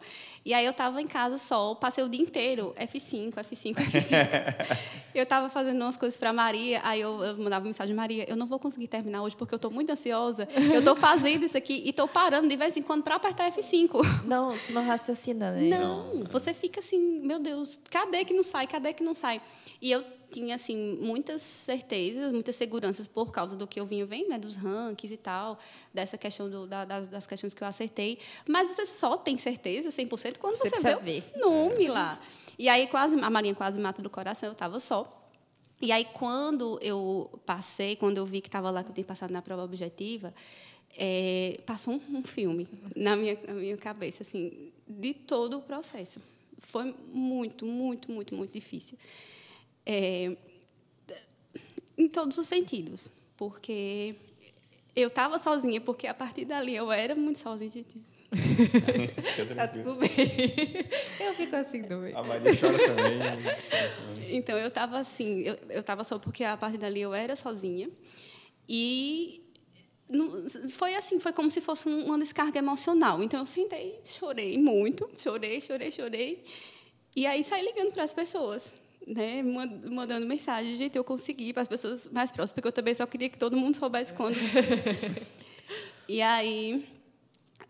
E 0.48 0.54
aí 0.54 0.64
eu 0.64 0.72
estava 0.72 1.02
em 1.02 1.08
casa 1.08 1.38
só, 1.38 1.76
passei 1.76 2.02
o 2.02 2.08
dia 2.08 2.22
inteiro, 2.22 2.74
F5, 2.80 3.34
F5, 3.34 3.76
F5. 3.76 4.78
eu 5.14 5.24
estava 5.24 5.50
fazendo 5.50 5.82
umas 5.82 5.98
coisas 5.98 6.16
para 6.18 6.32
Maria, 6.32 6.80
aí 6.86 7.02
eu, 7.02 7.22
eu, 7.22 7.38
mandava 7.38 7.66
mensagem, 7.66 7.94
Maria, 7.94 8.26
eu 8.30 8.38
não 8.38 8.46
vou 8.46 8.58
conseguir 8.58 8.88
terminar 8.88 9.24
hoje 9.24 9.36
porque 9.36 9.54
eu 9.54 9.58
estou 9.58 9.70
muito 9.70 9.92
ansiosa. 9.92 10.48
Eu 10.74 10.80
estou 10.80 10.96
fazendo 10.96 11.44
isso 11.46 11.58
aqui 11.58 11.84
e 11.86 11.90
estou 11.90 12.08
parando 12.08 12.48
de 12.48 12.56
vez 12.56 12.78
em 12.78 12.82
quando 12.82 13.04
para 13.04 13.16
apertar 13.16 13.52
F5. 13.52 14.24
Não, 14.24 14.58
tu 14.58 14.72
não 14.72 14.86
raciocina, 14.86 15.52
né? 15.52 15.68
Não, 15.68 16.24
você 16.32 16.54
fica 16.54 16.80
assim, 16.80 16.98
meu 16.98 17.40
Deus, 17.40 17.78
cadê 17.92 18.24
que 18.24 18.34
não 18.34 18.44
sai, 18.44 18.68
cadê 18.68 18.94
que 18.94 19.04
não 19.04 19.14
sai? 19.14 19.42
E 19.82 19.92
eu 19.92 20.02
tinha 20.32 20.56
assim 20.56 20.98
muitas 21.02 21.42
certezas, 21.42 22.34
muitas 22.34 22.56
seguranças 22.56 23.08
por 23.08 23.32
causa 23.32 23.56
do 23.56 23.66
que 23.66 23.80
eu 23.80 23.86
vinha 23.86 24.06
vendo, 24.06 24.30
né, 24.30 24.38
dos 24.38 24.56
rankings 24.56 25.14
e 25.14 25.18
tal, 25.18 25.58
dessa 25.94 26.18
questão 26.18 26.50
do, 26.50 26.68
da, 26.68 26.86
das, 26.86 27.08
das, 27.08 27.26
questões 27.28 27.54
que 27.54 27.64
eu 27.64 27.68
acertei. 27.68 28.20
Mas 28.48 28.68
você 28.68 28.86
só 28.86 29.18
tem 29.18 29.38
certeza 29.38 29.90
100% 29.90 30.38
quando 30.38 30.56
você, 30.56 30.70
você 30.70 30.96
vê 30.98 31.24
o 31.36 31.40
nome 31.40 31.88
lá. 31.88 32.20
E 32.58 32.68
aí 32.70 32.88
quase 32.88 33.20
a 33.20 33.30
Marinha 33.30 33.56
quase 33.56 33.80
mata 33.80 34.02
do 34.02 34.10
coração, 34.10 34.50
eu 34.50 34.54
estava 34.54 34.80
só. 34.80 35.14
E 35.82 35.92
aí 35.92 36.06
quando 36.06 36.80
eu 36.82 37.40
passei, 37.46 37.96
quando 37.96 38.18
eu 38.18 38.26
vi 38.26 38.42
que 38.42 38.48
estava 38.48 38.70
lá 38.70 38.84
que 38.84 38.90
eu 38.90 38.94
tinha 38.94 39.06
passado 39.06 39.32
na 39.32 39.42
prova 39.42 39.64
objetiva, 39.64 40.34
é, 40.98 41.60
passou 41.66 41.94
um, 41.94 42.18
um, 42.18 42.24
filme 42.24 42.68
na 42.96 43.16
minha, 43.16 43.38
na 43.48 43.54
minha 43.54 43.78
cabeça 43.78 44.24
assim 44.24 44.72
de 44.88 45.14
todo 45.14 45.58
o 45.58 45.62
processo. 45.62 46.20
Foi 46.60 46.94
muito, 47.14 47.66
muito, 47.66 48.12
muito, 48.12 48.36
muito 48.36 48.52
difícil. 48.52 48.98
É, 49.90 50.36
em 51.98 52.10
todos 52.10 52.38
os 52.38 52.46
sentidos, 52.46 53.10
porque 53.38 54.16
eu 54.94 55.08
estava 55.08 55.40
sozinha, 55.40 55.80
porque 55.80 56.08
a 56.08 56.14
partir 56.14 56.44
dali 56.44 56.76
eu 56.76 56.92
era 56.92 57.16
muito 57.16 57.40
sozinha. 57.40 57.70
Gente. 57.70 57.98
tá 59.56 59.66
tudo 59.70 59.96
bem. 59.96 60.10
Eu 61.22 61.34
fico 61.36 61.56
assim 61.56 61.84
também. 61.84 62.14
A 62.14 62.22
Maria 62.22 62.52
chora 62.54 62.78
também. 62.78 64.36
Então, 64.36 64.58
eu 64.58 64.68
estava 64.68 64.98
assim, 65.00 65.46
eu 65.70 65.80
estava 65.80 66.04
só 66.04 66.20
porque 66.20 66.44
a 66.44 66.58
partir 66.58 66.78
dali 66.78 67.00
eu 67.00 67.14
era 67.14 67.38
sozinha. 67.38 67.90
E 68.68 69.42
foi 70.74 70.96
assim, 70.96 71.18
foi 71.18 71.32
como 71.32 71.50
se 71.50 71.62
fosse 71.62 71.88
uma 71.88 72.20
descarga 72.20 72.60
emocional. 72.60 73.24
Então, 73.24 73.40
eu 73.40 73.46
sentei, 73.46 74.02
chorei 74.04 74.58
muito, 74.58 75.10
chorei, 75.18 75.62
chorei, 75.62 75.92
chorei. 75.94 76.44
E 77.16 77.26
aí 77.26 77.42
saí 77.42 77.64
ligando 77.64 77.94
para 77.94 78.04
as 78.04 78.14
pessoas 78.14 78.76
né, 79.06 79.44
mandando 79.44 80.26
mensagem, 80.26 80.76
gente, 80.76 80.98
eu 80.98 81.04
consegui 81.04 81.54
para 81.54 81.62
as 81.62 81.68
pessoas 81.68 82.08
mais 82.12 82.32
próximas, 82.32 82.54
porque 82.54 82.68
eu 82.68 82.72
também 82.72 82.94
só 82.94 83.06
queria 83.06 83.30
que 83.30 83.38
todo 83.38 83.56
mundo 83.56 83.76
soubesse 83.76 84.14
quando. 84.14 84.36
e 86.08 86.22
aí 86.22 86.86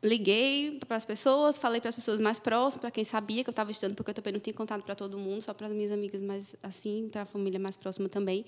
liguei 0.02 0.80
para 0.88 0.98
as 0.98 1.06
pessoas, 1.06 1.58
falei 1.58 1.82
para 1.82 1.90
as 1.90 1.96
pessoas 1.96 2.20
mais 2.20 2.40
próximas, 2.40 2.82
para 2.82 2.92
quem 2.92 3.04
sabia 3.04 3.44
que 3.44 3.50
eu 3.50 3.52
estava 3.52 3.72
estudando, 3.72 3.96
porque 3.96 4.12
eu 4.12 4.16
também 4.16 4.34
não 4.34 4.40
tinha 4.40 4.54
contado 4.54 4.84
para 4.84 4.96
todo 4.96 5.18
mundo, 5.18 5.42
só 5.42 5.54
para 5.54 5.68
as 5.68 5.74
minhas 5.74 5.92
amigas, 5.92 6.22
mas 6.22 6.56
assim, 6.62 7.10
para 7.12 7.24
a 7.24 7.26
família 7.26 7.60
mais 7.60 7.78
próxima 7.78 8.08
também. 8.08 8.46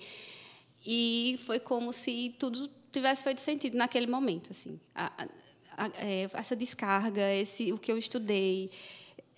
E 0.86 1.36
foi 1.44 1.58
como 1.58 1.92
se 1.92 2.34
tudo 2.38 2.70
tivesse 2.92 3.22
feito 3.22 3.40
sentido 3.40 3.76
naquele 3.76 4.06
momento, 4.06 4.50
assim. 4.50 4.80
A, 4.94 5.06
a, 5.06 5.84
a, 5.84 5.88
é, 5.98 6.28
essa 6.32 6.56
descarga, 6.56 7.32
esse 7.34 7.72
o 7.72 7.78
que 7.78 7.90
eu 7.90 7.98
estudei, 7.98 8.70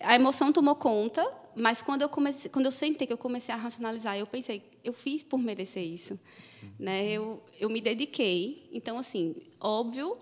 a 0.03 0.15
emoção 0.15 0.51
tomou 0.51 0.75
conta, 0.75 1.25
mas 1.55 1.81
quando 1.81 2.01
eu 2.01 2.09
comecei, 2.09 2.49
quando 2.49 2.65
eu 2.65 2.71
sentei 2.71 3.07
que 3.07 3.13
eu 3.13 3.17
comecei 3.17 3.53
a 3.53 3.57
racionalizar, 3.57 4.17
eu 4.17 4.27
pensei, 4.27 4.61
eu 4.83 4.93
fiz 4.93 5.23
por 5.23 5.39
merecer 5.39 5.83
isso, 5.83 6.19
né? 6.79 7.11
Eu 7.11 7.41
eu 7.59 7.69
me 7.69 7.81
dediquei. 7.81 8.69
Então 8.71 8.97
assim, 8.97 9.35
óbvio, 9.59 10.17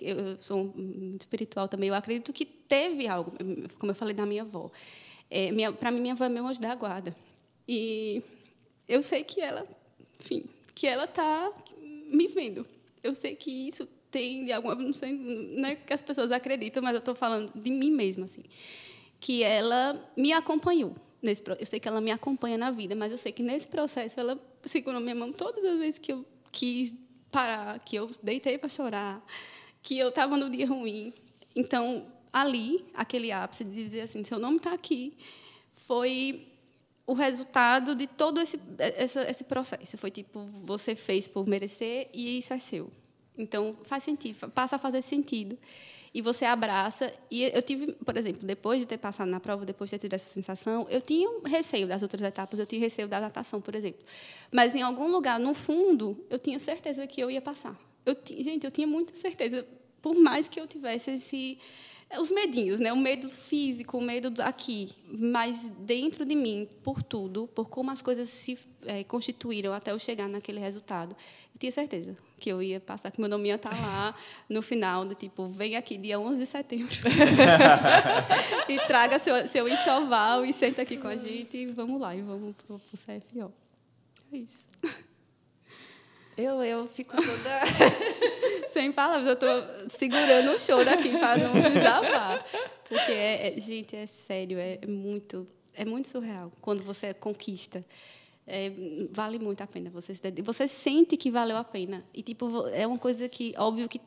eu 0.00 0.40
sou 0.40 0.72
muito 0.74 1.22
espiritual 1.22 1.68
também, 1.68 1.88
eu 1.88 1.94
acredito 1.94 2.32
que 2.32 2.44
teve 2.44 3.06
algo, 3.08 3.32
como 3.78 3.92
eu 3.92 3.96
falei 3.96 4.14
da 4.14 4.24
minha 4.24 4.42
avó. 4.42 4.70
É, 5.30 5.52
minha, 5.52 5.72
para 5.72 5.90
mim 5.90 6.00
minha 6.00 6.14
avó 6.14 6.24
é 6.24 6.28
meu 6.28 6.46
anjo 6.46 6.60
da 6.60 6.74
guarda. 6.74 7.14
E 7.68 8.22
eu 8.88 9.02
sei 9.02 9.22
que 9.22 9.40
ela, 9.40 9.66
enfim, 10.18 10.44
que 10.74 10.86
ela 10.86 11.04
está 11.04 11.52
me 11.78 12.26
vendo. 12.26 12.66
Eu 13.02 13.14
sei 13.14 13.36
que 13.36 13.50
isso 13.50 13.86
tem 14.10 14.44
de 14.44 14.52
alguma, 14.52 14.74
não 14.74 14.92
sei, 14.92 15.12
não 15.12 15.68
é 15.68 15.76
que 15.76 15.92
as 15.92 16.02
pessoas 16.02 16.32
acreditam, 16.32 16.82
mas 16.82 16.94
eu 16.94 16.98
estou 16.98 17.14
falando 17.14 17.52
de 17.54 17.70
mim 17.70 17.92
mesma 17.92 18.24
assim 18.26 18.42
que 19.20 19.42
ela 19.42 20.02
me 20.16 20.32
acompanhou. 20.32 20.94
Nesse, 21.22 21.42
eu 21.46 21.66
sei 21.66 21.78
que 21.78 21.86
ela 21.86 22.00
me 22.00 22.10
acompanha 22.10 22.56
na 22.56 22.70
vida, 22.70 22.96
mas 22.96 23.12
eu 23.12 23.18
sei 23.18 23.30
que 23.30 23.42
nesse 23.42 23.68
processo 23.68 24.18
ela 24.18 24.40
segurou 24.62 25.00
minha 25.00 25.14
mão 25.14 25.30
todas 25.30 25.62
as 25.62 25.78
vezes 25.78 25.98
que 25.98 26.12
eu 26.12 26.24
quis 26.50 26.94
parar, 27.30 27.78
que 27.80 27.96
eu 27.96 28.10
deitei 28.22 28.56
para 28.56 28.70
chorar, 28.70 29.24
que 29.82 29.98
eu 29.98 30.08
estava 30.08 30.36
no 30.36 30.48
dia 30.48 30.66
ruim. 30.66 31.12
Então, 31.54 32.06
ali, 32.32 32.84
aquele 32.94 33.30
ápice 33.30 33.64
de 33.64 33.74
dizer 33.74 34.00
assim, 34.00 34.24
seu 34.24 34.38
nome 34.38 34.56
está 34.56 34.72
aqui, 34.72 35.14
foi 35.70 36.46
o 37.06 37.12
resultado 37.12 37.94
de 37.94 38.06
todo 38.06 38.40
esse, 38.40 38.58
esse, 38.96 39.18
esse 39.20 39.44
processo. 39.44 39.98
Foi 39.98 40.10
tipo, 40.10 40.48
você 40.64 40.94
fez 40.96 41.28
por 41.28 41.46
merecer 41.46 42.08
e 42.14 42.38
isso 42.38 42.54
é 42.54 42.58
seu. 42.58 42.90
Então, 43.36 43.76
faz 43.82 44.04
sentido, 44.04 44.50
passa 44.50 44.76
a 44.76 44.78
fazer 44.78 45.02
sentido 45.02 45.58
e 46.12 46.20
você 46.20 46.44
abraça. 46.44 47.12
E 47.30 47.44
eu 47.44 47.62
tive, 47.62 47.92
por 47.92 48.16
exemplo, 48.16 48.46
depois 48.46 48.80
de 48.80 48.86
ter 48.86 48.98
passado 48.98 49.28
na 49.28 49.40
prova, 49.40 49.64
depois 49.64 49.90
de 49.90 49.96
ter 49.96 50.02
tido 50.02 50.14
essa 50.14 50.28
sensação, 50.28 50.86
eu 50.90 51.00
tinha 51.00 51.28
um 51.28 51.42
receio 51.42 51.86
das 51.86 52.02
outras 52.02 52.22
etapas, 52.22 52.58
eu 52.58 52.66
tinha 52.66 52.80
receio 52.80 53.08
da 53.08 53.20
natação, 53.20 53.60
por 53.60 53.74
exemplo. 53.74 54.02
Mas 54.52 54.74
em 54.74 54.82
algum 54.82 55.08
lugar, 55.10 55.38
no 55.38 55.54
fundo, 55.54 56.24
eu 56.28 56.38
tinha 56.38 56.58
certeza 56.58 57.06
que 57.06 57.20
eu 57.20 57.30
ia 57.30 57.40
passar. 57.40 57.78
Eu, 58.04 58.16
gente, 58.26 58.64
eu 58.64 58.70
tinha 58.70 58.86
muita 58.86 59.14
certeza, 59.14 59.66
por 60.02 60.14
mais 60.14 60.48
que 60.48 60.60
eu 60.60 60.66
tivesse 60.66 61.12
esse 61.12 61.58
os 62.18 62.32
medinhos, 62.32 62.80
né? 62.80 62.92
O 62.92 62.96
medo 62.96 63.28
físico, 63.28 63.98
o 63.98 64.00
medo 64.00 64.32
aqui, 64.42 64.90
mas 65.06 65.70
dentro 65.78 66.24
de 66.24 66.34
mim, 66.34 66.68
por 66.82 67.02
tudo, 67.02 67.46
por 67.54 67.68
como 67.68 67.90
as 67.90 68.02
coisas 68.02 68.28
se 68.28 68.58
é, 68.84 69.04
constituíram 69.04 69.72
até 69.72 69.92
eu 69.92 69.98
chegar 69.98 70.28
naquele 70.28 70.58
resultado, 70.58 71.14
tinha 71.60 71.70
certeza 71.70 72.16
que 72.38 72.50
eu 72.50 72.62
ia 72.62 72.80
passar, 72.80 73.10
que 73.10 73.20
meu 73.20 73.28
nome 73.28 73.48
ia 73.48 73.56
estar 73.56 73.70
lá 73.70 74.14
no 74.48 74.62
final, 74.62 75.04
do 75.04 75.14
tipo, 75.14 75.46
vem 75.46 75.76
aqui 75.76 75.98
dia 75.98 76.18
11 76.18 76.40
de 76.40 76.46
setembro 76.46 76.96
e 78.66 78.78
traga 78.86 79.18
seu, 79.18 79.46
seu 79.46 79.68
enxoval 79.68 80.46
e 80.46 80.54
senta 80.54 80.80
aqui 80.80 80.96
com 80.96 81.06
a 81.06 81.16
gente 81.18 81.58
e 81.58 81.66
vamos 81.66 82.00
lá, 82.00 82.16
e 82.16 82.22
vamos 82.22 82.56
para 82.56 82.76
o 82.76 82.80
CFO. 82.80 83.52
É 84.32 84.36
isso. 84.38 84.66
Eu, 86.34 86.64
eu 86.64 86.88
fico 86.88 87.14
toda. 87.14 87.60
Sem 88.72 88.90
palavras, 88.90 89.26
eu 89.26 89.34
estou 89.34 89.90
segurando 89.90 90.52
o 90.52 90.58
choro 90.58 90.88
aqui 90.88 91.10
para 91.10 91.36
não 91.36 91.52
desabar. 91.52 92.42
Porque, 92.88 93.12
é, 93.12 93.48
é, 93.48 93.60
gente, 93.60 93.94
é 93.94 94.06
sério, 94.06 94.58
é, 94.58 94.78
muito, 94.86 95.46
é 95.74 95.84
muito 95.84 96.08
surreal 96.08 96.50
quando 96.62 96.82
você 96.82 97.12
conquista. 97.12 97.84
É, 98.52 98.72
vale 99.12 99.38
muito 99.38 99.60
a 99.60 99.66
pena. 99.66 99.90
Você, 99.90 100.12
se 100.12 100.42
você 100.42 100.66
sente 100.66 101.16
que 101.16 101.30
valeu 101.30 101.56
a 101.56 101.62
pena. 101.62 102.04
E, 102.12 102.20
tipo, 102.20 102.66
é 102.68 102.84
uma 102.84 102.98
coisa 102.98 103.28
que, 103.28 103.54
óbvio 103.56 103.88
que 103.88 104.00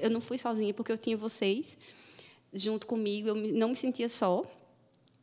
eu 0.00 0.10
não 0.10 0.20
fui 0.20 0.36
sozinha, 0.36 0.74
porque 0.74 0.90
eu 0.90 0.98
tinha 0.98 1.16
vocês 1.16 1.78
junto 2.52 2.88
comigo, 2.88 3.28
eu 3.28 3.34
não 3.34 3.68
me 3.68 3.76
sentia 3.76 4.08
só. 4.08 4.42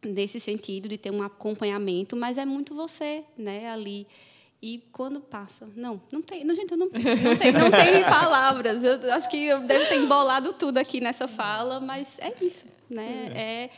nesse 0.03 0.39
sentido 0.39 0.87
de 0.89 0.97
ter 0.97 1.11
um 1.11 1.21
acompanhamento, 1.21 2.15
mas 2.15 2.37
é 2.37 2.45
muito 2.45 2.73
você, 2.73 3.23
né, 3.37 3.69
ali. 3.69 4.07
E 4.61 4.79
quando 4.91 5.19
passa, 5.19 5.67
não, 5.75 6.01
não 6.11 6.21
tem, 6.21 6.43
não, 6.43 6.55
gente, 6.55 6.75
não, 6.75 6.87
não 6.87 7.37
tem, 7.37 7.51
não 7.51 7.71
tem 7.71 8.03
palavras. 8.09 8.83
Eu 8.83 9.13
acho 9.13 9.29
que 9.29 9.45
eu 9.45 9.59
devo 9.61 9.85
ter 9.89 9.97
embolado 9.97 10.53
tudo 10.53 10.77
aqui 10.77 11.01
nessa 11.01 11.27
fala, 11.27 11.79
mas 11.79 12.17
é 12.19 12.33
isso, 12.41 12.67
né? 12.89 13.31
É, 13.35 13.69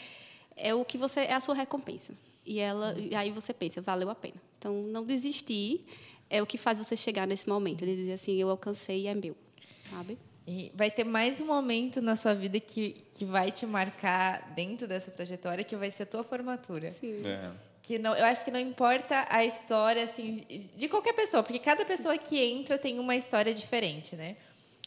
é 0.56 0.76
o 0.76 0.86
que 0.86 0.98
você 0.98 1.22
é 1.22 1.34
a 1.34 1.42
sua 1.42 1.56
recompensa. 1.56 2.14
E 2.46 2.60
ela, 2.60 2.94
e 2.98 3.16
aí 3.16 3.32
você 3.32 3.54
pensa, 3.54 3.82
valeu 3.82 4.10
a 4.10 4.16
pena. 4.16 4.36
Então, 4.58 4.74
não 4.84 5.06
desistir 5.06 5.86
é 6.30 6.42
o 6.42 6.46
que 6.46 6.58
faz 6.58 6.78
você 6.78 6.96
chegar 6.96 7.28
nesse 7.28 7.48
momento 7.48 7.86
de 7.86 7.96
dizer 7.96 8.14
assim, 8.14 8.36
eu 8.36 8.50
alcancei 8.50 9.02
e 9.02 9.08
é 9.08 9.14
meu, 9.14 9.36
sabe? 9.82 10.18
E 10.46 10.72
vai 10.76 10.92
ter 10.92 11.04
mais 11.06 11.40
um 11.40 11.46
momento 11.46 12.02
na 12.02 12.16
sua 12.16 12.34
vida 12.34 12.60
que, 12.60 13.06
que 13.16 13.24
vai 13.24 13.52
te 13.52 13.66
marcar 13.66 14.52
dentro 14.54 14.88
dessa 14.88 15.10
trajetória, 15.10 15.64
que 15.64 15.76
vai 15.76 15.90
ser 15.90 16.04
a 16.04 16.06
tua 16.06 16.24
formatura. 16.24 16.90
Sim. 16.90 17.22
É. 17.26 17.52
Que 17.82 18.00
não, 18.00 18.16
eu 18.16 18.26
acho 18.26 18.44
que 18.44 18.52
não 18.52 18.60
importa 18.60 19.26
a 19.30 19.46
história 19.46 20.04
assim 20.04 20.46
de 20.76 20.90
qualquer 20.90 21.14
pessoa, 21.14 21.44
porque 21.44 21.60
cada 21.60 21.86
pessoa 21.86 22.18
que 22.18 22.42
entra 22.42 22.78
tem 22.78 23.00
uma 23.00 23.16
história 23.16 23.54
diferente, 23.54 24.16
né? 24.16 24.36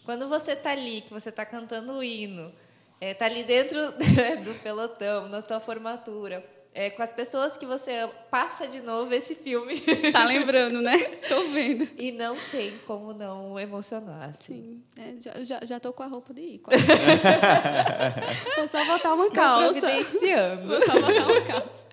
Quando 0.05 0.29
você 0.29 0.55
tá 0.57 0.71
ali, 0.71 1.03
que 1.03 1.13
você 1.13 1.31
tá 1.31 1.45
cantando 1.45 1.93
o 1.93 2.03
hino, 2.05 2.53
é, 3.01 3.13
tá 3.15 3.27
ali 3.27 3.43
dentro 3.45 3.79
do 4.45 4.55
pelotão, 4.63 5.29
na 5.29 5.43
tua 5.43 5.61
formatura, 5.61 6.45
é, 6.77 6.91
com 6.91 7.03
as 7.03 7.11
pessoas 7.11 7.57
que 7.57 7.64
você 7.64 8.07
passa 8.31 8.68
de 8.68 8.81
novo 8.83 9.12
esse 9.14 9.35
filme. 9.35 9.83
Tá 10.12 10.24
lembrando, 10.24 10.83
né? 10.83 10.99
Tô 11.27 11.49
vendo. 11.49 11.89
E 11.97 12.12
não 12.12 12.37
tem 12.51 12.77
como 12.87 13.14
não 13.14 13.59
emocionar. 13.59 14.29
Assim. 14.29 14.83
Sim, 14.95 15.01
é, 15.01 15.14
já, 15.20 15.45
já, 15.45 15.61
já 15.66 15.81
tô 15.81 15.93
com 15.93 16.03
a 16.03 16.07
roupa 16.07 16.35
de 16.35 16.41
ir. 16.43 16.61
Vou 18.57 18.68
só 18.68 18.85
botar 18.85 19.14
uma 19.14 19.27
Estou 19.27 19.43
calça. 19.43 19.81
providenciando. 19.81 20.68
Vou 20.68 20.81
só 20.85 20.93
botar 21.01 21.27
uma 21.27 21.41
calça. 21.43 21.87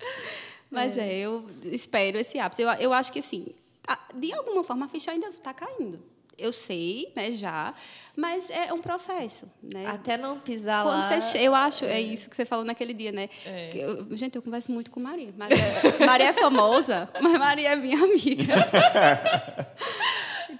Mas 0.70 0.98
é, 0.98 1.14
eu 1.14 1.46
espero 1.64 2.18
esse 2.18 2.38
ápice. 2.38 2.62
Eu, 2.62 2.68
eu 2.74 2.92
acho 2.92 3.10
que, 3.12 3.20
assim, 3.20 3.54
de 4.14 4.32
alguma 4.34 4.62
forma 4.62 4.84
a 4.84 4.88
ficha 4.88 5.10
ainda 5.12 5.28
está 5.28 5.54
caindo. 5.54 6.00
Eu 6.36 6.52
sei, 6.52 7.12
né, 7.14 7.30
já, 7.30 7.72
mas 8.16 8.50
é 8.50 8.72
um 8.72 8.80
processo, 8.80 9.46
né? 9.62 9.86
Até 9.86 10.16
não 10.16 10.38
pisar 10.38 10.82
Quando 10.84 11.00
lá. 11.00 11.08
você 11.08 11.20
che- 11.32 11.38
eu 11.44 11.54
acho, 11.54 11.84
é 11.84 12.00
isso 12.00 12.28
que 12.30 12.36
você 12.36 12.44
falou 12.44 12.64
naquele 12.64 12.92
dia, 12.92 13.12
né? 13.12 13.28
É. 13.46 13.70
Eu- 13.74 14.06
gente, 14.16 14.36
eu 14.36 14.42
converso 14.42 14.72
muito 14.72 14.90
com 14.90 15.00
Maria. 15.00 15.32
Maria, 15.38 15.56
Maria 16.06 16.28
é 16.28 16.32
famosa, 16.32 17.08
mas 17.20 17.38
Maria 17.38 17.70
é 17.72 17.76
minha 17.76 17.98
amiga. 18.02 18.54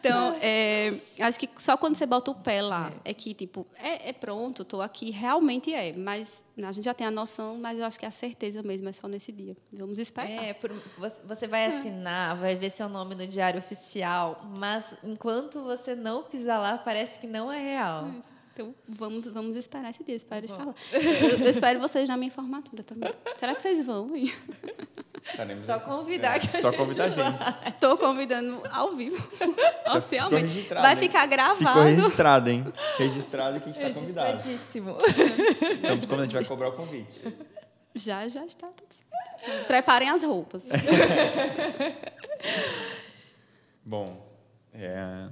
Então, 0.09 0.37
é, 0.41 0.93
acho 1.21 1.39
que 1.39 1.49
só 1.57 1.77
quando 1.77 1.97
você 1.97 2.07
bota 2.07 2.31
o 2.31 2.35
pé 2.35 2.61
lá 2.63 2.93
é, 3.05 3.15
que, 3.15 3.33
tipo, 3.35 3.67
é, 3.77 4.11
é 4.11 4.13
pronto, 4.13 4.63
estou 4.63 4.83
aqui, 4.83 5.11
realmente 5.11 5.73
é. 5.73 5.93
Mas 5.93 6.45
a 6.63 6.73
gente 6.73 6.85
já 6.85 6.95
tem 6.95 7.07
a 7.07 7.11
noção, 7.11 7.57
mas 7.59 7.79
eu 7.79 7.85
acho 7.87 7.99
que 7.99 8.07
a 8.07 8.11
certeza 8.11 8.63
mesmo 8.63 8.89
é 8.89 8.93
só 8.93 9.09
nesse 9.09 9.33
dia. 9.33 9.57
Vamos 9.73 9.99
esperar. 9.99 10.31
É, 10.31 10.53
por- 10.55 10.73
você, 10.99 11.21
você 11.27 11.47
vai 11.49 11.67
assinar, 11.67 12.37
vai 12.39 12.55
ver 12.57 12.71
seu 12.71 12.89
nome 12.89 13.15
no 13.15 13.27
diário 13.27 13.59
oficial, 13.59 14.45
mas 14.57 14.95
enquanto 15.03 15.63
você 15.63 15.95
não 15.95 16.23
pisar 16.23 16.59
lá, 16.61 16.79
parece 16.79 17.19
que 17.19 17.27
não 17.27 17.51
é 17.53 17.59
real. 17.59 18.09
Então, 18.55 18.73
vamos, 18.89 19.27
vamos 19.27 19.57
esperar 19.57 19.91
esse 19.91 20.05
dia. 20.05 20.15
Espero 20.15 20.47
estar 20.47 20.65
lá. 20.65 20.73
Eu, 20.93 21.39
eu 21.41 21.51
espero 21.51 21.81
vocês 21.81 22.09
na 22.09 22.17
minha 22.17 22.31
formatura 22.31 22.85
também. 22.85 23.13
Será 23.37 23.53
que 23.53 23.61
vocês 23.61 23.85
vão? 23.85 24.13
Estaremos 25.27 25.65
Só 25.65 25.75
aqui. 25.75 25.87
convidar 25.87 26.39
que 26.39 26.47
a 26.47 26.59
É, 26.59 26.63
Só 26.63 26.71
gente 26.71 26.79
convidar 26.81 27.05
a 27.05 27.09
gente. 27.09 27.69
Estou 27.69 27.99
convidando 27.99 28.63
ao 28.71 28.95
vivo, 28.95 29.21
ficou 29.33 29.55
oficialmente. 29.97 30.69
Vai 30.69 30.93
hein? 30.93 30.97
ficar 31.01 31.23
Ficou 31.23 31.31
gravado. 31.37 31.81
registrado, 31.83 32.51
hein? 32.51 32.65
Registrado 32.97 33.61
que 33.61 33.71
a 33.71 33.73
gente 33.73 33.83
está 33.85 34.01
convidado. 34.01 34.33
Registradíssimo. 34.45 34.99
Estamos 35.73 36.07
como 36.07 36.21
a 36.21 36.25
gente 36.25 36.35
vai 36.35 36.45
cobrar 36.45 36.69
o 36.69 36.73
convite. 36.73 37.37
Já, 37.97 38.29
já 38.29 38.45
está 38.45 38.69
tudo 38.69 38.93
certo. 38.93 39.67
Preparem 39.67 40.11
as 40.11 40.23
roupas. 40.23 40.63
Bom, 43.85 44.27
é, 44.73 45.29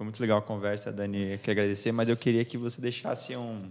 foi 0.00 0.06
muito 0.06 0.18
legal 0.18 0.38
a 0.38 0.42
conversa, 0.42 0.90
Dani. 0.90 1.32
Eu 1.32 1.38
quero 1.40 1.60
agradecer, 1.60 1.92
mas 1.92 2.08
eu 2.08 2.16
queria 2.16 2.42
que 2.42 2.56
você 2.56 2.80
deixasse 2.80 3.36
um, 3.36 3.64
um 3.66 3.70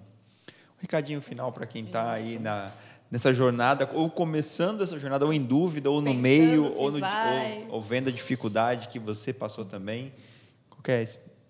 recadinho 0.78 1.20
final 1.24 1.52
para 1.52 1.66
quem 1.66 1.84
está 1.84 2.12
aí 2.12 2.38
na, 2.38 2.72
nessa 3.10 3.34
jornada, 3.34 3.90
ou 3.96 4.12
começando 4.12 4.84
essa 4.84 5.00
jornada, 5.00 5.26
ou 5.26 5.34
em 5.34 5.42
dúvida, 5.42 5.90
ou 5.90 6.00
no 6.00 6.12
Pensando 6.12 6.22
meio, 6.22 6.66
ou, 6.76 6.92
no, 6.92 7.00
ou, 7.00 7.74
ou 7.78 7.82
vendo 7.82 8.10
a 8.10 8.12
dificuldade 8.12 8.90
que 8.90 9.00
você 9.00 9.34
passou 9.34 9.66
também. 9.66 10.14
Qualquer 10.70 11.10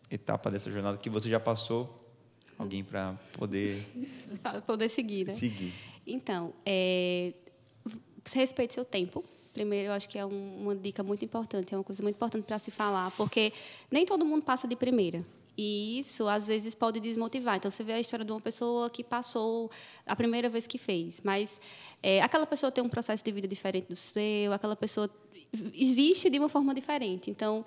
etapa 0.10 0.50
dessa 0.50 0.72
jornada 0.72 0.98
que 0.98 1.10
você 1.10 1.30
já 1.30 1.42
passou, 1.42 2.10
alguém 2.58 2.82
para 2.82 3.20
poder 3.34 3.86
poder 4.66 4.88
seguir, 4.88 5.28
né? 5.28 5.34
seguir. 5.34 5.74
Então, 6.08 6.54
é, 6.66 7.34
respeite 8.34 8.76
seu 8.76 8.86
tempo. 8.86 9.26
Primeiro, 9.54 9.90
eu 9.90 9.94
acho 9.94 10.08
que 10.08 10.18
é 10.18 10.26
um- 10.26 10.62
uma 10.62 10.76
dica 10.76 11.04
muito 11.04 11.26
importante, 11.26 11.74
é 11.74 11.78
uma 11.78 11.84
coisa 11.84 12.02
muito 12.04 12.16
importante 12.16 12.44
para 12.44 12.60
se 12.60 12.72
falar, 12.72 13.12
porque 13.12 13.52
nem 13.92 14.06
todo 14.06 14.26
mundo 14.26 14.44
passa 14.44 14.68
de 14.68 14.76
primeira. 14.76 15.26
E 15.58 16.00
isso, 16.00 16.28
às 16.30 16.48
vezes, 16.48 16.74
pode 16.74 17.02
desmotivar. 17.02 17.58
Então, 17.58 17.70
você 17.70 17.84
vê 17.84 17.94
a 17.94 18.00
história 18.00 18.24
de 18.24 18.32
uma 18.32 18.40
pessoa 18.40 18.90
que 18.90 19.04
passou 19.04 19.70
a 20.06 20.16
primeira 20.16 20.48
vez 20.48 20.66
que 20.66 20.78
fez, 20.78 21.20
mas 21.22 21.60
é, 22.02 22.22
aquela 22.22 22.46
pessoa 22.46 22.72
tem 22.72 22.82
um 22.82 22.88
processo 22.88 23.22
de 23.24 23.32
vida 23.32 23.48
diferente 23.48 23.88
do 23.90 23.96
seu, 23.96 24.54
aquela 24.54 24.76
pessoa 24.76 25.10
existe 25.74 26.30
de 26.30 26.40
uma 26.40 26.48
forma 26.48 26.74
diferente. 26.74 27.30
Então, 27.30 27.66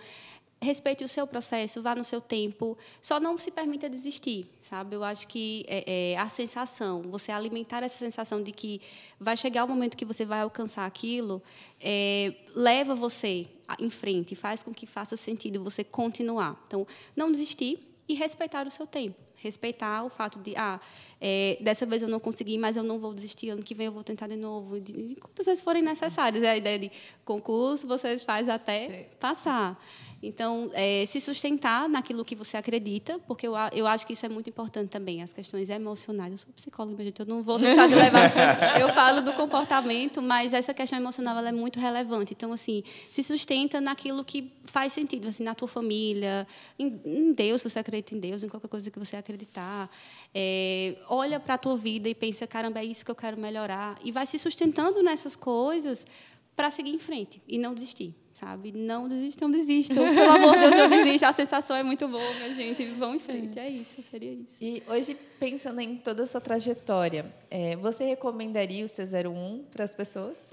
respeite 0.63 1.05
o 1.05 1.09
seu 1.09 1.27
processo, 1.27 1.83
vá 1.83 1.95
no 1.95 2.05
seu 2.05 2.21
tempo, 2.21 2.79
só 3.01 3.19
não 3.19 3.37
se 3.37 3.51
permita 3.51 3.91
desistir, 3.91 4.47
sabe? 4.63 4.95
Eu 4.95 5.03
acho 5.03 5.27
que 5.27 5.65
é, 5.67 6.13
é, 6.13 6.17
a 6.17 6.29
sensação, 6.29 7.03
você 7.03 7.33
alimentar 7.33 7.83
essa 7.83 7.99
sensação 7.99 8.43
de 8.43 8.53
que 8.53 8.81
vai 9.19 9.37
chegar 9.37 9.65
o 9.65 9.69
momento 9.69 9.97
que 9.97 10.05
você 10.05 10.25
vai 10.25 10.41
alcançar 10.41 10.87
aquilo, 10.87 11.43
é, 11.81 12.33
leva 12.55 12.95
você 12.95 13.49
em 13.81 13.91
frente, 13.91 14.37
faz 14.37 14.63
com 14.63 14.73
que 14.73 14.87
faça 14.87 15.17
sentido 15.17 15.63
você 15.63 15.83
continuar. 15.83 16.63
Então, 16.67 16.87
não 17.17 17.33
desistir 17.33 17.79
e 18.09 18.15
respeitar 18.15 18.67
o 18.67 18.71
seu 18.71 18.87
tempo. 18.87 19.17
Respeitar 19.37 20.05
o 20.05 20.09
fato 20.09 20.39
de, 20.39 20.55
ah, 20.57 20.81
é, 21.21 21.59
dessa 21.61 21.85
vez 21.85 22.01
eu 22.01 22.09
não 22.09 22.21
consegui, 22.21 22.57
mas 22.57 22.77
eu 22.77 22.85
não 22.85 23.01
vou 23.01 23.13
desistir, 23.13 23.51
ano 23.51 23.63
que 23.63 23.75
vem 23.75 23.87
eu 23.87 23.93
vou 23.93 24.05
tentar 24.05 24.29
de 24.29 24.37
novo. 24.37 24.79
De, 24.79 24.93
de 24.93 25.17
quantas 25.17 25.47
vezes 25.47 25.65
forem 25.65 25.83
necessárias. 25.83 26.45
É 26.45 26.51
a 26.51 26.57
ideia 26.57 26.79
de 26.79 26.93
concurso, 27.25 27.89
você 27.89 28.19
faz 28.19 28.49
até 28.49 29.09
passar. 29.19 29.83
Então, 30.23 30.71
é, 30.73 31.05
se 31.05 31.21
sustentar 31.21 31.89
naquilo 31.89 32.25
que 32.25 32.37
você 32.37 32.57
acredita, 32.57 33.19
porque 33.27 33.45
eu, 33.47 33.55
eu 33.73 33.89
acho 33.89 34.07
que 34.07 34.13
isso 34.13 34.25
é 34.25 34.29
muito 34.29 34.49
importante 34.49 34.89
também, 34.89 35.21
as 35.21 35.33
questões 35.33 35.69
emocionais. 35.69 36.31
Eu 36.31 36.39
sou 36.39 36.53
psicóloga, 36.53 37.03
gente, 37.03 37.19
eu 37.19 37.27
não 37.27 37.43
vou 37.43 37.59
deixar 37.59 37.89
de 37.89 37.95
levar. 37.97 38.31
Eu 38.81 38.89
falo 38.91 39.21
do 39.21 39.33
comportamento, 39.33 40.23
mas 40.23 40.53
essa 40.53 40.73
questão 40.73 40.99
emocional 40.99 41.39
é 41.45 41.53
muito 41.53 41.81
relevante. 41.81 42.33
Então, 42.33 42.53
assim, 42.53 42.83
se 43.11 43.23
sustenta 43.23 43.81
naquilo 43.81 44.25
que 44.25 44.53
faz 44.65 44.93
sentido, 44.93 45.29
assim, 45.29 45.43
na 45.43 45.55
tua 45.55 45.69
família, 45.69 46.47
em, 46.79 47.01
em 47.05 47.33
Deus, 47.33 47.61
se 47.61 47.69
você 47.69 47.79
acredita 47.81 48.15
em 48.15 48.21
Deus, 48.21 48.45
em 48.45 48.49
qualquer 48.49 48.69
coisa 48.69 48.91
que 48.91 48.99
você 48.99 49.17
acreditar. 49.17 49.91
É, 50.35 50.97
olha 51.09 51.41
para 51.41 51.55
a 51.55 51.59
tua 51.59 51.77
vida 51.77 52.09
e 52.09 52.15
pensa, 52.15 52.47
caramba, 52.47 52.81
é 52.81 52.85
isso 52.85 53.05
que 53.05 53.11
eu 53.11 53.15
quero 53.15 53.37
melhorar. 53.37 53.99
E 54.05 54.13
vai 54.13 54.27
se 54.27 54.39
sustentando 54.39 55.03
nessas 55.03 55.35
coisas 55.35 56.07
para 56.55 56.71
seguir 56.71 56.91
em 56.91 56.99
frente 56.99 57.43
e 57.49 57.59
não 57.59 57.75
desistir, 57.75 58.15
sabe? 58.33 58.73
Não 58.73 59.09
desistam, 59.09 59.51
desistam. 59.51 60.15
Pelo 60.15 60.31
amor 60.31 60.55
de 60.55 60.61
Deus, 60.61 60.77
não 60.77 60.89
desistam. 60.89 61.29
A 61.29 61.33
sensação 61.33 61.77
é 61.77 61.83
muito 61.83 62.07
boa, 62.09 62.35
minha 62.35 62.55
gente. 62.55 62.85
Vão 62.85 63.15
em 63.15 63.19
frente. 63.19 63.59
É 63.59 63.69
isso, 63.69 64.03
seria 64.03 64.33
isso. 64.33 64.59
E 64.61 64.83
hoje, 64.87 65.17
pensando 65.41 65.81
em 65.81 65.97
toda 65.97 66.25
a 66.25 66.27
sua 66.27 66.41
trajetória, 66.41 67.35
é, 67.51 67.77
você 67.77 68.05
recomendaria 68.05 68.85
o 68.85 68.89
C01 68.89 69.63
para 69.71 69.85
as 69.85 69.95
pessoas? 69.95 70.43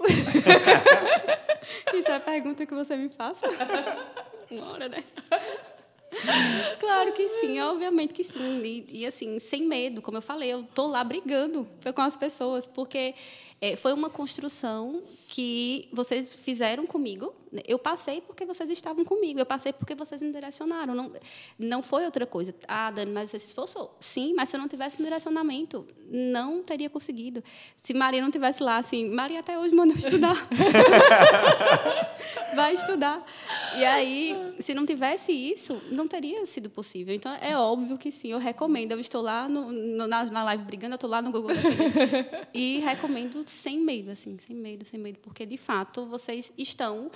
Isso 1.94 2.10
é 2.10 2.16
a 2.16 2.20
pergunta 2.20 2.66
que 2.66 2.74
você 2.74 2.96
me 2.96 3.08
faça? 3.08 3.46
Uma 4.52 4.72
hora 4.72 4.88
dessa. 4.88 5.22
Claro 6.78 7.12
que 7.12 7.28
sim, 7.28 7.60
obviamente 7.60 8.12
que 8.12 8.24
sim. 8.24 8.62
E, 8.62 8.86
e, 9.00 9.06
assim, 9.06 9.38
sem 9.38 9.62
medo, 9.62 10.02
como 10.02 10.18
eu 10.18 10.22
falei, 10.22 10.50
eu 10.50 10.64
tô 10.74 10.88
lá 10.88 11.04
brigando 11.04 11.68
com 11.94 12.02
as 12.02 12.16
pessoas, 12.16 12.66
porque 12.66 13.14
é, 13.60 13.76
foi 13.76 13.92
uma 13.92 14.08
construção 14.08 15.02
que 15.28 15.88
vocês 15.92 16.30
fizeram 16.32 16.86
comigo. 16.86 17.34
Eu 17.66 17.78
passei 17.78 18.20
porque 18.20 18.46
vocês 18.46 18.70
estavam 18.70 19.04
comigo, 19.04 19.40
eu 19.40 19.46
passei 19.46 19.72
porque 19.72 19.94
vocês 19.94 20.22
me 20.22 20.32
direcionaram. 20.32 20.94
Não, 20.94 21.12
não 21.58 21.82
foi 21.82 22.04
outra 22.04 22.24
coisa. 22.24 22.54
Ah, 22.68 22.90
Dani, 22.92 23.10
mas 23.10 23.30
você 23.30 23.38
se 23.40 23.48
esforçou. 23.48 23.94
Sim, 24.00 24.32
mas 24.34 24.48
se 24.48 24.56
eu 24.56 24.60
não 24.60 24.68
tivesse 24.68 25.00
um 25.00 25.04
direcionamento, 25.04 25.84
não 26.08 26.62
teria 26.62 26.88
conseguido. 26.88 27.42
Se 27.76 27.92
Maria 27.92 28.22
não 28.22 28.30
tivesse 28.30 28.62
lá, 28.62 28.76
assim, 28.78 29.10
Maria 29.10 29.40
até 29.40 29.58
hoje 29.58 29.74
manda 29.74 29.92
estudar. 29.94 30.36
Vai 32.54 32.74
estudar. 32.74 33.24
E 33.78 33.84
aí, 33.84 34.36
se 34.58 34.74
não 34.74 34.84
tivesse 34.84 35.32
isso, 35.32 35.80
não 35.90 36.06
teria 36.08 36.44
sido 36.46 36.68
possível. 36.68 37.14
Então, 37.14 37.32
é 37.40 37.56
óbvio 37.56 37.96
que 37.96 38.10
sim, 38.10 38.28
eu 38.28 38.38
recomendo. 38.38 38.92
Eu 38.92 39.00
estou 39.00 39.22
lá 39.22 39.48
no, 39.48 39.70
no- 39.72 40.06
na, 40.06 40.24
na 40.26 40.44
live 40.44 40.64
brigando, 40.64 40.94
eu 40.94 40.96
estou 40.96 41.08
lá 41.10 41.22
no 41.22 41.30
Google 41.30 41.50
e 42.52 42.80
recomendo 42.80 43.44
sem 43.50 43.80
medo, 43.80 44.10
assim, 44.10 44.36
sem 44.38 44.56
medo, 44.56 44.84
sem 44.84 44.98
medo, 44.98 45.18
porque 45.20 45.44
de 45.44 45.56
fato 45.56 46.06
vocês 46.06 46.52
estão. 46.56 47.10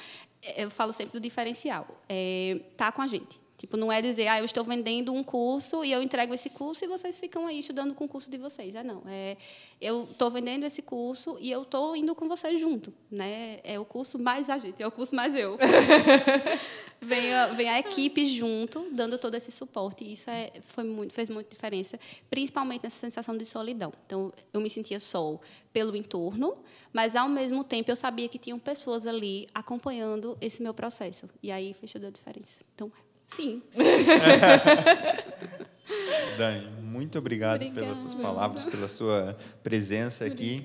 Eu 0.57 0.71
falo 0.71 0.93
sempre 0.93 1.13
do 1.13 1.21
diferencial, 1.21 2.03
é, 2.09 2.61
tá 2.77 2.93
com 2.93 3.01
a 3.01 3.07
gente. 3.07 3.44
Tipo, 3.65 3.79
não 3.79 3.91
é 3.91 4.03
dizer, 4.03 4.29
ah, 4.29 4.39
eu 4.39 4.45
estou 4.45 4.63
vendendo 4.63 5.11
um 5.15 5.25
curso 5.25 5.83
e 5.87 5.91
eu 5.91 6.03
entrego 6.03 6.35
esse 6.35 6.51
curso 6.51 6.85
e 6.85 6.87
vocês 6.87 7.19
ficam 7.19 7.47
aí 7.47 7.61
estudando 7.61 7.95
com 7.95 8.05
o 8.05 8.09
curso 8.09 8.31
de 8.31 8.37
vocês. 8.37 8.75
É 8.75 8.83
não, 8.83 9.03
é 9.07 9.39
eu 9.81 10.03
estou 10.03 10.31
vendendo 10.31 10.65
esse 10.65 10.83
curso 10.83 11.39
e 11.41 11.51
eu 11.51 11.63
estou 11.63 11.97
indo 11.97 12.15
com 12.15 12.29
vocês 12.29 12.61
junto, 12.61 12.93
né? 13.11 13.61
É 13.65 13.81
o 13.81 13.85
curso 13.87 14.19
mais 14.19 14.51
a 14.51 14.59
gente, 14.59 14.83
é 14.83 14.87
o 14.87 14.91
curso 14.91 15.17
mais 15.17 15.35
eu. 15.35 15.57
vem, 17.01 17.33
a, 17.33 17.47
vem 17.47 17.71
a 17.71 17.79
equipe 17.79 18.27
junto, 18.27 18.87
dando 18.93 19.17
todo 19.17 19.35
esse 19.35 19.51
suporte. 19.51 20.05
E 20.05 20.13
isso 20.13 20.29
é, 20.29 20.53
foi 20.61 20.85
muito, 20.85 21.15
fez 21.15 21.31
muita 21.31 21.49
diferença, 21.49 21.99
principalmente 22.29 22.83
nessa 22.85 22.99
sensação 22.99 23.35
de 23.35 23.47
solidão. 23.47 23.95
Então, 24.05 24.31
eu 24.53 24.61
me 24.61 24.69
sentia 24.69 25.01
só 25.01 25.41
pelo 25.73 25.97
entorno, 25.97 26.55
mas, 26.93 27.17
ao 27.17 27.31
mesmo 27.31 27.65
tempo, 27.65 27.91
eu 27.91 27.97
sabia 27.97 28.29
que 28.29 28.39
tinham 28.39 28.59
pessoas 28.59 29.07
ali 29.07 29.47
acompanhando 29.55 30.37
esse 30.39 30.63
meu 30.63 30.75
processo. 30.75 31.31
E 31.43 31.51
aí 31.51 31.73
fez 31.73 31.95
toda 31.95 32.09
a 32.09 32.11
diferença. 32.11 32.59
Então, 32.75 32.93
sim. 33.27 33.63
sim. 33.71 33.85
Dani, 36.37 36.69
muito 36.81 37.19
obrigado 37.19 37.63
Obrigada. 37.63 37.81
pelas 37.81 37.99
suas 37.99 38.15
palavras, 38.15 38.65
pela 38.65 38.89
sua 38.89 39.37
presença 39.63 40.25
aqui. 40.25 40.65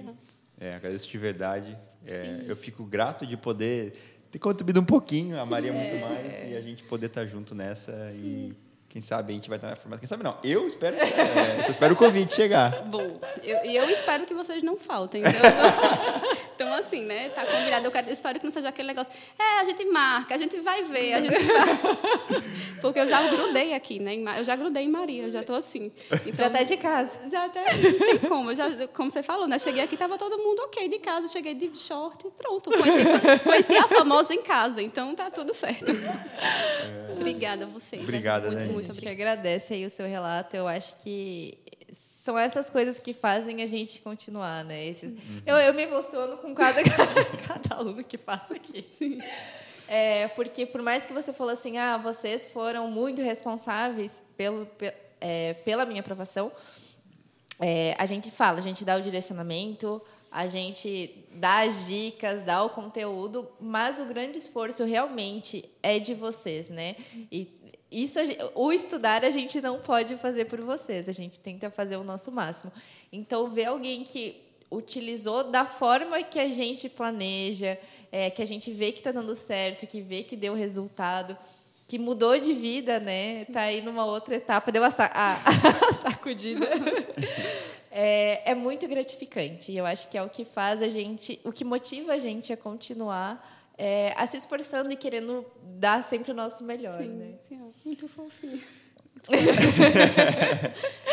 É, 0.60 0.76
agradeço 0.76 1.08
de 1.08 1.18
verdade. 1.18 1.78
É, 2.06 2.44
eu 2.48 2.56
fico 2.56 2.84
grato 2.84 3.26
de 3.26 3.36
poder 3.38 3.94
ter 4.32 4.40
contribuído 4.40 4.80
um 4.80 4.86
pouquinho, 4.86 5.40
a 5.40 5.46
Maria 5.46 5.74
muito 5.74 5.96
é. 5.96 6.02
mais, 6.02 6.52
e 6.52 6.56
a 6.56 6.62
gente 6.62 6.84
poder 6.84 7.08
estar 7.08 7.26
junto 7.26 7.54
nessa 7.56 8.08
Sim. 8.08 8.22
e 8.22 8.58
quem 8.90 9.02
sabe 9.02 9.32
a 9.32 9.36
gente 9.36 9.48
vai 9.48 9.58
estar 9.58 9.70
na 9.70 9.76
formação. 9.76 10.00
Quem 10.00 10.08
sabe 10.08 10.24
não. 10.24 10.38
Eu 10.44 10.68
espero, 10.68 10.96
é, 10.96 11.66
eu 11.68 11.72
espero 11.72 11.94
o 11.94 11.98
convite 11.98 12.34
chegar. 12.34 12.82
Bom, 12.86 13.20
e 13.44 13.50
eu, 13.50 13.84
eu, 13.84 13.90
espero 13.90 14.26
que 14.26 14.34
vocês 14.34 14.64
não 14.64 14.80
faltem. 14.80 15.22
Então, 15.22 15.32
então 16.60 16.74
assim, 16.74 17.06
né? 17.06 17.30
Tá 17.30 17.46
combinado. 17.46 17.86
Eu, 17.86 17.92
quero, 17.92 18.10
eu 18.10 18.14
espero 18.14 18.38
que 18.38 18.44
não 18.44 18.52
seja 18.52 18.68
aquele 18.68 18.90
negócio. 18.90 19.14
É, 19.40 19.62
a 19.62 19.64
gente 19.64 19.86
marca, 19.86 20.36
a 20.36 20.38
gente 20.38 20.60
vai 20.60 20.84
ver, 20.84 21.14
a 21.14 21.22
gente 21.22 21.32
vai... 21.32 22.44
Porque 22.82 23.00
eu 23.00 23.08
já 23.08 23.30
grudei 23.30 23.74
aqui, 23.74 23.98
né? 23.98 24.16
Eu 24.38 24.44
já 24.44 24.58
grudei 24.58 24.84
em 24.84 24.90
Maria, 24.90 25.24
eu 25.24 25.32
já 25.32 25.40
estou 25.40 25.56
assim. 25.56 25.90
Então, 26.12 26.34
já 26.34 26.48
até 26.48 26.66
de 26.66 26.76
casa. 26.76 27.30
Já 27.30 27.46
até. 27.46 27.64
Não 27.76 28.00
tem 28.00 28.18
como. 28.20 28.54
Já, 28.54 28.88
como 28.88 29.10
você 29.10 29.24
falou, 29.24 29.48
né? 29.48 29.58
Cheguei 29.58 29.84
aqui, 29.84 29.96
tava 29.96 30.18
todo 30.18 30.38
mundo 30.38 30.60
ok 30.64 30.90
de 30.90 31.00
casa. 31.00 31.30
Cheguei 31.30 31.54
de 31.54 31.72
short 31.78 32.28
e 32.28 32.32
pronto. 32.32 32.72
Conheci, 32.72 33.40
conheci 33.44 33.78
a 33.78 33.88
famosa 33.88 34.34
em 34.34 34.42
casa. 34.42 34.82
Então 34.82 35.16
tá 35.16 35.30
tudo 35.30 35.54
certo. 35.54 35.92
É. 35.92 37.12
Obrigada 37.14 37.66
a 37.66 37.68
vocês. 37.68 38.02
Obrigada, 38.02 38.48
muito, 38.48 38.60
né? 38.60 38.72
muito 38.72 38.92
obrigada. 38.92 39.12
agradece 39.12 39.74
aí 39.74 39.86
o 39.86 39.90
seu 39.90 40.08
relato. 40.08 40.56
Eu 40.56 40.68
acho 40.68 40.98
que 40.98 41.58
são 42.30 42.38
essas 42.38 42.70
coisas 42.70 43.00
que 43.00 43.12
fazem 43.12 43.64
a 43.64 43.66
gente 43.66 44.02
continuar, 44.02 44.64
né? 44.64 44.86
Esses... 44.86 45.14
Uhum. 45.14 45.42
Eu, 45.48 45.58
eu 45.58 45.74
me 45.74 45.82
emociono 45.82 46.38
com 46.38 46.54
cada, 46.54 46.80
cada 47.48 47.76
aluno 47.76 48.04
que 48.04 48.20
passa 48.20 48.54
aqui. 48.54 48.86
Sim. 48.92 49.18
É, 49.88 50.28
porque 50.28 50.68
por 50.68 50.84
mais 50.84 51.04
que 51.04 51.12
você 51.12 51.34
falou 51.34 51.52
assim, 51.52 51.80
ah, 51.80 51.98
vocês 51.98 52.46
foram 52.54 52.88
muito 52.88 53.20
responsáveis 53.24 54.22
pelo, 54.38 54.68
é, 55.20 55.56
pela 55.66 55.88
minha 55.88 56.02
aprovação, 56.02 56.52
é, 57.60 57.96
a 57.98 58.06
gente 58.06 58.30
fala, 58.30 58.60
a 58.60 58.62
gente 58.62 58.86
dá 58.86 58.96
o 58.96 59.02
direcionamento, 59.02 60.00
a 60.32 60.46
gente 60.46 61.26
dá 61.32 61.62
as 61.62 61.88
dicas, 61.88 62.44
dá 62.44 62.64
o 62.64 62.70
conteúdo, 62.70 63.50
mas 63.60 64.00
o 64.00 64.06
grande 64.06 64.38
esforço 64.38 64.84
realmente 64.84 65.68
é 65.82 65.98
de 65.98 66.14
vocês, 66.14 66.70
né? 66.70 66.96
E 67.32 67.60
isso 67.92 68.20
o 68.54 68.72
estudar 68.72 69.26
a 69.26 69.32
gente 69.32 69.60
não 69.62 69.80
pode 69.80 70.16
fazer 70.18 70.46
por 70.46 70.62
vocês, 70.62 71.10
a 71.10 71.12
gente 71.12 71.40
tenta 71.40 71.72
fazer 71.72 71.98
o 71.98 72.04
nosso 72.04 72.32
máximo. 72.32 72.72
Então 73.12 73.50
ver 73.50 73.66
alguém 73.66 74.04
que 74.04 74.42
utilizou 74.72 75.46
da 75.46 75.66
forma 75.66 76.22
que 76.22 76.40
a 76.40 76.50
gente 76.50 76.88
planeja, 76.88 77.78
é, 78.12 78.30
que 78.30 78.42
a 78.42 78.46
gente 78.46 78.72
vê 78.72 78.92
que 78.92 79.00
está 79.00 79.12
dando 79.12 79.36
certo, 79.36 79.88
que 79.88 80.02
vê 80.02 80.24
que 80.24 80.36
deu 80.36 80.54
resultado, 80.54 81.36
que 81.88 81.98
mudou 81.98 82.40
de 82.40 82.54
vida, 82.54 83.00
né? 83.00 83.42
Está 83.42 83.62
aí 83.62 83.82
numa 83.82 84.06
outra 84.06 84.36
etapa, 84.36 84.72
deu 84.72 84.84
a, 84.84 84.88
a, 84.88 85.34
a 85.90 85.94
sacudida. 85.94 86.68
É, 87.92 88.52
é, 88.52 88.54
muito 88.54 88.88
gratificante. 88.88 89.72
E 89.72 89.78
eu 89.78 89.86
acho 89.86 90.08
que 90.08 90.18
é 90.18 90.22
o 90.22 90.30
que 90.30 90.46
faz 90.46 90.84
a 90.84 90.88
gente, 90.88 91.40
o 91.44 91.52
que 91.52 91.66
motiva 91.66 92.14
a 92.14 92.20
gente 92.20 92.54
a 92.54 92.58
continuar 92.58 93.59
é, 93.80 94.14
a 94.18 94.28
se 94.28 94.36
esforçando 94.36 94.92
e 94.92 94.98
querendo 94.98 95.46
dar 95.64 96.04
sempre 96.04 96.32
o 96.32 96.36
nosso 96.36 96.66
melhor, 96.66 97.02
sim, 97.02 97.08
né? 97.08 97.36
Sim, 97.42 97.72
muito 97.86 98.10
fofinho. 98.10 98.62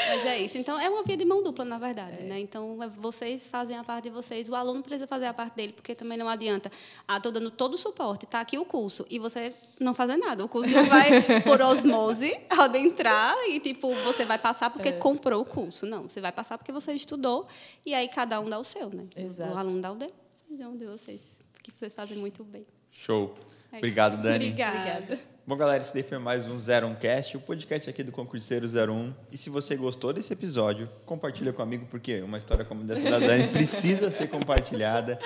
Mas 0.09 0.27
é 0.27 0.39
isso. 0.39 0.59
Então, 0.59 0.79
é 0.79 0.89
uma 0.89 1.03
via 1.03 1.17
de 1.17 1.25
mão 1.25 1.43
dupla, 1.43 1.65
na 1.65 1.79
verdade. 1.79 2.21
É. 2.21 2.23
Né? 2.23 2.41
Então, 2.41 2.83
é, 2.83 2.89
vocês 2.89 3.47
fazem 3.47 3.77
a 3.77 3.85
parte 3.85 4.05
de 4.05 4.11
vocês, 4.11 4.49
o 4.49 4.55
aluno 4.55 4.83
precisa 4.83 5.07
fazer 5.07 5.27
a 5.27 5.35
parte 5.35 5.55
dele, 5.55 5.73
porque 5.73 5.95
também 5.95 6.19
não 6.19 6.29
adianta. 6.29 6.71
Ah, 7.07 7.19
estou 7.19 7.31
dando 7.31 7.51
todo 7.51 7.75
o 7.75 7.79
suporte, 7.79 8.25
está 8.25 8.41
aqui 8.41 8.59
o 8.59 8.65
curso, 8.65 9.07
e 9.11 9.19
você 9.19 9.53
não 9.79 9.95
fazer 9.95 10.17
nada. 10.17 10.45
O 10.45 10.49
curso 10.49 10.71
não 10.71 10.85
vai 10.85 11.43
por 11.43 11.61
osmose 11.61 12.37
adentrar 12.51 13.35
e, 13.49 13.61
tipo, 13.61 13.95
você 13.97 14.25
vai 14.25 14.39
passar 14.39 14.71
porque 14.71 14.89
é. 14.89 14.93
comprou 14.93 15.43
o 15.43 15.45
curso. 15.45 15.87
Não, 15.87 16.05
você 16.05 16.21
vai 16.21 16.33
passar 16.33 16.59
porque 16.59 16.73
você 16.73 16.93
estudou, 16.93 17.47
e 17.85 17.95
aí 17.95 18.09
cada 18.09 18.41
um 18.41 18.49
dá 18.49 18.59
o 18.59 18.65
seu, 18.65 18.91
né? 18.91 19.07
Exato. 19.17 19.55
O 19.55 19.57
aluno 19.57 19.81
dá 19.81 19.93
o 19.93 19.95
dele, 19.95 20.15
o 20.51 20.77
de 20.77 20.87
vocês, 20.87 21.41
que 21.73 21.79
vocês 21.79 21.95
fazem 21.95 22.17
muito 22.17 22.45
bem. 22.45 22.67
Show. 22.93 23.37
É 23.73 23.79
Obrigado, 23.79 24.21
Dani. 24.23 24.47
Obrigada. 24.47 25.19
Bom, 25.47 25.57
galera, 25.57 25.81
esse 25.81 25.95
daí 25.95 26.03
foi 26.03 26.19
mais 26.19 26.47
um 26.47 26.57
01cast, 26.57 27.37
o 27.37 27.41
podcast 27.41 27.89
aqui 27.89 28.03
do 28.03 28.11
Concurseiro 28.11 28.67
01. 28.67 29.15
E 29.31 29.39
se 29.39 29.49
você 29.49 29.77
gostou 29.77 30.13
desse 30.13 30.33
episódio, 30.33 30.89
compartilha 31.05 31.53
com 31.53 31.63
um 31.63 31.65
amigo, 31.65 31.87
porque 31.87 32.21
uma 32.23 32.39
história 32.39 32.65
como 32.65 32.91
essa 32.91 33.09
da 33.09 33.19
Dani 33.21 33.49
precisa 33.49 34.11
ser 34.11 34.29
compartilhada. 34.29 35.19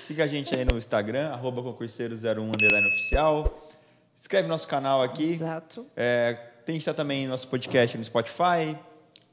Siga 0.00 0.24
a 0.24 0.26
gente 0.26 0.54
aí 0.54 0.64
no 0.64 0.78
Instagram, 0.78 1.30
arroba 1.30 1.60
concurseiro01 1.60 2.86
oficial. 2.86 3.68
Inscreve 4.16 4.44
no 4.44 4.50
nosso 4.50 4.68
canal 4.68 5.02
aqui. 5.02 5.32
Exato. 5.32 5.86
É, 5.96 6.34
tem 6.64 6.76
que 6.76 6.80
estar 6.80 6.94
também 6.94 7.26
nosso 7.26 7.48
podcast 7.48 7.98
no 7.98 8.04
Spotify, 8.04 8.78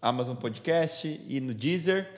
Amazon 0.01 0.35
Podcast 0.35 1.23
e 1.27 1.39
no 1.39 1.53
Deezer. 1.53 2.09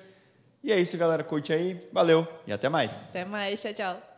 E 0.64 0.72
é 0.72 0.80
isso, 0.80 0.98
galera. 0.98 1.24
Curte 1.24 1.52
aí. 1.52 1.86
Valeu 1.92 2.26
e 2.48 2.54
até 2.54 2.70
mais. 2.70 3.02
Até 3.02 3.26
mais. 3.26 3.62
Tchau, 3.62 3.74
tchau. 3.74 4.13